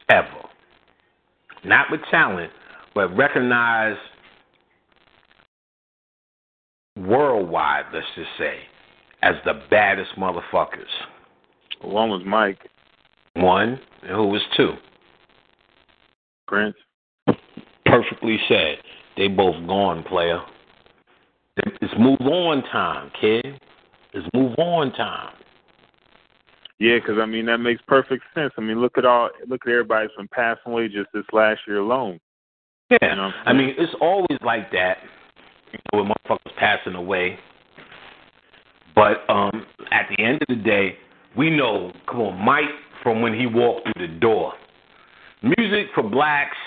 Ever. 0.10 0.28
Not 1.64 1.88
with 1.91 2.02
talent, 2.10 2.52
but 2.95 3.15
recognized 3.15 3.99
worldwide, 7.12 7.86
let's 7.94 8.06
just 8.16 8.30
say, 8.38 8.56
as 9.22 9.36
the 9.46 9.62
baddest 9.70 10.12
motherfuckers. 10.18 10.90
One 11.82 12.10
was 12.10 12.24
Mike 12.26 12.70
One, 13.36 13.80
and 14.02 14.12
who 14.12 14.28
was 14.28 14.42
two? 14.56 14.74
Prince. 16.48 16.76
Perfectly 17.86 18.40
said. 18.48 18.78
They 19.18 19.28
both 19.28 19.56
gone, 19.68 20.04
player. 20.04 20.42
It's 21.58 21.94
move 22.00 22.22
on 22.22 22.64
time, 22.72 23.12
kid. 23.20 23.60
It's 24.14 24.28
move 24.34 24.56
on 24.58 24.94
time. 24.94 25.34
Yeah, 26.80 26.96
because 26.96 27.18
I 27.22 27.26
mean 27.26 27.46
that 27.46 27.60
makes 27.60 27.82
perfect 27.88 28.24
sense. 28.34 28.54
I 28.58 28.62
mean, 28.62 28.82
look 28.82 28.98
at 28.98 29.06
all, 29.06 29.30
look 29.48 29.62
at 29.68 29.72
everybody 29.72 30.08
from 30.16 30.28
passing 30.30 30.72
away 30.72 30.88
just 30.88 31.10
this 31.14 31.26
last 31.32 31.60
year 31.68 31.78
alone. 31.78 32.20
Yeah, 32.90 32.98
You 33.02 33.16
know 33.16 33.32
I 33.46 33.54
mean, 33.54 33.76
it's 33.78 33.94
always 34.02 34.40
like 34.44 34.72
that 34.72 34.98
you 35.72 35.80
know, 35.94 36.00
when 36.00 36.08
motherfuckers 36.32 36.56
passing 36.58 36.95
away. 36.95 37.38
But 38.95 39.30
um, 39.30 39.66
at 39.91 40.08
the 40.10 40.24
end 40.24 40.41
of 40.41 40.48
the 40.49 40.64
day, 40.64 40.98
we 41.38 41.49
know, 41.49 41.91
come 42.10 42.22
on, 42.22 42.45
Mike 42.45 42.66
from 43.03 43.22
when 43.22 43.34
he 43.34 43.45
walked 43.45 43.84
through 43.86 44.08
the 44.08 44.14
door. 44.20 44.53
Music 45.41 45.88
for 45.95 46.03
blacks 46.03 46.58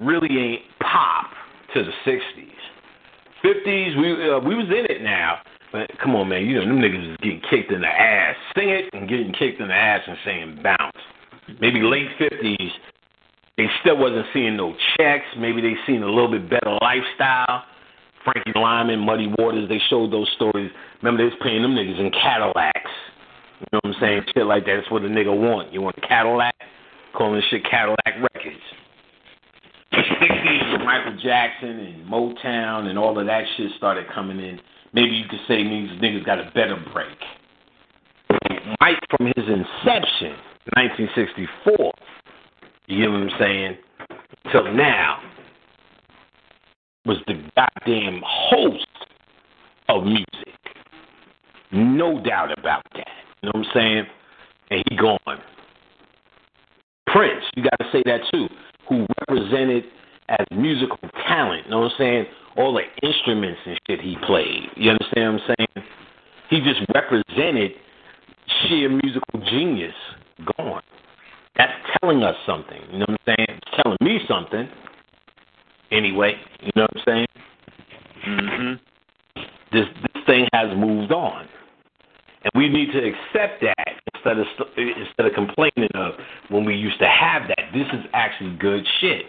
really 0.00 0.28
ain't 0.38 0.62
pop 0.80 1.30
to 1.74 1.84
the 1.84 1.92
60s. 2.04 2.50
50s, 3.44 3.96
we 3.98 4.30
uh, 4.30 4.38
we 4.40 4.54
was 4.54 4.66
in 4.66 4.84
it 4.94 5.02
now. 5.02 5.38
But 5.72 5.90
come 6.02 6.14
on, 6.16 6.28
man, 6.28 6.44
you 6.44 6.56
know, 6.56 6.66
them 6.66 6.80
niggas 6.80 7.08
was 7.08 7.16
getting 7.22 7.40
kicked 7.48 7.72
in 7.72 7.80
the 7.80 7.86
ass. 7.86 8.34
Sing 8.54 8.68
it 8.68 8.90
and 8.92 9.08
getting 9.08 9.32
kicked 9.32 9.60
in 9.60 9.68
the 9.68 9.74
ass 9.74 10.02
and 10.06 10.16
saying 10.24 10.60
bounce. 10.62 10.96
Maybe 11.60 11.80
late 11.80 12.08
50s, 12.18 12.70
they 13.56 13.66
still 13.80 13.96
wasn't 13.96 14.26
seeing 14.34 14.56
no 14.56 14.74
checks. 14.96 15.24
Maybe 15.38 15.60
they 15.60 15.74
seen 15.86 16.02
a 16.02 16.06
little 16.06 16.30
bit 16.30 16.50
better 16.50 16.76
lifestyle. 16.82 17.64
Frankie 18.24 18.52
Lymon, 18.54 19.00
Muddy 19.00 19.32
Waters, 19.38 19.68
they 19.68 19.80
showed 19.88 20.12
those 20.12 20.30
stories. 20.36 20.70
Remember, 21.02 21.22
they 21.22 21.30
was 21.30 21.38
paying 21.42 21.62
them 21.62 21.74
niggas 21.74 21.98
in 21.98 22.10
Cadillacs. 22.10 22.90
You 23.60 23.66
know 23.72 23.80
what 23.82 23.94
I'm 23.94 24.00
saying? 24.00 24.22
Shit 24.34 24.46
like 24.46 24.64
that. 24.66 24.76
That's 24.80 24.90
what 24.90 25.02
a 25.02 25.08
nigga 25.08 25.34
want. 25.36 25.72
You 25.72 25.82
want 25.82 25.96
a 25.98 26.06
Cadillac? 26.06 26.54
Calling 27.16 27.42
shit 27.50 27.62
Cadillac 27.64 28.14
Records. 28.34 28.64
60s 29.92 30.72
with 30.72 30.82
Michael 30.82 31.18
Jackson 31.22 31.80
and 31.80 32.06
Motown 32.06 32.86
and 32.86 32.98
all 32.98 33.18
of 33.18 33.26
that 33.26 33.44
shit 33.56 33.70
started 33.76 34.06
coming 34.14 34.38
in. 34.38 34.60
Maybe 34.92 35.10
you 35.10 35.24
could 35.28 35.40
say 35.46 35.62
these 35.62 35.90
niggas 36.00 36.24
got 36.24 36.38
a 36.38 36.50
better 36.54 36.82
break. 36.92 37.16
Mike, 38.80 38.98
from 39.10 39.26
his 39.26 39.46
inception, 39.46 40.36
1964, 40.76 41.92
you 42.86 43.02
get 43.02 43.10
what 43.10 43.20
I'm 43.20 43.30
saying, 43.38 43.76
till 44.52 44.72
now, 44.72 45.18
was 47.04 47.18
the 47.26 47.34
goddamn 47.56 48.22
host 48.24 48.86
of 49.88 50.04
music. 50.04 50.26
No 51.72 52.22
doubt 52.22 52.56
about 52.58 52.82
that. 52.94 53.08
You 53.42 53.48
know 53.48 53.60
what 53.60 53.66
I'm 53.66 53.72
saying? 53.74 54.04
And 54.70 54.84
he 54.88 54.96
gone. 54.96 55.18
Prince, 57.06 57.44
you 57.56 57.62
got 57.64 57.76
to 57.78 57.90
say 57.92 58.02
that 58.06 58.20
too, 58.32 58.48
who 58.88 59.06
represented 59.20 59.84
as 60.28 60.46
musical 60.52 60.98
talent. 61.26 61.64
You 61.64 61.70
know 61.72 61.80
what 61.80 61.92
I'm 61.92 61.98
saying? 61.98 62.26
All 62.56 62.74
the 62.74 62.82
instruments 63.06 63.60
and 63.66 63.78
shit 63.86 64.00
he 64.00 64.16
played. 64.26 64.68
You 64.76 64.90
understand 64.90 65.34
what 65.34 65.42
I'm 65.42 65.56
saying? 65.58 65.86
He 66.50 66.60
just 66.60 66.80
represented 66.94 67.72
sheer 68.62 68.88
musical 68.88 69.40
genius. 69.48 69.94
Gone. 70.56 70.82
That's 71.56 71.72
telling 72.00 72.22
us 72.22 72.36
something. 72.46 72.80
You 72.92 72.98
know 72.98 73.06
what 73.08 73.20
I'm 73.26 73.36
saying? 73.36 73.58
It's 73.58 73.82
telling 73.82 73.98
me 74.00 74.20
something. 74.28 74.68
Anyway, 75.90 76.34
you 76.60 76.70
know 76.76 76.82
what 76.82 76.90
I'm 76.96 77.02
saying? 77.06 77.26
Mm-hmm. 78.26 78.72
This 79.72 79.86
this 80.02 80.24
thing 80.26 80.46
has 80.52 80.76
moved 80.76 81.12
on, 81.12 81.46
and 82.42 82.50
we 82.54 82.68
need 82.68 82.92
to 82.92 82.98
accept 82.98 83.62
that 83.62 84.00
instead 84.14 84.38
of 84.38 84.46
instead 84.76 85.26
of 85.26 85.32
complaining 85.34 85.90
of 85.94 86.12
when 86.48 86.64
we 86.64 86.74
used 86.74 86.98
to 86.98 87.08
have 87.08 87.42
that. 87.48 87.70
This 87.72 87.86
is 87.92 88.04
actually 88.12 88.56
good 88.56 88.86
shit. 89.00 89.24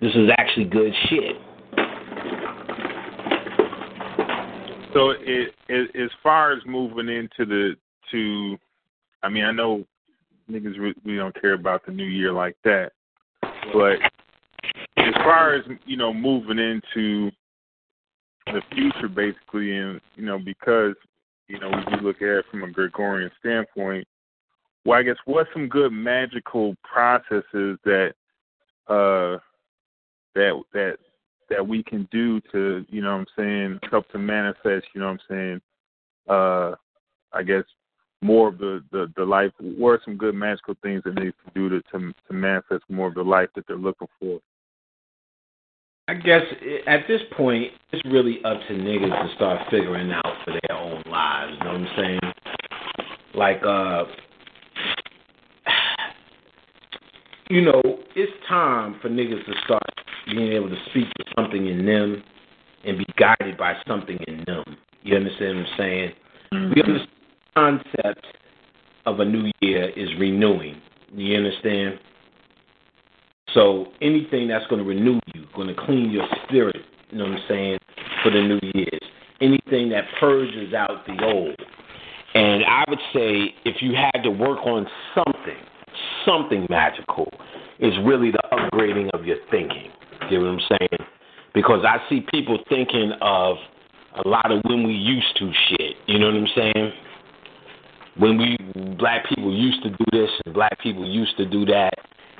This 0.00 0.12
is 0.14 0.28
actually 0.38 0.66
good 0.66 0.92
shit. 1.08 1.36
So 4.92 5.10
it, 5.10 5.54
it, 5.68 5.90
as 5.94 6.10
far 6.22 6.52
as 6.52 6.58
moving 6.66 7.08
into 7.08 7.44
the 7.44 7.76
to, 8.12 8.56
I 9.22 9.28
mean, 9.28 9.44
I 9.44 9.52
know 9.52 9.84
niggas 10.50 10.94
we 11.04 11.16
don't 11.16 11.38
care 11.40 11.54
about 11.54 11.84
the 11.84 11.92
new 11.92 12.04
year 12.04 12.32
like 12.32 12.56
that, 12.64 12.92
but 13.72 13.96
as 14.98 15.14
far 15.14 15.54
as 15.54 15.64
you 15.84 15.96
know, 15.96 16.12
moving 16.12 16.58
into 16.58 17.30
the 18.46 18.62
future, 18.72 19.08
basically, 19.08 19.76
and 19.76 20.00
you 20.16 20.24
know, 20.24 20.38
because 20.38 20.94
you 21.48 21.58
know 21.58 21.70
we 21.70 21.96
do 21.96 22.02
look 22.02 22.16
at 22.16 22.28
it 22.28 22.44
from 22.50 22.62
a 22.62 22.70
Gregorian 22.70 23.30
standpoint. 23.40 24.06
Well, 24.84 24.98
I 24.98 25.02
guess 25.02 25.16
what's 25.24 25.50
some 25.52 25.68
good 25.68 25.92
magical 25.92 26.76
processes 26.82 27.78
that 27.84 28.14
uh 28.88 29.38
that 30.34 30.62
that 30.72 30.96
that 31.48 31.66
we 31.66 31.82
can 31.82 32.08
do 32.10 32.40
to, 32.52 32.84
you 32.88 33.02
know 33.02 33.12
what 33.12 33.20
I'm 33.20 33.26
saying, 33.36 33.80
help 33.90 34.08
to 34.10 34.18
manifest, 34.18 34.86
you 34.94 35.00
know 35.00 35.12
what 35.12 35.20
I'm 35.30 35.36
saying, 35.36 35.60
uh 36.28 36.74
I 37.32 37.42
guess 37.42 37.64
more 38.26 38.48
of 38.48 38.58
the, 38.58 38.82
the, 38.90 39.12
the 39.16 39.24
life 39.24 39.52
what 39.60 39.90
are 39.90 40.00
some 40.04 40.16
good 40.16 40.34
magical 40.34 40.74
things 40.82 41.02
that 41.04 41.14
they 41.14 41.32
can 41.32 41.52
do 41.54 41.68
to, 41.68 41.80
to 41.92 42.12
to 42.26 42.32
manifest 42.32 42.82
more 42.88 43.08
of 43.08 43.14
the 43.14 43.22
life 43.22 43.48
that 43.54 43.66
they're 43.68 43.76
looking 43.76 44.08
for? 44.18 44.40
I 46.08 46.14
guess 46.14 46.42
at 46.86 47.00
this 47.08 47.20
point, 47.36 47.72
it's 47.92 48.04
really 48.08 48.38
up 48.44 48.58
to 48.68 48.74
niggas 48.74 49.28
to 49.28 49.34
start 49.34 49.60
figuring 49.70 50.12
out 50.12 50.36
for 50.44 50.52
their 50.52 50.76
own 50.76 51.02
lives. 51.10 51.52
You 51.58 51.64
know 51.64 51.72
what 51.72 51.80
I'm 51.80 51.88
saying? 51.96 52.20
Like, 53.34 53.60
uh, 53.64 54.04
you 57.50 57.62
know, 57.62 57.82
it's 58.14 58.32
time 58.48 59.00
for 59.02 59.08
niggas 59.08 59.44
to 59.46 59.52
start 59.64 59.82
being 60.26 60.52
able 60.52 60.68
to 60.68 60.76
speak 60.90 61.12
to 61.14 61.24
something 61.36 61.66
in 61.66 61.84
them 61.84 62.22
and 62.84 62.98
be 62.98 63.06
guided 63.16 63.58
by 63.58 63.74
something 63.86 64.18
in 64.28 64.44
them. 64.46 64.62
You 65.02 65.16
understand 65.16 65.58
what 65.58 65.66
I'm 65.66 65.78
saying? 65.78 66.12
Mm-hmm. 66.52 66.72
We 66.74 66.82
understand 66.82 67.10
the 67.10 67.15
concept 67.56 68.26
of 69.06 69.20
a 69.20 69.24
new 69.24 69.50
year 69.60 69.88
is 69.90 70.08
renewing. 70.18 70.80
You 71.14 71.36
understand? 71.36 71.98
So 73.54 73.86
anything 74.02 74.48
that's 74.48 74.66
going 74.66 74.82
to 74.82 74.88
renew 74.88 75.18
you, 75.34 75.44
going 75.54 75.68
to 75.68 75.74
clean 75.74 76.10
your 76.10 76.26
spirit, 76.44 76.76
you 77.10 77.18
know 77.18 77.24
what 77.24 77.38
I'm 77.38 77.44
saying, 77.48 77.78
for 78.22 78.30
the 78.30 78.42
new 78.42 78.60
years. 78.74 79.00
Anything 79.40 79.88
that 79.90 80.04
purges 80.20 80.74
out 80.74 81.06
the 81.06 81.24
old. 81.24 81.56
And 82.34 82.64
I 82.64 82.84
would 82.88 82.98
say 83.14 83.54
if 83.64 83.80
you 83.80 83.94
had 83.94 84.22
to 84.22 84.30
work 84.30 84.58
on 84.66 84.86
something, 85.14 85.56
something 86.26 86.66
magical, 86.68 87.28
is 87.78 87.94
really 88.04 88.30
the 88.30 88.42
upgrading 88.52 89.10
of 89.14 89.24
your 89.24 89.36
thinking. 89.50 89.90
You 90.30 90.38
know 90.38 90.52
what 90.52 90.62
I'm 90.62 90.78
saying? 90.78 91.08
Because 91.54 91.84
I 91.86 91.98
see 92.10 92.26
people 92.30 92.58
thinking 92.68 93.12
of 93.22 93.56
a 94.24 94.28
lot 94.28 94.50
of 94.50 94.62
when 94.64 94.86
we 94.86 94.92
used 94.92 95.36
to 95.38 95.50
shit. 95.68 95.96
You 96.06 96.18
know 96.18 96.26
what 96.26 96.34
I'm 96.34 96.48
saying? 96.54 96.92
When 98.18 98.38
we 98.38 98.56
black 98.98 99.28
people 99.28 99.54
used 99.54 99.82
to 99.82 99.90
do 99.90 100.04
this 100.12 100.30
and 100.44 100.54
black 100.54 100.78
people 100.80 101.06
used 101.06 101.36
to 101.36 101.46
do 101.46 101.64
that 101.66 101.92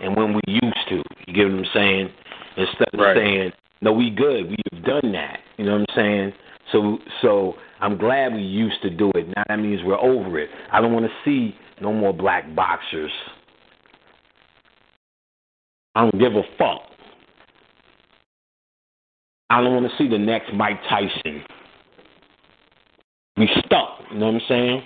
and 0.02 0.16
when 0.16 0.34
we 0.34 0.40
used 0.46 0.88
to. 0.88 1.02
You 1.26 1.34
get 1.34 1.44
what 1.44 1.58
I'm 1.58 1.66
saying? 1.74 2.10
Instead 2.56 2.88
of 2.94 3.00
right. 3.00 3.16
saying, 3.16 3.52
No, 3.82 3.92
we 3.92 4.10
good, 4.10 4.48
we've 4.48 4.84
done 4.84 5.12
that. 5.12 5.40
You 5.58 5.66
know 5.66 5.72
what 5.72 5.86
I'm 5.90 5.96
saying? 5.96 6.32
So 6.72 6.98
so 7.22 7.54
I'm 7.80 7.98
glad 7.98 8.34
we 8.34 8.40
used 8.40 8.80
to 8.82 8.90
do 8.90 9.10
it. 9.14 9.28
Now 9.36 9.42
that 9.48 9.58
means 9.58 9.82
we're 9.84 10.00
over 10.00 10.38
it. 10.38 10.50
I 10.72 10.80
don't 10.80 10.92
want 10.92 11.06
to 11.06 11.12
see 11.24 11.54
no 11.80 11.92
more 11.92 12.12
black 12.12 12.54
boxers. 12.54 13.12
I 15.94 16.02
don't 16.02 16.18
give 16.18 16.34
a 16.34 16.42
fuck. 16.58 16.82
I 19.48 19.62
don't 19.62 19.72
want 19.72 19.90
to 19.90 19.96
see 19.96 20.08
the 20.08 20.18
next 20.18 20.52
Mike 20.52 20.80
Tyson. 20.88 21.42
We 23.36 23.48
stuck, 23.64 24.00
you 24.10 24.18
know 24.18 24.26
what 24.26 24.34
I'm 24.34 24.40
saying? 24.48 24.82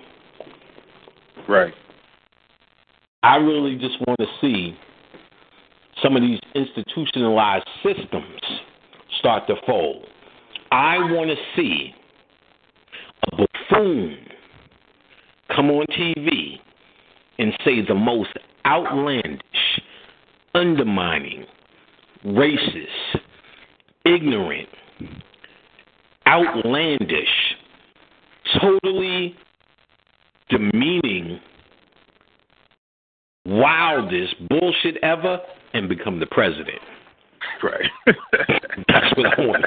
Right. 1.48 1.74
I 3.22 3.36
really 3.36 3.76
just 3.76 3.98
want 4.06 4.18
to 4.20 4.26
see 4.40 4.76
some 6.02 6.16
of 6.16 6.22
these 6.22 6.40
institutionalized 6.54 7.68
systems 7.82 8.40
start 9.18 9.46
to 9.48 9.54
fold. 9.66 10.06
I 10.72 10.98
want 10.98 11.30
to 11.30 11.36
see 11.56 11.94
a 13.32 13.36
buffoon 13.36 14.18
come 15.54 15.70
on 15.70 15.84
TV 15.86 16.58
and 17.38 17.52
say 17.64 17.84
the 17.86 17.94
most 17.94 18.30
outlandish, 18.64 19.40
undermining, 20.54 21.44
racist, 22.24 23.20
ignorant, 24.04 24.68
outlandish, 26.26 27.56
totally 28.60 29.36
demeaning, 30.50 31.40
wildest 33.46 34.34
bullshit 34.48 34.96
ever 35.02 35.38
and 35.74 35.88
become 35.88 36.20
the 36.20 36.26
president. 36.26 36.80
Right. 37.62 37.90
That's 38.88 39.16
what 39.16 39.38
I 39.38 39.46
want. 39.46 39.66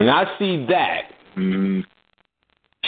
And 0.00 0.10
I 0.10 0.24
see 0.38 0.66
that 0.68 1.02
mm. 1.36 1.82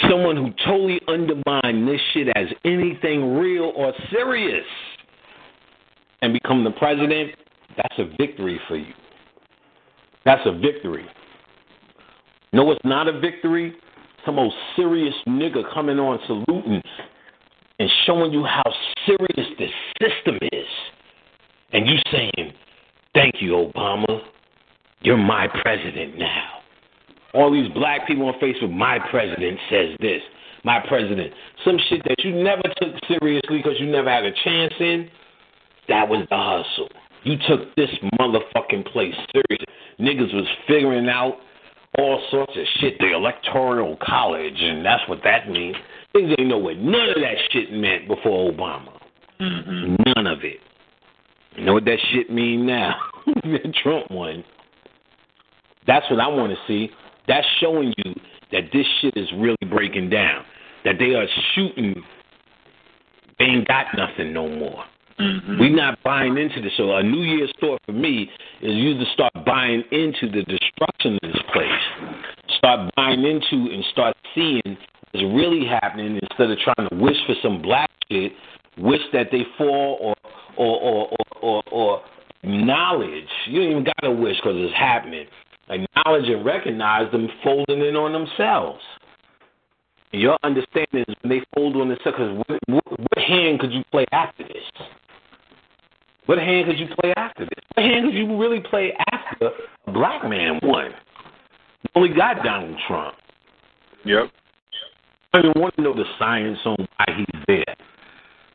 someone 0.08 0.36
who 0.36 0.50
totally 0.64 1.00
undermined 1.08 1.88
this 1.88 2.00
shit 2.12 2.28
as 2.36 2.46
anything 2.64 3.36
real 3.36 3.72
or 3.76 3.92
serious 4.10 4.66
and 6.22 6.32
become 6.32 6.64
the 6.64 6.70
president, 6.72 7.30
that's 7.76 7.98
a 7.98 8.04
victory 8.18 8.60
for 8.68 8.76
you. 8.76 8.92
That's 10.24 10.42
a 10.46 10.52
victory. 10.58 11.06
No, 12.52 12.70
it's 12.70 12.84
not 12.84 13.08
a 13.08 13.20
victory. 13.20 13.74
Some 14.28 14.38
old 14.38 14.52
serious 14.76 15.14
nigga 15.26 15.62
coming 15.72 15.98
on 15.98 16.18
saluting 16.26 16.82
and 17.78 17.90
showing 18.04 18.30
you 18.30 18.44
how 18.44 18.70
serious 19.06 19.48
this 19.58 19.70
system 20.02 20.36
is. 20.52 20.66
And 21.72 21.88
you 21.88 21.96
saying, 22.12 22.52
Thank 23.14 23.36
you, 23.40 23.52
Obama. 23.52 24.20
You're 25.00 25.16
my 25.16 25.48
president 25.62 26.18
now. 26.18 26.58
All 27.32 27.50
these 27.50 27.72
black 27.72 28.06
people 28.06 28.26
on 28.26 28.34
Facebook, 28.34 28.70
my 28.70 28.98
president 29.10 29.58
says 29.70 29.96
this. 29.98 30.20
My 30.62 30.78
president. 30.86 31.32
Some 31.64 31.78
shit 31.88 32.02
that 32.04 32.22
you 32.22 32.32
never 32.34 32.64
took 32.82 32.92
seriously 33.08 33.62
because 33.62 33.80
you 33.80 33.86
never 33.86 34.10
had 34.10 34.24
a 34.26 34.32
chance 34.44 34.74
in. 34.78 35.08
That 35.88 36.06
was 36.06 36.26
the 36.28 36.36
hustle. 36.36 36.90
You 37.22 37.36
took 37.48 37.74
this 37.76 37.88
motherfucking 38.20 38.92
place 38.92 39.14
serious. 39.32 39.64
Niggas 39.98 40.34
was 40.34 40.46
figuring 40.66 41.08
out 41.08 41.38
all 41.96 42.22
sorts 42.30 42.52
of 42.56 42.64
shit, 42.80 42.98
the 42.98 43.14
electoral 43.14 43.96
college, 44.02 44.60
and 44.60 44.84
that's 44.84 45.08
what 45.08 45.20
that 45.24 45.48
means. 45.48 45.76
Niggas 46.14 46.30
didn't 46.30 46.48
know 46.48 46.58
what 46.58 46.76
none 46.76 47.08
of 47.08 47.16
that 47.16 47.36
shit 47.50 47.72
meant 47.72 48.06
before 48.06 48.52
Obama. 48.52 48.98
Mm-hmm. 49.40 49.96
None 50.14 50.26
of 50.26 50.44
it. 50.44 50.58
You 51.56 51.64
know 51.64 51.74
what 51.74 51.84
that 51.86 51.98
shit 52.12 52.30
mean 52.30 52.66
now? 52.66 52.94
the 53.26 53.72
Trump 53.82 54.10
one. 54.10 54.44
That's 55.86 56.08
what 56.10 56.20
I 56.20 56.28
want 56.28 56.52
to 56.52 56.58
see. 56.66 56.90
That's 57.26 57.46
showing 57.60 57.92
you 58.04 58.14
that 58.52 58.64
this 58.72 58.86
shit 59.00 59.16
is 59.16 59.28
really 59.36 59.56
breaking 59.68 60.10
down. 60.10 60.44
That 60.84 60.96
they 60.98 61.14
are 61.14 61.26
shooting. 61.54 61.94
They 63.38 63.46
ain't 63.46 63.66
got 63.66 63.86
nothing 63.96 64.32
no 64.32 64.48
more. 64.48 64.84
Mm-hmm. 65.20 65.58
We're 65.58 65.74
not 65.74 66.00
buying 66.04 66.36
into 66.38 66.60
this. 66.60 66.72
So 66.76 66.94
a 66.94 67.02
New 67.02 67.22
Year's 67.22 67.52
thought 67.60 67.80
for 67.84 67.92
me 67.92 68.30
is 68.62 68.74
you 68.74 68.94
to 68.94 69.04
start 69.12 69.32
buying 69.44 69.82
into 69.90 70.30
the 70.30 70.42
destruction 70.44 71.18
of 71.22 71.32
this 71.32 71.42
place. 71.52 72.14
Start 72.58 72.90
buying 72.94 73.24
into 73.24 73.72
and 73.72 73.84
start 73.90 74.16
seeing 74.34 74.60
what's 74.64 75.24
really 75.34 75.66
happening 75.66 76.18
instead 76.22 76.50
of 76.50 76.58
trying 76.58 76.88
to 76.88 76.96
wish 76.96 77.16
for 77.26 77.34
some 77.42 77.60
black 77.60 77.90
shit. 78.10 78.32
Wish 78.78 79.00
that 79.12 79.28
they 79.32 79.42
fall 79.56 79.98
or 80.00 80.14
or 80.56 80.80
or 80.80 81.08
or, 81.10 81.42
or, 81.42 81.62
or 81.72 82.02
knowledge. 82.44 83.28
You 83.46 83.62
don't 83.62 83.70
even 83.70 83.86
gotta 84.00 84.14
wish 84.14 84.36
because 84.36 84.54
it's 84.56 84.74
happening. 84.74 85.26
Acknowledge 85.68 86.28
and 86.28 86.44
recognize 86.44 87.10
them 87.10 87.28
folding 87.42 87.80
in 87.80 87.96
on 87.96 88.12
themselves. 88.12 88.80
Your 90.12 90.38
understanding 90.42 91.04
is 91.06 91.14
when 91.22 91.38
they 91.38 91.44
fold 91.54 91.76
on 91.76 91.88
themselves. 91.88 92.16
Because 92.16 92.44
what, 92.46 92.58
what, 92.66 93.00
what 93.00 93.18
hand 93.18 93.60
could 93.60 93.72
you 93.72 93.82
play 93.90 94.06
after 94.12 94.44
this? 94.44 94.62
What 96.28 96.36
hand 96.36 96.66
could 96.66 96.78
you 96.78 96.88
play 97.00 97.14
after 97.16 97.46
this? 97.46 97.64
What 97.72 97.86
hand 97.86 98.04
could 98.04 98.14
you 98.14 98.38
really 98.38 98.60
play 98.60 98.92
after 99.10 99.50
a 99.86 99.92
black 99.92 100.28
man 100.28 100.60
won? 100.62 100.90
You 101.82 101.88
only 101.94 102.14
got 102.14 102.44
Donald 102.44 102.76
Trump. 102.86 103.14
Yep. 104.04 104.26
I 105.32 105.40
don't 105.40 105.50
even 105.50 105.62
want 105.62 105.74
to 105.76 105.82
know 105.82 105.94
the 105.94 106.04
science 106.18 106.58
on 106.66 106.76
why 106.76 107.06
he's 107.16 107.42
there. 107.46 107.74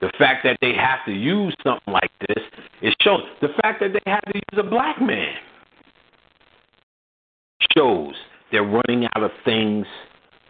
The 0.01 0.11
fact 0.19 0.43
that 0.43 0.59
they 0.61 0.73
have 0.73 0.99
to 1.07 1.11
use 1.11 1.55
something 1.63 1.91
like 1.91 2.11
this 2.27 2.43
it 2.83 2.95
shows 3.01 3.21
the 3.41 3.47
fact 3.59 3.79
that 3.79 3.91
they 3.91 4.11
had 4.11 4.19
to 4.19 4.35
use 4.35 4.59
a 4.59 4.69
black 4.69 5.01
man 5.01 5.33
shows 7.75 8.13
they're 8.51 8.61
running 8.61 9.07
out 9.15 9.23
of 9.23 9.31
things 9.45 9.87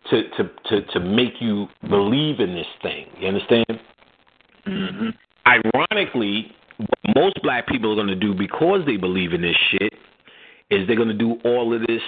to 0.10 0.24
to 0.32 0.52
to 0.66 0.82
to 0.92 1.00
make 1.00 1.36
you 1.40 1.68
believe 1.88 2.42
in 2.42 2.54
this 2.54 2.68
thing. 2.82 3.06
You 3.18 3.30
understand? 3.30 3.80
Mm-hmm. 4.68 5.10
Ironically, 5.48 6.52
what 6.78 7.16
most 7.16 7.42
black 7.44 7.68
people 7.68 7.92
are 7.92 7.96
going 7.96 8.08
to 8.08 8.16
do 8.16 8.34
because 8.34 8.82
they 8.86 8.98
believe 8.98 9.34
in 9.34 9.42
this 9.42 9.56
shit 9.72 9.94
is 10.70 10.88
they're 10.88 10.96
going 10.96 11.08
to 11.08 11.14
do 11.14 11.38
all 11.44 11.74
of 11.74 11.82
this 11.82 12.02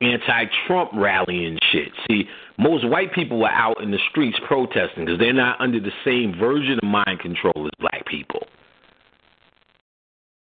anti-Trump 0.00 0.90
rallying 0.94 1.58
shit. 1.72 1.88
See, 2.08 2.24
most 2.58 2.88
white 2.88 3.12
people 3.12 3.44
are 3.44 3.50
out 3.50 3.82
in 3.82 3.90
the 3.90 3.98
streets 4.10 4.38
protesting 4.46 5.04
because 5.04 5.18
they're 5.18 5.32
not 5.32 5.60
under 5.60 5.80
the 5.80 5.92
same 6.04 6.34
version 6.38 6.78
of 6.80 6.88
mind 6.88 7.20
control 7.20 7.66
as 7.66 7.72
black 7.80 8.06
people. 8.06 8.46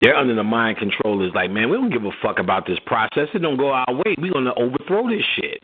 They're 0.02 0.14
under 0.16 0.34
the 0.34 0.44
mind 0.44 0.76
control 0.76 1.26
is 1.26 1.32
like, 1.34 1.50
man, 1.50 1.70
we 1.70 1.76
don't 1.76 1.90
give 1.90 2.04
a 2.04 2.10
fuck 2.22 2.38
about 2.38 2.66
this 2.66 2.78
process. 2.84 3.28
It 3.34 3.38
don't 3.38 3.56
go 3.56 3.70
our 3.72 3.94
way. 3.94 4.14
We're 4.18 4.32
gonna 4.32 4.54
overthrow 4.54 5.08
this 5.08 5.24
shit. 5.36 5.62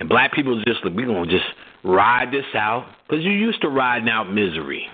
And 0.00 0.08
black 0.08 0.32
people 0.32 0.60
just 0.66 0.84
like, 0.84 0.94
we're 0.94 1.06
gonna 1.06 1.30
just 1.30 1.46
ride 1.84 2.32
this 2.32 2.44
out 2.54 2.86
because 3.08 3.24
you're 3.24 3.32
used 3.32 3.62
to 3.62 3.68
riding 3.68 4.08
out 4.08 4.32
misery. 4.32 4.88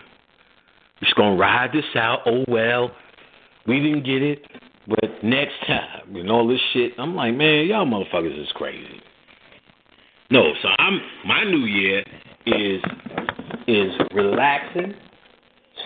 Just 1.02 1.16
gonna 1.16 1.36
ride 1.36 1.70
this 1.72 1.84
out. 1.96 2.20
Oh 2.26 2.44
well, 2.46 2.92
we 3.66 3.80
didn't 3.80 4.04
get 4.04 4.22
it, 4.22 4.46
but 4.86 5.24
next 5.24 5.54
time 5.66 6.14
and 6.14 6.30
all 6.30 6.46
this 6.46 6.60
shit. 6.72 6.92
I'm 6.96 7.16
like, 7.16 7.34
man, 7.34 7.66
y'all 7.66 7.86
motherfuckers 7.86 8.40
is 8.40 8.48
crazy. 8.54 9.02
No, 10.30 10.52
so 10.62 10.68
I'm 10.78 11.00
my 11.26 11.44
new 11.44 11.66
year 11.66 12.04
is 12.46 12.80
is 13.66 13.92
relaxing 14.14 14.94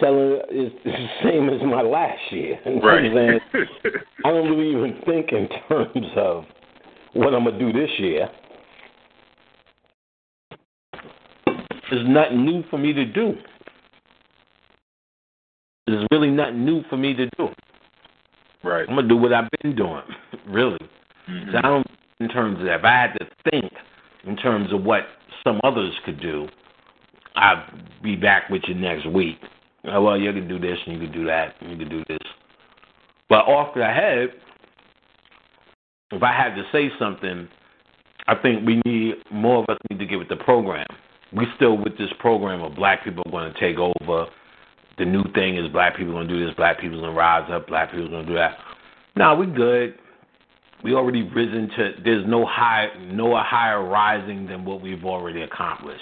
selling 0.01 0.41
is 0.51 0.73
the 0.85 1.07
same 1.25 1.49
as 1.49 1.61
my 1.63 1.83
last 1.83 2.21
year. 2.31 2.59
You 2.67 2.81
know 2.81 2.87
right. 2.87 3.41
I 4.25 4.31
don't 4.31 4.51
really 4.51 4.71
even 4.71 5.01
think 5.07 5.33
in 5.33 5.49
terms 5.69 6.07
of 6.17 6.45
what 7.15 7.35
I'm 7.35 7.45
gonna 7.45 7.59
do 7.59 7.73
this 7.73 7.91
year. 7.99 8.29
There's 11.91 12.07
nothing 12.09 12.45
new 12.45 12.65
for 12.69 12.79
me 12.79 12.93
to 12.93 13.05
do. 13.05 13.35
There's 15.87 16.07
really 16.11 16.31
nothing 16.31 16.65
new 16.65 16.83
for 16.91 16.97
me 16.97 17.15
to 17.15 17.27
do. 17.37 17.49
Right. 18.65 18.87
I'm 18.89 18.97
gonna 18.97 19.09
do 19.09 19.17
what 19.17 19.33
I've 19.33 19.49
been 19.63 19.77
doing, 19.77 20.03
really. 20.49 20.79
Mm-hmm. 21.29 21.53
So 21.53 21.59
I 21.59 21.63
don't, 21.63 21.87
in 22.21 22.29
terms 22.29 22.59
of 22.59 22.67
that. 22.67 22.81
If 22.81 22.85
I 22.85 22.93
had 22.93 23.13
to 23.19 23.27
think 23.51 23.73
in 24.25 24.37
terms 24.37 24.73
of 24.73 24.83
what 24.83 25.03
some 25.45 25.61
others 25.65 25.93
could 26.05 26.21
do, 26.21 26.49
I'll 27.37 27.65
be 28.03 28.17
back 28.17 28.49
with 28.49 28.63
you 28.67 28.75
next 28.75 29.07
week. 29.07 29.39
Oh, 29.85 30.03
well, 30.03 30.19
you 30.19 30.33
can 30.33 30.49
do 30.49 30.59
this 30.59 30.79
and 30.87 31.01
you 31.01 31.07
can 31.07 31.13
do 31.13 31.27
that 31.27 31.55
and 31.61 31.71
you 31.71 31.77
can 31.77 31.89
do 31.89 32.03
this. 32.09 32.19
But 33.29 33.41
off 33.47 33.75
the 33.75 33.85
head, 33.85 34.31
if 36.11 36.23
I 36.23 36.33
had 36.33 36.55
to 36.55 36.65
say 36.73 36.91
something, 36.99 37.49
I 38.27 38.35
think 38.35 38.67
we 38.67 38.81
need 38.85 39.15
more 39.31 39.63
of 39.63 39.69
us 39.69 39.79
need 39.91 39.99
to 39.99 40.07
get 40.07 40.19
with 40.19 40.29
the 40.29 40.37
program. 40.37 40.87
We 41.33 41.47
still 41.57 41.77
with 41.77 41.99
this 41.99 42.11
program 42.19 42.63
of 42.63 42.75
black 42.75 43.05
people 43.05 43.25
going 43.31 43.53
to 43.53 43.61
take 43.61 43.77
over. 43.79 44.27
The 44.99 45.05
new 45.05 45.25
thing 45.35 45.57
is 45.57 45.71
black 45.73 45.97
people 45.97 46.21
to 46.21 46.27
do 46.27 46.45
this, 46.45 46.55
black 46.55 46.81
people 46.81 47.01
to 47.03 47.11
rise 47.11 47.51
up, 47.51 47.67
black 47.67 47.91
people 47.91 48.09
to 48.09 48.25
do 48.25 48.35
that. 48.35 48.57
No, 49.15 49.35
we 49.35 49.47
good. 49.47 49.99
We 50.85 50.95
already 50.95 51.23
risen 51.23 51.69
to. 51.77 51.93
There's 52.05 52.27
no 52.27 52.47
high, 52.47 52.89
no 53.01 53.37
higher 53.37 53.85
rising 53.85 54.47
than 54.47 54.65
what 54.65 54.81
we've 54.81 55.05
already 55.05 55.43
accomplished. 55.43 56.01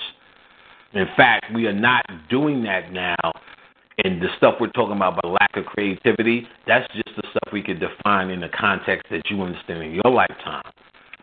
In 0.92 1.06
fact, 1.16 1.46
we 1.54 1.66
are 1.66 1.72
not 1.72 2.04
doing 2.28 2.62
that 2.64 2.92
now 2.92 3.32
and 4.02 4.20
the 4.20 4.28
stuff 4.36 4.56
we're 4.60 4.70
talking 4.70 4.96
about 4.96 5.18
about 5.18 5.32
lack 5.40 5.56
of 5.56 5.66
creativity, 5.66 6.46
that's 6.66 6.86
just 6.94 7.16
the 7.16 7.22
stuff 7.30 7.52
we 7.52 7.62
could 7.62 7.78
define 7.78 8.30
in 8.30 8.40
the 8.40 8.48
context 8.48 9.06
that 9.10 9.22
you 9.30 9.40
understand 9.42 9.82
in 9.82 9.92
your 9.92 10.12
lifetime. 10.12 10.64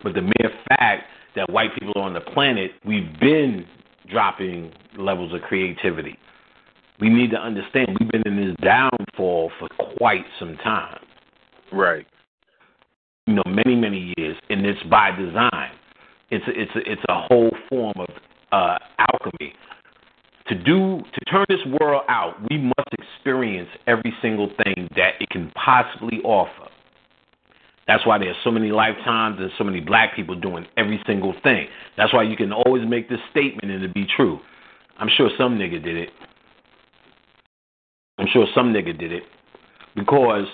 But 0.03 0.13
the 0.13 0.21
mere 0.21 0.51
fact 0.69 1.03
that 1.35 1.49
white 1.49 1.73
people 1.77 1.93
are 1.95 2.03
on 2.03 2.13
the 2.13 2.21
planet, 2.21 2.71
we've 2.85 3.19
been 3.19 3.65
dropping 4.09 4.71
levels 4.97 5.33
of 5.33 5.41
creativity. 5.41 6.17
We 7.01 7.09
need 7.09 7.31
to 7.31 7.37
understand 7.37 7.97
we've 7.99 8.09
been 8.09 8.23
in 8.25 8.37
this 8.37 8.55
downfall 8.63 9.51
for 9.59 9.67
quite 9.97 10.23
some 10.39 10.55
time. 10.57 10.99
Right. 11.73 12.05
You 13.27 13.35
know, 13.35 13.43
many 13.45 13.75
many 13.75 14.13
years, 14.17 14.37
and 14.49 14.65
it's 14.65 14.81
by 14.83 15.11
design. 15.11 15.71
It's 16.29 16.47
a, 16.47 16.51
it's 16.51 16.71
a, 16.75 16.91
it's 16.91 17.01
a 17.09 17.21
whole 17.27 17.51
form 17.69 17.95
of 17.97 18.09
uh, 18.51 18.77
alchemy 19.11 19.53
to 20.51 20.55
do 20.55 21.01
to 21.13 21.25
turn 21.31 21.45
this 21.47 21.59
world 21.79 22.03
out, 22.09 22.35
we 22.49 22.57
must 22.57 22.89
experience 22.99 23.69
every 23.87 24.13
single 24.21 24.49
thing 24.63 24.87
that 24.97 25.13
it 25.21 25.29
can 25.29 25.49
possibly 25.51 26.19
offer. 26.23 26.69
That's 27.87 28.05
why 28.05 28.17
there's 28.17 28.35
so 28.43 28.51
many 28.51 28.69
lifetimes 28.69 29.37
and 29.39 29.49
so 29.57 29.63
many 29.63 29.79
black 29.79 30.15
people 30.15 30.35
doing 30.35 30.65
every 30.77 31.01
single 31.07 31.33
thing. 31.41 31.67
That's 31.97 32.13
why 32.13 32.23
you 32.23 32.35
can 32.35 32.51
always 32.51 32.87
make 32.87 33.09
this 33.09 33.19
statement 33.31 33.71
and 33.71 33.83
it 33.83 33.93
be 33.93 34.05
true. 34.15 34.39
I'm 34.97 35.09
sure 35.15 35.29
some 35.37 35.57
nigga 35.57 35.83
did 35.83 35.95
it. 35.95 36.09
I'm 38.21 38.27
sure 38.31 38.45
some 38.53 38.71
nigga 38.71 38.97
did 38.97 39.11
it 39.11 39.23
because 39.95 40.45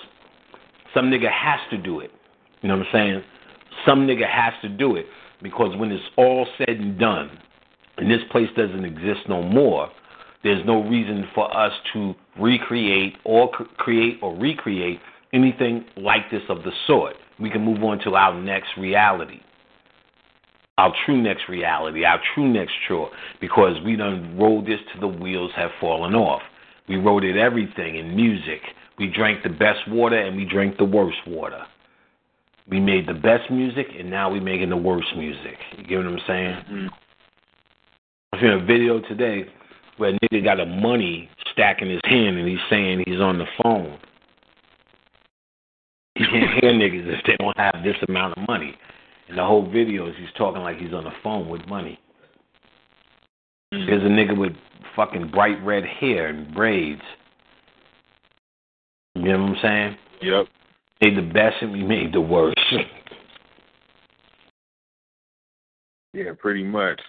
some 0.94 1.10
nigga 1.10 1.30
has 1.30 1.60
to 1.70 1.76
do 1.76 2.00
it. 2.00 2.10
You 2.62 2.68
know 2.70 2.78
what 2.78 2.86
I'm 2.86 2.92
saying? 2.92 3.22
Some 3.86 4.06
nigga 4.06 4.26
has 4.26 4.54
to 4.62 4.70
do 4.70 4.96
it 4.96 5.04
because 5.42 5.76
when 5.76 5.92
it's 5.92 6.02
all 6.16 6.46
said 6.56 6.70
and 6.70 6.98
done, 6.98 7.30
and 7.98 8.10
this 8.10 8.22
place 8.30 8.48
doesn't 8.56 8.86
exist 8.86 9.28
no 9.28 9.42
more, 9.42 9.90
there's 10.42 10.64
no 10.64 10.82
reason 10.82 11.28
for 11.34 11.54
us 11.54 11.72
to 11.92 12.14
recreate 12.40 13.16
or 13.24 13.50
create 13.76 14.18
or 14.22 14.34
recreate 14.34 14.98
anything 15.34 15.84
like 15.98 16.30
this 16.30 16.42
of 16.48 16.62
the 16.62 16.72
sort. 16.86 17.16
We 17.38 17.50
can 17.50 17.66
move 17.66 17.82
on 17.84 17.98
to 18.04 18.14
our 18.14 18.40
next 18.40 18.68
reality, 18.78 19.40
our 20.78 20.94
true 21.04 21.20
next 21.20 21.50
reality, 21.50 22.06
our 22.06 22.18
true 22.34 22.50
next 22.50 22.72
chore, 22.88 23.10
because 23.42 23.74
we 23.84 23.94
done 23.96 24.38
rolled 24.38 24.66
this 24.66 24.80
to 24.94 25.00
the 25.00 25.08
wheels 25.08 25.50
have 25.54 25.70
fallen 25.78 26.14
off. 26.14 26.40
We 26.88 26.96
wrote 26.96 27.24
it 27.24 27.36
everything 27.36 27.96
in 27.96 28.16
music. 28.16 28.60
We 28.98 29.08
drank 29.08 29.42
the 29.42 29.50
best 29.50 29.88
water 29.88 30.18
and 30.18 30.36
we 30.36 30.44
drank 30.44 30.78
the 30.78 30.84
worst 30.84 31.18
water. 31.26 31.62
We 32.68 32.80
made 32.80 33.06
the 33.06 33.14
best 33.14 33.50
music 33.50 33.86
and 33.98 34.10
now 34.10 34.30
we're 34.30 34.42
making 34.42 34.70
the 34.70 34.76
worst 34.76 35.08
music. 35.16 35.56
You 35.76 35.84
get 35.84 35.96
what 35.98 36.06
I'm 36.06 36.20
saying? 36.26 36.56
Mm-hmm. 36.70 36.86
I 38.32 38.40
seen 38.40 38.50
a 38.50 38.64
video 38.64 39.00
today 39.00 39.44
where 39.96 40.10
a 40.10 40.18
nigga 40.20 40.44
got 40.44 40.60
a 40.60 40.66
money 40.66 41.30
stack 41.52 41.82
in 41.82 41.88
his 41.88 42.00
hand 42.04 42.38
and 42.38 42.48
he's 42.48 42.58
saying 42.70 43.04
he's 43.06 43.20
on 43.20 43.38
the 43.38 43.46
phone. 43.62 43.98
You 46.16 46.26
can't 46.30 46.60
hear 46.60 46.72
niggas 46.72 47.18
if 47.18 47.24
they 47.26 47.36
don't 47.38 47.56
have 47.56 47.82
this 47.84 47.96
amount 48.08 48.36
of 48.36 48.46
money. 48.46 48.74
And 49.28 49.38
the 49.38 49.44
whole 49.44 49.70
video 49.70 50.08
is 50.08 50.14
he's 50.18 50.32
talking 50.36 50.62
like 50.62 50.78
he's 50.78 50.92
on 50.92 51.04
the 51.04 51.12
phone 51.22 51.48
with 51.48 51.66
money. 51.66 51.98
Mm-hmm. 53.74 53.86
There's 53.86 54.02
a 54.02 54.06
nigga 54.06 54.36
with 54.36 54.52
fucking 54.98 55.30
bright 55.30 55.64
red 55.64 55.84
hair 55.84 56.26
and 56.26 56.52
braids. 56.52 57.00
You 59.14 59.22
know 59.22 59.44
what 59.44 59.50
I'm 59.50 59.56
saying? 59.62 59.96
Yep. 60.22 60.46
Made 61.00 61.16
the 61.16 61.32
best 61.32 61.54
and 61.60 61.72
we 61.72 61.84
made 61.84 62.12
the 62.12 62.20
worst. 62.20 62.58
yeah, 66.12 66.32
pretty 66.36 66.64
much. 66.64 67.00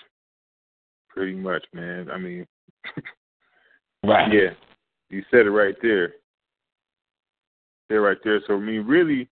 Pretty 1.10 1.34
much, 1.34 1.66
man. 1.74 2.12
I 2.12 2.20
mean, 2.20 2.46
right. 4.06 4.32
Yeah, 4.32 4.52
you 5.10 5.24
said 5.32 5.48
it 5.48 5.52
right 5.52 5.76
there. 5.82 6.14
There, 7.90 8.02
right 8.02 8.18
there. 8.24 8.40
So 8.46 8.56
I 8.56 8.60
mean, 8.60 8.86
really, 8.86 9.28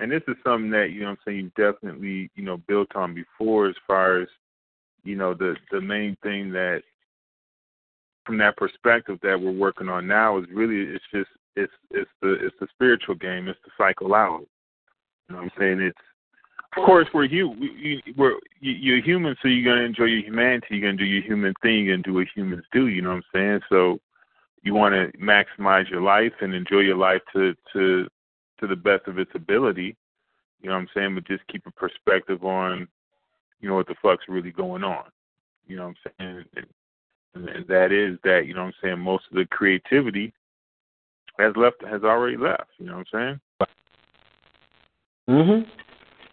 and 0.00 0.10
this 0.10 0.22
is 0.26 0.34
something 0.42 0.72
that 0.72 0.90
you 0.90 1.02
know 1.02 1.10
I'm 1.10 1.18
saying 1.24 1.38
you 1.38 1.72
definitely 1.72 2.28
you 2.34 2.42
know 2.42 2.56
built 2.66 2.96
on 2.96 3.14
before 3.14 3.68
as 3.68 3.76
far 3.86 4.20
as 4.20 4.26
you 5.04 5.14
know 5.14 5.34
the 5.34 5.54
the 5.70 5.80
main 5.80 6.16
thing 6.24 6.50
that 6.50 6.82
from 8.24 8.38
that 8.38 8.56
perspective 8.56 9.18
that 9.22 9.40
we're 9.40 9.52
working 9.52 9.88
on 9.88 10.06
now 10.06 10.38
is 10.38 10.46
really 10.52 10.94
it's 10.94 11.04
just 11.12 11.30
it's 11.56 11.72
it's 11.90 12.10
the 12.20 12.34
it's 12.34 12.56
the 12.60 12.66
spiritual 12.72 13.14
game 13.14 13.48
it's 13.48 13.58
the 13.64 13.70
cycle 13.76 14.14
out 14.14 14.46
you 15.28 15.34
know 15.34 15.42
what 15.42 15.44
i'm 15.44 15.50
saying 15.58 15.80
it's 15.80 15.98
of 16.76 16.84
course 16.86 17.06
we're 17.12 17.24
you 17.24 17.54
we're 18.16 18.36
you're 18.60 19.02
human, 19.02 19.36
so 19.42 19.48
you're 19.48 19.74
gonna 19.74 19.84
enjoy 19.84 20.04
your 20.04 20.22
humanity. 20.22 20.68
You're 20.70 20.88
gonna 20.88 20.96
do 20.96 21.04
your 21.04 21.22
human 21.22 21.54
thing. 21.62 21.90
and 21.90 22.02
do 22.02 22.14
what 22.14 22.26
humans 22.34 22.64
do. 22.72 22.86
You 22.86 23.02
know 23.02 23.10
what 23.10 23.16
I'm 23.16 23.22
saying? 23.34 23.60
So 23.68 23.98
you 24.62 24.74
want 24.74 24.94
to 24.94 25.18
maximize 25.18 25.90
your 25.90 26.00
life 26.00 26.32
and 26.40 26.54
enjoy 26.54 26.80
your 26.80 26.96
life 26.96 27.20
to 27.34 27.54
to 27.74 28.08
to 28.60 28.66
the 28.66 28.76
best 28.76 29.06
of 29.06 29.18
its 29.18 29.30
ability. 29.34 29.96
You 30.60 30.68
know 30.68 30.76
what 30.76 30.82
I'm 30.82 30.88
saying? 30.94 31.14
But 31.14 31.26
just 31.26 31.46
keep 31.48 31.66
a 31.66 31.72
perspective 31.72 32.44
on, 32.44 32.86
you 33.60 33.68
know, 33.68 33.74
what 33.74 33.88
the 33.88 33.96
fuck's 34.00 34.28
really 34.28 34.52
going 34.52 34.84
on. 34.84 35.04
You 35.66 35.76
know 35.76 35.88
what 35.88 35.96
I'm 36.20 36.44
saying? 36.54 36.66
And, 37.34 37.66
that 37.68 37.92
is 37.92 38.18
that, 38.24 38.46
you 38.46 38.54
know 38.54 38.64
what 38.64 38.68
I'm 38.68 38.74
saying, 38.82 38.98
most 38.98 39.24
of 39.30 39.36
the 39.36 39.46
creativity 39.46 40.32
has 41.38 41.54
left 41.56 41.82
has 41.84 42.02
already 42.02 42.36
left, 42.36 42.68
you 42.78 42.86
know 42.86 42.98
what 42.98 43.06
I'm 43.12 43.40
saying? 43.58 43.68
Mhm. 45.28 45.66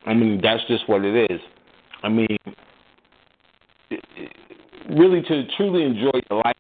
I 0.06 0.14
mean, 0.14 0.42
that's 0.42 0.64
just 0.66 0.88
what 0.90 1.06
it 1.06 1.32
is. 1.32 1.42
I 2.04 2.10
mean, 2.10 2.38
really, 4.90 5.22
to 5.22 5.48
truly 5.56 5.84
enjoy 5.84 6.20
your 6.30 6.42
life 6.44 6.56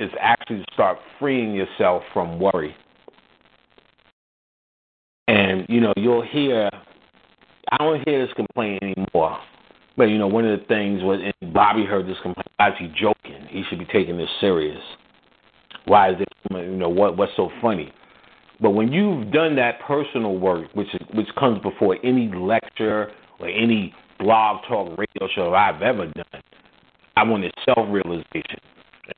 is 0.00 0.10
actually 0.20 0.58
to 0.64 0.72
start 0.74 0.98
freeing 1.18 1.54
yourself 1.54 2.02
from 2.12 2.38
worry. 2.38 2.76
And 5.28 5.66
you 5.68 5.80
know, 5.80 5.92
you'll 5.96 6.22
hear. 6.22 6.70
I 7.70 7.78
don't 7.78 8.06
hear 8.06 8.26
this 8.26 8.34
complaint 8.34 8.82
anymore. 8.82 9.38
But 9.96 10.04
you 10.04 10.18
know, 10.18 10.26
one 10.26 10.46
of 10.46 10.58
the 10.58 10.64
things 10.66 11.02
was 11.02 11.20
and 11.22 11.52
Bobby 11.52 11.84
heard 11.84 12.06
this 12.06 12.16
complaint. 12.22 12.48
Why 12.56 12.68
is 12.68 12.74
he 12.78 12.88
joking? 12.88 13.46
He 13.50 13.62
should 13.68 13.78
be 13.78 13.84
taking 13.86 14.16
this 14.16 14.28
serious. 14.40 14.80
Why 15.84 16.10
is 16.10 16.16
it? 16.20 16.28
You 16.50 16.76
know 16.76 16.88
what? 16.88 17.16
What's 17.16 17.32
so 17.36 17.50
funny? 17.60 17.92
But 18.60 18.70
when 18.70 18.92
you've 18.92 19.32
done 19.32 19.56
that 19.56 19.80
personal 19.80 20.36
work, 20.38 20.68
which 20.74 20.88
which 21.14 21.28
comes 21.38 21.60
before 21.62 21.98
any 22.04 22.30
lecture 22.34 23.10
or 23.40 23.48
any 23.48 23.94
blog 24.18 24.64
talk 24.68 24.96
radio 24.96 25.28
show 25.34 25.52
I've 25.52 25.82
ever 25.82 26.06
done, 26.06 26.42
I 27.16 27.22
want 27.22 27.32
wanted 27.32 27.52
self 27.64 27.86
realization. 27.90 28.58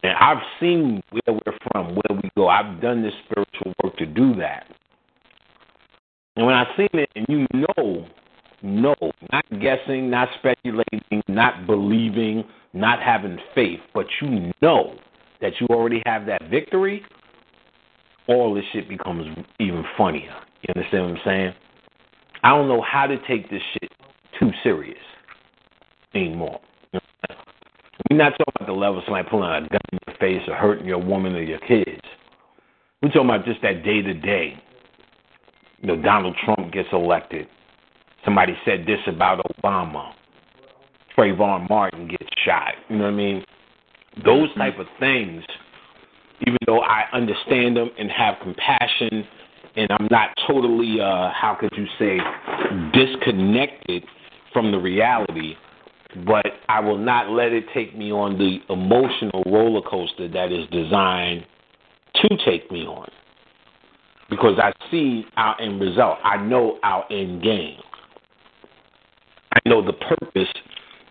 And 0.03 0.13
I've 0.19 0.43
seen 0.61 1.03
where 1.11 1.39
we're 1.47 1.59
from, 1.71 1.95
where 1.95 2.21
we 2.23 2.31
go. 2.37 2.49
I've 2.49 2.81
done 2.81 3.03
this 3.03 3.13
spiritual 3.27 3.75
work 3.83 3.97
to 3.99 4.07
do 4.07 4.35
that. 4.37 4.67
And 6.37 6.47
when 6.47 6.55
I 6.55 6.65
seen 6.77 6.89
it, 6.95 7.11
and 7.15 7.27
you 7.29 7.47
know, 7.53 8.07
no, 8.65 8.95
not 9.31 9.45
guessing, 9.61 10.09
not 10.09 10.29
speculating, 10.39 11.23
not 11.29 11.67
believing, 11.67 12.45
not 12.73 13.01
having 13.03 13.39
faith, 13.55 13.81
but 13.93 14.07
you 14.23 14.53
know 14.63 14.97
that 15.43 15.53
you 15.61 15.67
already 15.69 16.03
have 16.07 16.25
that 16.27 16.49
victory, 16.51 17.05
all 18.27 18.55
this 18.55 18.65
shit 18.73 18.89
becomes 18.89 19.27
even 19.61 19.85
funnier. 19.99 20.35
You 20.63 20.73
understand 20.75 21.05
what 21.05 21.11
I'm 21.11 21.21
saying? 21.25 21.55
I 22.43 22.51
don't 22.51 22.69
know 22.69 22.81
how 22.81 23.07
to 23.07 23.17
take 23.29 23.51
this 23.51 23.61
shit 23.75 23.93
too 24.41 24.51
serious 24.63 24.99
anymore. 26.15 26.59
We're 28.11 28.17
not 28.17 28.31
talking 28.31 28.55
about 28.57 28.67
the 28.67 28.73
level 28.73 28.99
of 28.99 29.05
somebody 29.05 29.29
pulling 29.29 29.51
a 29.51 29.61
gun 29.69 29.81
in 29.93 29.99
your 30.07 30.17
face 30.17 30.43
or 30.49 30.55
hurting 30.55 30.87
your 30.87 30.99
woman 30.99 31.35
or 31.35 31.43
your 31.43 31.61
kids. 31.61 32.01
We're 33.03 33.11
talking 33.11 33.29
about 33.29 33.45
just 33.45 33.61
that 33.63 33.85
day 33.85 34.01
to 34.01 34.15
day. 34.15 34.55
You 35.81 35.89
know, 35.89 36.03
Donald 36.03 36.35
Trump 36.45 36.73
gets 36.73 36.89
elected. 36.93 37.47
Somebody 38.25 38.57
said 38.65 38.87
this 38.87 39.01
about 39.07 39.45
Obama. 39.59 40.13
Trayvon 41.17 41.69
Martin 41.69 42.09
gets 42.09 42.27
shot. 42.45 42.75
You 42.89 42.97
know 42.97 43.05
what 43.05 43.11
I 43.11 43.17
mean? 43.17 43.45
Those 44.25 44.53
type 44.55 44.79
of 44.79 44.87
things 44.99 45.45
even 46.47 46.59
though 46.67 46.81
I 46.81 47.05
understand 47.13 47.77
them 47.77 47.91
and 47.99 48.11
have 48.11 48.37
compassion, 48.43 49.27
and 49.77 49.91
I'm 49.91 50.09
not 50.11 50.31
totally, 50.47 51.01
uh, 51.01 51.31
how 51.33 51.57
could 51.59 51.73
you 51.77 51.87
say, 51.99 52.19
disconnected 52.93 54.05
from 54.53 54.71
the 54.71 54.79
reality, 54.79 55.55
but 56.27 56.47
I 56.69 56.81
will 56.81 56.99
not 56.99 57.31
let 57.31 57.53
it 57.53 57.65
take 57.75 57.97
me 57.97 58.13
on 58.13 58.39
the 58.39 58.59
emotional 58.73 59.43
roller 59.47 59.83
coaster 59.83 60.29
that 60.29 60.53
is 60.53 60.69
designed 60.71 61.45
to 62.17 62.29
take 62.45 62.71
me 62.71 62.87
on. 62.87 63.09
Because 64.31 64.59
I 64.59 64.73
see 64.91 65.25
our 65.37 65.61
end 65.61 65.81
result. 65.81 66.19
I 66.25 66.37
know 66.37 66.79
our 66.83 67.05
end 67.13 67.43
game. 67.43 67.79
I 69.55 69.69
know 69.69 69.85
the 69.85 69.93
purpose 69.93 70.53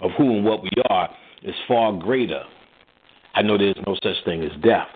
of 0.01 0.11
who 0.17 0.35
and 0.35 0.45
what 0.45 0.63
we 0.63 0.69
are 0.89 1.09
is 1.43 1.55
far 1.67 1.93
greater. 1.93 2.43
I 3.35 3.41
know 3.41 3.57
there's 3.57 3.75
no 3.87 3.95
such 4.03 4.23
thing 4.25 4.43
as 4.43 4.51
death. 4.61 4.87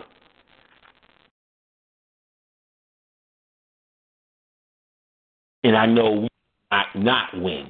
And 5.63 5.75
I 5.75 5.85
know 5.85 6.11
we 6.21 6.27
not 6.95 7.29
win, 7.33 7.69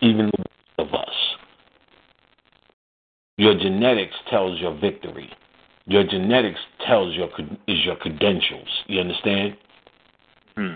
even 0.00 0.30
the 0.30 0.82
of 0.82 0.94
us. 0.94 1.14
Your 3.36 3.54
genetics 3.54 4.14
tells 4.28 4.60
your 4.60 4.78
victory. 4.78 5.30
Your 5.86 6.04
genetics 6.04 6.60
tells 6.86 7.14
your 7.14 7.28
is 7.66 7.84
your 7.84 7.96
credentials. 7.96 8.68
You 8.86 9.00
understand? 9.00 9.56
Hmm. 10.56 10.74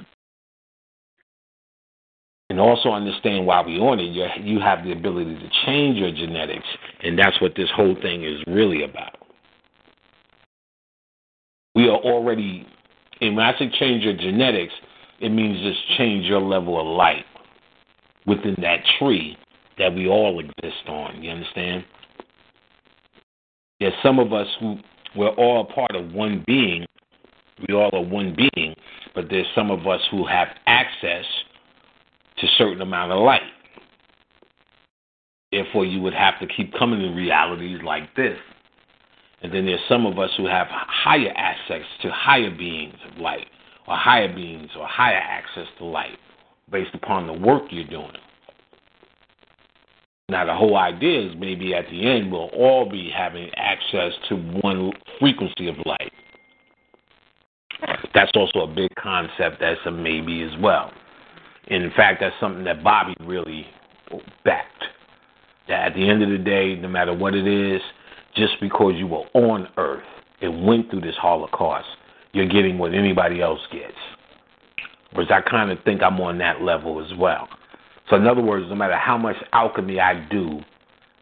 And 2.51 2.61
also 2.61 2.91
understand 2.91 3.47
why 3.47 3.63
we're 3.63 3.81
on 3.81 4.01
it. 4.01 4.05
You 4.05 4.27
you 4.43 4.61
have 4.61 4.85
the 4.85 4.93
ability 4.93 5.35
to 5.37 5.49
change 5.65 5.97
your 5.97 6.13
genetics, 6.13 6.67
and 7.03 7.19
that's 7.19 7.41
what 7.41 7.55
this 7.57 7.71
whole 7.75 7.97
thing 8.03 8.23
is 8.23 8.43
really 8.47 8.85
about. 8.85 9.17
We 11.75 11.89
are 11.89 11.97
already, 11.97 12.67
and 13.21 13.35
when 13.35 13.47
I 13.47 13.59
say 13.59 13.71
change 13.79 14.05
your 14.05 14.17
genetics, 14.17 14.75
it 15.21 15.31
means 15.31 15.61
just 15.63 15.99
change 15.99 16.27
your 16.27 16.41
level 16.41 16.79
of 16.79 16.87
light 16.87 17.25
within 18.27 18.57
that 18.61 18.81
tree 18.99 19.37
that 19.79 19.95
we 19.95 20.07
all 20.07 20.39
exist 20.39 20.87
on. 20.87 21.23
You 21.23 21.31
understand? 21.31 21.85
There's 23.81 23.95
some 24.03 24.19
of 24.19 24.33
us 24.33 24.47
who 24.61 24.77
we're 25.17 25.29
all 25.31 25.65
part 25.65 25.97
of 25.97 26.13
one 26.13 26.45
being. 26.47 26.87
We 27.67 27.75
all 27.75 27.91
are 27.93 28.03
one 28.05 28.37
being, 28.37 28.75
but 29.15 29.27
there's 29.31 29.47
some 29.55 29.71
of 29.71 29.87
us 29.87 30.01
who 30.11 30.27
have 30.27 30.49
access 30.67 31.25
to 32.39 32.47
certain 32.59 32.81
amount 32.81 33.13
of 33.13 33.23
light. 33.23 33.43
Therefore, 35.53 35.85
you 35.85 36.01
would 36.01 36.15
have 36.15 36.39
to 36.41 36.47
keep 36.47 36.75
coming 36.75 37.01
to 37.01 37.09
realities 37.11 37.79
like 37.85 38.15
this. 38.17 38.39
And 39.43 39.53
then 39.53 39.67
there's 39.67 39.81
some 39.89 40.07
of 40.07 40.19
us 40.19 40.31
who 40.37 40.47
have 40.47 40.67
higher 40.71 41.33
access 41.37 41.85
to 42.03 42.11
higher 42.11 42.51
beings 42.51 42.97
of 43.09 43.19
light 43.19 43.47
or 43.87 43.97
higher 43.97 44.35
beings 44.35 44.71
or 44.77 44.87
higher 44.87 45.21
access 45.21 45.67
to 45.79 45.85
light 45.85 46.19
based 46.71 46.95
upon 46.95 47.27
the 47.27 47.33
work 47.33 47.65
you're 47.71 47.85
doing. 47.85 48.17
Now, 50.31 50.47
the 50.47 50.55
whole 50.55 50.77
idea 50.77 51.29
is 51.29 51.37
maybe 51.39 51.75
at 51.75 51.85
the 51.91 52.11
end 52.11 52.33
we'll 52.33 52.49
all 52.49 52.91
be 52.91 53.11
having 53.15 53.51
access 53.57 54.13
to 54.31 54.37
one 54.63 54.91
frequency 55.21 55.69
of 55.69 55.77
light. 55.85 56.13
That's 58.15 58.33
also 58.35 58.61
a 58.61 58.75
big 58.75 58.91
concept 58.97 59.59
that's 59.61 59.81
a 59.85 59.91
maybe 59.91 60.43
as 60.43 60.59
well. 60.61 60.91
And 61.69 61.83
in 61.83 61.91
fact, 61.93 62.21
that's 62.21 62.35
something 62.41 62.65
that 62.65 62.83
Bobby 62.85 63.15
really 63.21 63.67
backed. 64.45 64.85
That 65.69 65.87
at 65.89 65.95
the 65.95 66.09
end 66.09 66.23
of 66.23 66.29
the 66.29 66.39
day, 66.39 66.77
no 66.77 66.89
matter 66.89 67.15
what 67.15 67.35
it 67.35 67.47
is, 67.47 67.81
just 68.37 68.55
because 68.61 68.95
you 68.97 69.07
were 69.07 69.25
on 69.35 69.69
Earth 69.77 70.05
and 70.41 70.67
went 70.67 70.91
through 70.91 71.01
this 71.01 71.17
Holocaust, 71.17 71.87
you're 72.33 72.49
getting 72.49 72.79
what 72.79 72.93
anybody 72.93 73.41
else 73.41 73.61
gets. 73.73 73.95
Whereas 75.13 75.31
I 75.31 75.41
kind 75.49 75.71
of 75.71 75.79
think 75.85 76.03
I'm 76.03 76.21
on 76.21 76.39
that 76.39 76.61
level 76.61 77.03
as 77.03 77.17
well. 77.19 77.49
So, 78.11 78.17
in 78.17 78.27
other 78.27 78.43
words, 78.43 78.67
no 78.69 78.75
matter 78.75 78.97
how 78.97 79.17
much 79.17 79.37
alchemy 79.53 80.01
I 80.01 80.27
do 80.29 80.61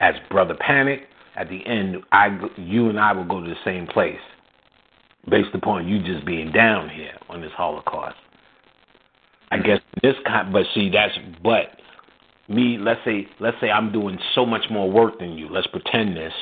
as 0.01 0.15
Brother 0.31 0.57
Panic, 0.59 1.03
at 1.37 1.49
the 1.49 1.65
end, 1.67 1.99
I, 2.11 2.39
you 2.57 2.89
and 2.89 2.99
I 2.99 3.13
will 3.13 3.25
go 3.25 3.41
to 3.41 3.49
the 3.49 3.57
same 3.65 3.87
place 3.87 4.19
based 5.31 5.55
upon 5.55 5.87
you 5.87 6.03
just 6.03 6.27
being 6.27 6.51
down 6.51 6.89
here 6.89 7.13
on 7.29 7.41
this 7.41 7.53
Holocaust. 7.57 8.17
I 9.53 9.59
guess 9.59 9.81
this 10.03 10.15
kind, 10.27 10.53
but 10.53 10.65
see, 10.75 10.91
that's, 10.91 11.17
but 11.43 11.79
me, 12.49 12.79
let's 12.79 13.01
say, 13.05 13.29
let's 13.39 13.57
say 13.61 13.71
I'm 13.71 13.93
doing 13.93 14.19
so 14.35 14.45
much 14.45 14.65
more 14.71 14.91
work 14.91 15.19
than 15.19 15.33
you. 15.33 15.49
Let's 15.49 15.67
pretend 15.69 16.17
this 16.17 16.33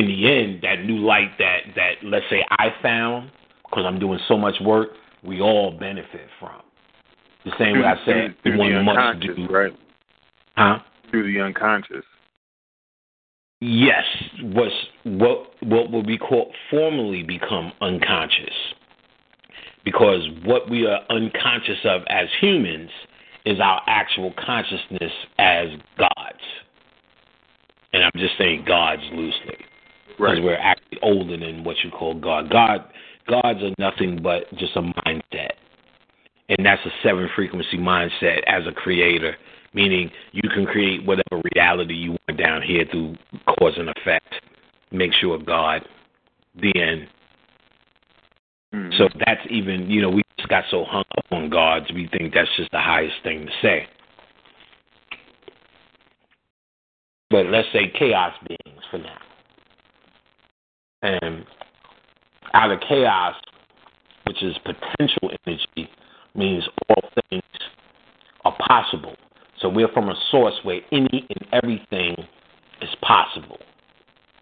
in 0.00 0.06
the 0.06 0.30
end, 0.30 0.62
that 0.62 0.84
new 0.84 0.98
light 0.98 1.30
that 1.38 1.58
that 1.76 1.92
let's 2.02 2.24
say 2.30 2.44
I 2.50 2.68
found 2.82 3.30
because 3.64 3.84
I'm 3.86 3.98
doing 3.98 4.18
so 4.28 4.36
much 4.36 4.54
work, 4.60 4.90
we 5.22 5.40
all 5.40 5.72
benefit 5.72 6.28
from. 6.38 6.62
The 7.44 7.52
same 7.58 7.78
way 7.78 7.86
I 7.86 7.94
said, 8.04 8.34
through, 8.42 8.56
through 8.56 8.70
the 8.70 8.78
unconscious, 8.78 9.36
do, 9.36 9.46
right? 9.48 9.72
Huh? 10.56 10.78
Through 11.10 11.32
the 11.32 11.40
unconscious. 11.40 12.04
Yes, 13.60 14.04
what's 14.42 14.74
what 15.04 15.52
what 15.62 15.90
will 15.90 16.02
be 16.02 16.18
called 16.18 16.54
formally 16.70 17.22
become 17.22 17.72
unconscious, 17.80 18.54
because 19.84 20.28
what 20.44 20.68
we 20.70 20.86
are 20.86 21.00
unconscious 21.10 21.78
of 21.84 22.02
as 22.08 22.28
humans 22.40 22.90
is 23.46 23.58
our 23.60 23.80
actual 23.86 24.32
consciousness 24.44 25.12
as 25.38 25.68
gods, 25.98 26.44
and 27.92 28.04
I'm 28.04 28.12
just 28.16 28.36
saying 28.38 28.64
gods 28.66 29.02
loosely 29.12 29.56
because 30.08 30.36
Right. 30.36 30.42
we're 30.42 30.56
actually 30.56 30.98
older 31.02 31.36
than 31.36 31.64
what 31.64 31.82
you 31.82 31.90
call 31.90 32.14
God. 32.14 32.50
God, 32.50 32.84
gods 33.26 33.62
are 33.62 33.74
nothing 33.78 34.20
but 34.22 34.52
just 34.56 34.76
a 34.76 34.82
mindset, 34.82 35.52
and 36.48 36.66
that's 36.66 36.84
a 36.84 36.90
seven 37.02 37.28
frequency 37.34 37.78
mindset 37.78 38.42
as 38.46 38.66
a 38.66 38.72
creator. 38.72 39.36
Meaning, 39.72 40.10
you 40.32 40.48
can 40.50 40.66
create 40.66 41.04
whatever 41.04 41.40
reality 41.54 41.94
you 41.94 42.10
want 42.10 42.38
down 42.38 42.60
here 42.60 42.84
through 42.90 43.14
cause 43.46 43.74
and 43.78 43.88
effect. 43.88 44.34
Make 44.90 45.12
sure 45.14 45.38
God, 45.38 45.86
the 46.56 46.72
end. 46.76 47.06
Mhm. 48.74 48.96
So 48.98 49.08
that's 49.26 49.44
even, 49.50 49.90
you 49.90 50.00
know, 50.00 50.10
we 50.10 50.22
just 50.38 50.48
got 50.48 50.64
so 50.70 50.84
hung 50.84 51.04
up 51.18 51.26
on 51.32 51.50
gods, 51.50 51.86
we 51.92 52.06
think 52.08 52.34
that's 52.34 52.54
just 52.56 52.70
the 52.70 52.80
highest 52.80 53.16
thing 53.22 53.46
to 53.46 53.52
say. 53.62 53.88
But 57.30 57.46
let's 57.46 57.68
say 57.72 57.88
chaos 57.88 58.34
beings 58.46 58.82
for 58.90 58.98
now. 58.98 59.18
And 61.02 61.46
out 62.54 62.70
of 62.70 62.80
chaos, 62.80 63.36
which 64.26 64.42
is 64.42 64.56
potential 64.58 65.30
energy, 65.46 65.88
means 66.34 66.64
all 66.88 67.10
things 67.30 67.42
are 68.44 68.56
possible. 68.68 69.16
So 69.60 69.68
we're 69.68 69.88
from 69.88 70.08
a 70.08 70.14
source 70.30 70.54
where 70.62 70.80
any 70.92 71.26
and 71.28 71.46
everything 71.52 72.16
is 72.80 72.90
possible. 73.02 73.58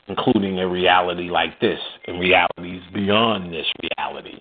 Including 0.08 0.58
a 0.58 0.68
reality 0.68 1.28
like 1.30 1.60
this 1.60 1.78
and 2.06 2.18
realities 2.20 2.82
beyond 2.94 3.52
this 3.52 3.66
reality. 3.82 4.38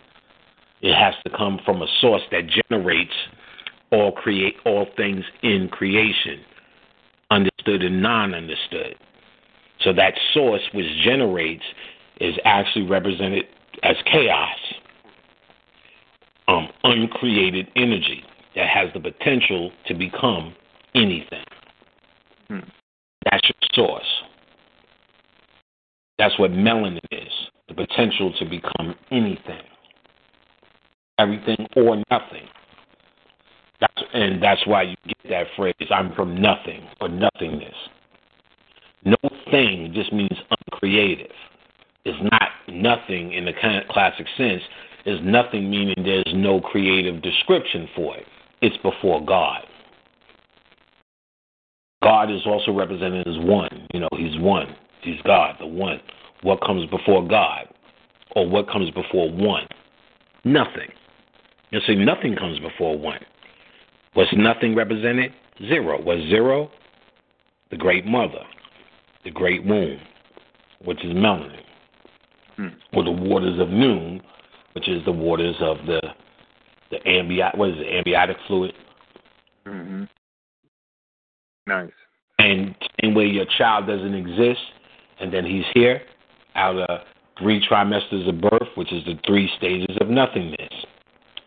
It 0.82 0.96
has 0.96 1.16
to 1.26 1.36
come 1.36 1.60
from 1.66 1.82
a 1.82 1.88
source 2.02 2.22
that 2.32 2.44
generates 2.70 3.14
all 3.92 4.12
create 4.12 4.56
all 4.66 4.88
things 4.96 5.24
in 5.44 5.70
creation, 5.70 6.42
understood 7.32 7.84
and 7.84 8.02
non-understood. 8.02 8.96
So 9.82 9.94
that 9.94 10.14
source 10.34 10.62
which 10.74 10.88
generates 11.04 11.64
is 12.20 12.36
actually 12.46 12.86
represented 12.88 13.46
as 13.84 13.96
chaos, 14.12 14.58
um, 16.48 16.68
uncreated 16.84 17.68
energy 17.76 18.24
that 18.56 18.68
has 18.68 18.90
the 18.94 19.00
potential 19.00 19.72
to 19.88 19.94
become 19.94 20.56
anything. 20.96 21.44
Hmm. 22.48 22.60
That's 23.26 23.48
your 23.48 23.88
source. 23.88 24.24
That's 26.18 26.38
what 26.40 26.52
melanin 26.52 27.00
is 27.12 27.32
the 27.68 27.74
potential 27.74 28.34
to 28.40 28.46
become 28.46 28.96
anything, 29.12 29.62
everything 31.20 31.68
or 31.76 31.98
nothing. 32.10 32.48
That's, 33.80 34.04
and 34.14 34.42
that's 34.42 34.66
why 34.66 34.84
you 34.84 34.96
get 35.06 35.30
that 35.30 35.48
phrase, 35.56 35.76
I'm 35.92 36.14
from 36.16 36.42
nothing 36.42 36.88
or 37.00 37.10
nothingness. 37.10 37.76
No 39.04 39.18
thing 39.52 39.92
just 39.94 40.12
means 40.12 40.36
uncreative. 40.50 41.32
It's 42.06 42.18
not 42.32 42.50
nothing 42.68 43.34
in 43.34 43.46
the 43.46 43.54
classic 43.90 44.26
sense. 44.38 44.62
Is 45.06 45.20
nothing 45.24 45.70
meaning 45.70 45.96
there's 46.04 46.34
no 46.34 46.60
creative 46.60 47.22
description 47.22 47.88
for 47.96 48.18
it. 48.18 48.26
It's 48.62 48.76
before 48.78 49.24
God. 49.24 49.62
God 52.04 52.30
is 52.30 52.42
also 52.46 52.74
represented 52.74 53.28
as 53.28 53.38
one. 53.38 53.88
You 53.94 54.02
know, 54.02 54.10
He's 54.18 54.38
one. 54.40 54.76
He's 55.02 55.22
God, 55.24 55.56
the 55.60 55.68
one. 55.68 56.00
What 56.42 56.62
comes 56.62 56.90
before 56.90 57.28
God? 57.28 57.68
Or 58.36 58.48
what 58.48 58.70
comes 58.70 58.92
before 58.92 59.30
one? 59.32 59.68
Nothing. 60.44 60.90
You 61.72 61.80
see, 61.86 61.96
nothing 61.96 62.36
comes 62.36 62.60
before 62.60 62.98
one. 62.98 63.20
What's 64.14 64.32
nothing 64.34 64.76
represented? 64.76 65.34
Zero. 65.68 66.02
What's 66.02 66.22
zero? 66.24 66.72
The 67.72 67.78
great 67.78 68.06
mother, 68.06 68.44
the 69.24 69.32
great 69.32 69.66
womb, 69.66 70.00
which 70.84 71.04
is 71.04 71.12
melanin, 71.14 71.64
Hmm. 72.56 72.70
or 72.94 73.04
the 73.04 73.12
waters 73.12 73.60
of 73.60 73.70
Nun, 73.70 74.22
which 74.74 74.88
is 74.88 75.04
the 75.06 75.12
waters 75.12 75.56
of 75.60 75.78
the 75.86 76.02
the 76.90 77.06
ambient 77.06 77.56
what 77.58 77.72
is 77.72 77.76
it, 77.80 77.88
amniotic 77.88 78.38
fluid. 78.48 78.74
hmm 79.66 80.06
Nice. 81.68 81.92
And 82.40 82.74
same 83.02 83.14
way 83.14 83.26
your 83.26 83.46
child 83.58 83.88
doesn't 83.88 84.14
exist, 84.14 84.62
and 85.20 85.34
then 85.34 85.46
he's 85.46 85.66
here 85.74 86.02
out 86.56 86.78
of 86.78 87.02
three 87.40 87.66
trimesters 87.66 88.28
of 88.28 88.42
birth, 88.42 88.70
which 88.76 88.92
is 88.92 89.04
the 89.06 89.14
three 89.26 89.50
stages 89.58 89.96
of 90.02 90.10
nothingness. 90.10 90.74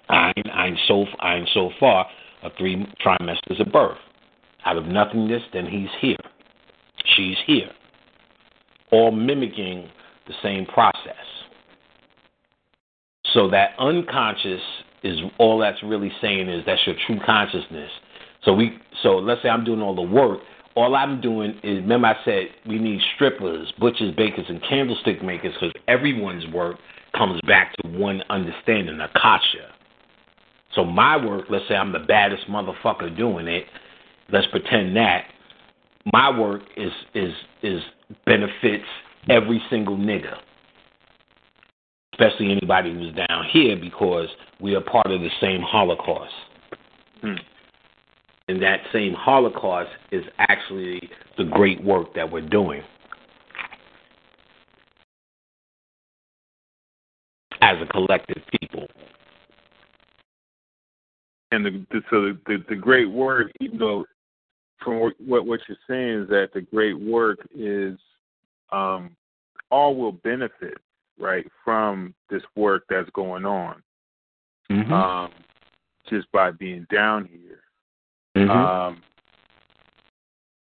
Ein, 0.08 0.32
Ein 0.52 0.76
Sof, 0.86 1.08
Ein 1.20 1.46
Sof 1.52 1.72
Aur 1.80 2.04
of 2.42 2.52
three 2.58 2.86
trimesters 3.04 3.60
of 3.60 3.72
birth. 3.72 3.98
Out 4.64 4.76
of 4.76 4.86
nothingness, 4.86 5.42
then 5.52 5.66
he's 5.66 5.88
here. 6.00 6.16
She's 7.16 7.36
here. 7.46 7.70
All 8.90 9.10
mimicking 9.10 9.88
the 10.26 10.34
same 10.42 10.66
process. 10.66 11.14
So 13.32 13.48
that 13.50 13.70
unconscious 13.78 14.60
is 15.02 15.18
all 15.38 15.58
that's 15.58 15.82
really 15.82 16.12
saying 16.20 16.48
is 16.48 16.64
that's 16.66 16.80
your 16.86 16.96
true 17.06 17.18
consciousness. 17.24 17.90
So 18.44 18.52
we 18.52 18.78
so 19.02 19.16
let's 19.16 19.42
say 19.42 19.48
I'm 19.48 19.64
doing 19.64 19.80
all 19.80 19.94
the 19.94 20.02
work. 20.02 20.40
All 20.76 20.94
I'm 20.94 21.20
doing 21.20 21.50
is 21.62 21.78
remember 21.78 22.08
I 22.08 22.24
said 22.24 22.48
we 22.66 22.78
need 22.78 23.00
strippers, 23.14 23.72
butchers, 23.78 24.14
bakers, 24.16 24.46
and 24.48 24.62
candlestick 24.62 25.22
makers 25.22 25.54
because 25.54 25.74
everyone's 25.88 26.46
work 26.52 26.76
comes 27.16 27.40
back 27.46 27.74
to 27.76 27.88
one 27.88 28.22
understanding, 28.30 29.00
akasha. 29.00 29.74
So 30.74 30.84
my 30.84 31.16
work, 31.16 31.46
let's 31.50 31.66
say 31.68 31.74
I'm 31.74 31.92
the 31.92 31.98
baddest 31.98 32.46
motherfucker 32.48 33.16
doing 33.16 33.48
it. 33.48 33.64
Let's 34.32 34.46
pretend 34.46 34.96
that 34.96 35.24
my 36.12 36.36
work 36.36 36.62
is 36.76 36.92
is 37.14 37.32
is 37.62 37.82
benefits 38.24 38.84
every 39.28 39.60
single 39.68 39.96
nigga, 39.96 40.36
especially 42.14 42.52
anybody 42.52 42.92
who's 42.92 43.14
down 43.14 43.44
here 43.52 43.76
because 43.76 44.28
we 44.60 44.74
are 44.74 44.80
part 44.80 45.10
of 45.10 45.20
the 45.20 45.30
same 45.40 45.60
Holocaust. 45.60 46.32
Hmm. 47.22 47.34
And 48.50 48.60
that 48.62 48.80
same 48.92 49.14
Holocaust 49.14 49.90
is 50.10 50.24
actually 50.38 51.08
the 51.38 51.44
great 51.44 51.80
work 51.84 52.12
that 52.16 52.28
we're 52.28 52.40
doing 52.40 52.82
as 57.62 57.76
a 57.80 57.86
collective 57.86 58.42
people. 58.60 58.88
And 61.52 61.64
the, 61.64 61.86
the 61.92 62.00
so 62.10 62.22
the, 62.22 62.38
the 62.46 62.64
the 62.70 62.74
great 62.74 63.08
work, 63.08 63.52
even 63.60 63.78
though 63.78 64.04
from 64.82 64.98
what 64.98 65.12
what 65.24 65.46
what 65.46 65.60
you're 65.68 65.78
saying 65.88 66.24
is 66.24 66.28
that 66.30 66.48
the 66.52 66.62
great 66.62 66.98
work 66.98 67.38
is 67.54 67.96
um 68.72 69.12
all 69.70 69.94
will 69.94 70.10
benefit 70.10 70.76
right 71.20 71.46
from 71.64 72.12
this 72.28 72.42
work 72.56 72.82
that's 72.90 73.10
going 73.10 73.44
on 73.44 73.80
Mm-hmm. 74.70 74.92
um 74.92 75.32
just 76.08 76.30
by 76.30 76.52
being 76.52 76.86
down 76.92 77.24
here 77.24 77.60
Mhm. 78.36 78.50
um 78.50 79.02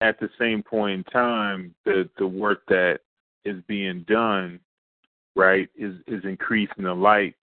at 0.00 0.20
the 0.20 0.28
same 0.38 0.62
point 0.62 0.98
in 0.98 1.12
time 1.12 1.74
the 1.84 2.08
the 2.18 2.26
work 2.26 2.62
that 2.68 3.00
is 3.44 3.62
being 3.66 4.02
done 4.02 4.60
right 5.34 5.68
is 5.74 5.96
is 6.06 6.24
increasing 6.24 6.84
the 6.84 6.94
light 6.94 7.34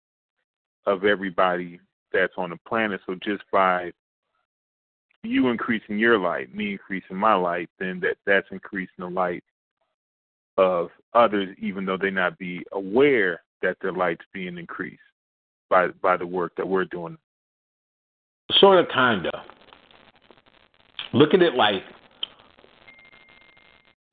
of 0.85 1.03
everybody 1.03 1.79
that's 2.11 2.33
on 2.37 2.51
the 2.51 2.57
planet 2.67 3.01
so 3.05 3.15
just 3.15 3.43
by 3.51 3.91
you 5.23 5.49
increasing 5.49 5.97
your 5.97 6.17
light 6.17 6.53
me 6.53 6.73
increasing 6.73 7.17
my 7.17 7.33
light 7.33 7.69
then 7.79 7.99
that 7.99 8.17
that's 8.25 8.47
increasing 8.51 8.93
the 8.99 9.09
light 9.09 9.43
of 10.57 10.89
others 11.13 11.55
even 11.59 11.85
though 11.85 11.97
they 11.97 12.11
not 12.11 12.37
be 12.37 12.63
aware 12.71 13.41
that 13.61 13.77
their 13.81 13.93
light's 13.93 14.25
being 14.33 14.57
increased 14.57 15.01
by 15.69 15.87
by 16.01 16.15
the 16.15 16.27
work 16.27 16.53
that 16.55 16.67
we're 16.67 16.85
doing 16.85 17.17
Sort 18.59 18.79
of, 18.79 18.89
kinda. 18.89 19.43
Look 21.13 21.33
at 21.33 21.41
it 21.41 21.53
like 21.53 21.83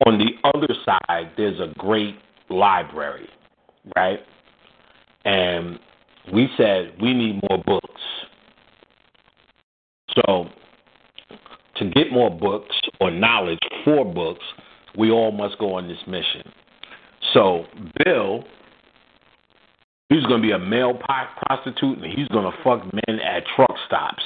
on 0.05 0.17
the 0.17 0.31
other 0.43 0.73
side, 0.85 1.31
there's 1.37 1.59
a 1.59 1.73
great 1.77 2.15
library, 2.49 3.29
right? 3.95 4.19
And 5.25 5.79
we 6.33 6.49
said 6.57 6.93
we 7.01 7.13
need 7.13 7.41
more 7.49 7.61
books. 7.63 8.01
So, 10.15 10.47
to 11.77 11.89
get 11.89 12.11
more 12.11 12.29
books 12.29 12.75
or 12.99 13.11
knowledge 13.11 13.59
for 13.85 14.05
books, 14.05 14.43
we 14.97 15.09
all 15.09 15.31
must 15.31 15.57
go 15.57 15.75
on 15.75 15.87
this 15.87 15.99
mission. 16.07 16.51
So, 17.33 17.65
Bill, 18.03 18.43
he's 20.09 20.23
going 20.23 20.41
to 20.41 20.47
be 20.47 20.51
a 20.51 20.59
male 20.59 20.93
prostitute 20.93 21.99
and 21.99 22.11
he's 22.11 22.27
going 22.27 22.51
to 22.51 22.57
fuck 22.63 22.83
men 22.93 23.19
at 23.19 23.43
truck 23.55 23.73
stops. 23.87 24.23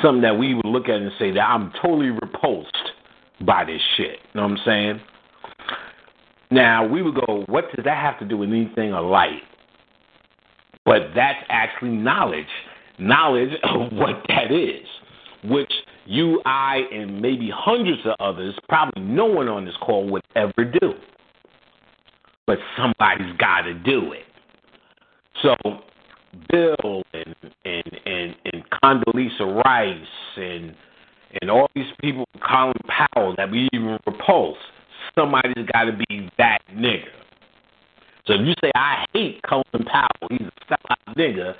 Something 0.00 0.22
that 0.22 0.38
we 0.38 0.54
would 0.54 0.64
look 0.64 0.88
at 0.88 0.96
and 0.96 1.12
say 1.18 1.32
that 1.32 1.40
I'm 1.40 1.72
totally 1.82 2.10
repulsed 2.10 2.92
by 3.44 3.64
this 3.64 3.80
shit. 3.96 4.18
You 4.32 4.40
know 4.40 4.42
what 4.42 4.52
I'm 4.52 4.64
saying? 4.64 5.00
Now, 6.50 6.86
we 6.86 7.02
would 7.02 7.14
go, 7.26 7.44
what 7.46 7.64
does 7.74 7.84
that 7.84 7.96
have 7.96 8.18
to 8.18 8.26
do 8.26 8.36
with 8.36 8.50
anything 8.50 8.92
of 8.92 9.06
light? 9.06 9.42
But 10.84 11.12
that's 11.14 11.38
actually 11.48 11.90
knowledge. 11.92 12.46
Knowledge 12.98 13.50
of 13.62 13.92
what 13.92 14.22
that 14.28 14.52
is, 14.52 14.86
which 15.44 15.72
you, 16.04 16.42
I, 16.44 16.82
and 16.92 17.20
maybe 17.20 17.50
hundreds 17.54 18.02
of 18.04 18.14
others, 18.20 18.54
probably 18.68 19.02
no 19.02 19.26
one 19.26 19.48
on 19.48 19.64
this 19.64 19.74
call 19.80 20.08
would 20.10 20.22
ever 20.36 20.64
do. 20.80 20.92
But 22.46 22.58
somebody's 22.76 23.36
got 23.38 23.62
to 23.62 23.74
do 23.74 24.12
it. 24.12 24.24
So, 25.42 25.56
Bill 26.50 27.01
and 27.24 27.34
and 27.64 28.00
and 28.06 28.34
and 28.52 28.62
Condoleezza 28.82 29.64
Rice 29.64 30.36
and 30.36 30.74
and 31.40 31.50
all 31.50 31.68
these 31.74 31.86
people, 32.00 32.26
Colin 32.46 32.74
Powell, 32.86 33.34
that 33.36 33.50
we 33.50 33.68
even 33.72 33.98
repulse. 34.06 34.58
Somebody's 35.14 35.66
got 35.72 35.84
to 35.84 35.92
be 36.08 36.30
that 36.38 36.58
nigga. 36.72 37.06
So 38.26 38.34
if 38.34 38.46
you 38.46 38.54
say 38.60 38.70
I 38.74 39.04
hate 39.12 39.40
Colin 39.48 39.84
Powell, 39.86 40.28
he's 40.30 40.40
a 40.40 40.74
sellout 40.74 41.16
nigga. 41.16 41.54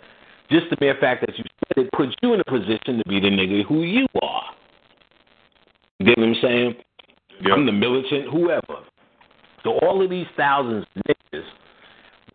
Just 0.51 0.67
the 0.71 0.77
mere 0.81 0.97
fact 1.01 1.25
that 1.27 1.37
you 1.39 1.45
said 1.45 1.85
it 1.85 1.91
puts 1.97 2.13
you 2.23 2.35
in 2.35 2.41
a 2.41 2.45
position 2.45 2.99
to 2.99 3.05
be 3.09 3.21
the 3.21 3.29
nigga 3.29 3.65
who 3.67 3.83
you 3.83 4.07
are. 4.21 4.45
You 5.99 6.07
get 6.07 6.19
what 6.19 6.29
I'm 6.29 6.37
saying? 6.43 6.75
Yep. 7.41 7.53
I'm 7.53 7.67
the 7.67 7.73
militant, 7.73 8.31
whoever. 8.31 8.85
So 9.65 9.79
all 9.83 10.03
of 10.03 10.11
these 10.11 10.27
thousands 10.37 10.85
of 10.95 11.03
niggas, 11.09 11.12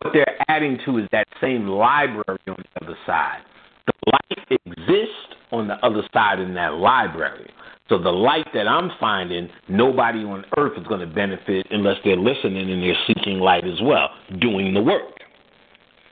what 0.00 0.12
they're 0.12 0.36
adding 0.48 0.78
to 0.86 0.98
is 0.98 1.08
that 1.12 1.26
same 1.40 1.66
library 1.66 2.38
on 2.46 2.56
the 2.56 2.84
other 2.84 2.96
side. 3.06 3.40
The 3.86 4.12
light 4.12 4.60
exists 4.66 5.34
on 5.50 5.68
the 5.68 5.74
other 5.84 6.02
side 6.12 6.40
in 6.40 6.54
that 6.54 6.74
library. 6.74 7.50
So 7.88 7.98
the 7.98 8.10
light 8.10 8.46
that 8.52 8.68
I'm 8.68 8.90
finding, 9.00 9.48
nobody 9.68 10.18
on 10.18 10.44
earth 10.58 10.78
is 10.78 10.86
going 10.86 11.00
to 11.00 11.06
benefit 11.06 11.66
unless 11.70 11.96
they're 12.04 12.16
listening 12.16 12.70
and 12.70 12.82
they're 12.82 12.98
seeking 13.06 13.38
light 13.38 13.66
as 13.66 13.80
well, 13.82 14.10
doing 14.40 14.74
the 14.74 14.82
work. 14.82 15.14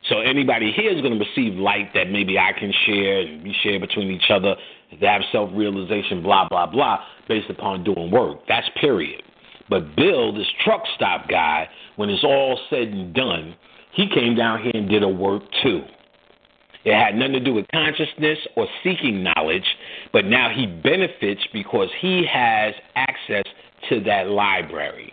So 0.08 0.20
anybody 0.20 0.72
here 0.72 0.90
is 0.90 1.02
going 1.02 1.18
to 1.18 1.24
receive 1.24 1.58
light 1.58 1.92
that 1.94 2.10
maybe 2.10 2.38
I 2.38 2.52
can 2.58 2.72
share 2.86 3.20
and 3.20 3.42
we 3.42 3.54
share 3.62 3.78
between 3.78 4.10
each 4.10 4.30
other 4.30 4.54
to 4.98 5.06
have 5.06 5.22
self 5.32 5.50
realization, 5.52 6.22
blah, 6.22 6.48
blah, 6.48 6.66
blah, 6.66 7.00
based 7.28 7.50
upon 7.50 7.84
doing 7.84 8.10
work. 8.10 8.38
That's 8.48 8.68
period. 8.80 9.22
But 9.68 9.96
Bill, 9.96 10.32
this 10.32 10.46
truck 10.64 10.82
stop 10.94 11.28
guy, 11.28 11.68
when 11.96 12.08
it's 12.08 12.22
all 12.22 12.58
said 12.70 12.88
and 12.88 13.12
done, 13.12 13.56
he 13.96 14.06
came 14.08 14.34
down 14.34 14.62
here 14.62 14.72
and 14.74 14.88
did 14.88 15.02
a 15.02 15.08
work 15.08 15.42
too. 15.62 15.82
It 16.84 16.94
had 16.94 17.16
nothing 17.16 17.32
to 17.32 17.40
do 17.40 17.54
with 17.54 17.66
consciousness 17.72 18.38
or 18.56 18.68
seeking 18.84 19.22
knowledge, 19.22 19.64
but 20.12 20.26
now 20.26 20.50
he 20.54 20.66
benefits 20.66 21.40
because 21.52 21.88
he 22.00 22.24
has 22.30 22.74
access 22.94 23.42
to 23.88 24.00
that 24.04 24.28
library. 24.28 25.12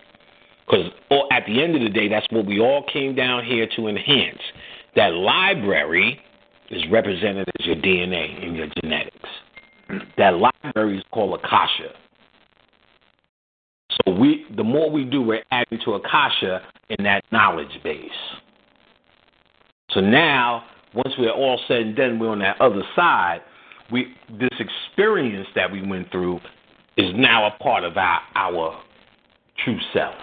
Because 0.66 0.92
oh, 1.10 1.22
at 1.32 1.44
the 1.46 1.62
end 1.62 1.74
of 1.74 1.82
the 1.82 1.88
day, 1.88 2.08
that's 2.08 2.26
what 2.30 2.44
we 2.44 2.60
all 2.60 2.84
came 2.92 3.14
down 3.14 3.42
here 3.44 3.66
to 3.74 3.88
enhance. 3.88 4.38
That 4.96 5.14
library 5.14 6.20
is 6.70 6.82
represented 6.90 7.48
as 7.58 7.66
your 7.66 7.76
DNA 7.76 8.44
and 8.46 8.54
your 8.54 8.68
genetics. 8.82 9.28
That 10.18 10.34
library 10.34 10.98
is 10.98 11.04
called 11.10 11.40
Akasha. 11.42 11.90
So 14.06 14.12
we, 14.12 14.44
the 14.56 14.64
more 14.64 14.90
we 14.90 15.04
do, 15.04 15.22
we're 15.22 15.44
adding 15.50 15.78
to 15.86 15.94
Akasha 15.94 16.60
in 16.90 17.02
that 17.04 17.24
knowledge 17.32 17.80
base. 17.82 18.10
So 19.94 20.00
now, 20.00 20.64
once 20.92 21.14
we're 21.18 21.30
all 21.30 21.60
said 21.68 21.80
and 21.80 21.96
done, 21.96 22.18
we're 22.18 22.30
on 22.30 22.40
that 22.40 22.60
other 22.60 22.82
side. 22.94 23.40
We 23.90 24.14
this 24.30 24.50
experience 24.58 25.46
that 25.54 25.70
we 25.70 25.86
went 25.86 26.10
through 26.10 26.40
is 26.96 27.12
now 27.14 27.46
a 27.46 27.62
part 27.62 27.84
of 27.84 27.96
our 27.96 28.20
our 28.34 28.82
true 29.64 29.78
selves. 29.92 30.18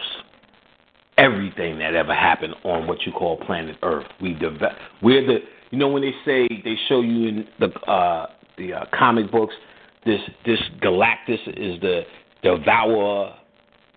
Everything 1.17 1.77
that 1.79 1.93
ever 1.93 2.13
happened 2.13 2.55
on 2.63 2.87
what 2.87 3.05
you 3.05 3.11
call 3.11 3.37
planet 3.37 3.77
Earth, 3.83 4.07
we 4.21 4.33
develop. 4.33 4.77
We're 5.01 5.25
the 5.25 5.39
you 5.71 5.77
know 5.77 5.87
when 5.87 6.01
they 6.01 6.13
say 6.25 6.47
they 6.63 6.75
show 6.89 7.01
you 7.01 7.27
in 7.27 7.47
the 7.59 7.67
uh, 7.89 8.27
the 8.57 8.73
uh, 8.73 8.85
comic 8.97 9.31
books 9.31 9.53
this 10.05 10.19
this 10.45 10.59
Galactus 10.81 11.47
is 11.47 11.79
the 11.81 12.01
devourer 12.43 13.33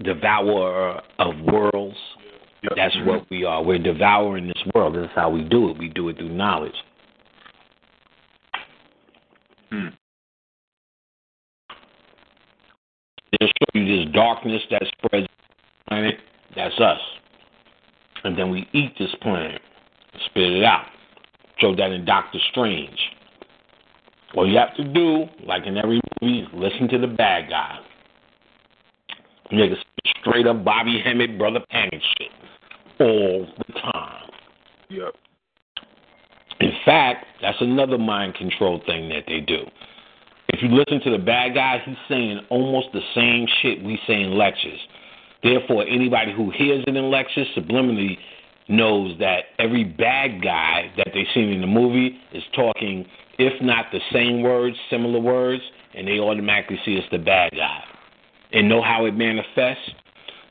devourer 0.03 1.01
of 1.19 1.35
worlds. 1.41 1.97
Yep. 2.65 2.73
That's 2.77 2.97
what 3.07 3.31
we 3.31 3.45
are. 3.45 3.63
We're 3.63 3.79
devouring 3.79 4.47
this 4.47 4.63
world. 4.75 4.97
That's 4.97 5.13
how 5.15 5.29
we 5.29 5.43
do 5.43 5.69
it. 5.69 5.79
We 5.79 5.89
do 5.89 6.09
it 6.09 6.17
through 6.17 6.31
knowledge. 6.31 6.73
Hmm. 9.71 9.89
They'll 13.39 13.49
show 13.49 13.79
you 13.79 14.05
this 14.05 14.15
darkness 14.15 14.63
that 14.71 14.83
spreads 14.97 15.27
the 15.27 15.91
planet. 15.91 16.15
That's 16.57 16.79
us. 16.81 17.01
And 18.23 18.39
then 18.39 18.51
we 18.51 18.67
eat 18.73 18.95
this 18.99 19.15
planet, 19.21 19.61
spit 20.25 20.51
it 20.51 20.65
out. 20.65 20.87
Show 21.59 21.77
that 21.77 21.91
in 21.91 22.07
Doctor 22.07 22.39
Strange. 22.51 22.99
All 24.35 24.49
you 24.51 24.57
have 24.57 24.75
to 24.77 24.85
do, 24.85 25.27
like 25.47 25.67
in 25.67 25.77
every 25.77 26.01
movie, 26.23 26.47
listen 26.55 26.89
to 26.89 26.99
the 26.99 27.07
bad 27.07 27.51
guy. 27.51 27.79
Niggas 29.53 29.77
straight 30.21 30.47
up 30.47 30.65
Bobby 30.65 31.01
Hemmitt, 31.05 31.37
Brother 31.37 31.61
Panic 31.71 32.01
shit. 32.19 32.31
All 33.01 33.47
the 33.59 33.73
time. 33.81 34.31
Yep. 34.89 35.15
In 36.61 36.73
fact, 36.85 37.27
that's 37.43 37.61
another 37.61 37.99
mind 37.99 38.35
control 38.35 38.81
thing 38.87 39.09
that 39.09 39.25
they 39.27 39.41
do. 39.41 39.65
If 40.49 40.63
you 40.63 40.69
listen 40.69 41.01
to 41.01 41.11
the 41.11 41.23
bad 41.23 41.55
guy, 41.55 41.83
he's 41.85 41.97
saying 42.09 42.41
almost 42.51 42.89
the 42.93 43.01
same 43.15 43.47
shit 43.61 43.83
we 43.83 43.99
say 44.07 44.23
in 44.23 44.39
lectures. 44.39 44.79
Therefore, 45.43 45.85
anybody 45.87 46.33
who 46.33 46.51
hears 46.51 46.85
it 46.87 46.97
in 46.97 47.11
lectures 47.11 47.49
subliminally 47.57 48.17
knows 48.69 49.19
that 49.19 49.45
every 49.59 49.85
bad 49.85 50.43
guy 50.43 50.91
that 50.97 51.09
they've 51.13 51.27
seen 51.35 51.51
in 51.51 51.61
the 51.61 51.67
movie 51.67 52.19
is 52.33 52.43
talking, 52.55 53.05
if 53.39 53.61
not 53.63 53.87
the 53.93 54.01
same 54.13 54.43
words, 54.43 54.77
similar 54.89 55.21
words, 55.21 55.63
and 55.95 56.07
they 56.07 56.19
automatically 56.19 56.79
see 56.85 56.95
it's 56.95 57.07
the 57.11 57.19
bad 57.19 57.51
guy. 57.53 57.83
And 58.53 58.69
know 58.69 58.81
how 58.81 59.07
it 59.07 59.15
manifests? 59.17 59.91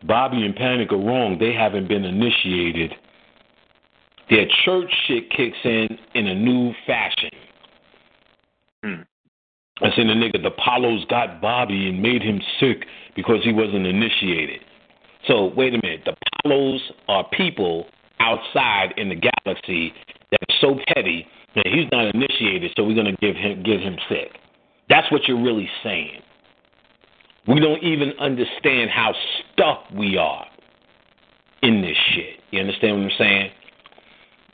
Bobby 0.05 0.45
and 0.45 0.55
Panic 0.55 0.91
are 0.91 0.97
wrong. 0.97 1.37
They 1.39 1.53
haven't 1.53 1.87
been 1.87 2.03
initiated. 2.03 2.93
Their 4.29 4.45
church 4.65 4.91
shit 5.07 5.29
kicks 5.29 5.57
in 5.63 5.87
in 6.15 6.27
a 6.27 6.35
new 6.35 6.73
fashion. 6.85 7.29
Hmm. 8.83 9.01
I 9.81 9.89
said 9.95 10.07
the 10.07 10.13
nigga, 10.13 10.41
the 10.41 10.47
Apollos 10.47 11.05
got 11.09 11.41
Bobby 11.41 11.89
and 11.89 12.01
made 12.01 12.21
him 12.21 12.41
sick 12.59 12.85
because 13.15 13.43
he 13.43 13.51
wasn't 13.51 13.85
initiated. 13.85 14.61
So 15.27 15.53
wait 15.55 15.73
a 15.73 15.79
minute, 15.81 16.01
the 16.05 16.15
Apollos 16.39 16.81
are 17.07 17.25
people 17.31 17.87
outside 18.19 18.93
in 18.97 19.09
the 19.09 19.15
galaxy 19.15 19.93
that 20.31 20.39
are 20.41 20.55
so 20.61 20.79
petty 20.93 21.27
that 21.55 21.67
he's 21.67 21.87
not 21.91 22.13
initiated, 22.13 22.71
so 22.75 22.83
we're 22.83 22.95
gonna 22.95 23.15
give 23.17 23.35
him 23.35 23.63
give 23.63 23.79
him 23.79 23.97
sick. 24.09 24.39
That's 24.89 25.09
what 25.11 25.27
you're 25.27 25.41
really 25.41 25.69
saying. 25.83 26.21
We 27.47 27.59
don't 27.59 27.83
even 27.83 28.13
understand 28.19 28.89
how 28.89 29.13
stuck 29.53 29.89
we 29.91 30.17
are 30.17 30.45
in 31.61 31.81
this 31.81 31.97
shit. 32.13 32.39
You 32.51 32.61
understand 32.61 32.97
what 32.97 33.11
I'm 33.11 33.17
saying? 33.17 33.51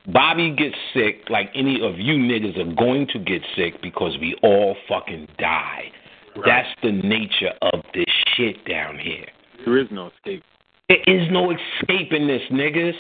Bobby 0.08 0.56
gets 0.56 0.76
sick 0.94 1.30
like 1.30 1.50
any 1.54 1.82
of 1.82 2.00
you 2.00 2.16
niggas 2.16 2.58
are 2.58 2.74
going 2.76 3.08
to 3.14 3.20
get 3.20 3.42
sick 3.56 3.82
because 3.82 4.18
we 4.20 4.36
all 4.42 4.76
fucking 4.88 5.28
die. 5.38 5.92
Right. 6.36 6.46
That's 6.46 6.70
the 6.82 6.92
nature 6.92 7.54
of 7.62 7.82
this 7.94 8.06
shit 8.36 8.66
down 8.66 8.98
here. 8.98 9.26
There 9.66 9.78
is 9.78 9.88
no 9.92 10.08
escape. 10.08 10.44
There 10.88 11.02
is 11.06 11.28
no 11.32 11.52
escaping 11.52 12.28
this, 12.28 12.42
niggas. 12.52 12.94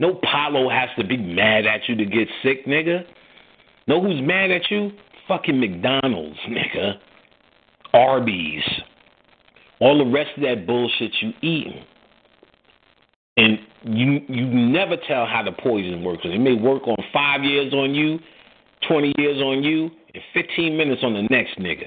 No 0.00 0.14
Paulo 0.14 0.68
has 0.68 0.88
to 0.96 1.04
be 1.04 1.16
mad 1.16 1.66
at 1.66 1.88
you 1.88 1.94
to 1.96 2.04
get 2.04 2.28
sick, 2.42 2.66
nigga. 2.66 3.04
Know 3.86 4.02
who's 4.02 4.20
mad 4.20 4.50
at 4.50 4.70
you? 4.70 4.90
Fucking 5.28 5.58
McDonald's, 5.58 6.38
nigga. 6.48 6.94
Arby's. 7.92 8.62
All 9.80 9.98
the 9.98 10.10
rest 10.10 10.30
of 10.36 10.42
that 10.42 10.66
bullshit 10.66 11.12
you 11.20 11.32
eating. 11.42 11.84
And 13.36 13.58
you 13.84 14.20
you 14.28 14.46
never 14.46 14.96
tell 15.06 15.24
how 15.24 15.42
the 15.44 15.52
poison 15.52 16.02
works. 16.02 16.22
It 16.24 16.40
may 16.40 16.54
work 16.54 16.88
on 16.88 16.96
five 17.12 17.44
years 17.44 17.72
on 17.72 17.94
you, 17.94 18.18
twenty 18.88 19.12
years 19.16 19.40
on 19.40 19.62
you, 19.62 19.90
and 20.12 20.22
fifteen 20.34 20.76
minutes 20.76 21.02
on 21.04 21.14
the 21.14 21.22
next 21.30 21.58
nigga. 21.58 21.86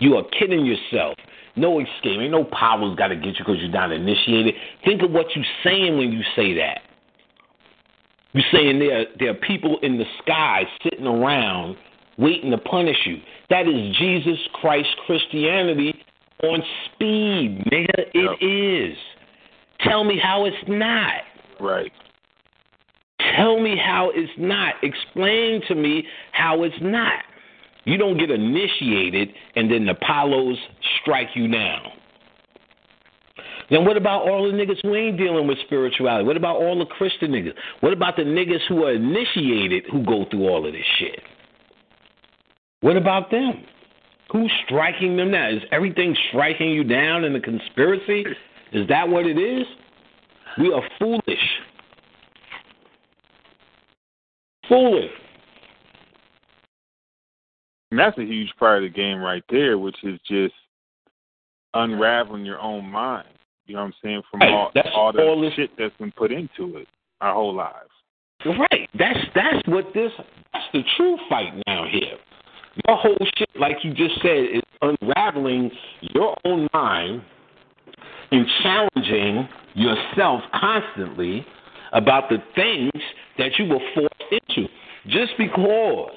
You 0.00 0.16
are 0.16 0.24
kidding 0.38 0.66
yourself. 0.66 1.16
No 1.56 1.80
escape. 1.80 2.20
Ain't 2.20 2.32
no 2.32 2.44
powers 2.44 2.96
got 2.96 3.08
to 3.08 3.16
get 3.16 3.38
you 3.38 3.44
because 3.44 3.56
you're 3.60 3.70
not 3.70 3.92
initiated. 3.92 4.54
Think 4.84 5.02
of 5.02 5.12
what 5.12 5.26
you're 5.34 5.44
saying 5.62 5.96
when 5.96 6.12
you 6.12 6.20
say 6.36 6.52
that. 6.54 6.80
You're 8.34 8.44
saying 8.52 8.80
there 8.80 9.06
there 9.18 9.30
are 9.30 9.34
people 9.34 9.78
in 9.82 9.96
the 9.96 10.04
sky 10.22 10.64
sitting 10.82 11.06
around 11.06 11.76
waiting 12.18 12.50
to 12.50 12.58
punish 12.58 12.98
you. 13.06 13.16
That 13.50 13.68
is 13.68 13.96
Jesus 13.96 14.38
Christ 14.54 14.88
Christianity 15.06 15.94
on 16.42 16.62
speed, 16.86 17.64
nigga. 17.70 18.06
It 18.14 18.90
yep. 18.90 18.92
is. 18.92 18.98
Tell 19.80 20.04
me 20.04 20.18
how 20.18 20.46
it's 20.46 20.56
not. 20.68 21.22
Right. 21.60 21.92
Tell 23.36 23.60
me 23.60 23.76
how 23.76 24.10
it's 24.14 24.32
not. 24.38 24.74
Explain 24.82 25.62
to 25.68 25.74
me 25.74 26.06
how 26.32 26.62
it's 26.62 26.76
not. 26.80 27.20
You 27.84 27.98
don't 27.98 28.18
get 28.18 28.30
initiated 28.30 29.30
and 29.56 29.70
then 29.70 29.86
the 29.86 29.92
Apollos 29.92 30.56
strike 31.00 31.28
you 31.34 31.48
down. 31.48 31.82
Then 33.70 33.84
what 33.84 33.96
about 33.96 34.28
all 34.28 34.50
the 34.50 34.56
niggas 34.56 34.80
who 34.82 34.94
ain't 34.94 35.16
dealing 35.16 35.46
with 35.46 35.58
spirituality? 35.66 36.26
What 36.26 36.36
about 36.36 36.56
all 36.56 36.78
the 36.78 36.86
Christian 36.86 37.32
niggas? 37.32 37.54
What 37.80 37.92
about 37.92 38.16
the 38.16 38.22
niggas 38.22 38.60
who 38.68 38.84
are 38.84 38.92
initiated 38.92 39.84
who 39.90 40.04
go 40.04 40.26
through 40.30 40.48
all 40.48 40.66
of 40.66 40.72
this 40.72 40.84
shit? 40.98 41.20
What 42.84 42.98
about 42.98 43.30
them? 43.30 43.64
Who's 44.30 44.52
striking 44.66 45.16
them 45.16 45.30
now? 45.30 45.48
Is 45.48 45.62
everything 45.72 46.14
striking 46.28 46.68
you 46.68 46.84
down 46.84 47.24
in 47.24 47.32
the 47.32 47.40
conspiracy? 47.40 48.26
Is 48.74 48.86
that 48.88 49.08
what 49.08 49.24
it 49.24 49.38
is? 49.38 49.66
We 50.58 50.70
are 50.70 50.82
foolish. 50.98 51.46
Foolish. 54.68 55.10
And 57.90 57.98
that's 57.98 58.18
a 58.18 58.22
huge 58.22 58.52
part 58.58 58.84
of 58.84 58.92
the 58.92 58.94
game 58.94 59.18
right 59.18 59.44
there, 59.48 59.78
which 59.78 59.96
is 60.04 60.20
just 60.28 60.54
unraveling 61.72 62.44
your 62.44 62.60
own 62.60 62.84
mind. 62.84 63.28
You 63.64 63.76
know 63.76 63.80
what 63.80 63.86
I'm 63.86 63.94
saying? 64.02 64.22
From 64.30 64.40
right. 64.40 64.50
all, 64.50 64.70
that's 64.74 64.88
all 64.94 65.10
the 65.10 65.22
all 65.22 65.40
this... 65.40 65.54
shit 65.54 65.70
that's 65.78 65.96
been 65.96 66.12
put 66.12 66.30
into 66.30 66.76
it 66.76 66.88
our 67.22 67.32
whole 67.32 67.54
lives. 67.54 67.88
Right. 68.44 68.90
That's 68.98 69.20
that's 69.34 69.66
what 69.68 69.86
this 69.94 70.12
that's 70.52 70.66
the 70.74 70.82
true 70.98 71.16
fight 71.30 71.54
now 71.66 71.86
here. 71.90 72.18
Your 72.86 72.96
whole 72.96 73.16
shit, 73.36 73.48
like 73.58 73.76
you 73.82 73.94
just 73.94 74.20
said, 74.20 74.44
is 74.52 74.62
unraveling 74.82 75.70
your 76.00 76.36
own 76.44 76.68
mind 76.72 77.22
and 78.30 78.46
challenging 78.62 79.48
yourself 79.74 80.42
constantly 80.52 81.46
about 81.92 82.28
the 82.28 82.38
things 82.54 83.02
that 83.38 83.52
you 83.58 83.66
were 83.66 83.80
forced 83.94 84.32
into. 84.32 84.68
Just 85.06 85.32
because 85.38 86.10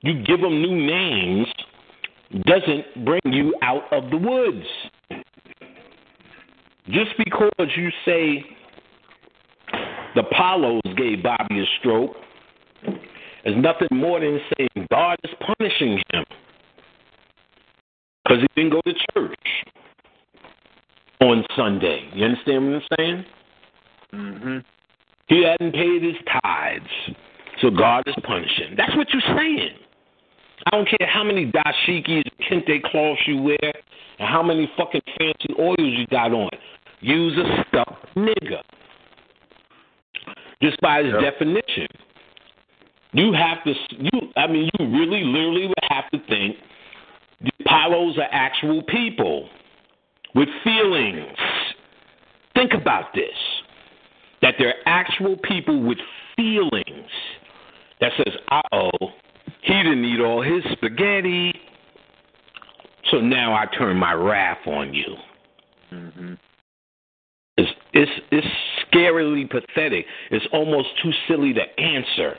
you 0.00 0.22
give 0.24 0.40
them 0.40 0.60
new 0.60 0.86
names 0.86 1.46
doesn't 2.44 3.04
bring 3.04 3.20
you 3.24 3.54
out 3.62 3.90
of 3.92 4.10
the 4.10 4.16
woods. 4.16 4.66
Just 6.88 7.10
because 7.16 7.68
you 7.76 7.90
say 8.04 8.44
the 10.14 10.20
Apollos 10.20 10.82
gave 10.96 11.22
Bobby 11.22 11.60
a 11.60 11.64
stroke 11.78 12.16
is 13.44 13.54
nothing 13.56 13.88
more 13.92 14.20
than 14.20 14.40
saying 14.56 14.75
God 14.90 15.18
is 15.24 15.30
punishing 15.40 16.02
him 16.12 16.24
because 18.24 18.42
he 18.42 18.46
didn't 18.56 18.70
go 18.70 18.80
to 18.82 18.94
church 19.14 19.64
on 21.20 21.44
Sunday. 21.56 22.08
You 22.12 22.24
understand 22.26 22.66
what 22.66 22.82
I'm 22.82 22.96
saying? 22.98 23.24
Mhm. 24.12 24.64
He 25.28 25.42
hadn't 25.42 25.72
paid 25.72 26.02
his 26.02 26.16
tithes, 26.42 27.16
so 27.60 27.70
God 27.70 28.04
is 28.06 28.14
punishing. 28.22 28.76
That's 28.76 28.94
what 28.96 29.12
you're 29.12 29.36
saying. 29.36 29.74
I 30.66 30.70
don't 30.70 30.88
care 30.88 31.08
how 31.08 31.24
many 31.24 31.50
dashikis 31.50 32.24
kente 32.40 32.82
cloths 32.84 33.20
you 33.26 33.38
wear 33.42 33.72
and 34.18 34.28
how 34.28 34.42
many 34.42 34.66
fucking 34.76 35.02
fancy 35.18 35.54
oils 35.58 35.76
you 35.78 36.06
got 36.06 36.32
on. 36.32 36.50
Use 37.00 37.36
a 37.36 37.64
stuck 37.68 38.14
nigga. 38.14 38.62
Just 40.62 40.80
by 40.80 41.00
its 41.00 41.12
Yep. 41.12 41.20
definition. 41.20 41.86
You 43.16 43.32
have 43.32 43.64
to, 43.64 43.72
you. 43.90 44.20
I 44.36 44.46
mean, 44.46 44.68
you 44.78 44.86
really, 44.86 45.24
literally 45.24 45.66
would 45.68 45.74
have 45.88 46.10
to 46.10 46.18
think 46.28 46.56
the 47.40 47.50
Apollos 47.64 48.18
are 48.18 48.28
actual 48.30 48.82
people 48.82 49.48
with 50.34 50.48
feelings. 50.62 51.36
Think 52.54 52.72
about 52.74 53.14
this 53.14 53.24
that 54.42 54.54
they're 54.58 54.86
actual 54.86 55.36
people 55.38 55.82
with 55.82 55.96
feelings 56.36 57.08
that 58.02 58.12
says, 58.18 58.34
uh 58.50 58.60
oh, 58.72 58.90
he 59.62 59.72
didn't 59.72 60.04
eat 60.04 60.20
all 60.20 60.42
his 60.42 60.62
spaghetti. 60.72 61.54
So 63.10 63.18
now 63.20 63.54
I 63.54 63.64
turn 63.78 63.96
my 63.96 64.12
wrath 64.12 64.66
on 64.66 64.92
you. 64.92 65.16
Mhm. 65.90 66.38
It's, 67.56 67.72
it's, 67.94 68.12
it's 68.30 68.46
scarily 68.92 69.48
pathetic. 69.48 70.04
It's 70.30 70.46
almost 70.52 70.88
too 71.02 71.12
silly 71.26 71.54
to 71.54 71.80
answer, 71.80 72.36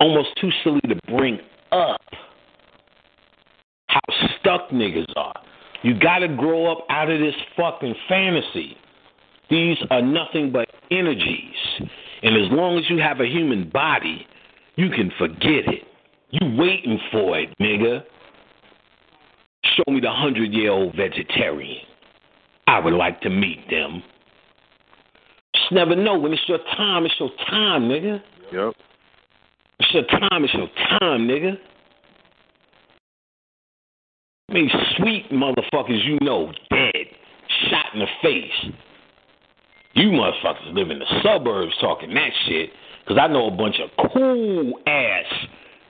almost 0.00 0.30
too 0.40 0.50
silly 0.64 0.80
to 0.88 0.96
bring 1.08 1.38
up 1.70 2.00
how 3.88 4.00
stuck 4.40 4.70
niggas 4.70 5.06
are. 5.16 5.34
You 5.82 5.98
got 5.98 6.18
to 6.18 6.28
grow 6.28 6.70
up 6.70 6.86
out 6.90 7.10
of 7.10 7.20
this 7.20 7.34
fucking 7.56 7.94
fantasy. 8.08 8.76
These 9.48 9.78
are 9.90 10.02
nothing 10.02 10.52
but 10.52 10.68
energies. 10.90 11.54
And 12.22 12.36
as 12.36 12.50
long 12.50 12.78
as 12.78 12.84
you 12.88 12.98
have 12.98 13.20
a 13.20 13.26
human 13.26 13.68
body, 13.70 14.26
you 14.76 14.90
can 14.90 15.10
forget 15.18 15.66
it. 15.66 15.84
You 16.30 16.56
waiting 16.56 16.98
for 17.10 17.38
it, 17.38 17.48
nigga. 17.58 18.02
Show 19.76 19.92
me 19.92 20.00
the 20.00 20.10
hundred 20.10 20.52
year 20.52 20.70
old 20.70 20.94
vegetarian. 20.94 21.84
I 22.66 22.78
would 22.78 22.94
like 22.94 23.20
to 23.22 23.30
meet 23.30 23.68
them. 23.68 24.02
Just 25.54 25.72
never 25.72 25.96
know. 25.96 26.18
When 26.18 26.32
it's 26.32 26.42
your 26.46 26.60
time, 26.76 27.04
it's 27.04 27.14
your 27.18 27.30
time, 27.48 27.82
nigga. 27.82 28.22
Yep. 28.52 28.74
It's 29.80 29.94
your 29.94 30.04
time, 30.04 30.44
it's 30.44 30.52
your 30.52 30.68
time, 31.00 31.26
nigga. 31.26 31.56
I 34.50 34.52
mean, 34.52 34.70
sweet 34.98 35.30
motherfuckers 35.32 36.04
you 36.04 36.18
know 36.20 36.52
dead, 36.68 37.06
shot 37.70 37.86
in 37.94 38.00
the 38.00 38.06
face. 38.22 38.74
You 39.94 40.10
motherfuckers 40.10 40.74
live 40.74 40.90
in 40.90 40.98
the 40.98 41.22
suburbs 41.22 41.72
talking 41.80 42.12
that 42.12 42.30
shit, 42.46 42.70
because 43.02 43.18
I 43.18 43.28
know 43.28 43.46
a 43.46 43.50
bunch 43.50 43.76
of 43.80 43.90
cool 44.12 44.74
ass 44.86 45.24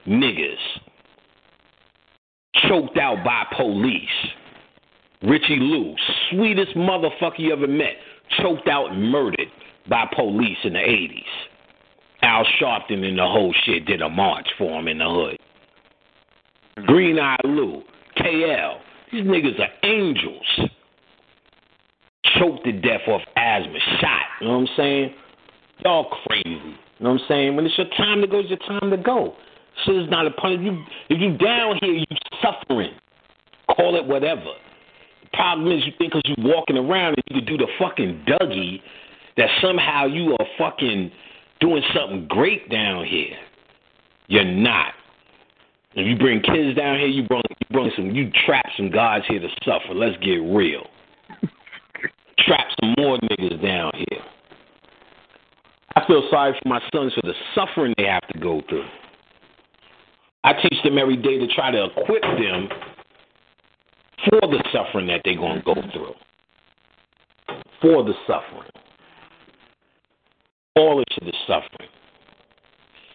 niggas 0.06 0.54
choked 2.68 2.96
out 2.96 3.24
by 3.24 3.44
police. 3.56 4.08
Richie 5.22 5.58
Lou, 5.58 5.96
sweetest 6.30 6.76
motherfucker 6.76 7.38
you 7.38 7.52
ever 7.52 7.66
met, 7.66 7.94
choked 8.40 8.68
out 8.68 8.92
and 8.92 9.10
murdered 9.10 9.48
by 9.88 10.06
police 10.14 10.58
in 10.62 10.74
the 10.74 10.78
80s. 10.78 11.49
Al 12.22 12.44
Sharpton 12.60 13.05
and 13.05 13.18
the 13.18 13.26
whole 13.26 13.55
shit 13.64 13.86
did 13.86 14.02
a 14.02 14.09
march 14.09 14.47
for 14.59 14.78
him 14.78 14.88
in 14.88 14.98
the 14.98 15.09
hood. 15.09 15.38
Green 16.86 17.18
Eye 17.18 17.36
Lou, 17.44 17.82
KL, 18.16 18.78
these 19.12 19.24
niggas 19.24 19.59
are 19.59 19.88
angels. 19.88 20.60
Choked 22.38 22.64
to 22.64 22.72
death 22.72 23.01
off 23.09 23.22
asthma, 23.36 23.78
shot. 24.01 24.22
You 24.40 24.47
know 24.47 24.59
what 24.59 24.60
I'm 24.60 24.76
saying? 24.76 25.14
Y'all 25.84 26.10
crazy. 26.26 26.48
You 26.48 26.74
know 27.01 27.12
what 27.12 27.20
I'm 27.22 27.26
saying? 27.28 27.56
When 27.56 27.66
it's 27.66 27.76
your 27.76 27.88
time 27.97 28.20
to 28.20 28.26
go, 28.26 28.40
it's 28.40 28.51
your 28.51 28.59
time 28.59 28.90
to 28.90 28.97
go. 28.97 29.34
Shit 29.84 29.97
is 29.97 30.10
not 30.10 30.26
a 30.26 30.30
punishment. 30.30 30.78
You, 31.09 31.16
if 31.16 31.20
you 31.20 31.38
down 31.38 31.78
here, 31.80 31.92
you 31.92 32.06
suffering. 32.42 32.92
Call 33.74 33.97
it 33.97 34.05
whatever. 34.05 34.42
The 35.22 35.28
problem 35.32 35.72
is 35.72 35.84
you 35.86 35.92
think 35.98 36.12
because 36.12 36.22
you 36.26 36.34
walking 36.38 36.76
around 36.76 37.14
and 37.16 37.22
you 37.28 37.40
can 37.40 37.44
do 37.47 37.56
the 37.56 37.68
fucking 37.78 38.26
Dougie 38.26 38.80
that 39.36 39.48
somehow 39.62 40.06
you 40.06 40.36
are 40.38 40.47
fucking 40.59 41.10
doing 41.61 41.82
something 41.95 42.27
great 42.28 42.69
down 42.70 43.05
here. 43.05 43.37
You're 44.28 44.45
not. 44.45 44.95
If 45.95 46.07
you 46.07 46.16
bring 46.16 46.41
kids 46.41 46.77
down 46.77 46.99
here, 46.99 47.09
you 47.09 47.27
bring 47.27 47.43
you 47.49 47.66
bring 47.70 47.91
some 47.97 48.11
you 48.11 48.31
trap 48.47 48.66
some 48.77 48.91
guys 48.91 49.23
here 49.28 49.41
to 49.41 49.49
suffer. 49.65 49.95
Let's 49.95 50.16
get 50.19 50.37
real. 50.37 50.87
trap 52.39 52.66
some 52.81 52.95
more 52.99 53.19
niggas 53.19 53.62
down 53.62 53.93
here. 53.95 54.23
I 55.97 56.07
feel 56.07 56.27
sorry 56.31 56.57
for 56.62 56.69
my 56.69 56.81
sons 56.95 57.12
for 57.15 57.23
the 57.23 57.35
suffering 57.55 57.95
they 57.97 58.05
have 58.05 58.27
to 58.28 58.39
go 58.39 58.62
through. 58.69 58.87
I 60.45 60.53
teach 60.55 60.82
them 60.85 60.97
every 60.97 61.16
day 61.16 61.39
to 61.39 61.47
try 61.49 61.70
to 61.70 61.85
equip 61.85 62.23
them 62.23 62.69
for 64.28 64.41
the 64.43 64.62
suffering 64.73 65.07
that 65.09 65.23
they're 65.24 65.37
going 65.37 65.59
to 65.59 65.62
go 65.62 65.74
through. 65.93 66.15
For 67.82 68.05
the 68.05 68.15
suffering. 68.27 68.70
All 70.76 70.98
of 71.01 71.05
the 71.20 71.32
suffering. 71.47 71.88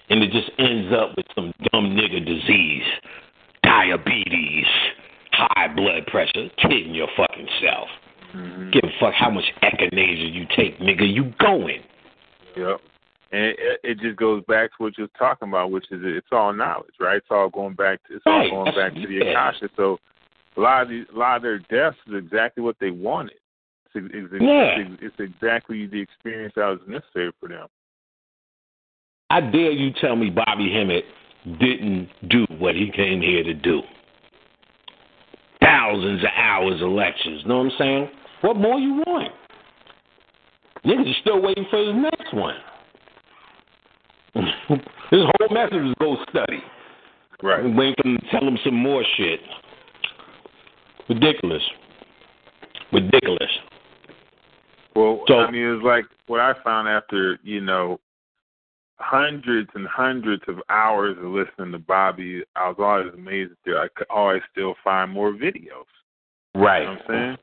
And 0.09 0.21
it 0.23 0.31
just 0.31 0.49
ends 0.59 0.93
up 0.93 1.15
with 1.17 1.25
some 1.33 1.51
dumb 1.71 1.95
nigga 1.97 2.23
disease, 2.23 2.83
diabetes, 3.63 4.65
high 5.31 5.67
blood 5.75 6.05
pressure. 6.07 6.49
Kidding 6.57 6.93
your 6.93 7.07
fucking 7.17 7.47
self. 7.61 7.89
Mhm. 8.33 8.71
Give 8.71 8.83
a 8.83 8.91
fuck 8.99 9.13
how 9.13 9.29
much 9.29 9.45
echinacea 9.63 10.31
you 10.31 10.45
take, 10.55 10.77
nigga. 10.79 11.11
You 11.11 11.33
going. 11.39 11.81
Yep. 12.55 12.81
And 13.31 13.41
it, 13.45 13.79
it 13.83 13.99
just 13.99 14.17
goes 14.17 14.43
back 14.47 14.69
to 14.71 14.83
what 14.83 14.97
you're 14.97 15.07
talking 15.17 15.49
about, 15.49 15.71
which 15.71 15.85
is 15.91 16.01
it's 16.03 16.27
all 16.31 16.53
knowledge, 16.53 16.93
right? 16.99 17.17
It's 17.17 17.27
all 17.31 17.49
going 17.49 17.73
back 17.73 17.99
to 18.07 18.15
it's 18.17 18.25
Right. 18.25 18.51
all 18.51 18.63
going 18.63 18.75
That's- 18.75 18.93
back 18.93 19.01
to 19.01 19.07
the. 19.07 19.29
Akasha. 19.31 19.69
So 19.75 19.99
a 20.57 20.61
lot 20.61 20.83
of 20.83 20.89
these, 20.89 21.05
a 21.13 21.17
lot 21.17 21.37
of 21.37 21.41
their 21.41 21.59
deaths 21.59 21.97
is 22.07 22.13
exactly 22.13 22.61
what 22.63 22.77
they 22.79 22.91
wanted. 22.91 23.37
It's, 23.95 24.07
it's, 24.13 24.33
Yeah. 24.41 24.79
it's, 24.79 25.01
it's 25.01 25.15
exactly 25.19 25.87
the 25.87 25.99
experience 25.99 26.53
that 26.55 26.67
was 26.67 26.79
necessary 26.87 27.31
for 27.39 27.49
them. 27.49 27.67
I 29.29 29.41
dare 29.41 29.71
you 29.71 29.91
tell 29.99 30.15
me 30.15 30.29
Bobby 30.29 30.71
Hemmitt 30.71 31.05
didn't 31.59 32.09
do 32.29 32.45
what 32.57 32.75
he 32.75 32.91
came 32.95 33.21
here 33.21 33.43
to 33.43 33.53
do. 33.53 33.81
Thousands 35.61 36.23
of 36.23 36.29
hours 36.35 36.81
of 36.81 36.89
lectures. 36.89 37.43
Know 37.45 37.57
what 37.57 37.65
I'm 37.67 37.77
saying? 37.77 38.09
What 38.41 38.57
more 38.57 38.77
you 38.79 39.01
want? 39.07 39.31
Niggas 40.85 41.09
are 41.09 41.19
still 41.21 41.41
waiting 41.41 41.65
for 41.69 41.79
his 41.79 41.95
next 41.95 42.33
one. 42.33 42.55
His 45.11 45.21
whole 45.21 45.49
message 45.49 45.85
is 45.85 45.93
go 45.99 46.17
study. 46.29 46.61
Right. 47.41 47.63
And 47.63 47.77
waiting 47.77 47.95
for 48.01 48.07
him 48.09 48.17
to 48.17 48.29
tell 48.31 48.47
him 48.47 48.57
some 48.63 48.75
more 48.75 49.03
shit. 49.17 49.39
Ridiculous. 51.09 51.61
Ridiculous. 52.91 53.49
Well, 54.95 55.23
So- 55.27 55.39
I 55.39 55.51
mean, 55.51 55.65
it's 55.75 55.83
like 55.83 56.05
what 56.27 56.39
I 56.39 56.53
found 56.63 56.87
after 56.87 57.37
you 57.43 57.61
know 57.61 57.99
hundreds 58.99 59.69
and 59.75 59.85
hundreds 59.87 60.43
of 60.47 60.61
hours 60.69 61.17
of 61.17 61.25
listening 61.25 61.73
to 61.73 61.79
Bobby. 61.79 62.43
I 62.55 62.69
was 62.69 62.77
always 62.79 63.13
amazed 63.13 63.51
that 63.65 63.75
I 63.75 63.87
could 63.95 64.07
always 64.09 64.41
still 64.51 64.75
find 64.83 65.11
more 65.11 65.31
videos. 65.33 65.85
Right. 66.55 66.79
You 66.83 66.85
know 66.85 66.91
what 66.93 67.01
I'm 67.01 67.07
saying? 67.07 67.37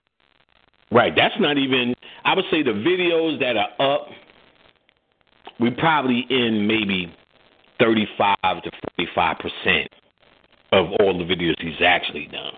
Right. 0.90 1.12
That's 1.14 1.38
not 1.38 1.58
even. 1.58 1.94
I 2.24 2.34
would 2.34 2.46
say 2.50 2.62
the 2.62 2.70
videos 2.70 3.38
that 3.40 3.56
are 3.56 3.94
up, 3.94 4.08
we 5.60 5.70
probably 5.70 6.26
in 6.30 6.66
maybe 6.66 7.14
thirty-five 7.78 8.62
to 8.62 8.70
forty-five 8.96 9.36
percent 9.38 9.88
of 10.72 10.86
all 11.00 11.16
the 11.18 11.24
videos 11.24 11.54
he's 11.60 11.82
actually 11.84 12.26
done. 12.26 12.54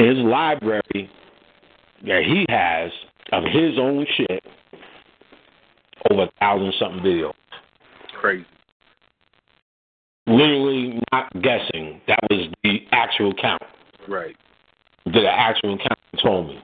His 0.00 0.16
library 0.16 1.10
that 2.06 2.22
he 2.24 2.46
has 2.48 2.90
of 3.32 3.44
his 3.44 3.78
own 3.78 4.06
shit, 4.16 4.42
over 6.10 6.22
a 6.22 6.30
thousand 6.40 6.72
something 6.78 7.02
videos. 7.02 7.32
Crazy. 8.18 8.46
Literally 10.26 11.00
not 11.12 11.30
guessing. 11.42 12.00
That 12.08 12.18
was 12.30 12.48
the 12.64 12.78
actual 12.92 13.34
count. 13.34 13.60
Right. 14.08 14.34
the 15.04 15.28
actual 15.28 15.76
count 15.76 15.98
told 16.22 16.48
me. 16.48 16.62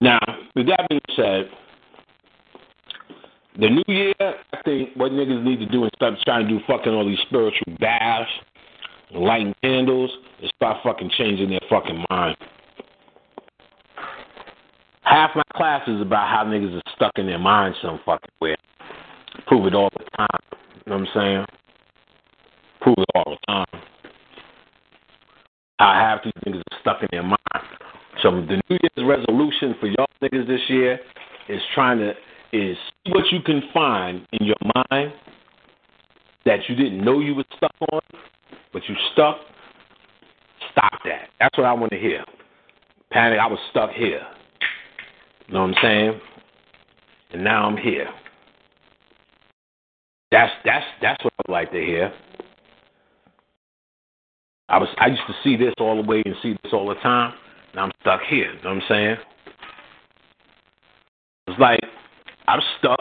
Now, 0.00 0.18
with 0.56 0.66
that 0.66 0.86
being 0.88 1.00
said, 1.14 1.50
the 3.60 3.68
new 3.70 3.84
year, 3.86 4.14
I 4.18 4.62
think 4.64 4.90
what 4.96 5.12
niggas 5.12 5.44
need 5.44 5.60
to 5.60 5.66
do 5.66 5.84
instead 5.84 6.14
of 6.14 6.18
trying 6.20 6.48
to 6.48 6.58
do 6.58 6.60
fucking 6.66 6.92
all 6.92 7.06
these 7.06 7.20
spiritual 7.28 7.76
baths, 7.78 8.28
lighting 9.14 9.54
candles, 9.62 10.10
and 10.40 10.52
start 10.56 10.78
fucking 10.82 11.10
changing 11.16 11.50
their 11.50 11.60
fucking 11.68 12.04
mind. 12.10 12.36
Half 15.02 15.30
my 15.36 15.42
class 15.54 15.86
is 15.86 16.00
about 16.00 16.28
how 16.28 16.44
niggas 16.44 16.76
are 16.76 16.92
stuck 16.94 17.12
in 17.16 17.26
their 17.26 17.38
mind 17.38 17.74
some 17.82 18.00
fucking 18.04 18.30
way. 18.40 18.54
Prove 19.46 19.66
it 19.66 19.74
all 19.74 19.90
the 19.96 20.04
time. 20.16 20.40
You 20.52 20.92
know 20.92 20.98
what 20.98 21.08
I'm 21.08 21.14
saying? 21.14 21.46
Prove 22.80 22.96
it 22.98 23.08
all 23.14 23.36
the 23.36 23.52
time. 23.52 23.82
How 25.78 25.92
half 25.92 26.24
these 26.24 26.32
niggas 26.46 26.60
are 26.60 26.80
stuck 26.80 27.02
in 27.02 27.08
their 27.10 27.22
mind. 27.22 27.38
So 28.22 28.30
the 28.30 28.62
New 28.70 28.78
Year's 28.80 29.08
resolution 29.08 29.74
for 29.80 29.86
y'all 29.86 30.06
niggas 30.22 30.46
this 30.46 30.60
year 30.68 30.98
is 31.48 31.60
trying 31.74 31.98
to 31.98 32.14
is 32.54 32.76
see 33.04 33.12
what 33.12 33.24
you 33.32 33.40
can 33.40 33.62
find 33.72 34.26
in 34.32 34.46
your 34.46 34.56
mind 34.74 35.12
that 36.46 36.60
you 36.68 36.76
didn't 36.76 37.04
know 37.04 37.18
you 37.18 37.34
were 37.34 37.44
stuck 37.56 37.74
on, 37.92 38.00
but 38.74 38.82
you 38.88 38.94
stuck. 39.12 39.38
Stop 40.72 41.00
that. 41.04 41.28
That's 41.40 41.56
what 41.56 41.66
I 41.66 41.72
want 41.72 41.92
to 41.92 41.98
hear. 41.98 42.24
Panic, 43.10 43.38
I 43.38 43.46
was 43.46 43.60
stuck 43.70 43.90
here. 43.92 44.20
You 45.46 45.54
know 45.54 45.62
what 45.62 45.68
I'm 45.68 45.74
saying? 45.80 46.20
And 47.32 47.44
now 47.44 47.66
I'm 47.66 47.76
here. 47.76 48.08
That's 50.30 50.52
that's 50.64 50.84
that's 51.00 51.22
what 51.24 51.32
I'd 51.38 51.52
like 51.52 51.70
to 51.70 51.78
hear. 51.78 52.12
I 54.68 54.78
was 54.78 54.88
I 54.98 55.06
used 55.06 55.22
to 55.28 55.34
see 55.44 55.56
this 55.56 55.72
all 55.78 56.02
the 56.02 56.08
way 56.08 56.22
and 56.26 56.34
see 56.42 56.56
this 56.62 56.72
all 56.72 56.88
the 56.88 56.96
time. 56.96 57.34
Now 57.74 57.84
I'm 57.84 57.92
stuck 58.00 58.20
here. 58.28 58.52
You 58.52 58.62
know 58.62 58.74
what 58.74 58.82
I'm 58.82 58.82
saying? 58.88 59.16
It's 61.46 61.60
like 61.60 61.80
I'm 62.48 62.60
stuck 62.78 62.98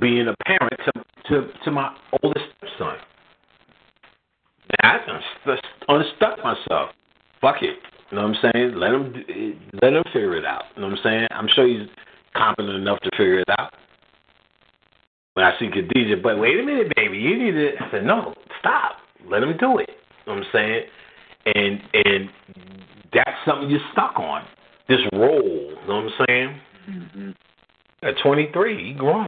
being 0.00 0.28
a 0.28 0.34
parent 0.46 0.80
to 0.86 1.04
to, 1.28 1.52
to 1.64 1.70
my 1.70 1.94
oldest 2.22 2.46
son. 2.78 2.96
I 4.86 5.18
unstuck 5.88 6.38
myself. 6.42 6.90
Fuck 7.40 7.62
it. 7.62 7.76
You 8.10 8.16
know 8.16 8.28
what 8.28 8.36
I'm 8.36 8.52
saying? 8.52 8.74
Let 8.76 8.92
him 8.92 9.60
let 9.82 9.92
him 9.92 10.04
figure 10.12 10.36
it 10.36 10.44
out. 10.44 10.64
You 10.74 10.82
know 10.82 10.88
what 10.88 10.98
I'm 10.98 11.02
saying? 11.02 11.26
I'm 11.30 11.48
sure 11.54 11.66
he's 11.66 11.88
competent 12.36 12.76
enough 12.76 13.00
to 13.00 13.10
figure 13.12 13.40
it 13.40 13.48
out. 13.58 13.72
When 15.34 15.44
I 15.44 15.58
see 15.58 15.68
Khadijah, 15.68 16.22
but 16.22 16.38
wait 16.38 16.58
a 16.58 16.62
minute, 16.62 16.92
baby, 16.94 17.18
you 17.18 17.36
need 17.36 17.52
to. 17.52 17.72
I 17.80 17.90
said, 17.90 18.04
no, 18.04 18.32
stop. 18.60 18.92
Let 19.28 19.42
him 19.42 19.56
do 19.58 19.78
it. 19.78 19.90
You 20.26 20.32
know 20.32 20.38
what 20.38 20.46
I'm 20.46 20.50
saying? 20.52 20.82
And 21.46 21.80
and 21.92 22.30
that's 23.12 23.36
something 23.44 23.68
you're 23.68 23.80
stuck 23.92 24.18
on. 24.18 24.44
This 24.88 25.00
role. 25.12 25.42
You 25.42 25.88
know 25.88 25.96
what 25.96 26.04
I'm 26.04 26.26
saying? 26.28 26.60
Mm-hmm. 26.88 27.30
At 28.02 28.14
23, 28.22 28.88
he 28.88 28.94
grown. 28.94 29.26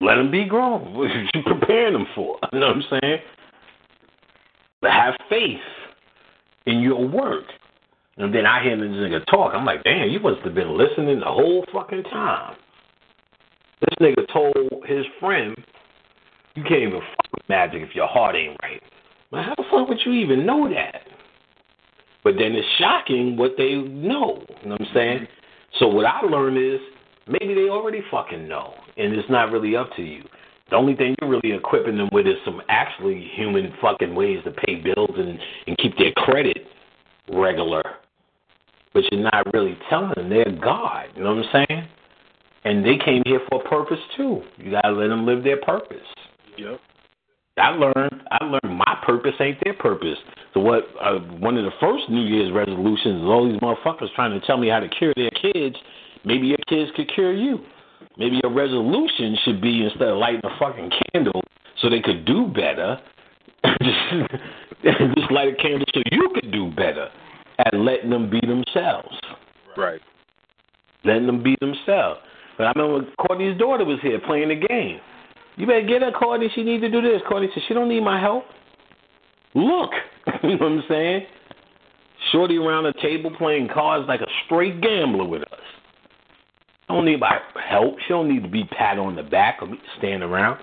Let 0.00 0.16
him 0.16 0.30
be 0.30 0.46
grown. 0.46 0.94
What 0.96 1.10
are 1.10 1.22
you 1.34 1.42
preparing 1.44 1.94
him 1.94 2.06
for? 2.14 2.38
You 2.52 2.60
know 2.60 2.68
what 2.68 2.76
I'm 2.76 3.00
saying? 3.02 3.18
Have 4.82 5.14
faith 5.28 5.58
in 6.66 6.80
your 6.80 7.06
work. 7.06 7.44
And 8.16 8.34
then 8.34 8.46
I 8.46 8.62
hear 8.62 8.76
this 8.76 8.88
nigga 8.88 9.24
talk. 9.26 9.52
I'm 9.54 9.64
like, 9.64 9.82
damn, 9.84 10.08
you 10.08 10.20
must 10.20 10.40
have 10.42 10.54
been 10.54 10.76
listening 10.76 11.20
the 11.20 11.26
whole 11.26 11.64
fucking 11.72 12.04
time. 12.04 12.56
This 13.80 13.94
nigga 14.00 14.30
told 14.32 14.54
his 14.86 15.04
friend, 15.18 15.56
you 16.54 16.62
can't 16.62 16.82
even 16.82 17.00
fuck 17.00 17.32
with 17.32 17.48
magic 17.48 17.82
if 17.82 17.94
your 17.94 18.06
heart 18.06 18.36
ain't 18.36 18.58
right. 18.62 18.82
Man, 19.32 19.44
how 19.44 19.54
the 19.56 19.64
fuck 19.70 19.88
would 19.88 20.00
you 20.04 20.12
even 20.12 20.44
know 20.44 20.68
that? 20.68 21.02
But 22.22 22.34
then 22.38 22.52
it's 22.52 22.66
shocking 22.78 23.36
what 23.36 23.52
they 23.56 23.76
know. 23.76 24.42
You 24.62 24.68
know 24.68 24.72
what 24.72 24.80
I'm 24.82 24.86
saying? 24.94 25.26
So 25.78 25.88
what 25.88 26.04
I 26.04 26.20
learned 26.20 26.58
is 26.58 26.80
maybe 27.26 27.54
they 27.54 27.68
already 27.70 28.02
fucking 28.10 28.46
know, 28.46 28.74
and 28.96 29.14
it's 29.14 29.30
not 29.30 29.50
really 29.50 29.76
up 29.76 29.90
to 29.96 30.02
you. 30.02 30.22
The 30.70 30.76
only 30.76 30.94
thing 30.94 31.16
you're 31.20 31.30
really 31.30 31.52
equipping 31.52 31.96
them 31.96 32.08
with 32.12 32.26
is 32.26 32.36
some 32.44 32.62
actually 32.68 33.28
human 33.34 33.72
fucking 33.80 34.14
ways 34.14 34.38
to 34.44 34.52
pay 34.52 34.76
bills 34.76 35.10
and, 35.16 35.38
and 35.66 35.76
keep 35.78 35.96
their 35.98 36.12
credit 36.12 36.58
regular. 37.32 37.82
But 38.94 39.04
you're 39.10 39.22
not 39.22 39.52
really 39.52 39.76
telling 39.88 40.12
them 40.16 40.30
they're 40.30 40.44
God. 40.62 41.06
You 41.16 41.24
know 41.24 41.34
what 41.34 41.46
I'm 41.46 41.66
saying? 41.68 41.88
And 42.64 42.84
they 42.84 42.98
came 43.04 43.22
here 43.24 43.40
for 43.48 43.62
a 43.62 43.68
purpose 43.68 43.98
too. 44.16 44.42
You 44.58 44.70
gotta 44.70 44.92
let 44.92 45.08
them 45.08 45.26
live 45.26 45.42
their 45.42 45.60
purpose. 45.60 46.06
Yep. 46.56 46.80
I 47.56 47.70
learned. 47.70 48.22
I 48.30 48.44
learned 48.44 48.76
my 48.76 48.98
purpose 49.04 49.32
ain't 49.40 49.58
their 49.64 49.74
purpose. 49.74 50.16
So 50.54 50.60
what? 50.60 50.84
Uh, 51.00 51.18
one 51.38 51.56
of 51.56 51.64
the 51.64 51.72
first 51.80 52.08
New 52.08 52.22
Year's 52.22 52.52
resolutions 52.52 53.22
is 53.22 53.24
all 53.24 53.50
these 53.50 53.60
motherfuckers 53.60 54.12
trying 54.14 54.38
to 54.38 54.46
tell 54.46 54.56
me 54.56 54.68
how 54.68 54.80
to 54.80 54.88
cure 54.88 55.12
their 55.16 55.30
kids. 55.30 55.76
Maybe 56.24 56.46
your 56.46 56.58
kids 56.68 56.90
could 56.96 57.12
cure 57.14 57.32
you. 57.34 57.60
Maybe 58.20 58.38
your 58.42 58.52
resolution 58.52 59.34
should 59.46 59.62
be 59.62 59.82
instead 59.82 60.08
of 60.08 60.18
lighting 60.18 60.42
a 60.44 60.58
fucking 60.58 60.90
candle 61.10 61.42
so 61.80 61.88
they 61.88 62.00
could 62.00 62.26
do 62.26 62.48
better, 62.48 63.00
just, 63.82 64.30
just 64.84 65.32
light 65.32 65.48
a 65.48 65.56
candle 65.56 65.86
so 65.94 66.02
you 66.12 66.28
could 66.34 66.52
do 66.52 66.70
better 66.70 67.08
at 67.58 67.72
letting 67.72 68.10
them 68.10 68.28
be 68.28 68.38
themselves. 68.40 69.08
Right. 69.74 70.02
Letting 71.02 71.24
them 71.24 71.42
be 71.42 71.56
themselves. 71.60 72.20
But 72.58 72.66
I 72.66 72.72
remember 72.76 73.10
Courtney's 73.26 73.58
daughter 73.58 73.86
was 73.86 73.98
here 74.02 74.20
playing 74.26 74.50
the 74.50 74.66
game. 74.66 75.00
You 75.56 75.66
better 75.66 75.86
get 75.86 76.02
her, 76.02 76.12
Courtney. 76.12 76.50
She 76.54 76.62
need 76.62 76.82
to 76.82 76.90
do 76.90 77.00
this. 77.00 77.22
Courtney 77.26 77.48
said 77.54 77.62
she 77.68 77.72
don't 77.72 77.88
need 77.88 78.02
my 78.02 78.20
help. 78.20 78.44
Look, 79.54 79.92
you 80.42 80.50
know 80.50 80.56
what 80.56 80.72
I'm 80.72 80.82
saying? 80.90 81.22
Shorty 82.32 82.58
around 82.58 82.84
the 82.84 82.92
table 83.00 83.32
playing 83.38 83.70
cards 83.72 84.06
like 84.06 84.20
a 84.20 84.26
straight 84.44 84.82
gambler 84.82 85.26
with 85.26 85.42
us. 85.44 85.58
Don't 86.90 87.04
need 87.04 87.20
my 87.20 87.38
help. 87.68 87.96
She 88.00 88.08
don't 88.08 88.28
need 88.28 88.42
to 88.42 88.48
be 88.48 88.64
pat 88.64 88.98
on 88.98 89.14
the 89.14 89.22
back 89.22 89.58
or 89.62 89.68
stand 89.98 90.22
around. 90.22 90.60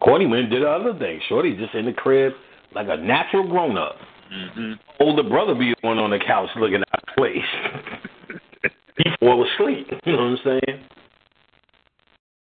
Courtney 0.00 0.26
went 0.26 0.42
and 0.42 0.50
did 0.50 0.62
the 0.62 0.68
other 0.68 0.98
thing. 0.98 1.20
Shorty 1.28 1.56
just 1.56 1.74
in 1.74 1.86
the 1.86 1.92
crib 1.92 2.32
like 2.74 2.86
a 2.88 2.96
natural 2.96 3.48
grown 3.48 3.76
up. 3.78 3.96
Mm-hmm. 4.32 4.72
Older 5.00 5.22
brother 5.22 5.54
be 5.54 5.70
the 5.70 5.86
one 5.86 5.98
on 5.98 6.10
the 6.10 6.18
couch 6.18 6.48
looking 6.56 6.76
out 6.92 7.02
of 7.08 7.14
place. 7.16 8.70
he 8.98 9.10
fall 9.18 9.44
asleep. 9.44 9.88
You 10.04 10.12
know 10.12 10.18
what 10.18 10.24
I'm 10.24 10.38
saying? 10.44 10.84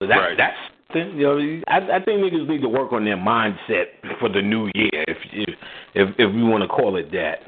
So 0.02 0.08
that, 0.08 0.16
Right. 0.16 0.38
That's 0.38 0.58
you 0.96 1.24
know 1.24 1.62
I, 1.68 1.98
I 1.98 2.04
think 2.04 2.22
niggas 2.22 2.50
need 2.50 2.62
to 2.62 2.70
work 2.70 2.92
on 2.92 3.06
their 3.06 3.18
mindset 3.18 3.86
for 4.20 4.30
the 4.30 4.42
new 4.42 4.70
year, 4.74 5.06
if 5.08 5.18
if 5.32 5.56
if, 5.94 6.16
if 6.18 6.34
we 6.34 6.44
want 6.44 6.64
to 6.64 6.68
call 6.68 6.98
it 6.98 7.12
that. 7.12 7.40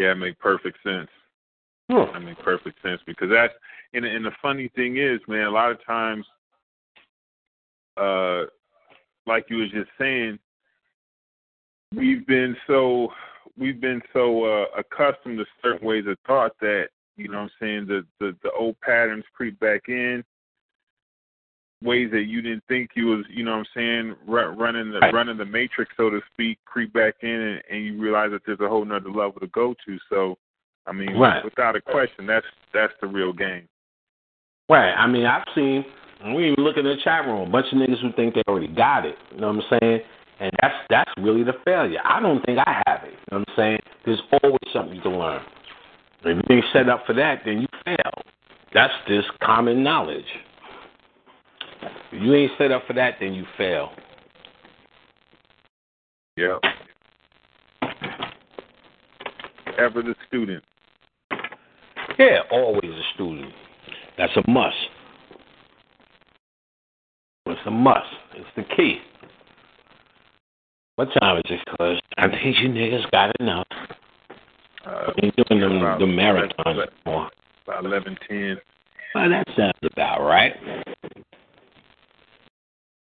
Yeah, 0.00 0.12
it 0.12 0.14
make 0.14 0.38
perfect 0.38 0.78
sense. 0.82 1.10
Hmm. 1.90 2.10
That 2.14 2.20
make 2.20 2.38
perfect 2.38 2.80
sense 2.80 3.02
because 3.06 3.28
that's 3.30 3.52
and 3.92 4.06
and 4.06 4.24
the 4.24 4.30
funny 4.40 4.68
thing 4.74 4.96
is, 4.96 5.20
man, 5.28 5.46
a 5.46 5.50
lot 5.50 5.70
of 5.70 5.84
times, 5.84 6.24
uh, 7.98 8.44
like 9.26 9.44
you 9.50 9.58
was 9.58 9.70
just 9.70 9.90
saying, 9.98 10.38
we've 11.94 12.26
been 12.26 12.56
so 12.66 13.08
we've 13.58 13.78
been 13.78 14.00
so 14.14 14.44
uh, 14.44 14.64
accustomed 14.78 15.36
to 15.36 15.44
certain 15.62 15.86
ways 15.86 16.04
of 16.06 16.16
thought 16.26 16.52
that 16.62 16.86
you 17.18 17.28
know 17.28 17.42
what 17.42 17.44
I'm 17.44 17.50
saying 17.60 17.86
the 17.86 18.06
the 18.20 18.34
the 18.42 18.52
old 18.58 18.80
patterns 18.80 19.24
creep 19.34 19.60
back 19.60 19.82
in 19.88 20.24
ways 21.82 22.10
that 22.12 22.24
you 22.24 22.42
didn't 22.42 22.64
think 22.68 22.90
you 22.94 23.06
was 23.06 23.24
you 23.30 23.44
know 23.44 23.52
what 23.52 23.58
I'm 23.58 23.66
saying 23.74 24.16
run, 24.26 24.58
running 24.58 24.90
the 24.90 25.00
running 25.12 25.38
the 25.38 25.46
matrix 25.46 25.92
so 25.96 26.10
to 26.10 26.20
speak 26.32 26.58
creep 26.64 26.92
back 26.92 27.14
in 27.22 27.30
and, 27.30 27.62
and 27.70 27.84
you 27.84 28.00
realize 28.00 28.30
that 28.32 28.42
there's 28.44 28.60
a 28.60 28.68
whole 28.68 28.84
nother 28.84 29.10
level 29.10 29.40
to 29.40 29.46
go 29.48 29.74
to 29.86 29.98
so 30.10 30.36
I 30.86 30.92
mean 30.92 31.16
Right. 31.18 31.44
without 31.44 31.76
a 31.76 31.80
question 31.80 32.26
that's 32.26 32.46
that's 32.74 32.92
the 33.00 33.06
real 33.06 33.32
game 33.32 33.66
Right. 34.70 34.92
I 34.92 35.06
mean, 35.08 35.26
I've 35.26 35.42
seen. 35.54 35.84
We 36.36 36.52
even 36.52 36.62
look 36.62 36.76
in 36.76 36.84
the 36.84 36.94
chat 37.02 37.26
room. 37.26 37.48
A 37.48 37.50
bunch 37.50 37.66
of 37.72 37.78
niggas 37.78 38.00
who 38.00 38.12
think 38.12 38.34
they 38.34 38.42
already 38.46 38.68
got 38.68 39.04
it. 39.04 39.16
You 39.32 39.40
know 39.40 39.52
what 39.52 39.64
I'm 39.64 39.80
saying? 39.80 40.00
And 40.38 40.52
that's 40.62 40.74
that's 40.88 41.10
really 41.18 41.42
the 41.42 41.54
failure. 41.64 41.98
I 42.04 42.20
don't 42.20 42.44
think 42.46 42.58
I 42.58 42.82
have 42.86 43.02
it. 43.02 43.10
You 43.10 43.26
know 43.32 43.38
what 43.40 43.48
I'm 43.48 43.54
saying? 43.56 43.78
There's 44.06 44.22
always 44.42 44.60
something 44.72 45.00
to 45.02 45.10
learn. 45.10 45.42
If 46.24 46.44
you 46.48 46.56
ain't 46.56 46.64
set 46.72 46.88
up 46.88 47.04
for 47.04 47.14
that, 47.14 47.40
then 47.44 47.62
you 47.62 47.66
fail. 47.84 48.22
That's 48.72 48.92
just 49.08 49.28
common 49.42 49.82
knowledge. 49.82 50.24
If 51.82 52.22
you 52.22 52.34
ain't 52.34 52.52
set 52.58 52.70
up 52.72 52.82
for 52.86 52.92
that, 52.94 53.14
then 53.20 53.32
you 53.34 53.44
fail. 53.56 53.90
yeah 56.36 56.58
ever 59.78 60.02
the 60.02 60.14
student 60.28 60.62
Yeah, 62.18 62.40
always 62.50 62.90
a 62.90 63.02
student. 63.14 63.52
That's 64.18 64.32
a 64.36 64.50
must. 64.50 64.76
It's 67.46 67.60
a 67.66 67.70
must. 67.70 68.06
It's 68.34 68.48
the 68.56 68.64
key. 68.76 68.98
What 70.96 71.08
time 71.18 71.38
is 71.38 71.44
it, 71.50 71.60
cuz? 71.78 71.98
I 72.18 72.28
think 72.28 72.58
you 72.60 72.68
niggas 72.68 73.10
got 73.10 73.34
enough. 73.40 73.66
uh, 74.84 75.12
ain't 75.22 75.34
doing 75.36 75.60
them, 75.60 75.78
the 75.98 76.04
marathons 76.04 76.50
about- 76.60 76.92
anymore. 77.06 77.30
about 77.66 77.84
eleven 77.86 78.18
ten 78.28 78.60
Well, 79.14 79.30
that 79.30 79.46
sounds 79.56 79.78
about 79.82 80.20
right. 80.20 80.54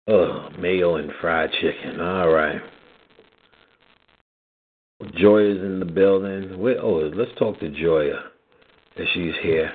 Oh, 0.09 0.49
mayo 0.59 0.97
and 0.97 1.11
fried 1.21 1.51
chicken. 1.61 2.01
All 2.01 2.31
right. 2.31 2.61
Joya's 5.17 5.63
in 5.63 5.79
the 5.79 5.85
building. 5.85 6.59
Wait, 6.59 6.79
oh, 6.83 7.11
let's 7.15 7.31
talk 7.39 7.61
to 7.61 7.69
Joya. 7.71 8.31
if 8.97 9.09
she's 9.13 9.35
here, 9.43 9.71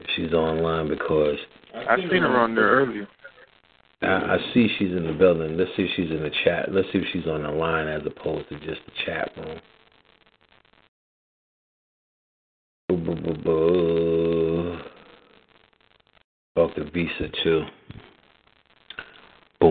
if 0.00 0.06
she's 0.16 0.32
online, 0.32 0.88
because 0.88 1.36
I 1.74 1.96
seen 1.96 2.22
her 2.22 2.36
on 2.36 2.54
there 2.54 2.64
earlier. 2.64 3.06
I, 4.02 4.06
I 4.06 4.38
see 4.52 4.68
she's 4.78 4.92
in 4.92 5.06
the 5.06 5.12
building. 5.12 5.56
Let's 5.56 5.70
see 5.76 5.82
if 5.82 5.90
she's 5.94 6.10
in 6.10 6.22
the 6.22 6.30
chat. 6.44 6.72
Let's 6.72 6.88
see 6.92 6.98
if 6.98 7.04
she's 7.12 7.26
on 7.26 7.42
the 7.42 7.50
line 7.50 7.86
as 7.86 8.02
opposed 8.06 8.48
to 8.48 8.58
just 8.60 8.80
the 8.86 8.92
chat 9.04 9.30
room. 9.36 9.60
Talk 16.56 16.74
to 16.76 16.90
Visa 16.90 17.28
too. 17.42 17.64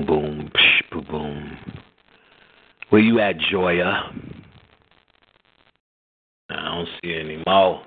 Boom 0.06 0.50
boom 0.50 0.52
psh, 0.54 0.92
boom 0.92 1.06
boom. 1.10 1.58
Where 2.90 3.02
you 3.02 3.20
at, 3.20 3.38
Joya? 3.52 4.12
I 6.50 6.56
don't 6.56 6.88
see 7.02 7.14
any 7.14 7.42
more. 7.46 7.82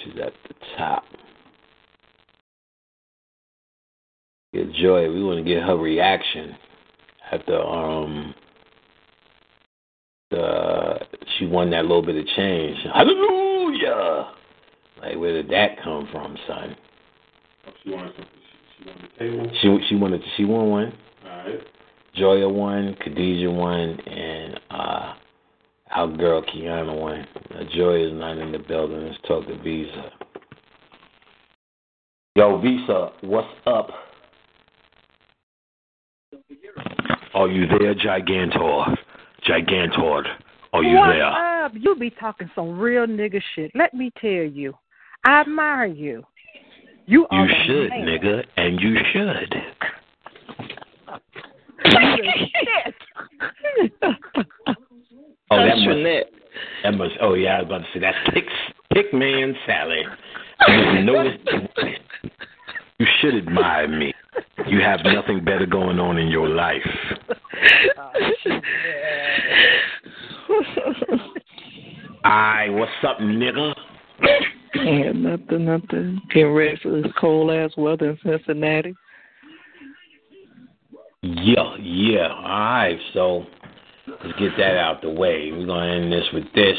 She's 0.00 0.14
at 0.22 0.32
the 0.48 0.54
top. 0.76 1.04
Get 4.52 4.72
Joy. 4.74 5.10
We 5.10 5.24
want 5.24 5.44
to 5.44 5.44
get 5.44 5.62
her 5.62 5.76
reaction 5.76 6.56
after 7.30 7.60
um 7.60 8.34
the 10.30 11.00
she 11.38 11.46
won 11.46 11.70
that 11.70 11.82
little 11.82 12.02
bit 12.02 12.16
of 12.16 12.26
change. 12.36 12.78
Hallelujah! 12.94 14.32
Like 15.00 15.16
where 15.16 15.32
did 15.32 15.50
that 15.50 15.82
come 15.82 16.08
from, 16.12 16.36
son? 16.46 16.76
She 17.82 17.90
wanted 17.90 18.12
something. 18.16 18.32
She 18.78 18.84
wanted 18.86 19.02
the 19.02 19.18
table. 19.18 19.50
She 19.60 19.86
she 19.88 19.96
wanted 19.96 20.22
she 20.36 20.44
won 20.44 20.70
one. 20.70 20.92
All 21.24 21.30
right. 21.30 21.60
Joya 22.14 22.48
won, 22.48 22.94
Khadijah 23.02 23.50
won, 23.50 23.98
and 24.00 24.60
uh 24.70 25.14
our 25.90 26.08
girl 26.08 26.42
Kiana 26.42 26.98
won. 26.98 27.26
Uh, 27.54 27.64
Joya's 27.74 28.12
not 28.14 28.38
in 28.38 28.52
the 28.52 28.58
building. 28.58 29.06
Let's 29.06 29.18
talk 29.26 29.46
to 29.46 29.58
Visa. 29.62 30.10
Yo, 32.34 32.58
Visa, 32.60 33.12
what's 33.20 33.48
up? 33.66 33.90
Are 37.34 37.48
you 37.48 37.66
there, 37.66 37.94
Gigantor? 37.94 38.96
Gigantor, 39.46 40.24
are 40.72 40.82
you 40.82 40.96
What's 40.96 41.12
there? 41.12 41.64
up? 41.64 41.72
You 41.74 41.94
be 41.96 42.08
talking 42.08 42.50
some 42.54 42.78
real 42.78 43.06
nigga 43.06 43.42
shit. 43.54 43.70
Let 43.74 43.92
me 43.92 44.10
tell 44.18 44.30
you, 44.30 44.72
I 45.24 45.40
admire 45.40 45.86
you. 45.86 46.24
You 47.06 47.26
are 47.30 47.46
You 47.46 47.54
should, 47.66 47.90
man. 47.90 48.06
nigga, 48.06 48.44
and 48.56 48.80
you 48.80 48.96
should. 49.12 49.54
Oh, 55.50 55.56
that 55.66 55.76
must, 55.76 55.98
that 56.82 56.94
must. 56.94 57.14
Oh 57.20 57.34
yeah, 57.34 57.58
I 57.58 57.62
was 57.62 57.66
about 57.66 57.78
to 57.78 57.86
say 57.92 58.00
that's 58.00 58.16
Pick 58.32 58.44
Pickman 58.92 59.54
Sally. 59.66 60.02
I 60.60 60.92
just 60.94 61.04
noticed. 61.04 61.48
You 62.98 63.06
should 63.20 63.34
admire 63.34 63.88
me. 63.88 64.14
You 64.68 64.80
have 64.80 65.00
nothing 65.04 65.44
better 65.44 65.66
going 65.66 65.98
on 65.98 66.18
in 66.18 66.28
your 66.28 66.48
life. 66.48 66.86
Aye, 72.24 72.68
what's 72.70 72.92
up, 73.06 73.18
nigga? 73.18 73.74
Yeah, 74.74 75.12
nothing, 75.12 75.64
nothing. 75.66 76.20
Getting 76.32 76.52
ready 76.52 76.78
for 76.82 76.90
this 77.00 77.12
cold 77.18 77.50
ass 77.50 77.70
weather 77.76 78.10
in 78.10 78.18
Cincinnati. 78.22 78.94
Yeah, 81.22 81.76
yeah. 81.80 82.28
All 82.28 82.42
right, 82.42 82.98
so 83.12 83.46
let's 84.08 84.38
get 84.38 84.56
that 84.56 84.76
out 84.76 85.02
the 85.02 85.10
way. 85.10 85.52
We're 85.52 85.66
gonna 85.66 85.92
end 85.92 86.12
this 86.12 86.26
with 86.32 86.52
this. 86.54 86.78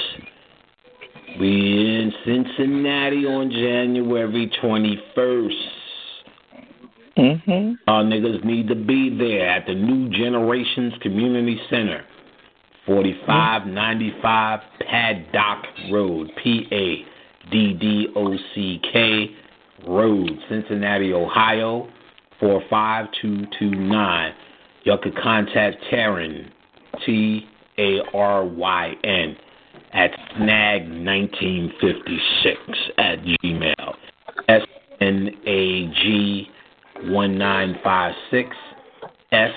We 1.39 1.99
in 1.99 2.13
Cincinnati 2.25 3.25
on 3.25 3.49
January 3.51 4.51
twenty 4.61 5.01
first. 5.15 5.55
Mhm. 7.17 7.77
Our 7.87 8.03
niggas 8.03 8.43
need 8.43 8.67
to 8.69 8.75
be 8.75 9.09
there 9.09 9.47
at 9.47 9.65
the 9.67 9.75
New 9.75 10.09
Generations 10.09 10.93
Community 11.01 11.61
Center, 11.69 12.03
4595 12.85 14.61
Paddock 14.79 15.67
Road, 15.91 16.35
P 16.35 16.67
A 16.71 17.05
D 17.51 17.73
D 17.73 18.07
O 18.15 18.35
C 18.53 18.79
K 18.91 19.29
Road, 19.87 20.29
Cincinnati, 20.49 21.13
Ohio, 21.13 21.87
45229. 22.39 24.33
Y'all 24.83 24.97
could 24.97 25.15
contact 25.17 25.77
Taryn, 25.91 26.49
T 27.05 27.47
A 27.77 27.99
R 28.13 28.45
Y 28.45 28.93
N, 29.03 29.35
at 29.93 30.11
snag1956 30.37 32.55
at 32.97 33.19
gmail. 33.19 33.95
S 34.49 34.61
N 34.99 35.29
A 35.45 35.87
G 36.01 36.49
1956. 37.03 38.49
S 39.31 39.51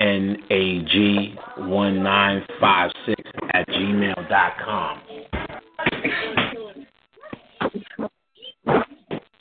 N 0.00 0.36
A 0.50 0.80
G 0.84 1.34
1956 1.56 3.22
at 3.54 3.66
gmail.com. 3.68 5.00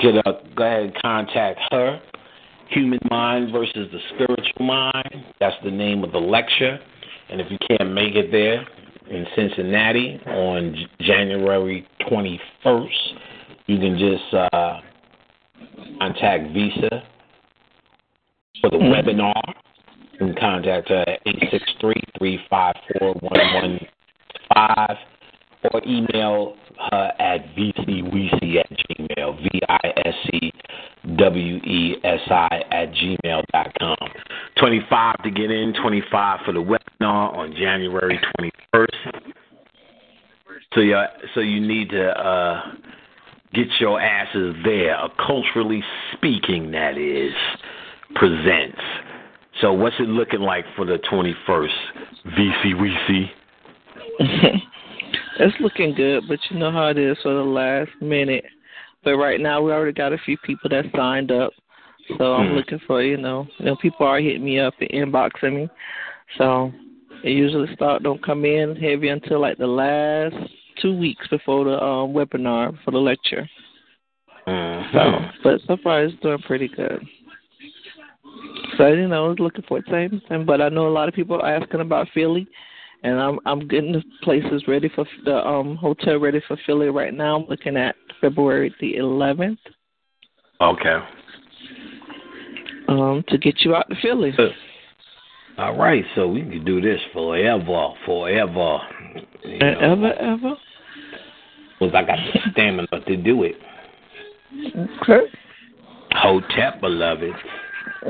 Get 0.05 0.21
up, 0.27 0.43
go 0.55 0.63
ahead 0.63 0.83
and 0.83 0.93
contact 1.01 1.59
her. 1.71 1.99
Human 2.69 2.99
Mind 3.09 3.51
versus 3.51 3.89
the 3.91 3.97
Spiritual 4.13 4.63
Mind. 4.63 5.25
That's 5.39 5.55
the 5.63 5.71
name 5.71 6.03
of 6.03 6.11
the 6.11 6.19
lecture. 6.19 6.77
And 7.31 7.41
if 7.41 7.47
you 7.49 7.57
can't 7.67 7.91
make 7.91 8.13
it 8.13 8.31
there 8.31 8.63
in 9.09 9.25
Cincinnati 9.35 10.21
on 10.27 10.75
January 11.01 11.87
21st, 12.01 13.15
you 13.65 13.79
can 13.79 13.97
just 13.97 14.31
uh, 14.31 14.79
contact 15.97 16.53
Visa 16.53 17.01
for 18.61 18.69
the 18.69 18.77
webinar. 18.77 19.41
You 20.13 20.19
can 20.19 20.35
contact 20.35 20.89
her 20.89 21.03
at 21.07 21.25
863-354-1115 22.21 24.97
or 25.71 25.81
email 25.87 26.55
her 26.91 27.11
at 27.19 27.45
vcweesey 27.55 28.57
at 28.59 28.69
gmail, 28.69 29.37
V-I-S-C-W-E-S-I 29.41 30.63
at 32.71 32.91
gmail 32.91 33.43
dot 33.51 33.71
com. 33.79 34.09
25 34.59 35.23
to 35.23 35.31
get 35.31 35.51
in, 35.51 35.73
25 35.81 36.39
for 36.45 36.51
the 36.51 36.59
webinar 36.61 37.35
on 37.35 37.53
January 37.53 38.19
21st. 38.39 39.33
So 40.73 40.81
you 40.81 41.01
so 41.33 41.39
you 41.39 41.61
need 41.61 41.89
to 41.91 42.09
uh, 42.09 42.61
get 43.53 43.67
your 43.79 44.01
asses 44.01 44.55
there. 44.63 44.95
A 44.95 45.09
culturally 45.25 45.83
speaking, 46.13 46.71
that 46.71 46.97
is, 46.97 47.33
presents. 48.15 48.81
So 49.61 49.71
what's 49.73 49.95
it 49.99 50.09
looking 50.09 50.41
like 50.41 50.65
for 50.75 50.85
the 50.85 50.99
21st? 51.11 51.69
VC 52.37 52.73
Weesey. 52.73 53.31
It's 55.39 55.59
looking 55.59 55.93
good, 55.93 56.23
but 56.27 56.39
you 56.49 56.57
know 56.57 56.71
how 56.71 56.87
it 56.87 56.97
is 56.97 57.17
for 57.21 57.33
the 57.33 57.43
last 57.43 57.91
minute. 58.01 58.45
But 59.03 59.17
right 59.17 59.39
now, 59.39 59.61
we 59.61 59.71
already 59.71 59.93
got 59.93 60.13
a 60.13 60.17
few 60.19 60.37
people 60.39 60.69
that 60.69 60.85
signed 60.95 61.31
up, 61.31 61.53
so 62.17 62.33
I'm 62.33 62.49
Hmm. 62.49 62.55
looking 62.55 62.79
for 62.87 63.01
you 63.01 63.17
know, 63.17 63.47
you 63.57 63.65
know, 63.65 63.75
people 63.75 64.05
are 64.05 64.19
hitting 64.19 64.43
me 64.43 64.59
up 64.59 64.73
and 64.79 64.89
inboxing 64.89 65.55
me. 65.55 65.69
So 66.37 66.71
it 67.23 67.31
usually 67.31 67.73
start 67.75 68.03
don't 68.03 68.23
come 68.23 68.45
in 68.45 68.75
heavy 68.75 69.09
until 69.09 69.39
like 69.39 69.57
the 69.57 69.67
last 69.67 70.35
two 70.81 70.97
weeks 70.97 71.27
before 71.27 71.65
the 71.65 71.81
um, 71.81 72.13
webinar 72.13 72.77
for 72.83 72.91
the 72.91 72.97
lecture. 72.97 73.47
Mhm. 74.47 74.91
So, 74.91 75.31
but 75.43 75.61
so 75.67 75.77
far 75.77 76.03
it's 76.03 76.15
doing 76.21 76.39
pretty 76.39 76.67
good. 76.67 77.05
So 78.77 78.87
you 78.87 79.07
know, 79.07 79.25
I 79.25 79.29
was 79.29 79.39
looking 79.39 79.63
for 79.67 79.81
the 79.81 79.91
same 79.91 80.21
thing, 80.27 80.45
but 80.45 80.61
I 80.61 80.69
know 80.69 80.87
a 80.87 80.89
lot 80.89 81.07
of 81.07 81.13
people 81.13 81.39
are 81.39 81.55
asking 81.55 81.79
about 81.81 82.09
Philly, 82.13 82.47
and 83.05 83.21
I'm 83.21 83.39
I'm 83.45 83.67
getting 83.67 83.91
the 83.91 84.03
places 84.23 84.63
ready 84.67 84.89
for 84.93 85.05
the 85.23 85.35
um 85.35 85.75
hotel 85.75 86.17
ready 86.19 86.41
for 86.47 86.57
Philly 86.65 86.87
right 86.87 87.13
now. 87.13 87.37
I'm 87.39 87.47
looking 87.47 87.77
at 87.77 87.95
February 88.19 88.73
the 88.81 88.95
11th 88.95 89.57
Okay. 90.59 90.97
um 92.87 93.23
to 93.27 93.37
get 93.37 93.59
you 93.59 93.75
out 93.75 93.87
to 93.89 93.95
Philly. 94.01 94.33
All 95.57 95.77
right, 95.77 96.03
so 96.15 96.27
we 96.27 96.41
can 96.41 96.65
do 96.65 96.81
this 96.81 96.99
forever, 97.13 97.89
forever. 98.05 98.79
You 99.45 99.59
know, 99.59 99.79
Ever 99.79 100.13
ever. 100.13 100.55
Because 101.79 101.95
I 101.95 102.03
got 102.03 102.17
the 102.33 102.39
stamina 102.51 102.87
to 103.07 103.15
do 103.15 103.43
it. 103.43 103.55
Okay. 105.01 105.31
Hotep, 106.11 106.81
beloved. 106.81 107.31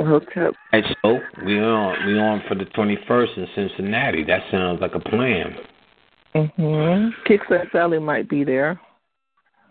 Hotep. 0.03 0.53
And 0.73 0.85
so 1.01 1.19
we 1.45 1.59
on 1.59 2.05
we 2.05 2.19
on 2.19 2.41
for 2.47 2.55
the 2.55 2.65
twenty 2.65 2.97
first 3.07 3.31
in 3.37 3.47
Cincinnati. 3.55 4.23
That 4.23 4.41
sounds 4.51 4.81
like 4.81 4.95
a 4.95 4.99
plan. 4.99 5.55
Mhm. 6.35 7.13
Kickstart 7.25 7.71
Sally 7.71 7.99
might 7.99 8.27
be 8.27 8.43
there. 8.43 8.79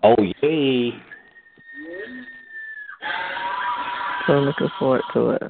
Oh 0.03 0.17
yay! 0.43 0.93
So 4.27 4.33
I'm 4.33 4.45
looking 4.45 4.71
forward 4.79 5.03
to 5.13 5.31
it. 5.31 5.43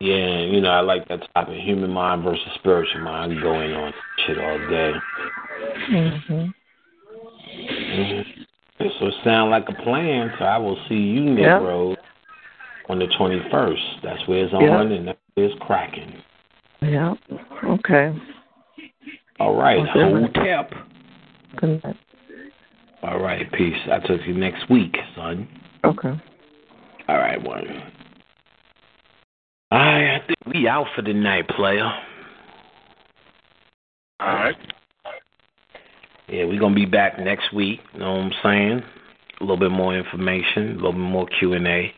Yeah, 0.00 0.38
you 0.40 0.62
know 0.62 0.70
I 0.70 0.80
like 0.80 1.06
that 1.08 1.20
topic: 1.34 1.58
human 1.58 1.90
mind 1.90 2.22
versus 2.22 2.42
spiritual 2.54 3.02
mind. 3.02 3.32
I 3.32 3.34
can 3.34 3.42
go 3.42 3.54
on 3.54 3.92
shit 4.26 4.38
all 4.38 4.58
day. 4.70 4.94
Mhm. 5.90 6.54
Mhm. 7.58 8.46
So 8.98 9.08
it 9.08 9.14
sounds 9.24 9.50
like 9.50 9.68
a 9.68 9.74
plan. 9.82 10.32
So 10.38 10.44
I 10.46 10.56
will 10.56 10.78
see 10.88 10.94
you. 10.94 11.20
Negro, 11.20 11.96
on 12.90 12.98
the 12.98 13.06
21st. 13.06 14.00
That's 14.02 14.26
where 14.26 14.44
it's 14.44 14.52
Yeah. 14.52 14.76
on 14.76 14.90
and 14.90 15.06
that's 15.08 15.18
where 15.34 15.46
it's 15.46 15.58
cracking. 15.60 16.12
Yeah. 16.82 17.14
Okay. 17.64 18.12
All 19.38 19.54
right. 19.54 19.78
Okay. 19.78 20.10
Hotep. 20.10 20.74
Good 21.56 21.84
night. 21.84 21.96
All 23.02 23.18
right. 23.18 23.50
Peace. 23.52 23.76
I'll 23.90 24.00
talk 24.00 24.20
to 24.20 24.26
you 24.26 24.34
next 24.34 24.68
week, 24.68 24.96
son. 25.14 25.46
Okay. 25.84 26.14
All 27.08 27.18
right, 27.18 27.40
one. 27.42 27.92
All 29.70 29.78
right. 29.78 30.16
I 30.16 30.26
think 30.26 30.38
we 30.46 30.68
out 30.68 30.86
for 30.94 31.02
the 31.02 31.12
night, 31.12 31.48
player. 31.48 31.90
All 34.20 34.34
right. 34.34 34.56
Yeah, 36.28 36.44
we're 36.44 36.60
gonna 36.60 36.74
be 36.74 36.86
back 36.86 37.18
next 37.18 37.52
week. 37.52 37.80
You 37.94 38.00
know 38.00 38.12
what 38.12 38.20
I'm 38.20 38.32
saying? 38.42 38.82
A 39.40 39.42
little 39.42 39.56
bit 39.56 39.70
more 39.70 39.96
information, 39.96 40.72
a 40.72 40.74
little 40.74 40.92
bit 40.92 40.98
more 40.98 41.26
Q 41.26 41.54
and 41.54 41.66
A. 41.66 41.94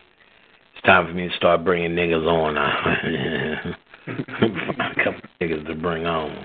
It's 0.82 0.88
time 0.88 1.06
for 1.06 1.14
me 1.14 1.28
to 1.28 1.36
start 1.36 1.62
bringing 1.62 1.92
niggas 1.92 2.26
on 2.26 2.54
now. 2.54 3.74
Find 4.04 4.90
a 4.98 5.04
couple 5.04 5.20
niggas 5.40 5.64
to 5.68 5.76
bring 5.76 6.06
on. 6.06 6.36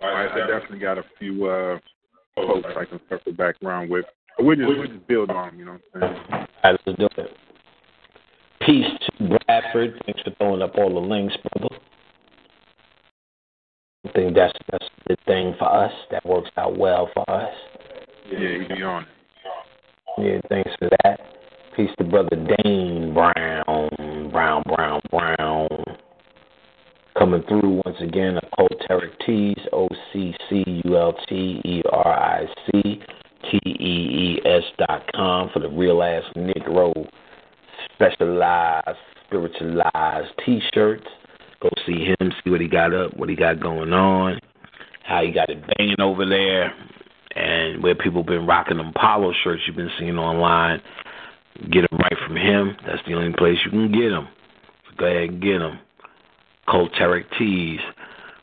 All 0.00 0.14
right. 0.14 0.32
I 0.32 0.46
definitely 0.46 0.78
got 0.78 0.96
a 0.96 1.04
few 1.18 1.44
uh, 1.44 1.78
folks 2.36 2.66
I 2.74 2.86
can 2.86 3.00
circle 3.06 3.34
back 3.34 3.56
around 3.62 3.90
with. 3.90 4.06
We 4.42 4.56
just 4.56 4.66
we 4.66 4.88
just 4.88 5.06
build 5.06 5.28
on. 5.28 5.58
You 5.58 5.66
know 5.66 5.72
what 5.92 6.02
I'm 6.02 6.16
saying? 6.30 6.48
All 6.64 6.72
right, 6.72 6.80
let's 6.86 6.98
do 6.98 7.08
it. 7.18 7.36
Peace 8.64 8.86
to 9.18 9.38
Bradford. 9.46 10.02
Thanks 10.06 10.22
for 10.22 10.30
throwing 10.38 10.62
up 10.62 10.76
all 10.78 10.94
the 10.94 11.06
links, 11.06 11.36
brother. 11.52 11.76
I 14.06 14.12
think 14.12 14.34
that's 14.34 14.54
that's 14.72 14.88
the 15.06 15.16
thing 15.26 15.54
for 15.58 15.70
us. 15.70 15.92
That 16.10 16.24
works 16.24 16.48
out 16.56 16.78
well 16.78 17.10
for 17.12 17.28
us. 17.28 17.54
Yeah, 18.32 18.38
you 18.38 18.68
be 18.68 18.82
on. 18.82 19.06
Yeah, 20.16 20.40
thanks 20.48 20.70
for 20.78 20.88
that. 21.02 21.20
Peace 21.76 21.90
to 21.98 22.04
brother 22.04 22.36
Dane 22.36 23.12
Brown, 23.12 24.30
Brown, 24.30 24.62
Brown, 24.64 25.00
Brown. 25.10 25.68
Coming 27.18 27.42
through 27.48 27.82
once 27.84 27.96
again, 28.00 28.38
Occulterick 28.56 29.18
Tees, 29.26 29.58
O 29.72 29.88
C 30.12 30.34
C 30.48 30.62
U 30.84 30.96
L 30.96 31.16
T 31.28 31.60
E 31.64 31.82
R 31.92 32.12
I 32.12 32.46
C 32.66 33.02
T 33.50 33.60
E 33.66 33.72
E 33.74 34.40
S 34.44 34.62
dot 34.78 35.02
com 35.16 35.50
for 35.52 35.58
the 35.58 35.68
real 35.68 36.00
ass 36.04 36.22
Negro 36.36 36.92
specialized, 37.92 38.98
spiritualized 39.26 40.28
t 40.46 40.60
shirts. 40.72 41.06
Go 41.60 41.70
see 41.86 42.04
him, 42.04 42.32
see 42.44 42.50
what 42.50 42.60
he 42.60 42.68
got 42.68 42.94
up, 42.94 43.16
what 43.16 43.28
he 43.28 43.34
got 43.34 43.58
going 43.58 43.92
on, 43.92 44.38
how 45.02 45.22
he 45.24 45.32
got 45.32 45.50
it 45.50 45.60
banging 45.76 46.00
over 46.00 46.24
there, 46.24 46.72
and 47.34 47.82
where 47.82 47.96
people 47.96 48.22
been 48.22 48.46
rocking 48.46 48.76
them 48.76 48.92
polo 48.96 49.32
shirts 49.42 49.62
you've 49.66 49.76
been 49.76 49.90
seeing 49.98 50.18
online. 50.18 50.80
Get 51.70 51.88
them 51.88 51.98
right 51.98 52.16
from 52.26 52.36
him. 52.36 52.76
That's 52.86 53.02
the 53.06 53.14
only 53.14 53.32
place 53.36 53.58
you 53.64 53.70
can 53.70 53.92
get 53.92 54.10
them. 54.10 54.28
So 54.88 54.96
go 54.96 55.06
ahead 55.06 55.30
and 55.30 55.42
get 55.42 55.58
them. 55.58 55.78
Occulterick 56.68 57.24
Tees. 57.38 57.80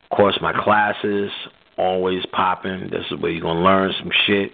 Of 0.10 0.18
course, 0.18 0.38
my 0.42 0.54
classes 0.54 1.32
always 1.78 2.24
popping. 2.32 2.90
This 2.92 3.06
is 3.12 3.20
where 3.20 3.32
you're 3.32 3.42
gonna 3.42 3.62
learn 3.62 3.94
some 4.00 4.12
shit. 4.26 4.52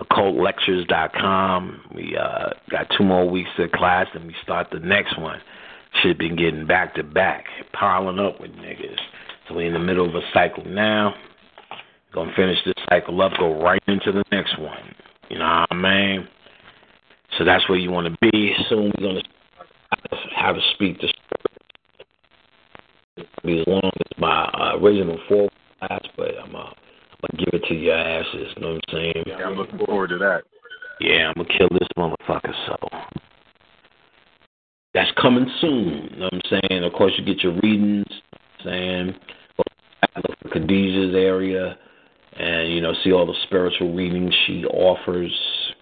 OccultLectures.com. 0.00 1.80
We 1.94 2.16
uh, 2.16 2.50
got 2.70 2.88
two 2.98 3.04
more 3.04 3.28
weeks 3.28 3.50
of 3.58 3.70
class, 3.70 4.06
and 4.14 4.26
we 4.26 4.34
start 4.42 4.68
the 4.72 4.80
next 4.80 5.18
one. 5.18 5.40
Should 6.02 6.18
been 6.18 6.36
getting 6.36 6.66
back 6.66 6.96
to 6.96 7.04
back, 7.04 7.44
piling 7.72 8.18
up 8.18 8.40
with 8.40 8.50
niggas. 8.52 8.98
So 9.48 9.54
we're 9.54 9.66
in 9.66 9.72
the 9.72 9.78
middle 9.78 10.08
of 10.08 10.14
a 10.14 10.22
cycle 10.32 10.64
now. 10.64 11.14
Gonna 12.12 12.32
finish 12.34 12.58
this 12.64 12.74
cycle 12.88 13.20
up, 13.22 13.32
go 13.38 13.60
right 13.62 13.82
into 13.86 14.10
the 14.12 14.24
next 14.32 14.58
one. 14.58 14.94
You 15.28 15.38
know 15.38 15.64
what 15.68 15.68
I 15.70 15.74
mean? 15.74 16.28
So 17.38 17.44
that's 17.44 17.68
where 17.68 17.78
you 17.78 17.90
want 17.90 18.06
to 18.06 18.30
be. 18.30 18.54
Soon 18.68 18.92
we're 18.98 19.06
gonna 19.06 19.22
how 20.34 20.52
to 20.52 20.60
speak 20.74 21.00
the 21.00 21.12
be 23.44 23.60
as 23.60 23.66
long 23.66 23.82
as 23.84 24.18
my 24.18 24.44
uh, 24.44 24.78
original 24.78 25.18
four 25.28 25.48
class, 25.78 26.00
but 26.16 26.30
I'm 26.42 26.54
uh, 26.54 26.60
I'm 26.60 27.30
gonna 27.30 27.44
give 27.44 27.60
it 27.60 27.64
to 27.68 27.74
your 27.74 27.96
asses. 27.96 28.48
You 28.56 28.62
know 28.62 28.74
what 28.74 28.82
I'm 28.88 28.92
saying? 28.92 29.24
Yeah, 29.26 29.34
I'm 29.36 29.54
looking 29.54 29.78
forward 29.78 30.08
to 30.08 30.18
that. 30.18 30.42
Yeah, 31.00 31.28
I'm 31.28 31.34
gonna 31.34 31.58
kill 31.58 31.68
this 31.70 31.88
motherfucker. 31.96 32.52
So 32.66 32.76
that's 34.94 35.10
coming 35.20 35.46
soon. 35.60 36.08
You 36.12 36.16
know 36.18 36.28
what 36.30 36.34
I'm 36.34 36.60
saying? 36.68 36.84
Of 36.84 36.92
course, 36.92 37.12
you 37.18 37.24
get 37.24 37.42
your 37.42 37.54
readings. 37.62 38.06
You 38.08 38.70
know 38.70 38.70
saying 38.70 39.14
look 40.16 40.38
for 40.42 40.48
Khadijah's 40.48 41.14
area, 41.14 41.76
and 42.38 42.72
you 42.72 42.80
know 42.80 42.94
see 43.02 43.12
all 43.12 43.26
the 43.26 43.34
spiritual 43.44 43.94
readings 43.94 44.34
she 44.46 44.64
offers. 44.64 45.32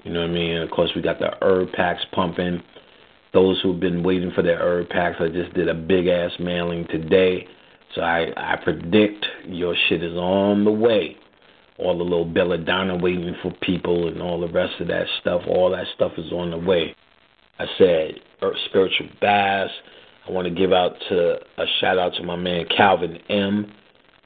You 0.04 0.12
know 0.12 0.20
what 0.20 0.30
I 0.30 0.32
mean? 0.32 0.56
Of 0.58 0.70
course, 0.70 0.90
we 0.94 1.02
got 1.02 1.18
the 1.18 1.30
herb 1.42 1.72
packs 1.72 2.04
pumping. 2.12 2.62
Those 3.32 3.60
who've 3.62 3.80
been 3.80 4.02
waiting 4.02 4.30
for 4.34 4.42
their 4.42 4.58
herb 4.58 4.88
packs, 4.88 5.16
I 5.20 5.28
just 5.28 5.54
did 5.54 5.68
a 5.68 5.74
big 5.74 6.06
ass 6.06 6.32
mailing 6.38 6.86
today. 6.88 7.46
So 7.94 8.02
I, 8.02 8.32
I 8.36 8.56
predict 8.62 9.24
your 9.46 9.74
shit 9.88 10.02
is 10.02 10.14
on 10.14 10.64
the 10.64 10.72
way. 10.72 11.16
All 11.78 11.96
the 11.96 12.04
little 12.04 12.24
belladonna 12.24 12.96
waiting 12.96 13.34
for 13.42 13.52
people 13.62 14.08
and 14.08 14.20
all 14.20 14.40
the 14.40 14.52
rest 14.52 14.80
of 14.80 14.88
that 14.88 15.06
stuff. 15.20 15.42
All 15.48 15.70
that 15.70 15.86
stuff 15.94 16.12
is 16.18 16.30
on 16.32 16.50
the 16.50 16.58
way. 16.58 16.94
I 17.58 17.66
said 17.78 18.20
spiritual 18.66 19.08
bass. 19.20 19.70
I 20.26 20.30
want 20.30 20.46
to 20.46 20.54
give 20.54 20.72
out 20.72 20.92
to 21.08 21.36
a 21.58 21.64
shout 21.80 21.98
out 21.98 22.14
to 22.14 22.22
my 22.22 22.36
man 22.36 22.66
Calvin 22.76 23.18
M. 23.28 23.72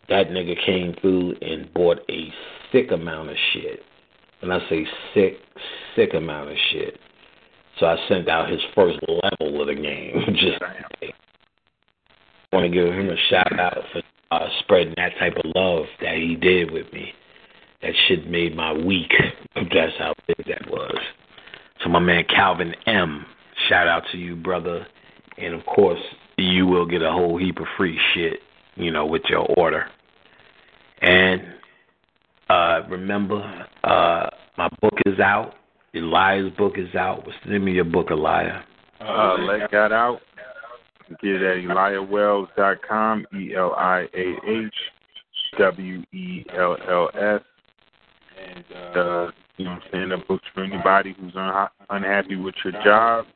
That 0.09 0.29
nigga 0.29 0.55
came 0.65 0.95
through 1.01 1.35
and 1.41 1.73
bought 1.73 1.99
a 2.09 2.33
sick 2.73 2.91
amount 2.93 3.31
of 3.31 3.37
shit. 3.53 3.81
When 4.41 4.51
I 4.51 4.59
say 4.69 4.87
sick, 5.15 5.39
sick 5.95 6.15
amount 6.15 6.51
of 6.51 6.57
shit. 6.73 6.99
So 7.79 7.87
I 7.87 7.97
sent 8.09 8.29
out 8.29 8.51
his 8.51 8.61
first 8.75 8.99
level 9.09 9.61
of 9.61 9.67
the 9.67 9.75
game. 9.75 10.25
Just 10.35 10.63
want 12.53 12.65
to 12.65 12.69
give 12.69 12.93
him 12.93 13.11
a 13.11 13.17
shout 13.29 13.59
out 13.59 13.79
for 13.93 14.03
uh, 14.31 14.47
spreading 14.61 14.95
that 14.97 15.13
type 15.19 15.35
of 15.37 15.51
love 15.55 15.85
that 16.01 16.17
he 16.17 16.37
did 16.37 16.71
with 16.71 16.91
me. 16.93 17.13
That 17.83 17.93
shit 18.09 18.29
made 18.29 18.57
my 18.57 18.73
week. 18.73 19.13
That's 19.55 19.93
how 19.99 20.15
big 20.27 20.47
that 20.47 20.71
was. 20.71 20.97
So 21.83 21.91
my 21.91 21.99
man 21.99 22.25
Calvin 22.35 22.75
M. 22.87 23.27
Shout 23.69 23.89
out 23.89 24.05
to 24.13 24.19
you, 24.19 24.37
brother. 24.37 24.87
And 25.39 25.55
of 25.55 25.65
course, 25.67 26.01
you 26.39 26.67
will 26.67 26.87
get 26.87 27.03
a 27.03 27.11
whole 27.11 27.39
heap 27.39 27.59
of 27.59 27.67
free 27.77 27.99
shit, 28.15 28.41
you 28.77 28.91
know, 28.91 29.07
with 29.07 29.23
your 29.29 29.47
order. 29.57 29.87
And 31.03 31.43
uh, 32.49 32.83
remember, 32.89 33.67
uh, 33.85 34.29
my 34.57 34.69
book 34.81 34.95
is 35.07 35.19
out. 35.21 35.55
Eliah's 35.95 36.53
book 36.57 36.75
is 36.77 36.95
out. 36.95 37.27
What's 37.27 37.39
the 37.45 37.53
name 37.53 37.69
of 37.69 37.75
your 37.75 37.85
book, 37.85 38.09
Eliah? 38.09 38.63
Uh, 39.01 39.37
let 39.41 39.71
God 39.71 39.93
out. 39.93 40.21
Get 41.23 41.43
it 41.43 41.43
at 41.43 41.57
EliahWells.com. 41.65 43.27
E 43.39 43.55
L 43.55 43.75
I 43.77 44.07
A 44.15 44.35
H 44.47 44.75
W 45.59 46.03
E 46.13 46.45
L 46.57 46.77
L 46.89 47.11
S. 47.15 47.43
And 48.39 48.65
uh, 48.97 49.31
you 49.57 49.65
know, 49.65 49.73
what 49.73 49.83
I'm 49.83 49.89
saying 49.93 50.09
that 50.11 50.29
book's 50.29 50.45
for 50.55 50.65
anybody 50.65 51.15
who's 51.19 51.33
un- 51.37 51.69
unhappy 51.91 52.37
with 52.37 52.55
your 52.65 52.73
job 52.85 53.27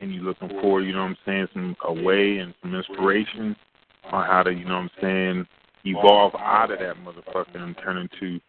and 0.00 0.14
you're 0.14 0.24
looking 0.24 0.50
for, 0.60 0.82
you 0.82 0.92
know, 0.92 1.02
what 1.02 1.10
I'm 1.10 1.16
saying, 1.24 1.46
some 1.52 1.76
a 1.84 1.92
way 1.92 2.38
and 2.38 2.54
some 2.60 2.74
inspiration 2.74 3.56
on 4.10 4.26
how 4.26 4.42
to, 4.42 4.52
you 4.52 4.64
know, 4.64 4.74
what 4.74 4.80
I'm 4.80 4.90
saying, 5.00 5.46
evolve 5.84 6.34
out 6.36 6.70
of 6.70 6.78
that 6.78 6.96
motherfucker 6.96 7.56
and 7.56 7.76
turn 7.82 7.98
into 7.98 8.40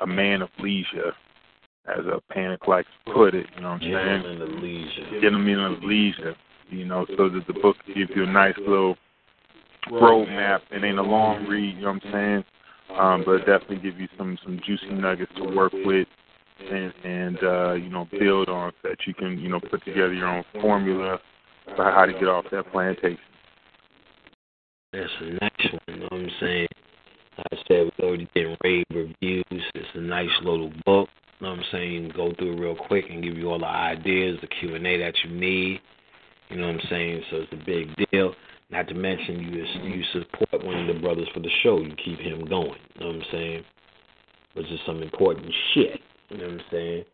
a 0.00 0.06
man 0.06 0.42
of 0.42 0.48
leisure, 0.58 1.12
as 1.86 2.04
a 2.06 2.20
panic 2.32 2.66
likes 2.66 2.88
to 3.06 3.12
put 3.12 3.34
it. 3.34 3.46
You 3.54 3.62
know 3.62 3.70
what 3.70 3.74
I'm 3.74 3.80
saying? 3.80 3.92
Gentleman 3.92 4.42
of 4.42 4.62
Leisure. 4.62 5.20
Gentleman 5.20 5.60
of 5.60 5.82
leisure. 5.82 6.36
You 6.68 6.84
know, 6.84 7.06
so 7.16 7.28
that 7.28 7.46
the 7.46 7.52
book 7.54 7.76
gives 7.86 8.10
you 8.16 8.24
a 8.24 8.26
nice 8.26 8.56
little 8.58 8.96
roadmap. 9.88 10.60
It 10.72 10.82
ain't 10.82 10.98
a 10.98 11.02
long 11.02 11.46
read. 11.46 11.76
You 11.76 11.82
know 11.82 11.92
what 11.92 12.04
I'm 12.06 12.12
saying? 12.12 12.44
Um, 12.98 13.22
but 13.24 13.32
it 13.32 13.46
definitely 13.46 13.78
give 13.78 14.00
you 14.00 14.08
some 14.18 14.36
some 14.42 14.60
juicy 14.66 14.90
nuggets 14.90 15.32
to 15.36 15.44
work 15.44 15.72
with 15.72 16.08
and 16.70 16.92
and 17.04 17.38
uh, 17.42 17.72
you 17.74 17.88
know 17.88 18.08
build 18.18 18.48
on 18.48 18.72
so 18.82 18.88
that 18.88 18.98
you 19.06 19.14
can 19.14 19.38
you 19.38 19.48
know 19.48 19.60
put 19.60 19.84
together 19.84 20.12
your 20.12 20.28
own 20.28 20.44
formula 20.60 21.18
for 21.74 21.90
how 21.90 22.06
to 22.06 22.12
get 22.12 22.28
off 22.28 22.44
that 22.50 22.70
plantation. 22.72 23.18
That's 24.92 25.10
a 25.20 25.24
nice 25.24 25.72
one, 25.72 25.80
you 25.88 25.96
know 25.96 26.08
what 26.10 26.20
I'm 26.20 26.30
saying? 26.40 26.68
Like 27.38 27.46
I 27.52 27.56
said, 27.68 27.90
we 27.98 28.04
already 28.04 28.28
getting 28.34 28.56
rave 28.64 28.84
reviews. 28.90 29.44
It's 29.50 29.88
a 29.94 30.00
nice 30.00 30.30
little 30.42 30.72
book. 30.86 31.08
You 31.38 31.46
know 31.46 31.50
what 31.50 31.58
I'm 31.58 31.64
saying? 31.70 32.12
Go 32.16 32.32
through 32.38 32.56
it 32.56 32.60
real 32.60 32.76
quick 32.76 33.04
and 33.10 33.22
give 33.22 33.36
you 33.36 33.50
all 33.50 33.58
the 33.58 33.66
ideas, 33.66 34.38
the 34.40 34.46
Q 34.46 34.74
and 34.74 34.86
A 34.86 34.98
that 34.98 35.14
you 35.24 35.30
need. 35.30 35.80
You 36.48 36.56
know 36.56 36.68
what 36.68 36.76
I'm 36.76 36.88
saying? 36.88 37.22
So 37.30 37.36
it's 37.38 37.52
a 37.52 37.64
big 37.66 37.88
deal. 38.10 38.34
Not 38.70 38.88
to 38.88 38.94
mention 38.94 39.40
you 39.40 39.64
you 39.82 40.02
support 40.12 40.64
one 40.64 40.88
of 40.88 40.94
the 40.94 41.00
brothers 41.00 41.28
for 41.34 41.40
the 41.40 41.50
show. 41.62 41.78
You 41.80 41.94
keep 42.02 42.18
him 42.18 42.46
going. 42.46 42.80
You 42.94 43.00
know 43.00 43.06
what 43.08 43.16
I'm 43.16 43.22
saying? 43.30 43.64
Which 44.54 44.66
is 44.66 44.80
some 44.86 45.02
important 45.02 45.52
shit. 45.74 46.00
You 46.30 46.38
know 46.38 46.44
what 46.44 46.54
I'm 46.54 46.60
saying? 46.70 47.04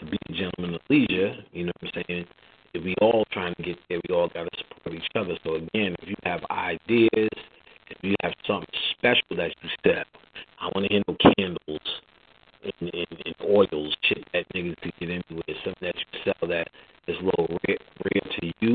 To 0.00 0.06
be 0.06 0.18
a 0.28 0.32
gentleman 0.32 0.74
of 0.74 0.80
leisure, 0.88 1.34
you 1.52 1.64
know 1.64 1.72
what 1.80 1.92
I'm 1.96 2.04
saying? 2.08 2.26
If 2.74 2.84
we 2.84 2.94
all 3.02 3.24
trying 3.32 3.54
to 3.56 3.62
get 3.62 3.78
there, 3.88 4.00
we 4.08 4.14
all 4.14 4.28
got 4.28 4.44
to 4.44 4.58
support 4.58 4.96
each 4.96 5.08
other. 5.14 5.36
So 5.44 5.56
again, 5.56 5.94
if 6.00 6.08
you 6.08 6.16
have 6.24 6.40
ideas 6.50 7.28
If 7.90 7.98
you 8.02 8.14
have 8.22 8.32
something 8.46 8.68
special 8.96 9.36
that 9.36 9.54
you 9.62 9.68
sell, 9.84 10.04
I 10.60 10.70
want 10.74 10.86
to 10.86 10.92
hear 10.92 11.02
no 11.06 11.16
candles 11.36 11.88
and, 12.64 12.90
and, 12.94 13.22
and 13.26 13.34
oils, 13.44 13.94
shit 14.02 14.24
that 14.32 14.46
niggas 14.54 14.80
can 14.80 14.92
get 14.98 15.10
into 15.10 15.42
it. 15.46 15.56
Something 15.64 15.88
that 15.88 15.96
you 15.96 16.20
sell 16.24 16.48
that 16.48 16.68
is 17.06 17.16
a 17.20 17.24
little 17.24 17.58
real, 17.68 17.78
real 18.04 18.34
to 18.40 18.52
you. 18.60 18.74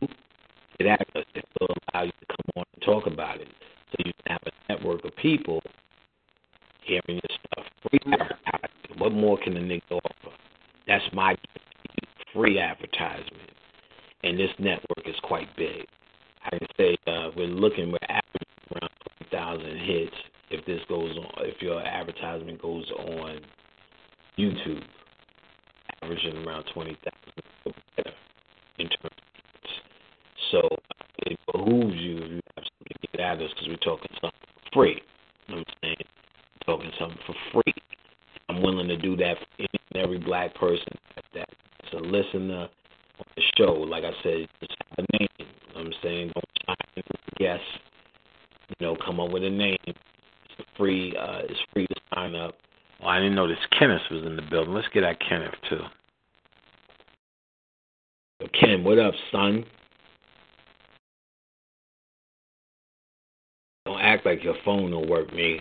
It 0.80 0.86
actually 0.86 1.26
will 1.60 1.76
allow 1.94 2.04
you 2.04 2.12
to 2.12 2.26
come 2.28 2.52
on 2.58 2.64
and 2.74 2.84
talk 2.84 3.08
about 3.08 3.42
it. 3.42 3.48
So 3.92 3.96
you 4.06 4.14
can 4.24 4.34
have 4.34 4.42
a 4.46 4.74
network 4.74 5.04
of 5.06 5.16
people 5.16 5.62
hearing 6.84 7.02
your 7.08 7.38
stuff. 7.46 7.66
Free 7.90 8.00
advertising. 8.14 9.00
What 9.00 9.14
more 9.14 9.40
can 9.40 9.58
a 9.58 9.62
nigga 9.62 9.82
offer? 9.92 10.36
That's 10.88 11.06
my 11.14 11.36
free 12.34 12.60
advertisement. 12.60 13.52
And 14.24 14.40
this 14.40 14.50
network 14.60 15.08
is 15.08 15.16
quite 15.24 15.48
big. 15.56 15.86
I 16.44 16.58
can 16.58 16.68
say 16.78 16.98
uh, 17.08 17.30
we're 17.36 17.48
looking, 17.48 17.92
we're 17.92 17.98
averaging 18.10 18.48
around 18.74 18.92
20,000 19.30 19.80
hits 19.80 20.16
if 20.50 20.66
this 20.66 20.80
goes 20.88 21.16
on, 21.18 21.46
if 21.46 21.62
your 21.62 21.82
advertisement 21.82 22.62
goes 22.62 22.90
on 22.98 23.40
YouTube, 24.38 24.84
averaging 26.02 26.38
around 26.46 26.66
20,000 26.74 26.98
in 28.80 28.88
terms 28.88 29.00
of 29.04 29.12
hits. 29.12 29.74
So 30.52 30.62
it 31.26 31.38
behooves 31.52 31.96
you 31.96 32.18
if 32.18 32.32
you 32.32 32.42
have 32.56 32.64
something 32.66 32.98
to 33.02 33.08
get 33.12 33.22
at 33.22 33.42
us 33.42 33.50
because 33.54 33.68
we're 33.68 33.76
talking 33.78 34.10
something 34.22 34.40
for 34.64 34.72
free. 34.74 35.02
You 35.48 35.56
know 35.56 35.62
what 35.62 35.68
I'm 35.68 35.74
saying? 35.84 35.98
We're 36.68 36.76
talking 36.76 36.92
something 37.00 37.20
for 37.26 37.36
free. 37.54 37.74
I'm 38.50 38.62
willing 38.62 38.88
to 38.88 38.98
do 38.98 39.16
that 39.18 39.38
for 39.38 39.48
any 39.60 39.68
and 39.94 40.04
every 40.04 40.20
black 40.20 40.56
person 40.56 40.94
that, 41.16 41.26
that's 41.34 41.94
a 41.94 41.98
listener 41.98 42.70
the 43.36 43.42
show. 43.58 43.74
Like 43.74 44.04
I 44.04 44.12
said, 44.24 44.48
just 44.60 44.76
have 44.90 45.06
a 45.06 45.18
name. 45.18 45.28
You 45.40 45.46
know 45.46 45.52
what 45.74 45.86
I'm 45.86 45.94
saying? 46.04 46.32
Don't 46.34 46.46
try 46.66 46.76
to 46.96 47.04
guess. 47.38 47.60
You 48.70 48.88
know, 48.88 48.98
come 49.04 49.20
up 49.20 49.32
with 49.32 49.44
a 49.44 49.50
name. 49.50 49.78
It's 49.86 49.98
free. 50.78 51.16
Uh, 51.16 51.42
it's 51.44 51.60
free 51.74 51.88
to 51.88 51.96
sign 52.14 52.36
up. 52.36 52.56
Oh, 53.02 53.08
I 53.08 53.20
didn't 53.20 53.36
know 53.36 53.48
this 53.48 53.58
Kenneth 53.78 54.02
was 54.12 54.24
in 54.26 54.36
the 54.36 54.42
building. 54.42 54.74
Let's 54.74 54.88
get 54.94 55.04
at 55.04 55.20
Kenneth 55.20 55.54
too. 55.70 55.82
So 58.42 58.48
Ken, 58.60 58.84
what 58.84 59.00
up, 59.00 59.14
son? 59.32 59.66
Don't 63.86 64.02
act 64.02 64.26
like 64.26 64.44
your 64.44 64.56
phone 64.66 64.92
don't 64.92 65.10
work, 65.10 65.34
me. 65.34 65.60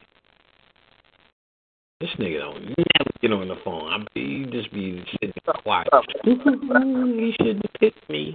This 2.01 2.11
nigga 2.19 2.41
don't 2.41 2.77
get 3.21 3.33
on 3.33 3.49
the 3.49 3.57
phone. 3.65 3.93
I 3.93 4.05
be 4.15 4.45
he 4.45 4.51
just 4.51 4.73
be 4.73 5.05
sitting 5.13 5.33
quiet. 5.63 5.89
he 6.25 7.35
shouldn't 7.39 7.65
picked 7.81 8.09
me. 8.09 8.33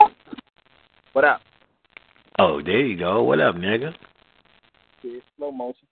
What 1.14 1.26
up? 1.26 1.42
Oh, 2.40 2.62
there 2.62 2.86
you 2.86 2.98
go. 2.98 3.24
What 3.24 3.40
up, 3.40 3.56
nigga? 3.56 3.94
Yeah, 5.04 5.20
slow 5.38 5.52
motion. 5.52 5.88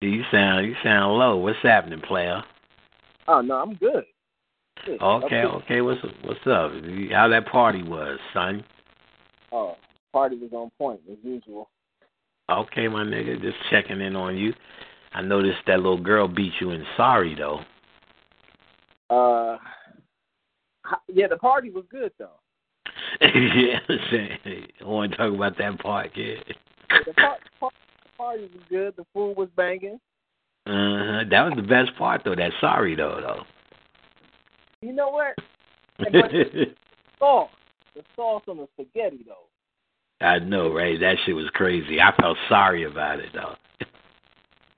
You 0.00 0.22
sound 0.30 0.66
you 0.66 0.74
sound 0.82 1.18
low. 1.18 1.36
What's 1.36 1.58
happening, 1.62 2.00
player? 2.00 2.42
Oh 3.26 3.40
no, 3.40 3.56
I'm 3.56 3.74
good. 3.74 4.04
Good. 4.86 5.00
Okay, 5.02 5.36
I'm 5.36 5.50
good. 5.50 5.62
okay. 5.64 5.80
What's 5.80 6.00
what's 6.22 6.40
up? 6.46 6.72
How 7.12 7.28
that 7.28 7.46
party 7.50 7.82
was, 7.82 8.18
son? 8.32 8.64
Oh, 9.50 9.76
party 10.12 10.36
was 10.36 10.50
on 10.52 10.70
point 10.78 11.00
as 11.10 11.18
usual. 11.22 11.68
Okay, 12.50 12.88
my 12.88 13.04
nigga, 13.04 13.40
just 13.40 13.56
checking 13.70 14.00
in 14.00 14.16
on 14.16 14.36
you. 14.36 14.54
I 15.12 15.22
noticed 15.22 15.58
that 15.66 15.76
little 15.78 16.02
girl 16.02 16.28
beat 16.28 16.52
you 16.60 16.70
in 16.70 16.84
sorry 16.96 17.34
though. 17.34 17.60
Uh, 19.10 19.56
yeah, 21.08 21.26
the 21.28 21.36
party 21.36 21.70
was 21.70 21.84
good 21.90 22.12
though. 22.18 22.38
yeah, 23.20 23.78
I'm 23.88 23.98
saying. 24.10 24.66
I 24.80 24.84
want 24.84 25.12
to 25.12 25.18
talk 25.18 25.34
about 25.34 25.58
that 25.58 25.78
part, 25.80 26.10
yeah. 26.14 26.34
The 27.06 27.12
par- 27.14 27.38
par- 27.60 27.70
party 28.16 28.42
was 28.42 28.62
good. 28.68 28.94
The 28.96 29.04
food 29.12 29.36
was 29.36 29.48
banging. 29.56 30.00
Uh-huh. 30.66 31.24
That 31.30 31.44
was 31.44 31.54
the 31.56 31.62
best 31.62 31.96
part 31.96 32.22
though. 32.24 32.34
That 32.34 32.52
sorry 32.60 32.94
though, 32.94 33.20
though. 33.20 33.44
You 34.86 34.92
know 34.92 35.10
what? 35.10 35.34
The 37.18 37.18
sauce, 37.18 37.50
the 37.96 38.02
sauce 38.14 38.44
on 38.46 38.58
the 38.58 38.68
spaghetti 38.74 39.24
though. 39.26 40.24
I 40.24 40.38
know, 40.38 40.72
right? 40.72 41.00
That 41.00 41.16
shit 41.24 41.34
was 41.34 41.50
crazy. 41.52 42.00
I 42.00 42.14
felt 42.20 42.36
sorry 42.48 42.84
about 42.84 43.18
it 43.18 43.30
though. 43.34 43.56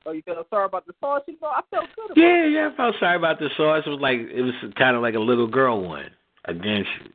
Oh, 0.07 0.13
you 0.13 0.23
feel 0.23 0.47
sorry 0.49 0.65
about 0.65 0.87
the 0.87 0.95
sauce? 1.01 1.23
You 1.27 1.37
know, 1.43 1.49
I 1.49 1.61
felt 1.71 1.87
good 1.95 2.13
about 2.13 2.17
Yeah, 2.17 2.47
it. 2.47 2.53
yeah, 2.53 2.71
I 2.73 2.77
felt 2.77 2.95
sorry 2.99 3.17
about 3.17 3.39
the 3.39 3.49
sauce. 3.57 3.83
It 3.87 3.91
was 3.91 4.01
like 4.01 4.19
it 4.19 4.41
was 4.41 4.55
kind 4.77 4.97
of 4.97 5.03
like 5.03 5.15
a 5.15 5.21
little 5.21 5.47
girl 5.47 5.83
one. 5.83 6.11
Again, 6.47 6.85
she, 6.85 7.11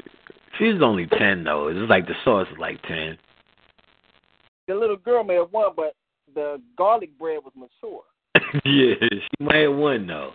she's 0.57 0.81
only 0.81 1.07
ten 1.07 1.43
though. 1.43 1.67
It's 1.69 1.89
like 1.89 2.05
the 2.05 2.14
sauce 2.23 2.47
is 2.51 2.57
like 2.59 2.81
ten. 2.83 3.17
The 4.67 4.75
little 4.75 4.97
girl 4.97 5.23
may 5.23 5.35
have 5.35 5.51
won, 5.51 5.72
but 5.75 5.95
the 6.33 6.61
garlic 6.77 7.17
bread 7.17 7.39
was 7.43 7.53
mature. 7.55 8.03
yeah, 8.65 8.95
she 9.09 9.43
might 9.43 9.64
have 9.64 9.75
won 9.75 10.05
though, 10.05 10.33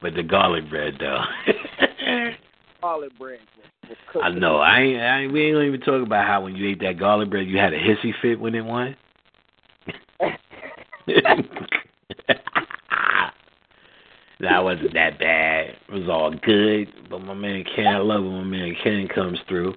but 0.00 0.14
the 0.14 0.22
garlic 0.22 0.68
bread 0.70 0.94
though. 0.98 1.22
Garlic 2.80 3.16
bread 3.16 3.38
was, 3.56 3.96
was. 4.12 4.24
I 4.24 4.30
know. 4.30 4.56
I 4.56 4.80
ain't, 4.80 5.00
I 5.00 5.20
ain't. 5.20 5.32
We 5.32 5.46
ain't 5.46 5.64
even 5.64 5.80
talk 5.82 6.04
about 6.04 6.26
how 6.26 6.42
when 6.42 6.56
you 6.56 6.68
ate 6.68 6.80
that 6.80 6.98
garlic 6.98 7.30
bread, 7.30 7.46
you 7.46 7.56
had 7.56 7.72
a 7.72 7.78
hissy 7.78 8.12
fit 8.20 8.40
when 8.40 8.56
it 8.56 8.64
won. 8.64 8.96
That 14.40 14.58
wasn't 14.58 14.94
that 14.94 15.18
bad. 15.18 15.76
It 15.88 15.92
was 15.92 16.08
all 16.08 16.30
good. 16.30 16.92
But 17.10 17.20
my 17.20 17.34
man 17.34 17.64
Ken, 17.74 17.86
I 17.86 17.98
love 17.98 18.22
when 18.24 18.34
my 18.34 18.44
man 18.44 18.76
Ken 18.82 19.08
comes 19.12 19.38
through. 19.48 19.74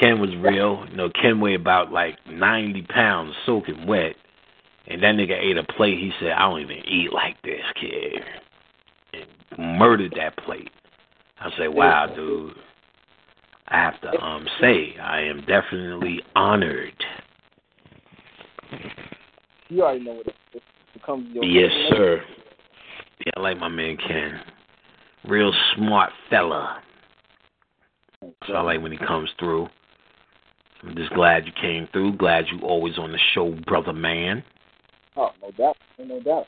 Ken 0.00 0.20
was 0.20 0.30
real. 0.36 0.84
You 0.90 0.96
know, 0.96 1.10
Ken 1.10 1.40
weighed 1.40 1.60
about 1.60 1.92
like 1.92 2.18
ninety 2.28 2.82
pounds, 2.82 3.34
soaking 3.44 3.86
wet. 3.86 4.16
And 4.88 5.02
that 5.02 5.14
nigga 5.16 5.36
ate 5.38 5.56
a 5.56 5.64
plate. 5.64 5.98
He 5.98 6.12
said, 6.20 6.32
"I 6.32 6.40
don't 6.40 6.60
even 6.60 6.78
eat 6.86 7.12
like 7.12 7.40
this, 7.42 7.62
kid." 7.80 8.22
And 9.12 9.78
murdered 9.78 10.14
that 10.16 10.36
plate. 10.44 10.70
I 11.40 11.50
say, 11.58 11.68
"Wow, 11.68 12.06
dude." 12.14 12.54
I 13.68 13.78
have 13.78 14.00
to 14.02 14.20
um 14.22 14.46
say 14.60 14.94
I 15.02 15.22
am 15.22 15.40
definitely 15.46 16.20
honored. 16.36 16.94
You 19.68 19.82
already 19.82 20.04
know 20.04 20.14
what 20.14 20.26
it, 20.26 20.34
it 20.54 20.62
becomes. 20.92 21.28
Your 21.34 21.44
Yes, 21.44 21.72
sir. 21.90 22.22
Yeah, 23.24 23.32
I 23.36 23.40
like 23.40 23.58
my 23.58 23.68
man 23.68 23.96
Ken. 23.96 24.40
Real 25.24 25.52
smart 25.74 26.10
fella. 26.30 26.82
So 28.46 28.54
I 28.54 28.60
like 28.60 28.80
when 28.80 28.92
he 28.92 28.98
comes 28.98 29.30
through. 29.38 29.68
I'm 30.82 30.94
just 30.94 31.12
glad 31.14 31.46
you 31.46 31.52
came 31.60 31.88
through. 31.92 32.16
Glad 32.16 32.46
you 32.52 32.60
always 32.60 32.98
on 32.98 33.12
the 33.12 33.18
show, 33.34 33.56
brother 33.66 33.92
man. 33.92 34.44
Oh, 35.16 35.30
no 35.42 35.50
doubt, 35.52 35.76
no 35.98 36.20
doubt. 36.20 36.46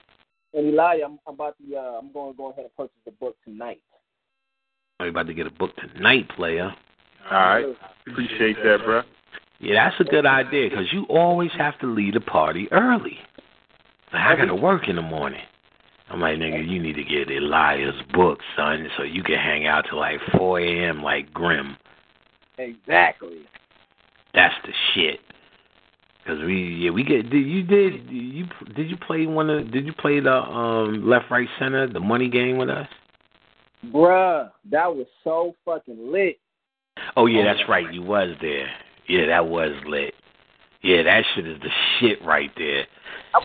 And 0.54 0.68
Elijah, 0.68 1.04
I'm, 1.04 1.18
I'm 1.26 1.34
about 1.34 1.56
to. 1.58 1.76
Uh, 1.76 1.98
I'm 2.00 2.12
going 2.12 2.32
to 2.32 2.36
go 2.36 2.50
ahead 2.50 2.64
and 2.64 2.76
purchase 2.76 2.96
the 3.04 3.10
book 3.12 3.36
tonight. 3.44 3.80
Are 5.00 5.06
you 5.06 5.10
about 5.10 5.26
to 5.26 5.34
get 5.34 5.46
a 5.46 5.50
book 5.50 5.70
tonight, 5.76 6.28
player. 6.30 6.72
All 7.30 7.38
right. 7.38 7.66
Appreciate 8.06 8.56
that, 8.64 8.78
bro. 8.84 9.02
Yeah, 9.60 9.88
that's 9.88 10.00
a 10.00 10.10
good 10.10 10.26
idea 10.26 10.70
because 10.70 10.86
you 10.92 11.04
always 11.08 11.50
have 11.58 11.78
to 11.80 11.86
leave 11.86 12.14
the 12.14 12.20
party 12.20 12.68
early. 12.70 13.18
Like, 14.12 14.22
I 14.22 14.36
got 14.36 14.46
to 14.46 14.54
work 14.54 14.88
in 14.88 14.96
the 14.96 15.02
morning. 15.02 15.42
I'm 16.10 16.20
like, 16.20 16.36
nigga, 16.36 16.66
you 16.66 16.80
need 16.80 16.94
to 16.94 17.04
get 17.04 17.30
Elias' 17.30 17.94
book, 18.14 18.38
son, 18.56 18.88
so 18.96 19.02
you 19.02 19.22
can 19.22 19.36
hang 19.36 19.66
out 19.66 19.84
till 19.90 19.98
like 19.98 20.20
4 20.36 20.60
a.m. 20.60 21.02
like 21.02 21.32
Grim. 21.34 21.76
Exactly. 22.56 23.40
That's 24.34 24.54
the 24.64 24.72
shit. 24.94 25.20
Cause 26.26 26.40
we 26.44 26.74
yeah 26.74 26.90
we 26.90 27.04
get 27.04 27.30
did 27.30 27.46
you 27.46 27.62
did 27.62 28.10
you 28.10 28.44
did 28.76 28.90
you 28.90 28.98
play 28.98 29.24
one 29.24 29.48
of 29.48 29.72
did 29.72 29.86
you 29.86 29.94
play 29.94 30.20
the 30.20 30.30
um 30.30 31.08
left 31.08 31.30
right 31.30 31.48
center 31.58 31.90
the 31.90 32.00
money 32.00 32.28
game 32.28 32.58
with 32.58 32.68
us? 32.68 32.86
Bruh, 33.86 34.50
that 34.70 34.94
was 34.94 35.06
so 35.24 35.54
fucking 35.64 36.12
lit. 36.12 36.38
Oh 37.16 37.24
yeah, 37.24 37.44
that's 37.44 37.66
right. 37.66 37.90
You 37.94 38.02
was 38.02 38.36
there. 38.42 38.68
Yeah, 39.08 39.26
that 39.26 39.48
was 39.48 39.72
lit. 39.86 40.14
Yeah, 40.82 41.02
that 41.02 41.24
shit 41.34 41.46
is 41.46 41.58
the 41.60 41.70
shit 41.98 42.24
right 42.24 42.50
there. 42.56 42.86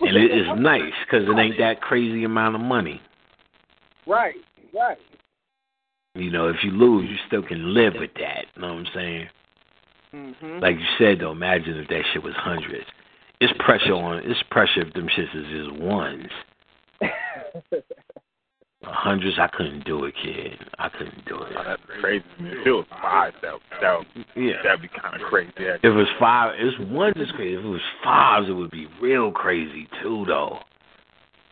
And 0.00 0.16
it 0.16 0.30
thinking, 0.30 0.62
nice 0.62 0.92
because 1.04 1.28
it 1.28 1.38
ain't 1.38 1.58
that 1.58 1.80
crazy 1.80 2.24
amount 2.24 2.54
of 2.54 2.60
money. 2.60 3.00
Right, 4.06 4.36
right. 4.72 4.98
You 6.14 6.30
know, 6.30 6.48
if 6.48 6.56
you 6.62 6.70
lose, 6.70 7.08
you 7.10 7.16
still 7.26 7.42
can 7.42 7.74
live 7.74 7.94
with 7.98 8.12
that. 8.14 8.46
You 8.54 8.62
know 8.62 8.74
what 8.74 8.80
I'm 8.80 8.86
saying? 8.94 9.28
Mm-hmm. 10.14 10.58
Like 10.60 10.76
you 10.76 10.86
said 10.98 11.20
though, 11.20 11.32
imagine 11.32 11.76
if 11.78 11.88
that 11.88 12.02
shit 12.12 12.22
was 12.22 12.34
hundreds. 12.36 12.86
It's 13.40 13.52
pressure 13.58 13.94
on. 13.94 14.18
It's 14.24 14.42
pressure 14.50 14.82
if 14.82 14.94
them 14.94 15.08
shits 15.08 15.34
is 15.34 15.68
just 15.68 15.80
ones. 15.80 16.28
Hundreds, 18.86 19.38
I 19.38 19.48
couldn't 19.48 19.84
do 19.84 20.04
it, 20.04 20.14
kid. 20.22 20.58
I 20.78 20.88
couldn't 20.88 21.24
do 21.26 21.36
it. 21.42 21.52
Oh, 21.56 21.62
that's 21.64 21.82
crazy. 22.00 22.24
If 22.40 22.66
it 22.66 22.70
was 22.70 22.86
five, 23.02 23.32
that 23.42 23.54
that 23.80 23.98
would, 23.98 24.06
Yeah. 24.36 24.62
that'd 24.62 24.82
be 24.82 24.88
kind 24.88 25.14
of 25.20 25.20
crazy. 25.28 25.52
If 25.56 25.84
it 25.84 25.90
was 25.90 26.06
five, 26.18 26.54
it's 26.58 26.78
ones 26.90 27.14
is 27.16 27.30
crazy. 27.32 27.54
If 27.54 27.64
it 27.64 27.68
was 27.68 27.80
fives, 28.02 28.48
it 28.48 28.52
would 28.52 28.70
be 28.70 28.86
real 29.00 29.30
crazy 29.32 29.88
too, 30.02 30.24
though. 30.26 30.58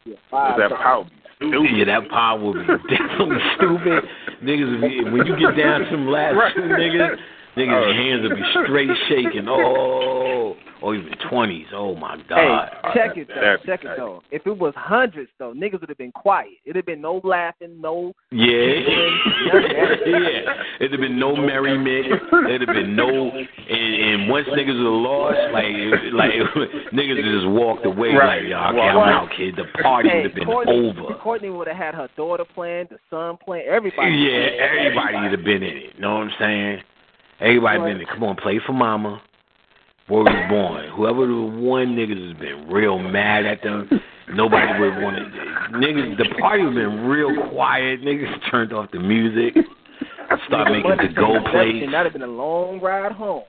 yeah, 0.04 0.14
Cause 0.30 0.58
that 0.58 0.70
power 0.76 1.04
be 1.04 1.10
stupid. 1.36 1.76
Yeah, 1.76 1.84
that 1.86 2.08
power 2.10 2.38
would 2.40 2.66
be 2.66 2.66
definitely 2.96 3.38
stupid. 3.56 4.04
Niggas, 4.42 4.80
would 4.80 4.88
be- 4.88 5.04
when 5.10 5.26
you 5.26 5.36
get 5.38 5.56
down 5.56 5.80
to 5.80 5.90
them 5.90 6.08
last 6.08 6.54
two 6.54 6.62
niggas, 6.62 7.16
niggas' 7.56 7.94
hands 7.96 8.22
would 8.22 8.36
be 8.36 8.42
straight 8.66 8.90
shaking. 9.08 9.46
Oh, 9.48 10.56
or 10.82 10.94
even 10.94 11.12
twenties. 11.30 11.66
Oh 11.72 11.94
my 11.94 12.18
god. 12.28 12.68
Hey, 12.84 12.90
check 12.94 13.16
it 13.16 13.28
though. 13.28 13.40
That's 13.40 13.64
check 13.64 13.84
it 13.84 13.90
though. 13.96 14.22
If 14.30 14.46
it 14.46 14.58
was 14.58 14.74
hundreds 14.76 15.30
though, 15.38 15.54
niggas 15.54 15.80
would 15.80 15.88
have 15.88 15.96
been 15.98 16.12
quiet. 16.12 16.52
It'd 16.64 16.76
have 16.76 16.86
been 16.86 17.00
no 17.00 17.20
laughing, 17.22 17.80
no. 17.80 18.12
Yeah, 18.30 18.42
yeah. 18.50 20.52
It'd 20.80 20.92
have 20.92 21.00
been 21.00 21.18
no 21.18 21.34
merriment. 21.36 22.06
It'd 22.48 22.60
have 22.62 22.74
been 22.74 22.96
no, 22.96 23.30
and, 23.30 23.48
and 23.70 24.28
once 24.28 24.48
niggas 24.48 24.76
would 24.76 24.76
have 24.76 25.02
lost, 25.02 25.38
like, 25.52 25.64
like 26.12 26.32
niggas 26.92 27.22
just 27.22 27.46
walked 27.48 27.86
away. 27.86 28.08
Right. 28.08 28.42
Like, 28.42 28.50
y'all, 28.50 28.70
okay, 28.70 28.80
I'm 28.80 29.08
out, 29.08 29.30
kid. 29.36 29.54
The 29.56 29.64
party 29.82 30.08
hey, 30.08 30.16
would 30.16 30.24
have 30.26 30.34
been 30.34 30.44
Courtney, 30.44 30.72
over. 30.72 31.14
Courtney 31.18 31.50
would 31.50 31.68
have 31.68 31.76
had 31.76 31.94
her 31.94 32.08
daughter 32.16 32.44
playing, 32.54 32.88
the 32.90 32.98
son 33.08 33.38
playing, 33.44 33.66
everybody. 33.68 34.10
Yeah, 34.12 34.48
everybody 34.58 35.16
would 35.22 35.32
have 35.38 35.44
been 35.44 35.62
in 35.62 35.76
it. 35.76 35.94
You 35.94 36.00
Know 36.00 36.14
what 36.14 36.24
I'm 36.24 36.32
saying? 36.38 36.82
Everybody 37.40 37.78
been 37.78 37.96
in 37.96 38.00
it. 38.02 38.08
Come 38.08 38.24
on, 38.24 38.36
play 38.36 38.60
for 38.64 38.72
mama. 38.72 39.22
Word 40.08 40.24
was 40.24 40.48
born. 40.50 40.88
Whoever 40.96 41.26
the 41.26 41.60
one 41.62 41.94
niggas 41.96 42.28
has 42.30 42.36
been 42.38 42.68
real 42.68 42.98
mad 42.98 43.46
at 43.46 43.62
them. 43.62 43.88
Nobody 44.34 44.78
would 44.80 45.02
want 45.02 45.16
to. 45.16 45.78
Niggas, 45.78 46.16
the 46.18 46.26
party 46.40 46.64
has 46.64 46.74
been 46.74 47.04
real 47.06 47.48
quiet. 47.50 48.02
Niggas 48.02 48.50
turned 48.50 48.72
off 48.72 48.90
the 48.92 48.98
music. 48.98 49.54
Start 50.48 50.70
making 50.72 50.88
Money 50.88 51.08
to 51.08 51.14
go 51.14 51.34
from 51.34 51.44
plays. 51.52 51.84
That'd 51.90 52.12
have 52.12 52.12
been 52.12 52.22
a 52.22 52.26
long 52.26 52.80
ride 52.80 53.12
home. 53.12 53.42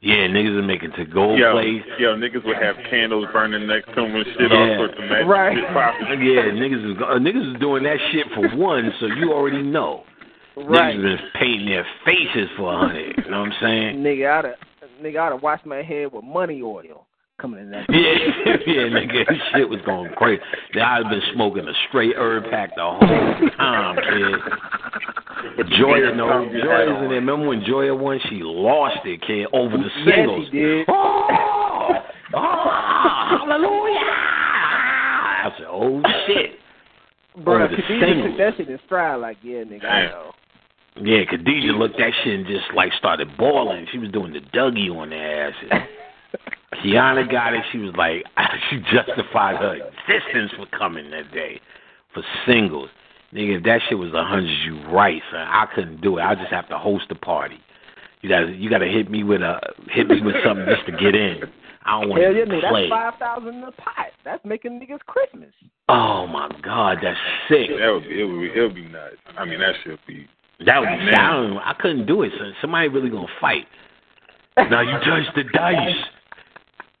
Yeah, 0.00 0.28
niggas 0.28 0.58
are 0.58 0.62
making 0.62 0.92
to 0.96 1.04
go 1.06 1.34
Yo, 1.36 1.52
plays. 1.52 1.82
yo, 1.98 2.14
niggas 2.16 2.44
would 2.44 2.56
have 2.62 2.76
candles 2.90 3.26
burning 3.32 3.66
next 3.66 3.88
to 3.88 3.94
them 3.94 4.14
and 4.14 4.24
shit, 4.26 4.50
Yeah. 4.52 4.56
all 4.58 4.76
sorts 4.76 4.94
of 4.98 5.04
magic 5.08 5.26
Right. 5.26 5.56
shit 5.56 5.66
popping. 5.72 6.20
Yeah, 6.22 6.42
niggas 6.52 6.92
is 6.92 6.96
uh, 7.02 7.18
niggas 7.18 7.54
is 7.54 7.60
doing 7.60 7.82
that 7.84 7.96
shit 8.12 8.26
for 8.34 8.48
one, 8.56 8.92
so 9.00 9.06
you 9.06 9.32
already 9.32 9.62
know. 9.62 10.04
Right. 10.56 10.96
Niggas 10.96 11.02
been 11.02 11.18
painting 11.40 11.66
their 11.68 11.86
faces 12.04 12.48
for 12.56 12.72
a 12.74 12.78
hundred. 12.78 13.16
You 13.24 13.30
know 13.30 13.40
what 13.40 13.52
I'm 13.52 13.54
saying? 13.60 14.02
Nigga, 14.02 14.30
I'd 14.30 14.44
have, 14.44 14.54
nigga, 15.02 15.18
I'd 15.20 15.32
have 15.32 15.42
washed 15.42 15.66
my 15.66 15.82
head 15.82 16.12
with 16.12 16.24
money 16.24 16.62
oil 16.62 17.06
coming 17.40 17.60
in 17.60 17.70
that. 17.70 17.86
Yeah, 17.90 18.56
yeah, 18.66 18.82
nigga, 18.88 19.28
this 19.28 19.38
shit 19.54 19.68
was 19.68 19.80
going 19.84 20.10
crazy. 20.16 20.42
I've 20.80 21.08
been 21.10 21.22
smoking 21.34 21.66
a 21.68 21.72
straight 21.88 22.14
herb 22.16 22.44
pack 22.50 22.74
the 22.76 22.82
whole 22.82 23.00
time, 23.56 23.96
kid. 23.96 25.66
Joya, 25.78 26.14
no, 26.14 26.48
Joya's 26.50 27.02
in 27.02 27.08
there. 27.08 27.20
Remember 27.20 27.46
when 27.48 27.64
Joya 27.64 27.94
won? 27.94 28.18
She 28.28 28.40
lost 28.42 28.98
it, 29.04 29.20
kid, 29.26 29.46
over 29.52 29.76
the 29.76 29.84
Yes, 30.04 30.14
singles. 30.16 30.50
did. 30.50 30.86
Oh, 30.88 31.92
oh, 32.34 33.46
hallelujah! 33.46 34.00
I 34.00 35.52
said, 35.58 35.66
oh 35.68 36.02
shit. 36.26 36.50
Bro, 37.44 37.64
over 37.64 37.68
the 37.76 37.82
Khadijah 37.82 38.00
singles. 38.06 38.30
took 38.30 38.38
that 38.38 38.56
shit 38.56 38.68
in 38.70 38.78
stride 38.86 39.20
like, 39.20 39.36
yeah, 39.42 39.58
nigga, 39.64 39.84
I 39.84 40.06
know. 40.06 40.32
Yeah, 41.02 41.24
Khadijah 41.28 41.72
looked 41.72 41.98
that 41.98 42.12
shit 42.24 42.34
and 42.34 42.46
just 42.46 42.66
like 42.74 42.92
started 42.94 43.36
bawling. 43.36 43.86
She 43.92 43.98
was 43.98 44.10
doing 44.10 44.32
the 44.32 44.40
Dougie 44.40 44.90
on 44.90 45.10
their 45.10 45.48
asses. 45.48 45.70
Kiana 46.82 47.30
got 47.30 47.54
it. 47.54 47.62
She 47.72 47.78
was 47.78 47.94
like, 47.96 48.24
she 48.70 48.78
justified 48.92 49.56
her 49.56 49.74
existence 49.76 50.52
for 50.56 50.66
coming 50.76 51.10
that 51.10 51.32
day 51.32 51.60
for 52.12 52.22
singles. 52.46 52.88
Nigga, 53.32 53.58
if 53.58 53.64
that 53.64 53.80
shit 53.88 53.98
was 53.98 54.12
a 54.14 54.24
hundred, 54.24 54.56
you 54.64 54.82
right, 54.88 55.20
son. 55.30 55.40
I 55.40 55.66
couldn't 55.74 56.00
do 56.00 56.18
it. 56.18 56.22
I 56.22 56.34
just 56.34 56.50
have 56.50 56.68
to 56.68 56.78
host 56.78 57.06
a 57.10 57.14
party. 57.14 57.58
You 58.22 58.28
gotta, 58.28 58.52
you 58.52 58.70
gotta 58.70 58.86
hit 58.86 59.10
me 59.10 59.24
with 59.24 59.42
a, 59.42 59.60
hit 59.90 60.08
me 60.08 60.20
with 60.20 60.36
something 60.44 60.64
just 60.66 60.86
to 60.86 60.92
get 60.92 61.14
in. 61.14 61.40
I 61.84 62.00
don't 62.00 62.10
want 62.10 62.22
Hell 62.22 62.34
yeah, 62.34 62.44
to 62.44 62.50
nigga, 62.50 62.68
play. 62.68 62.88
that's 62.88 62.90
five 62.90 63.14
thousand 63.18 63.54
in 63.58 63.64
a 63.64 63.72
pot. 63.72 64.06
That's 64.24 64.44
making 64.44 64.80
niggas 64.80 65.00
Christmas. 65.06 65.52
Oh 65.88 66.26
my 66.26 66.50
God, 66.62 66.98
that's 67.02 67.18
sick. 67.48 67.70
That 67.78 67.90
would 67.92 68.02
be, 68.04 68.20
it 68.20 68.24
would 68.24 68.40
be, 68.40 68.58
it 68.58 68.60
would 68.60 68.74
be 68.74 68.88
nuts. 68.88 69.16
I 69.38 69.44
mean, 69.44 69.60
that 69.60 69.74
should 69.84 69.98
be. 70.06 70.26
That 70.64 70.80
would 70.80 70.88
be 70.88 71.04
Man. 71.04 71.14
sound. 71.14 71.58
I 71.58 71.74
couldn't 71.78 72.06
do 72.06 72.22
it. 72.22 72.32
Son. 72.38 72.54
Somebody 72.60 72.88
really 72.88 73.10
gonna 73.10 73.26
fight. 73.40 73.66
Now 74.56 74.80
you 74.80 74.92
touch 75.04 75.34
the 75.34 75.44
dice. 75.52 75.96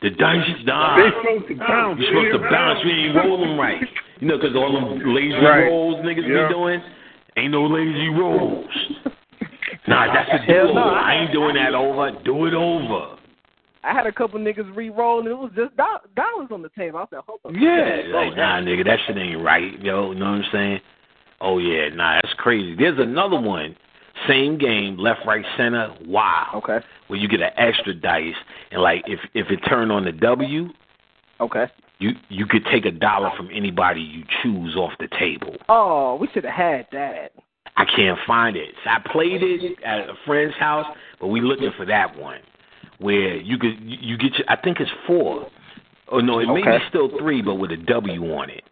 The 0.02 0.10
dice, 0.10 0.44
nah. 0.64 0.96
They 0.98 1.08
supposed 1.10 1.48
to. 1.48 1.54
You're 1.54 2.28
supposed 2.28 2.42
to 2.44 2.50
bounce. 2.50 2.80
You 2.84 2.90
ain't 2.90 3.16
roll 3.16 3.40
them 3.40 3.58
right. 3.58 3.80
You 4.20 4.28
know, 4.28 4.36
because 4.36 4.54
all 4.54 4.72
them 4.72 5.14
lazy 5.14 5.34
Right. 5.34 5.64
rolls 5.64 5.96
niggas 6.04 6.28
Yeah. 6.28 6.48
be 6.48 6.54
doing. 6.54 6.82
Ain't 7.38 7.52
no 7.52 7.64
lazy 7.66 8.08
rolls. 8.10 8.70
Nah, 9.88 10.12
that's 10.12 10.28
a 10.30 10.38
Hell 10.38 10.68
do. 10.68 10.74
no. 10.74 10.80
I 10.82 11.14
ain't 11.14 11.32
doing 11.32 11.54
that 11.54 11.72
over. 11.72 12.10
Do 12.24 12.46
it 12.46 12.54
over. 12.54 13.16
I 13.84 13.92
had 13.92 14.04
a 14.06 14.12
couple 14.12 14.40
niggas 14.40 14.74
re-roll 14.74 15.20
and 15.20 15.28
it 15.28 15.34
was 15.38 15.52
just 15.54 15.76
dollars 15.76 16.48
on 16.50 16.60
the 16.62 16.70
table. 16.76 16.98
I 16.98 17.04
said, 17.08 17.20
hold 17.24 17.38
on. 17.44 17.54
Yeah, 17.54 18.02
like 18.12 18.36
nah, 18.36 18.58
nigga, 18.60 18.84
that 18.84 18.98
shit 19.06 19.16
ain't 19.16 19.44
right, 19.44 19.78
yo. 19.80 20.10
You 20.10 20.18
know 20.18 20.24
what 20.32 20.38
I'm 20.38 20.44
saying? 20.50 20.80
Oh 21.40 21.58
yeah, 21.58 21.88
nah, 21.90 22.20
that's 22.22 22.34
crazy. 22.34 22.74
There's 22.76 22.98
another 22.98 23.40
one, 23.40 23.76
same 24.26 24.58
game, 24.58 24.96
left, 24.96 25.20
right, 25.26 25.44
center. 25.56 25.94
Wow. 26.06 26.50
Okay. 26.54 26.78
Where 27.08 27.18
you 27.18 27.28
get 27.28 27.40
an 27.40 27.50
extra 27.56 27.94
dice, 27.94 28.34
and 28.70 28.82
like 28.82 29.02
if 29.06 29.20
if 29.34 29.50
it 29.50 29.60
turned 29.68 29.92
on 29.92 30.04
the 30.04 30.12
W, 30.12 30.68
Okay. 31.40 31.66
you 31.98 32.12
you 32.28 32.46
could 32.46 32.64
take 32.72 32.86
a 32.86 32.90
dollar 32.90 33.30
from 33.36 33.50
anybody 33.52 34.00
you 34.00 34.24
choose 34.42 34.76
off 34.76 34.92
the 34.98 35.08
table. 35.18 35.56
Oh, 35.68 36.16
we 36.16 36.28
should 36.32 36.44
have 36.44 36.54
had 36.54 36.86
that. 36.92 37.32
I 37.76 37.84
can't 37.84 38.18
find 38.26 38.56
it. 38.56 38.70
So 38.84 38.90
I 38.90 38.98
played 39.12 39.42
it 39.42 39.76
at 39.84 40.08
a 40.08 40.14
friend's 40.24 40.54
house, 40.56 40.86
but 41.20 41.26
we 41.26 41.42
looking 41.42 41.72
for 41.76 41.84
that 41.84 42.16
one 42.18 42.40
where 42.98 43.36
you 43.36 43.58
could 43.58 43.76
you 43.80 44.16
get 44.16 44.34
your, 44.38 44.46
I 44.48 44.56
think 44.56 44.80
it's 44.80 44.90
four. 45.06 45.48
Oh 46.10 46.20
no, 46.20 46.38
it 46.38 46.46
may 46.46 46.62
be 46.62 46.78
still 46.88 47.10
three, 47.18 47.42
but 47.42 47.56
with 47.56 47.72
a 47.72 47.76
W 47.76 48.34
on 48.34 48.48
it. 48.50 48.62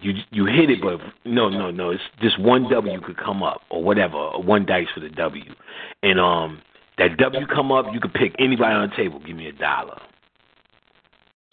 You 0.00 0.14
you 0.30 0.46
hit 0.46 0.70
it, 0.70 0.80
but 0.82 0.98
no 1.24 1.48
no 1.48 1.70
no, 1.70 1.90
it's 1.90 2.02
just 2.22 2.40
one 2.40 2.68
W 2.70 3.00
could 3.00 3.16
come 3.18 3.42
up 3.42 3.60
or 3.70 3.82
whatever, 3.82 4.16
or 4.16 4.42
one 4.42 4.64
dice 4.64 4.86
for 4.94 5.00
the 5.00 5.10
W, 5.10 5.54
and 6.02 6.18
um 6.18 6.62
that 6.98 7.16
W 7.16 7.46
come 7.46 7.72
up, 7.72 7.86
you 7.92 8.00
could 8.00 8.12
pick 8.12 8.34
anybody 8.38 8.74
on 8.74 8.90
the 8.90 8.96
table, 8.96 9.20
give 9.20 9.36
me 9.36 9.48
a 9.48 9.52
dollar. 9.52 9.98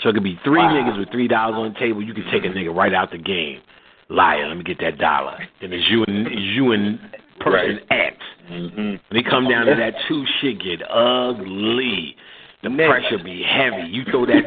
So 0.01 0.09
it 0.09 0.13
could 0.13 0.23
be 0.23 0.39
three 0.43 0.59
Wow. 0.59 0.73
niggas 0.73 0.99
with 0.99 1.09
three 1.11 1.27
dollars 1.27 1.55
on 1.55 1.73
the 1.73 1.79
table. 1.79 2.01
You 2.01 2.13
could 2.13 2.29
take 2.31 2.43
a 2.45 2.49
nigga 2.49 2.73
right 2.75 2.93
out 2.93 3.11
the 3.11 3.17
game. 3.17 3.61
Liar, 4.09 4.47
let 4.47 4.57
me 4.57 4.63
get 4.63 4.79
that 4.79 4.97
dollar. 4.97 5.37
Then 5.59 5.73
it's 5.73 5.89
you 5.89 6.03
and 6.03 6.27
it's 6.27 6.41
you 6.55 6.71
and 6.71 6.99
person 7.39 7.79
X. 7.89 8.17
Mm-hmm. 8.49 8.95
They 9.15 9.23
come 9.23 9.49
down 9.49 9.65
to 9.65 9.75
that 9.75 9.93
two 10.07 10.25
shit 10.39 10.61
get 10.61 10.81
ugly. 10.89 12.15
The 12.63 12.69
pressure 12.69 13.23
be 13.23 13.43
heavy. 13.43 13.89
You 13.89 14.03
throw 14.09 14.25
that 14.25 14.43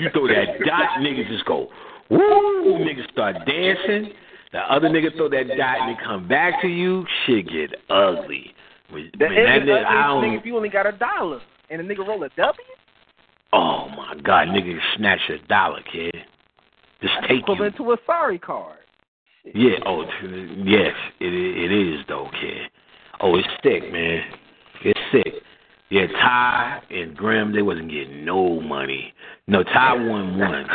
you 0.00 0.10
throw 0.10 0.28
that 0.28 0.60
dot, 0.66 1.00
niggas 1.00 1.28
just 1.28 1.44
go 1.44 1.68
woo. 2.10 2.78
Niggas 2.78 3.10
start 3.12 3.36
dancing. 3.46 4.12
The 4.52 4.58
other 4.58 4.88
nigga 4.88 5.14
throw 5.16 5.28
that 5.28 5.46
dot 5.56 5.80
and 5.80 5.96
they 5.96 6.02
come 6.02 6.26
back 6.26 6.60
to 6.62 6.68
you. 6.68 7.04
Shit 7.26 7.48
get 7.48 7.70
ugly. 7.88 8.52
When, 8.90 9.10
The 9.18 9.26
when 9.26 9.34
that 9.44 9.62
nigga, 9.62 9.84
I 9.84 9.92
nigga, 9.92 10.22
don't, 10.22 10.34
if 10.34 10.44
you 10.44 10.56
only 10.56 10.68
got 10.68 10.86
a 10.86 10.92
dollar 10.92 11.40
and 11.70 11.80
a 11.80 11.84
nigga 11.84 12.06
roll 12.06 12.22
a 12.24 12.28
W, 12.30 12.52
oh 13.52 13.88
my 13.90 14.14
god, 14.24 14.48
nigga 14.48 14.76
snatch 14.96 15.20
a 15.28 15.38
dollar, 15.46 15.80
kid. 15.92 16.14
Just 17.00 17.14
that's 17.20 17.28
take 17.28 17.36
you. 17.36 17.38
equivalent 17.38 17.76
to 17.76 17.92
a 17.92 17.96
sorry 18.06 18.38
card. 18.38 18.78
Yeah. 19.54 19.76
Oh, 19.86 20.02
yes. 20.64 20.92
It 21.20 21.32
it 21.32 21.72
is 21.72 22.00
though, 22.08 22.28
kid. 22.40 22.70
Oh, 23.20 23.36
it's 23.36 23.48
sick, 23.62 23.90
man. 23.92 24.22
It's 24.84 25.00
sick. 25.12 25.34
Yeah, 25.90 26.06
Ty 26.06 26.82
and 26.90 27.16
Grim, 27.16 27.52
they 27.52 27.62
wasn't 27.62 27.90
getting 27.90 28.24
no 28.24 28.60
money. 28.60 29.12
No, 29.46 29.62
Ty 29.62 29.94
won 29.94 30.38
once. 30.38 30.68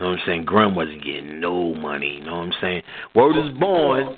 You 0.00 0.06
know 0.06 0.12
what 0.12 0.20
I'm 0.20 0.26
saying? 0.26 0.44
Grim 0.46 0.74
wasn't 0.74 1.04
getting 1.04 1.40
no 1.40 1.74
money. 1.74 2.20
You 2.20 2.24
know 2.24 2.36
what 2.38 2.46
I'm 2.46 2.52
saying? 2.58 2.82
Word 3.14 3.36
is 3.36 3.58
born. 3.58 4.16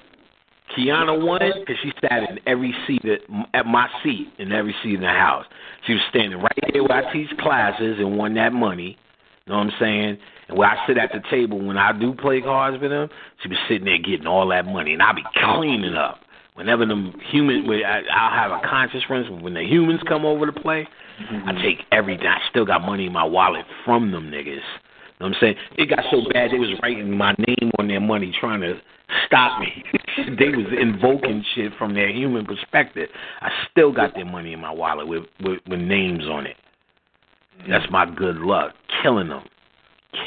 Kiana 0.79 1.21
won 1.21 1.41
because 1.59 1.75
she 1.83 1.91
sat 2.01 2.31
in 2.31 2.39
every 2.47 2.73
seat 2.87 3.03
at, 3.05 3.19
at 3.53 3.67
my 3.67 3.89
seat 4.05 4.29
in 4.39 4.53
every 4.53 4.77
seat 4.81 4.95
in 4.95 5.01
the 5.01 5.09
house. 5.09 5.45
She 5.85 5.95
was 5.95 6.03
standing 6.09 6.39
right 6.39 6.59
there 6.73 6.85
where 6.85 7.05
I 7.05 7.13
teach 7.13 7.29
classes 7.39 7.97
and 7.99 8.17
won 8.17 8.35
that 8.35 8.53
money. 8.53 8.97
You 9.45 9.53
know 9.53 9.59
what 9.59 9.67
I'm 9.67 9.73
saying? 9.81 10.19
And 10.49 10.57
where 10.57 10.69
I 10.69 10.87
sit 10.87 10.99
at 10.99 11.11
the 11.13 11.21
table 11.29 11.61
when 11.61 11.77
I 11.77 11.91
do 11.99 12.15
play 12.15 12.41
cards 12.41 12.81
with 12.81 12.93
them, 12.93 13.09
she 13.43 13.49
was 13.49 13.59
sitting 13.69 13.85
there 13.85 13.99
getting 13.99 14.29
all 14.29 14.47
that 14.51 14.65
money, 14.65 14.93
and 14.93 15.03
I 15.03 15.13
be 15.13 15.25
cleaning 15.35 15.95
up. 15.95 16.21
Whenever 16.55 16.87
them 16.87 17.13
human, 17.33 17.67
when 17.67 17.85
I, 17.85 18.03
I'll 18.15 18.31
have 18.31 18.53
a 18.53 18.69
conscious 18.69 19.03
friends. 19.03 19.27
When 19.29 19.55
the 19.55 19.65
humans 19.65 20.01
come 20.07 20.25
over 20.25 20.47
to 20.47 20.53
play, 20.53 20.87
I 21.19 21.23
mm-hmm. 21.23 21.61
take 21.61 21.79
everything. 21.91 22.29
I 22.29 22.39
still 22.51 22.65
got 22.65 22.83
money 22.83 23.07
in 23.07 23.13
my 23.13 23.25
wallet 23.25 23.65
from 23.85 24.13
them 24.13 24.31
niggas. 24.31 24.61
You 25.23 25.29
know 25.29 25.37
what 25.41 25.45
I'm 25.45 25.55
saying? 25.55 25.57
It 25.79 25.89
got 25.89 26.05
so 26.11 26.23
bad 26.33 26.51
they 26.51 26.59
was 26.59 26.75
writing 26.83 27.17
my 27.17 27.33
name 27.39 27.71
on 27.79 27.87
their 27.87 28.01
money, 28.01 28.35
trying 28.41 28.61
to 28.63 28.75
stop 29.25 29.61
me. 29.61 29.85
they 30.37 30.49
was 30.49 30.67
invoking 30.77 31.45
shit 31.55 31.71
from 31.79 31.95
their 31.95 32.09
human 32.09 32.45
perspective. 32.45 33.09
I 33.41 33.51
still 33.71 33.93
got 33.93 34.15
their 34.15 34.25
money 34.25 34.53
in 34.53 34.61
my 34.61 34.73
wallet 34.73 35.07
with 35.07 35.23
with, 35.41 35.61
with 35.69 35.79
names 35.79 36.25
on 36.25 36.47
it. 36.47 36.57
That's 37.69 37.87
my 37.93 38.05
good 38.05 38.39
luck. 38.39 38.73
Killing 39.01 39.29
them. 39.29 39.45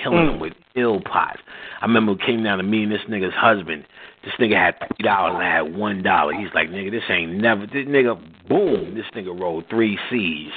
Killing 0.01 0.27
them 0.27 0.35
mm. 0.37 0.39
with 0.39 0.53
ill 0.77 1.01
pots. 1.01 1.39
I 1.81 1.85
remember 1.85 2.13
it 2.13 2.21
came 2.25 2.41
down 2.41 2.59
to 2.59 2.63
me 2.63 2.83
and 2.83 2.91
this 2.91 3.01
nigga's 3.09 3.33
husband. 3.35 3.83
This 4.23 4.33
nigga 4.39 4.55
had 4.55 4.75
three 4.79 5.03
dollars 5.03 5.33
and 5.35 5.43
I 5.43 5.53
had 5.53 5.75
one 5.75 6.03
dollar. 6.03 6.31
He's 6.31 6.53
like, 6.55 6.69
nigga, 6.69 6.89
this 6.89 7.03
ain't 7.09 7.33
never 7.33 7.65
this 7.65 7.85
nigga 7.85 8.17
boom, 8.47 8.95
this 8.95 9.05
nigga 9.13 9.37
rolled 9.37 9.65
three 9.69 9.99
C's. 10.09 10.53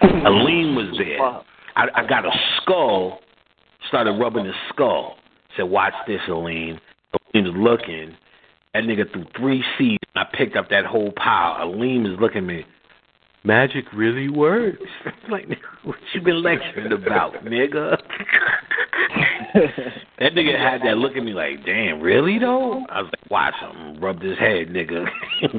Aline 0.00 0.74
was 0.74 0.96
there. 0.96 1.42
I, 1.76 1.88
I 1.94 2.06
got 2.06 2.24
a 2.24 2.30
skull, 2.62 3.20
started 3.88 4.12
rubbing 4.12 4.44
his 4.44 4.54
skull. 4.72 5.16
Said, 5.56 5.64
Watch 5.64 5.94
this, 6.06 6.20
Aline. 6.28 6.80
Aline 7.34 7.44
was 7.44 7.54
looking. 7.56 8.16
That 8.74 8.84
nigga 8.84 9.10
threw 9.12 9.24
three 9.36 9.64
seeds. 9.78 10.02
and 10.14 10.26
I 10.26 10.36
picked 10.36 10.56
up 10.56 10.68
that 10.70 10.84
whole 10.84 11.12
pile. 11.12 11.62
Aline 11.62 12.04
was 12.04 12.18
looking 12.20 12.38
at 12.38 12.44
me. 12.44 12.66
magic 13.44 13.84
really 13.94 14.28
works. 14.28 14.82
like, 15.30 15.48
what 15.84 15.96
you 16.12 16.20
been 16.20 16.42
lecturing 16.42 16.92
about, 16.92 17.32
nigga? 17.44 17.96
that 19.54 20.34
nigga 20.34 20.58
had 20.58 20.82
that 20.82 20.98
look 20.98 21.16
at 21.16 21.22
me 21.24 21.32
like, 21.32 21.64
damn, 21.64 22.00
really 22.00 22.38
though? 22.38 22.84
I 22.90 23.00
was 23.00 23.10
like, 23.12 23.30
watch 23.30 23.54
him, 23.60 23.98
rub 24.00 24.20
his 24.20 24.38
head, 24.38 24.68
nigga. 24.68 25.06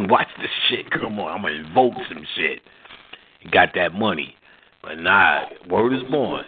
watch 0.10 0.28
this 0.40 0.52
shit. 0.70 0.92
Come 0.92 1.20
on, 1.20 1.32
I'm 1.32 1.42
gonna 1.42 1.56
invoke 1.68 1.94
some 2.08 2.26
shit. 2.36 2.60
He 3.40 3.50
got 3.50 3.70
that 3.76 3.94
money. 3.94 4.36
But 4.84 5.00
nah, 5.00 5.46
word 5.70 5.94
is 5.94 6.04
born. 6.12 6.46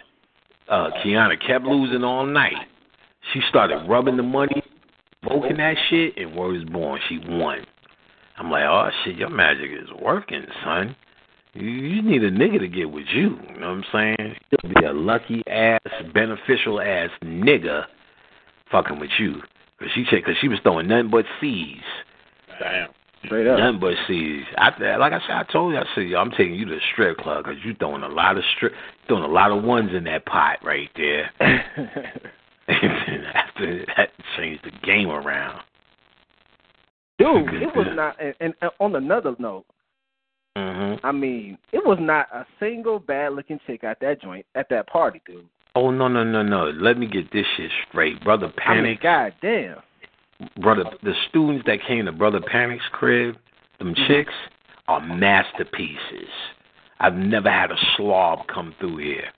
Uh, 0.70 0.88
Kiana 1.04 1.34
kept 1.44 1.64
losing 1.64 2.04
all 2.04 2.24
night. 2.24 2.54
She 3.32 3.40
started 3.48 3.86
rubbing 3.88 4.16
the 4.16 4.22
money, 4.22 4.62
invoking 5.22 5.56
that 5.56 5.74
shit, 5.90 6.16
and 6.16 6.34
word 6.34 6.56
is 6.56 6.64
born. 6.64 7.00
She 7.08 7.18
won. 7.28 7.66
I'm 8.38 8.50
like, 8.50 8.62
oh 8.64 8.88
shit, 9.04 9.16
your 9.16 9.30
magic 9.30 9.70
is 9.70 9.88
working, 10.00 10.46
son. 10.64 10.96
You, 11.54 11.68
you 11.68 12.02
need 12.02 12.22
a 12.22 12.30
nigga 12.30 12.60
to 12.60 12.68
get 12.68 12.90
with 12.90 13.06
you. 13.12 13.36
You 13.52 13.60
know 13.60 13.74
what 13.74 13.84
I'm 13.92 14.16
saying? 14.16 14.36
You'll 14.50 14.74
be 14.74 14.86
a 14.86 14.92
lucky 14.92 15.42
ass, 15.48 15.80
beneficial 16.14 16.80
ass 16.80 17.10
nigga 17.24 17.84
fucking 18.70 19.00
with 19.00 19.10
you. 19.18 19.42
Cause 19.80 19.88
she 19.94 20.04
cause 20.04 20.34
she 20.40 20.48
was 20.48 20.58
throwing 20.62 20.88
nothing 20.88 21.10
but 21.10 21.24
C's. 21.40 21.82
Damn. 22.60 22.90
Straight 23.24 23.46
up. 23.46 23.58
Nothing 23.58 23.80
but 23.80 23.94
C's. 24.06 24.44
I 24.56 24.96
like 24.96 25.12
I 25.12 25.20
said, 25.20 25.36
I 25.36 25.44
told 25.52 25.74
you, 25.74 25.78
I 25.78 25.84
said, 25.94 26.08
yo, 26.08 26.18
I'm 26.18 26.30
taking 26.30 26.54
you 26.54 26.64
to 26.66 26.74
the 26.74 26.80
strip 26.92 27.18
club 27.18 27.44
because 27.44 27.58
you're 27.64 27.74
throwing 27.74 28.02
a 28.02 28.08
lot 28.08 28.38
of 28.38 28.44
strip, 28.56 28.72
throwing 29.06 29.24
a 29.24 29.28
lot 29.28 29.50
of 29.50 29.62
ones 29.62 29.90
in 29.94 30.04
that 30.04 30.24
pot 30.26 30.58
right 30.64 30.88
there. 30.96 31.30
and 31.40 33.26
after 33.34 33.84
that, 33.96 34.10
changed 34.36 34.64
the 34.64 34.86
game 34.86 35.10
around. 35.10 35.60
Dude, 37.18 37.62
it 37.62 37.76
was 37.76 37.86
not. 37.94 38.16
And, 38.18 38.34
and 38.40 38.54
on 38.78 38.96
another 38.96 39.36
note, 39.38 39.66
Mm-hmm. 40.56 41.06
I 41.06 41.12
mean, 41.12 41.58
it 41.72 41.84
was 41.84 41.98
not 42.00 42.26
a 42.32 42.44
single 42.58 42.98
bad 42.98 43.34
looking 43.34 43.60
chick 43.66 43.84
at 43.84 44.00
that 44.00 44.20
joint 44.20 44.44
at 44.56 44.68
that 44.70 44.88
party, 44.88 45.22
dude. 45.24 45.46
Oh 45.76 45.92
no 45.92 46.08
no 46.08 46.24
no 46.24 46.42
no! 46.42 46.70
Let 46.70 46.98
me 46.98 47.06
get 47.06 47.32
this 47.32 47.46
shit 47.56 47.70
straight, 47.88 48.22
brother. 48.24 48.52
I 48.66 48.74
mean, 48.74 48.98
Panic, 48.98 49.02
god 49.02 49.34
damn. 49.40 49.76
Brother. 50.60 50.84
The 51.02 51.14
students 51.28 51.64
that 51.66 51.78
came 51.86 52.06
to 52.06 52.12
brother 52.12 52.40
Panic's 52.40 52.84
crib, 52.92 53.36
them 53.78 53.94
Mm-hmm. 53.94 54.06
chicks, 54.06 54.34
are 54.88 55.00
masterpieces. 55.00 56.28
I've 56.98 57.14
never 57.14 57.50
had 57.50 57.70
a 57.70 57.76
slob 57.96 58.46
come 58.52 58.74
through 58.78 58.98
here. 58.98 59.28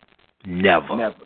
Never. 0.47 0.97
Never. 0.97 1.16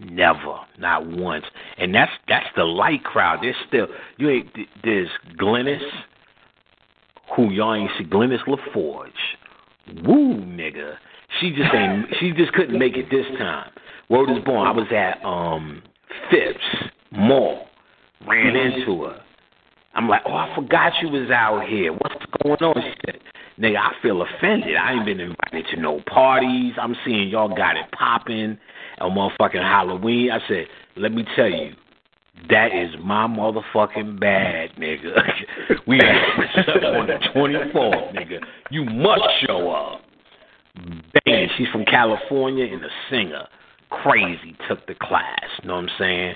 Never, 0.00 0.60
not 0.78 1.06
once. 1.08 1.44
And 1.76 1.92
that's 1.92 2.12
that's 2.28 2.46
the 2.56 2.62
light 2.62 3.02
crowd. 3.02 3.40
There's 3.42 3.56
still 3.66 3.88
you 4.16 4.30
ain't 4.30 4.46
there's 4.84 5.08
Glennis, 5.36 5.82
who 7.34 7.50
y'all 7.50 7.74
ain't 7.74 7.90
see 7.98 8.04
Glennis 8.04 8.38
LaForge. 8.46 9.10
Woo 10.04 10.36
nigga. 10.36 10.94
She 11.40 11.50
just 11.50 11.74
ain't 11.74 12.06
she 12.20 12.30
just 12.30 12.52
couldn't 12.52 12.78
make 12.78 12.96
it 12.96 13.10
this 13.10 13.26
time. 13.38 13.70
Word 14.08 14.30
is 14.30 14.44
born. 14.44 14.68
I 14.68 14.70
was 14.70 14.86
at 14.92 15.24
um 15.24 15.82
Phipps 16.30 16.92
Mall. 17.10 17.67
Ran 18.26 18.54
mm-hmm. 18.54 18.80
into 18.80 19.04
her. 19.04 19.20
I'm 19.94 20.08
like, 20.08 20.22
Oh, 20.26 20.34
I 20.34 20.54
forgot 20.54 20.92
you 21.02 21.08
was 21.08 21.30
out 21.30 21.66
here. 21.68 21.92
What's 21.92 22.24
going 22.42 22.62
on? 22.62 22.82
She 22.82 22.94
said, 23.06 23.20
Nigga, 23.58 23.76
I 23.76 23.92
feel 24.02 24.22
offended. 24.22 24.76
I 24.76 24.92
ain't 24.92 25.04
been 25.04 25.20
invited 25.20 25.66
to 25.74 25.80
no 25.80 26.00
parties. 26.06 26.74
I'm 26.80 26.94
seeing 27.04 27.28
y'all 27.28 27.48
got 27.48 27.76
it 27.76 27.90
popping 27.90 28.56
on 29.00 29.12
motherfucking 29.12 29.62
Halloween. 29.62 30.30
I 30.30 30.38
said, 30.46 30.66
let 30.96 31.12
me 31.12 31.24
tell 31.34 31.48
you, 31.48 31.72
that 32.50 32.68
is 32.72 32.94
my 33.02 33.26
motherfucking 33.26 34.20
bad, 34.20 34.70
nigga. 34.76 35.16
we 35.88 36.00
are 36.00 36.96
on 36.96 37.08
the 37.08 37.18
24th, 37.34 38.14
nigga. 38.14 38.38
You 38.70 38.84
must 38.84 39.22
show 39.44 39.70
up. 39.70 40.02
Bang, 41.24 41.48
she's 41.56 41.68
from 41.72 41.84
California 41.84 42.64
and 42.72 42.84
a 42.84 42.88
singer. 43.10 43.46
Crazy 43.90 44.56
took 44.68 44.86
the 44.86 44.94
class, 44.94 45.40
know 45.64 45.74
what 45.74 45.84
I'm 45.84 45.90
saying? 45.98 46.34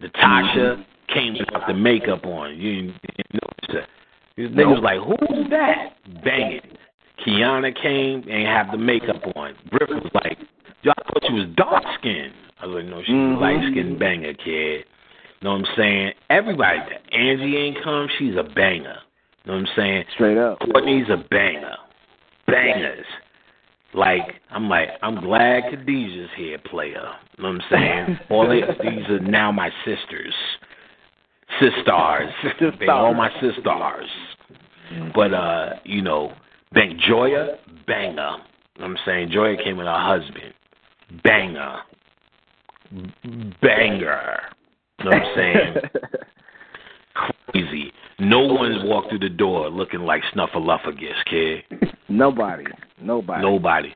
Natasha 0.00 0.58
mm-hmm. 0.58 0.82
Came 1.14 1.34
with 1.34 1.62
the 1.66 1.74
makeup 1.74 2.24
on. 2.26 2.56
You 2.56 2.82
didn't, 2.82 2.96
notice 3.32 3.74
that. 3.74 3.88
This 4.36 4.50
nigga 4.50 4.68
was 4.68 4.82
like, 4.82 4.98
who's 4.98 5.50
that? 5.50 5.96
Bang 6.24 6.52
it. 6.52 6.64
Kiana 7.24 7.74
came 7.80 8.26
and 8.28 8.46
have 8.46 8.72
the 8.72 8.78
makeup 8.78 9.22
on. 9.36 9.54
Griff 9.70 9.90
was 9.90 10.10
like, 10.14 10.38
y'all 10.82 10.94
thought 11.06 11.22
you 11.28 11.36
was 11.36 11.48
dark 11.56 11.84
skinned. 11.98 12.32
I 12.60 12.66
was 12.66 12.82
like, 12.82 12.90
no, 12.90 13.02
she's 13.02 13.14
Mhm. 13.14 13.36
a 13.36 13.40
light 13.40 13.70
skinned 13.70 13.98
banger, 13.98 14.34
kid. 14.34 14.84
Know 15.42 15.52
what 15.52 15.68
I'm 15.68 15.74
saying? 15.76 16.12
Everybody, 16.30 16.80
Angie 17.12 17.56
ain't 17.56 17.82
come, 17.82 18.08
she's 18.18 18.36
a 18.36 18.42
banger. 18.44 18.98
Know 19.44 19.54
what 19.54 19.60
I'm 19.60 19.66
saying? 19.76 20.04
Straight 20.14 20.38
up. 20.38 20.60
Courtney's 20.60 21.08
a 21.10 21.16
banger. 21.16 21.76
Bangers. 22.46 23.06
Like, 23.94 24.40
I'm 24.50 24.68
like, 24.68 24.88
I'm 25.02 25.20
glad 25.20 25.64
Khadijah's 25.64 26.30
here, 26.36 26.58
player. 26.58 27.02
Know 27.38 27.50
what 27.50 27.56
I'm 27.56 27.62
saying? 27.70 28.18
All 28.30 28.48
they, 28.48 28.60
these 28.60 29.08
are 29.08 29.18
now 29.18 29.52
my 29.52 29.70
sisters. 29.84 30.34
Sisters. 31.60 32.74
they 32.80 32.88
all 32.88 33.14
my 33.14 33.30
sisters. 33.40 34.08
But 35.14 35.34
uh, 35.34 35.70
you 35.84 36.02
know, 36.02 36.32
Bang 36.72 36.98
Joya, 37.06 37.58
banger. 37.86 38.14
Know 38.14 38.38
what 38.76 38.84
I'm 38.84 38.96
saying? 39.04 39.30
Joya 39.32 39.56
came 39.62 39.76
with 39.76 39.86
her 39.86 39.98
husband. 39.98 40.54
Banger. 41.22 41.80
Banger. 43.60 44.40
You 44.98 45.04
Know 45.04 45.10
what 45.10 45.14
I'm 45.14 45.34
saying? 45.36 45.74
Crazy. 47.52 47.92
No 48.18 48.40
one's 48.40 48.82
walked 48.84 49.10
through 49.10 49.18
the 49.18 49.28
door 49.28 49.68
looking 49.68 50.00
like 50.00 50.22
Snuffleupagus, 50.34 51.24
kid. 51.28 51.90
Nobody. 52.08 52.64
Nobody. 53.00 53.42
Nobody. 53.42 53.94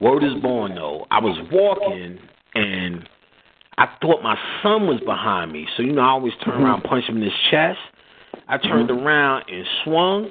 Word 0.00 0.24
is 0.24 0.34
born 0.42 0.74
though. 0.74 1.06
I 1.10 1.20
was 1.20 1.38
walking 1.50 2.18
and 2.54 3.08
I 3.78 3.88
thought 4.02 4.22
my 4.22 4.36
son 4.62 4.88
was 4.88 5.00
behind 5.06 5.52
me. 5.52 5.66
So 5.76 5.84
you 5.84 5.92
know 5.92 6.02
I 6.02 6.08
always 6.08 6.32
turn 6.44 6.54
mm-hmm. 6.54 6.64
around, 6.64 6.82
punch 6.82 7.04
him 7.04 7.16
in 7.18 7.22
his 7.22 7.32
chest. 7.50 7.78
I 8.48 8.58
turned 8.58 8.90
mm-hmm. 8.90 9.06
around 9.06 9.44
and 9.48 9.64
swung 9.84 10.30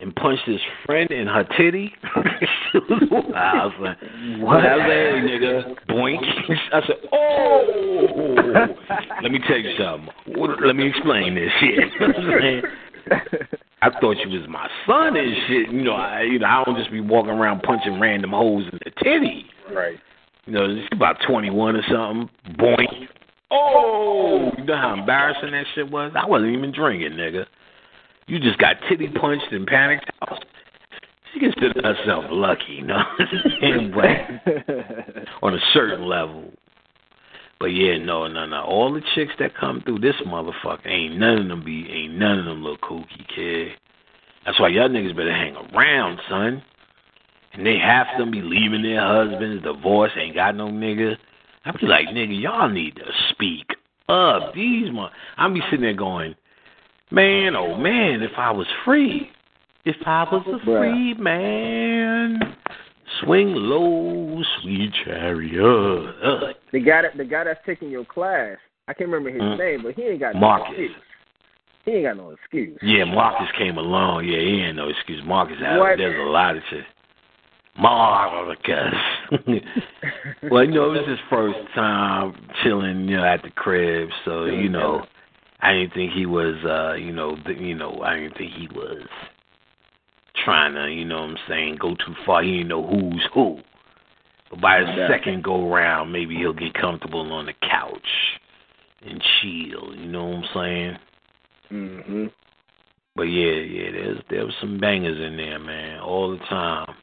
and 0.00 0.14
punched 0.14 0.42
his 0.46 0.60
friend 0.84 1.08
in 1.10 1.28
her 1.28 1.44
titty. 1.56 1.92
I 2.04 3.66
was 3.66 3.72
like, 3.80 3.98
What? 4.40 4.64
I 4.66 4.76
was 4.76 4.84
like, 4.84 5.24
nigga, 5.30 5.74
boink. 5.88 6.22
I 6.72 6.80
said, 6.86 6.96
oh. 7.12 8.66
Let 9.22 9.30
me 9.30 9.38
tell 9.46 9.58
you 9.58 9.74
something. 9.78 10.08
Let 10.66 10.74
me 10.74 10.88
explain 10.88 11.34
this 11.34 11.50
shit. 11.60 11.78
You 12.00 12.08
know 12.08 12.32
what 12.32 12.44
I'm? 12.44 13.48
I 13.80 13.90
thought 14.00 14.16
you 14.18 14.28
was 14.28 14.48
my 14.48 14.68
son 14.86 15.16
and 15.16 15.36
shit. 15.46 15.70
You 15.72 15.82
know, 15.82 15.92
I 15.92 16.22
you 16.22 16.40
know 16.40 16.46
I 16.46 16.64
don't 16.64 16.76
just 16.76 16.90
be 16.90 17.00
walking 17.00 17.30
around 17.30 17.62
punching 17.62 18.00
random 18.00 18.30
holes 18.30 18.64
in 18.72 18.78
the 18.84 18.90
titty. 19.02 19.46
Right. 19.72 19.98
You 20.48 20.54
know, 20.54 20.66
she's 20.74 20.88
about 20.92 21.18
twenty 21.28 21.50
one 21.50 21.76
or 21.76 21.82
something. 21.92 22.30
Boink. 22.56 23.06
Oh, 23.50 24.50
you 24.56 24.64
know 24.64 24.76
how 24.78 24.94
embarrassing 24.94 25.50
that 25.50 25.66
shit 25.74 25.90
was? 25.90 26.12
I 26.16 26.26
wasn't 26.26 26.56
even 26.56 26.72
drinking, 26.72 27.12
nigga. 27.12 27.44
You 28.28 28.38
just 28.38 28.56
got 28.56 28.76
titty 28.88 29.08
punched 29.08 29.52
and 29.52 29.66
panicked. 29.66 30.10
She 31.32 31.40
considered 31.40 31.84
herself 31.84 32.24
lucky, 32.30 32.76
you 32.78 32.86
know, 32.86 33.02
but 33.94 35.26
on 35.42 35.54
a 35.54 35.60
certain 35.74 36.06
level. 36.06 36.50
But 37.60 37.66
yeah, 37.66 37.98
no, 37.98 38.26
no, 38.26 38.46
no. 38.46 38.62
All 38.62 38.90
the 38.90 39.02
chicks 39.14 39.32
that 39.40 39.54
come 39.54 39.82
through 39.84 39.98
this 39.98 40.16
motherfucker 40.26 40.86
ain't 40.86 41.18
none 41.18 41.42
of 41.42 41.48
them 41.48 41.62
be, 41.62 41.86
ain't 41.90 42.14
none 42.14 42.38
of 42.38 42.46
them 42.46 42.62
look 42.62 42.80
kooky, 42.80 43.26
kid. 43.34 43.72
That's 44.46 44.58
why 44.58 44.68
y'all 44.68 44.88
niggas 44.88 45.14
better 45.14 45.30
hang 45.30 45.56
around, 45.56 46.20
son. 46.30 46.62
And 47.54 47.66
they 47.66 47.78
half 47.78 48.06
of 48.12 48.18
them 48.18 48.30
be 48.30 48.42
leaving 48.42 48.82
their 48.82 49.00
husbands, 49.00 49.62
divorced, 49.64 50.16
ain't 50.16 50.34
got 50.34 50.54
no 50.54 50.68
nigga. 50.68 51.16
I 51.64 51.72
be 51.72 51.86
like, 51.86 52.08
nigga, 52.08 52.40
y'all 52.40 52.68
need 52.68 52.96
to 52.96 53.04
speak 53.30 53.66
up. 54.08 54.54
These 54.54 54.90
mo- 54.92 55.10
I 55.36 55.48
be 55.48 55.60
sitting 55.70 55.80
there 55.82 55.94
going, 55.94 56.34
man, 57.10 57.56
oh 57.56 57.76
man, 57.76 58.22
if 58.22 58.32
I 58.36 58.50
was 58.50 58.66
free, 58.84 59.30
if 59.84 59.96
I 60.06 60.24
was 60.24 60.44
a 60.46 60.64
free 60.64 61.14
man, 61.14 62.38
swing 63.22 63.54
low, 63.54 64.42
sweet 64.62 64.92
chariot. 65.04 66.54
The 66.72 66.80
guy 66.80 67.02
that 67.02 67.16
the 67.16 67.24
guy 67.24 67.44
that's 67.44 67.60
taking 67.66 67.90
your 67.90 68.04
class, 68.04 68.56
I 68.86 68.94
can't 68.94 69.10
remember 69.10 69.30
his 69.30 69.42
Mm. 69.42 69.58
name, 69.58 69.82
but 69.82 69.94
he 69.94 70.02
ain't 70.02 70.20
got 70.20 70.34
Marcus. 70.36 70.66
no 70.68 70.72
excuse. 70.84 70.96
He 71.84 71.90
ain't 71.92 72.04
got 72.04 72.16
no 72.18 72.30
excuse. 72.30 72.78
Yeah, 72.82 73.04
Marcus 73.04 73.48
came 73.56 73.78
along. 73.78 74.26
Yeah, 74.26 74.38
he 74.40 74.60
ain't 74.62 74.76
no 74.76 74.88
excuse. 74.88 75.22
Marcus 75.24 75.58
had 75.58 75.78
What? 75.78 75.96
there's 75.98 76.18
a 76.18 76.30
lot 76.30 76.56
of 76.56 76.62
shit. 76.70 76.84
Marcus. 77.78 78.94
well, 80.50 80.64
you 80.64 80.72
know, 80.72 80.92
it 80.92 80.98
was 81.00 81.08
his 81.08 81.18
first 81.30 81.58
time 81.74 82.34
chilling, 82.62 83.08
you 83.08 83.16
know, 83.16 83.24
at 83.24 83.42
the 83.42 83.50
crib, 83.50 84.08
so 84.24 84.46
you 84.46 84.68
know, 84.68 85.04
I 85.60 85.72
didn't 85.72 85.94
think 85.94 86.12
he 86.12 86.26
was, 86.26 86.56
uh, 86.64 86.94
you 86.94 87.12
know, 87.12 87.36
th- 87.46 87.58
you 87.58 87.74
know, 87.74 88.00
I 88.02 88.16
didn't 88.16 88.36
think 88.36 88.52
he 88.52 88.68
was 88.74 89.02
trying 90.44 90.74
to, 90.74 90.92
you 90.92 91.04
know, 91.04 91.20
what 91.22 91.30
I'm 91.30 91.36
saying, 91.48 91.78
go 91.80 91.94
too 91.94 92.14
far. 92.24 92.42
He 92.42 92.52
didn't 92.58 92.68
know 92.68 92.86
who's 92.86 93.26
who. 93.34 93.58
But 94.50 94.60
by 94.60 94.78
his 94.80 94.88
Yeah. 94.96 95.08
second 95.08 95.42
go 95.44 95.68
round, 95.68 96.12
maybe 96.12 96.36
he'll 96.36 96.52
get 96.52 96.74
comfortable 96.74 97.32
on 97.32 97.46
the 97.46 97.54
couch 97.54 98.38
and 99.04 99.22
chill. 99.40 99.94
You 99.94 100.06
know 100.06 100.24
what 100.26 100.36
I'm 100.36 100.44
saying? 100.54 100.98
Mm-hmm. 101.72 102.26
But 103.14 103.24
yeah, 103.24 103.52
yeah, 103.52 103.90
there's 103.90 104.18
there 104.30 104.44
was 104.46 104.54
some 104.60 104.78
bangers 104.78 105.18
in 105.20 105.36
there, 105.36 105.58
man, 105.58 106.00
all 106.00 106.30
the 106.30 106.38
time. 106.46 106.94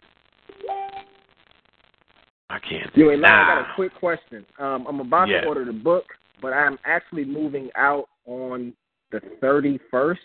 I 2.55 2.59
can't. 2.59 2.89
You 2.95 3.11
ain't 3.11 3.21
lying. 3.21 3.35
I 3.35 3.61
got 3.61 3.71
a 3.71 3.75
quick 3.75 3.93
question. 3.95 4.45
Um, 4.59 4.85
I'm 4.87 5.01
about 5.01 5.27
Yeah. 5.27 5.41
to 5.41 5.47
order 5.47 5.65
the 5.65 5.73
book, 5.73 6.05
but 6.41 6.53
I'm 6.53 6.79
actually 6.85 7.25
moving 7.25 7.69
out 7.75 8.07
on 8.25 8.73
the 9.11 9.19
31st. 9.41 10.19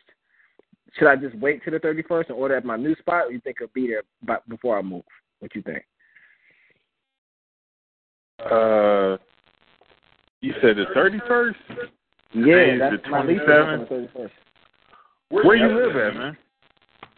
Should 0.96 1.08
I 1.08 1.16
just 1.16 1.34
wait 1.36 1.64
till 1.64 1.72
the 1.72 1.80
31st 1.80 2.28
and 2.28 2.38
order 2.38 2.54
at 2.56 2.64
my 2.64 2.76
new 2.76 2.94
spot, 2.96 3.26
or 3.26 3.32
you 3.32 3.40
think 3.40 3.56
it'll 3.60 3.72
be 3.74 3.88
there 3.88 4.02
by, 4.22 4.38
before 4.48 4.78
I 4.78 4.82
move? 4.82 5.02
What 5.40 5.54
you 5.56 5.62
think? 5.62 5.84
Uh, 8.38 9.16
you 10.40 10.54
said 10.62 10.76
the 10.76 10.86
thirty 10.94 11.18
first. 11.28 11.58
Yeah, 12.32 12.90
the 12.90 12.98
27th. 13.04 13.10
My 13.10 13.24
lease 13.24 13.40
on 13.48 13.80
the 13.80 13.86
31st. 13.86 14.30
Where 15.30 15.56
you 15.56 15.68
live 15.68 15.96
at, 15.96 16.14
man? 16.16 16.36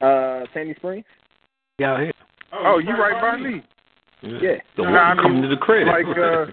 Uh, 0.01 0.47
Sandy 0.53 0.75
Springs. 0.75 1.05
Yeah, 1.79 2.01
here. 2.01 2.13
Oh, 2.53 2.79
you 2.79 2.91
right 2.91 3.21
by 3.21 3.37
me. 3.37 3.63
Yeah. 4.23 4.57
The 4.77 4.83
Nah, 4.85 5.13
I 5.13 5.15
come 5.17 5.35
mean, 5.35 5.43
to 5.43 5.49
the 5.49 5.57
crib. 5.57 5.87
Like 5.89 6.07
uh, 6.17 6.47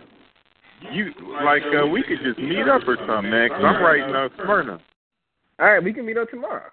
you 0.91 1.11
like 1.43 1.61
uh, 1.81 1.85
we 1.88 2.03
could 2.03 2.19
just 2.23 2.39
meet 2.39 2.67
up 2.67 2.81
or 2.88 2.98
something, 3.07 3.30
man. 3.30 3.49
Cause 3.49 3.61
I'm 3.64 3.81
right 3.83 4.01
in 4.07 4.15
uh, 4.15 4.30
Smyrna. 4.43 4.80
All 5.59 5.65
right, 5.73 5.83
we 5.83 5.93
can 5.93 6.06
meet 6.06 6.17
up 6.17 6.30
tomorrow. 6.30 6.69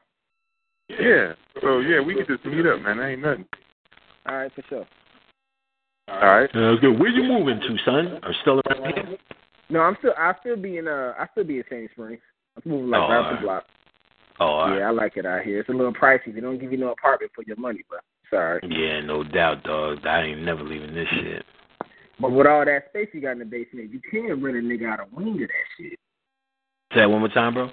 Yeah. 0.88 1.32
So 1.60 1.80
yeah, 1.80 2.00
we 2.00 2.14
could 2.14 2.26
just 2.28 2.44
meet 2.44 2.66
up, 2.66 2.80
man. 2.80 2.98
That 2.98 3.08
ain't 3.08 3.22
nothing. 3.22 3.44
All 4.28 4.36
right, 4.36 4.52
for 4.54 4.62
sure. 4.68 4.86
All 6.08 6.18
right. 6.20 6.48
Uh, 6.54 6.76
good. 6.80 6.98
Where 6.98 7.08
you 7.08 7.24
moving 7.24 7.60
to, 7.60 7.76
son? 7.84 8.20
Are 8.22 8.34
still 8.42 8.60
around 8.66 8.94
here? 8.94 9.18
No, 9.68 9.80
I'm 9.80 9.96
still. 9.98 10.12
I 10.16 10.32
still 10.40 10.56
be 10.56 10.78
in. 10.78 10.86
Uh, 10.88 11.12
I 11.18 11.26
still 11.32 11.44
be 11.44 11.58
in 11.58 11.64
Sandy 11.68 11.88
Springs. 11.92 12.20
I'm 12.56 12.70
moving 12.70 12.90
like 12.90 13.00
Oh, 13.02 13.08
right 13.08 13.20
right. 13.20 13.40
the 13.40 13.44
block. 13.44 13.64
Oh, 14.38 14.44
all 14.46 14.68
right. 14.70 14.78
Yeah, 14.78 14.88
I 14.88 14.90
like 14.90 15.16
it 15.16 15.26
out 15.26 15.42
here. 15.42 15.60
It's 15.60 15.68
a 15.68 15.72
little 15.72 15.92
pricey. 15.92 16.32
They 16.32 16.40
don't 16.40 16.58
give 16.58 16.70
you 16.70 16.78
no 16.78 16.92
apartment 16.92 17.32
for 17.34 17.42
your 17.44 17.56
money, 17.56 17.80
but 17.90 18.00
right. 18.32 18.60
Yeah, 18.62 19.00
no 19.00 19.22
doubt, 19.24 19.62
dog. 19.64 20.04
I 20.06 20.22
ain't 20.22 20.42
never 20.42 20.62
leaving 20.62 20.94
this 20.94 21.08
shit. 21.10 21.44
But 22.20 22.32
with 22.32 22.46
all 22.46 22.64
that 22.64 22.86
space 22.90 23.08
you 23.12 23.20
got 23.20 23.32
in 23.32 23.40
the 23.40 23.44
basement, 23.44 23.92
you 23.92 24.00
can't 24.10 24.42
rent 24.42 24.56
a 24.56 24.60
nigga 24.60 24.90
out 24.90 25.00
a 25.00 25.14
wing 25.14 25.34
of 25.34 25.48
that 25.48 25.66
shit. 25.76 25.98
Say 26.92 27.00
that 27.00 27.10
one 27.10 27.20
more 27.20 27.28
time, 27.28 27.54
bro. 27.54 27.70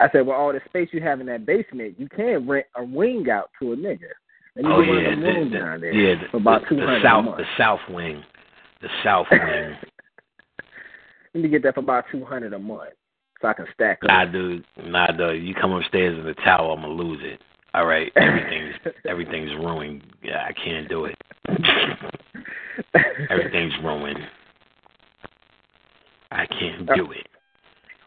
I 0.00 0.08
said, 0.12 0.26
with 0.26 0.36
all 0.36 0.52
the 0.52 0.60
space 0.66 0.90
you 0.92 1.00
have 1.02 1.20
in 1.20 1.26
that 1.26 1.46
basement, 1.46 1.98
you 1.98 2.08
can't 2.08 2.48
rent 2.48 2.66
a 2.76 2.84
wing 2.84 3.28
out 3.30 3.50
to 3.60 3.72
a 3.72 3.76
nigga. 3.76 4.08
Let 4.56 4.64
me 4.64 4.70
Oh 4.70 4.78
one 4.78 4.86
yeah, 4.88 5.12
of 5.12 5.18
the, 5.20 5.26
rooms 5.26 5.52
the- 5.52 5.58
down 5.58 5.80
there 5.80 5.92
yeah, 5.92 6.22
the, 6.22 6.28
for 6.30 6.36
about 6.38 6.62
the, 6.68 6.76
the 6.76 7.00
south, 7.02 7.24
the 7.36 7.44
south 7.56 7.80
wing, 7.90 8.22
the 8.82 8.88
south 9.02 9.26
wing. 9.32 9.76
Let 11.34 11.42
me 11.42 11.48
get 11.48 11.62
that 11.62 11.74
for 11.74 11.80
about 11.80 12.04
two 12.10 12.24
hundred 12.24 12.52
a 12.52 12.58
month, 12.58 12.90
so 13.40 13.48
I 13.48 13.52
can 13.54 13.66
stack 13.74 14.00
nah, 14.02 14.22
up. 14.24 14.32
dude, 14.32 14.64
nah, 14.84 15.08
dude. 15.12 15.44
You 15.44 15.54
come 15.54 15.72
upstairs 15.72 16.18
in 16.18 16.24
the 16.24 16.34
tower, 16.34 16.72
I'm 16.72 16.82
gonna 16.82 16.94
lose 16.94 17.20
it. 17.22 17.40
All 17.78 17.86
right, 17.86 18.10
everything's 18.16 18.74
everything's 19.08 19.52
ruined. 19.52 20.02
Yeah, 20.20 20.44
I 20.44 20.52
can't 20.52 20.88
do 20.88 21.04
it. 21.04 21.16
Everything's 23.30 23.72
ruined. 23.84 24.18
I 26.32 26.44
can't 26.46 26.88
do 26.96 27.12
it. 27.12 27.28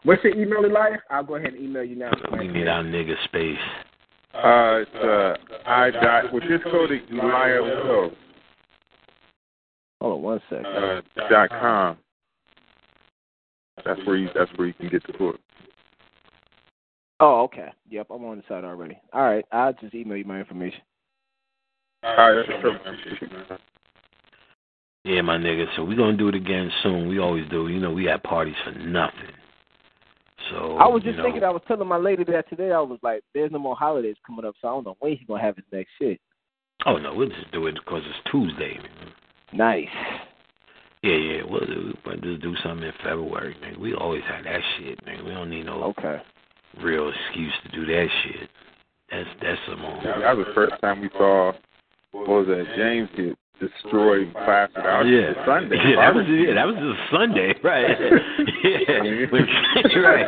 What's 0.02 0.22
your 0.24 0.34
email, 0.36 0.66
Elias? 0.66 1.00
I'll 1.08 1.24
go 1.24 1.36
ahead 1.36 1.54
and 1.54 1.64
email 1.64 1.84
you 1.84 1.96
now. 1.96 2.10
We 2.38 2.48
need 2.48 2.68
our 2.68 2.84
nigga 2.84 3.14
space. 3.24 3.56
Uh, 4.34 4.82
it's 4.82 4.90
uh, 4.94 5.36
I 5.66 5.90
dot. 5.90 6.30
Well, 6.30 6.42
just 6.46 6.64
go 6.64 6.86
to 6.86 6.98
Eliah 7.10 8.10
Hold 10.02 10.16
on 10.18 10.22
one 10.22 10.40
second. 10.50 10.66
uh, 10.66 11.00
dot 11.30 11.48
com. 11.48 11.96
That's 13.86 14.00
where 14.06 14.16
you. 14.16 14.28
That's 14.34 14.50
where 14.56 14.66
you 14.66 14.74
can 14.74 14.90
get 14.90 15.02
the 15.06 15.14
book. 15.14 15.40
Oh, 17.22 17.42
okay. 17.42 17.68
Yep, 17.88 18.08
I'm 18.10 18.24
on 18.24 18.38
the 18.38 18.42
site 18.48 18.64
already. 18.64 18.98
All 19.12 19.22
right, 19.22 19.44
I'll 19.52 19.72
just 19.74 19.94
email 19.94 20.16
you 20.16 20.24
my 20.24 20.40
information. 20.40 20.80
All 22.02 22.16
right, 22.16 22.44
sure, 22.60 22.72
man. 22.72 23.58
Yeah, 25.04 25.20
my 25.20 25.36
nigga. 25.36 25.66
So 25.76 25.84
we're 25.84 25.96
gonna 25.96 26.16
do 26.16 26.28
it 26.28 26.34
again 26.34 26.68
soon. 26.82 27.08
We 27.08 27.20
always 27.20 27.48
do. 27.48 27.68
You 27.68 27.78
know, 27.78 27.92
we 27.92 28.06
have 28.06 28.24
parties 28.24 28.56
for 28.64 28.72
nothing. 28.72 29.30
So 30.50 30.78
I 30.78 30.88
was 30.88 31.04
you 31.04 31.12
just 31.12 31.18
know, 31.18 31.24
thinking. 31.26 31.44
I 31.44 31.50
was 31.50 31.62
telling 31.68 31.86
my 31.86 31.96
lady 31.96 32.24
that 32.24 32.48
today. 32.50 32.72
I 32.72 32.80
was 32.80 32.98
like, 33.04 33.22
"There's 33.34 33.52
no 33.52 33.60
more 33.60 33.76
holidays 33.76 34.16
coming 34.26 34.44
up, 34.44 34.56
so 34.60 34.66
I 34.66 34.70
don't 34.72 34.86
know 34.86 34.96
when 34.98 35.16
he's 35.16 35.26
gonna 35.28 35.42
have 35.42 35.54
his 35.54 35.64
next 35.70 35.90
shit." 36.00 36.20
Oh 36.86 36.96
no, 36.96 37.14
we'll 37.14 37.28
just 37.28 37.52
do 37.52 37.68
it 37.68 37.76
because 37.76 38.02
it's 38.04 38.30
Tuesday. 38.32 38.80
Nice. 39.52 39.86
Yeah, 41.02 41.14
yeah, 41.14 41.42
we'll 41.48 41.66
do. 41.66 41.96
But 42.04 42.20
just 42.20 42.42
do 42.42 42.56
something 42.64 42.84
in 42.84 42.92
February, 43.04 43.54
nigga. 43.62 43.78
We 43.78 43.94
always 43.94 44.24
have 44.24 44.42
that 44.42 44.60
shit, 44.76 45.04
nigga. 45.04 45.24
We 45.24 45.30
don't 45.30 45.50
need 45.50 45.66
no 45.66 45.84
Okay. 45.84 46.20
Real 46.80 47.10
excuse 47.10 47.52
to 47.64 47.68
do 47.72 47.86
that 47.86 48.06
shit. 48.24 48.50
That's 49.10 49.28
that's 49.42 49.60
some 49.68 49.80
more. 49.80 50.00
That 50.02 50.36
was 50.36 50.46
the 50.46 50.54
first 50.54 50.74
time 50.80 51.00
we 51.00 51.10
saw. 51.10 51.52
What 52.12 52.28
was 52.28 52.46
that? 52.46 52.64
James 52.76 53.08
get 53.16 53.36
destroyed 53.60 54.32
five 54.34 54.70
out. 54.76 55.02
Yeah, 55.02 55.32
Sunday. 55.46 55.76
Yeah, 55.76 55.96
that 55.96 56.14
was 56.14 56.24
yeah, 56.28 56.54
that 56.54 56.66
was 56.66 56.76
just 56.76 57.00
Sunday, 57.12 57.54
right? 57.64 57.90
yeah, 58.64 59.26
when, 59.30 59.46
right. 60.02 60.26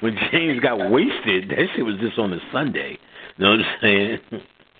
When 0.00 0.16
James 0.32 0.60
got 0.60 0.90
wasted, 0.90 1.50
that 1.50 1.66
shit 1.74 1.84
was 1.84 1.96
just 2.00 2.18
on 2.18 2.32
a 2.32 2.38
Sunday. 2.52 2.98
You 3.36 3.44
know 3.44 3.50
what 3.52 3.60
I'm 3.60 3.76
saying? 3.80 4.18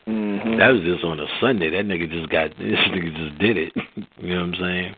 Mm-hmm. 0.07 0.59
That 0.59 0.69
was 0.69 0.83
just 0.83 1.05
on 1.05 1.21
a 1.21 1.27
Sunday. 1.41 1.71
That 1.71 1.87
nigga 1.87 2.11
just 2.11 2.31
got 2.31 2.51
this 2.59 2.79
nigga 2.93 3.17
just 3.17 3.39
did 3.39 3.57
it. 3.57 3.73
You 4.19 4.35
know 4.35 4.47
what 4.47 4.55
I'm 4.55 4.61
saying? 4.61 4.95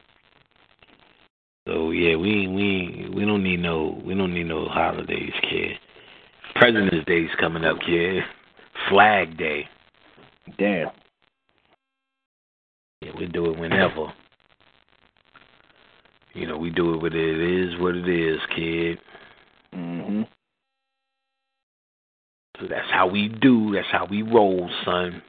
So 1.66 1.90
yeah, 1.90 2.16
we 2.16 2.46
we 2.48 3.08
we 3.14 3.24
don't 3.24 3.42
need 3.42 3.60
no 3.60 4.00
we 4.04 4.14
don't 4.14 4.34
need 4.34 4.46
no 4.46 4.68
holidays, 4.68 5.32
kid. 5.42 5.78
President's 6.58 7.06
Day's 7.06 7.30
coming 7.38 7.64
up, 7.64 7.76
kid. 7.84 8.22
Flag 8.88 9.36
Day. 9.36 9.68
Damn. 10.58 10.88
Yeah, 13.02 13.10
we 13.18 13.26
do 13.26 13.50
it 13.50 13.58
whenever. 13.58 14.12
You 16.34 16.46
know, 16.46 16.58
we 16.58 16.70
do 16.70 16.94
it 16.94 17.02
what 17.02 17.14
it 17.14 17.68
is, 17.68 17.80
what 17.80 17.96
it 17.96 18.08
is, 18.08 18.38
kid. 18.54 18.98
Mm-hmm. 19.74 20.22
So 22.60 22.66
that's 22.68 22.90
how 22.90 23.06
we 23.06 23.28
do. 23.28 23.72
That's 23.74 23.88
how 23.90 24.06
we 24.06 24.22
roll, 24.22 24.70
son. 24.84 25.22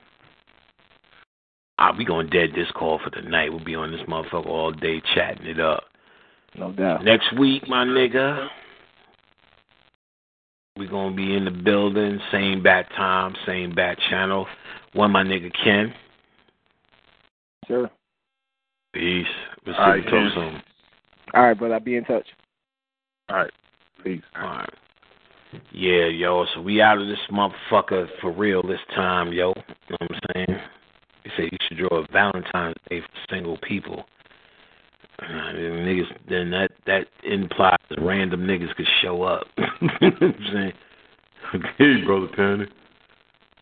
Ah, 1.80 1.94
we 1.98 2.06
gonna 2.06 2.30
dead 2.30 2.50
this 2.56 2.72
call 2.74 3.00
for 3.04 3.10
the 3.10 3.28
night. 3.28 3.52
We'll 3.52 3.64
be 3.64 3.76
on 3.76 3.92
this 3.92 4.02
motherfucker 4.08 4.48
all 4.48 4.72
day 4.72 5.02
chatting 5.14 5.46
it 5.46 5.60
up. 5.60 5.84
No 6.58 6.72
doubt. 6.72 7.04
Next 7.04 7.38
week, 7.38 7.68
my 7.68 7.86
nigga, 7.86 8.48
we 10.78 10.88
gonna 10.88 11.16
be 11.16 11.36
in 11.36 11.46
the 11.46 11.52
building, 11.52 12.20
same 12.32 12.62
bat 12.62 12.88
time, 12.96 13.36
same 13.46 13.74
bat 13.74 13.98
channel. 14.10 14.48
One, 14.94 15.12
my 15.12 15.24
nigga 15.24 15.52
Ken. 15.64 15.94
Sure. 17.68 17.90
Peace. 18.94 19.26
We'll 19.66 19.76
see 19.76 19.82
All 19.82 19.88
you 19.88 19.94
right, 19.94 20.04
till 20.04 20.12
Ken. 20.12 20.32
soon. 20.34 20.62
All 21.34 21.44
right, 21.44 21.58
brother. 21.58 21.76
I'll 21.76 21.80
be 21.80 21.98
in 21.98 22.06
touch. 22.06 22.28
All 23.30 23.38
right. 23.38 23.52
Peace. 24.04 24.22
All 24.36 24.44
right. 24.44 24.74
Yeah, 25.72 26.06
yo. 26.06 26.46
So 26.54 26.62
we 26.62 26.82
out 26.82 27.00
of 27.02 27.08
this 27.08 27.20
motherfucker 27.32 28.08
for 28.22 28.32
real 28.32 28.62
this 28.62 28.80
time, 28.96 29.32
yo. 29.34 29.54
You 29.58 29.64
know 29.90 29.98
what 30.00 30.12
I'm 30.12 30.20
saying? 30.36 30.60
They 31.24 31.32
say 31.38 31.50
you 31.52 31.58
should 31.68 31.78
draw 31.78 32.04
a 32.04 32.08
Valentine's 32.12 32.76
Day 32.90 33.02
for 33.02 33.34
single 33.34 33.58
people. 33.68 34.06
Then 35.20 35.86
niggas, 35.86 36.18
then 36.30 36.52
that 36.52 36.72
that 36.86 37.08
implies 37.24 37.78
random 37.98 38.42
niggas 38.42 38.76
could 38.76 38.88
show 39.02 39.24
up. 39.24 39.48
you 39.58 39.64
know 40.02 40.10
what 40.10 40.24
I'm 40.24 40.36
saying, 40.54 40.74
hey, 41.78 42.04
brother 42.06 42.28
Panic, 42.36 42.70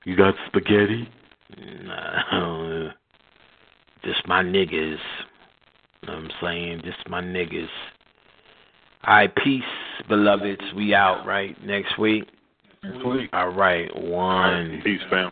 you 0.03 0.16
got 0.17 0.35
spaghetti? 0.48 1.08
Nah, 1.84 2.24
I 2.32 2.40
don't 2.40 2.69
know. 2.69 2.92
just 4.03 4.27
my 4.27 4.43
niggas. 4.43 4.98
You 6.01 6.08
know 6.08 6.16
what 6.16 6.24
I'm 6.24 6.30
saying? 6.42 6.82
Just 6.84 7.09
my 7.09 7.22
niggas. 7.22 7.69
All 9.06 9.16
right, 9.16 9.35
peace, 9.35 9.64
beloveds. 10.09 10.74
We 10.75 10.93
out, 10.93 11.25
right? 11.25 11.56
Next 11.64 11.98
week? 11.98 12.25
Next 12.84 13.06
week. 13.06 13.30
All 13.34 13.50
right, 13.50 13.90
one. 13.95 14.82
Peace, 14.84 15.01
fam. 15.09 15.32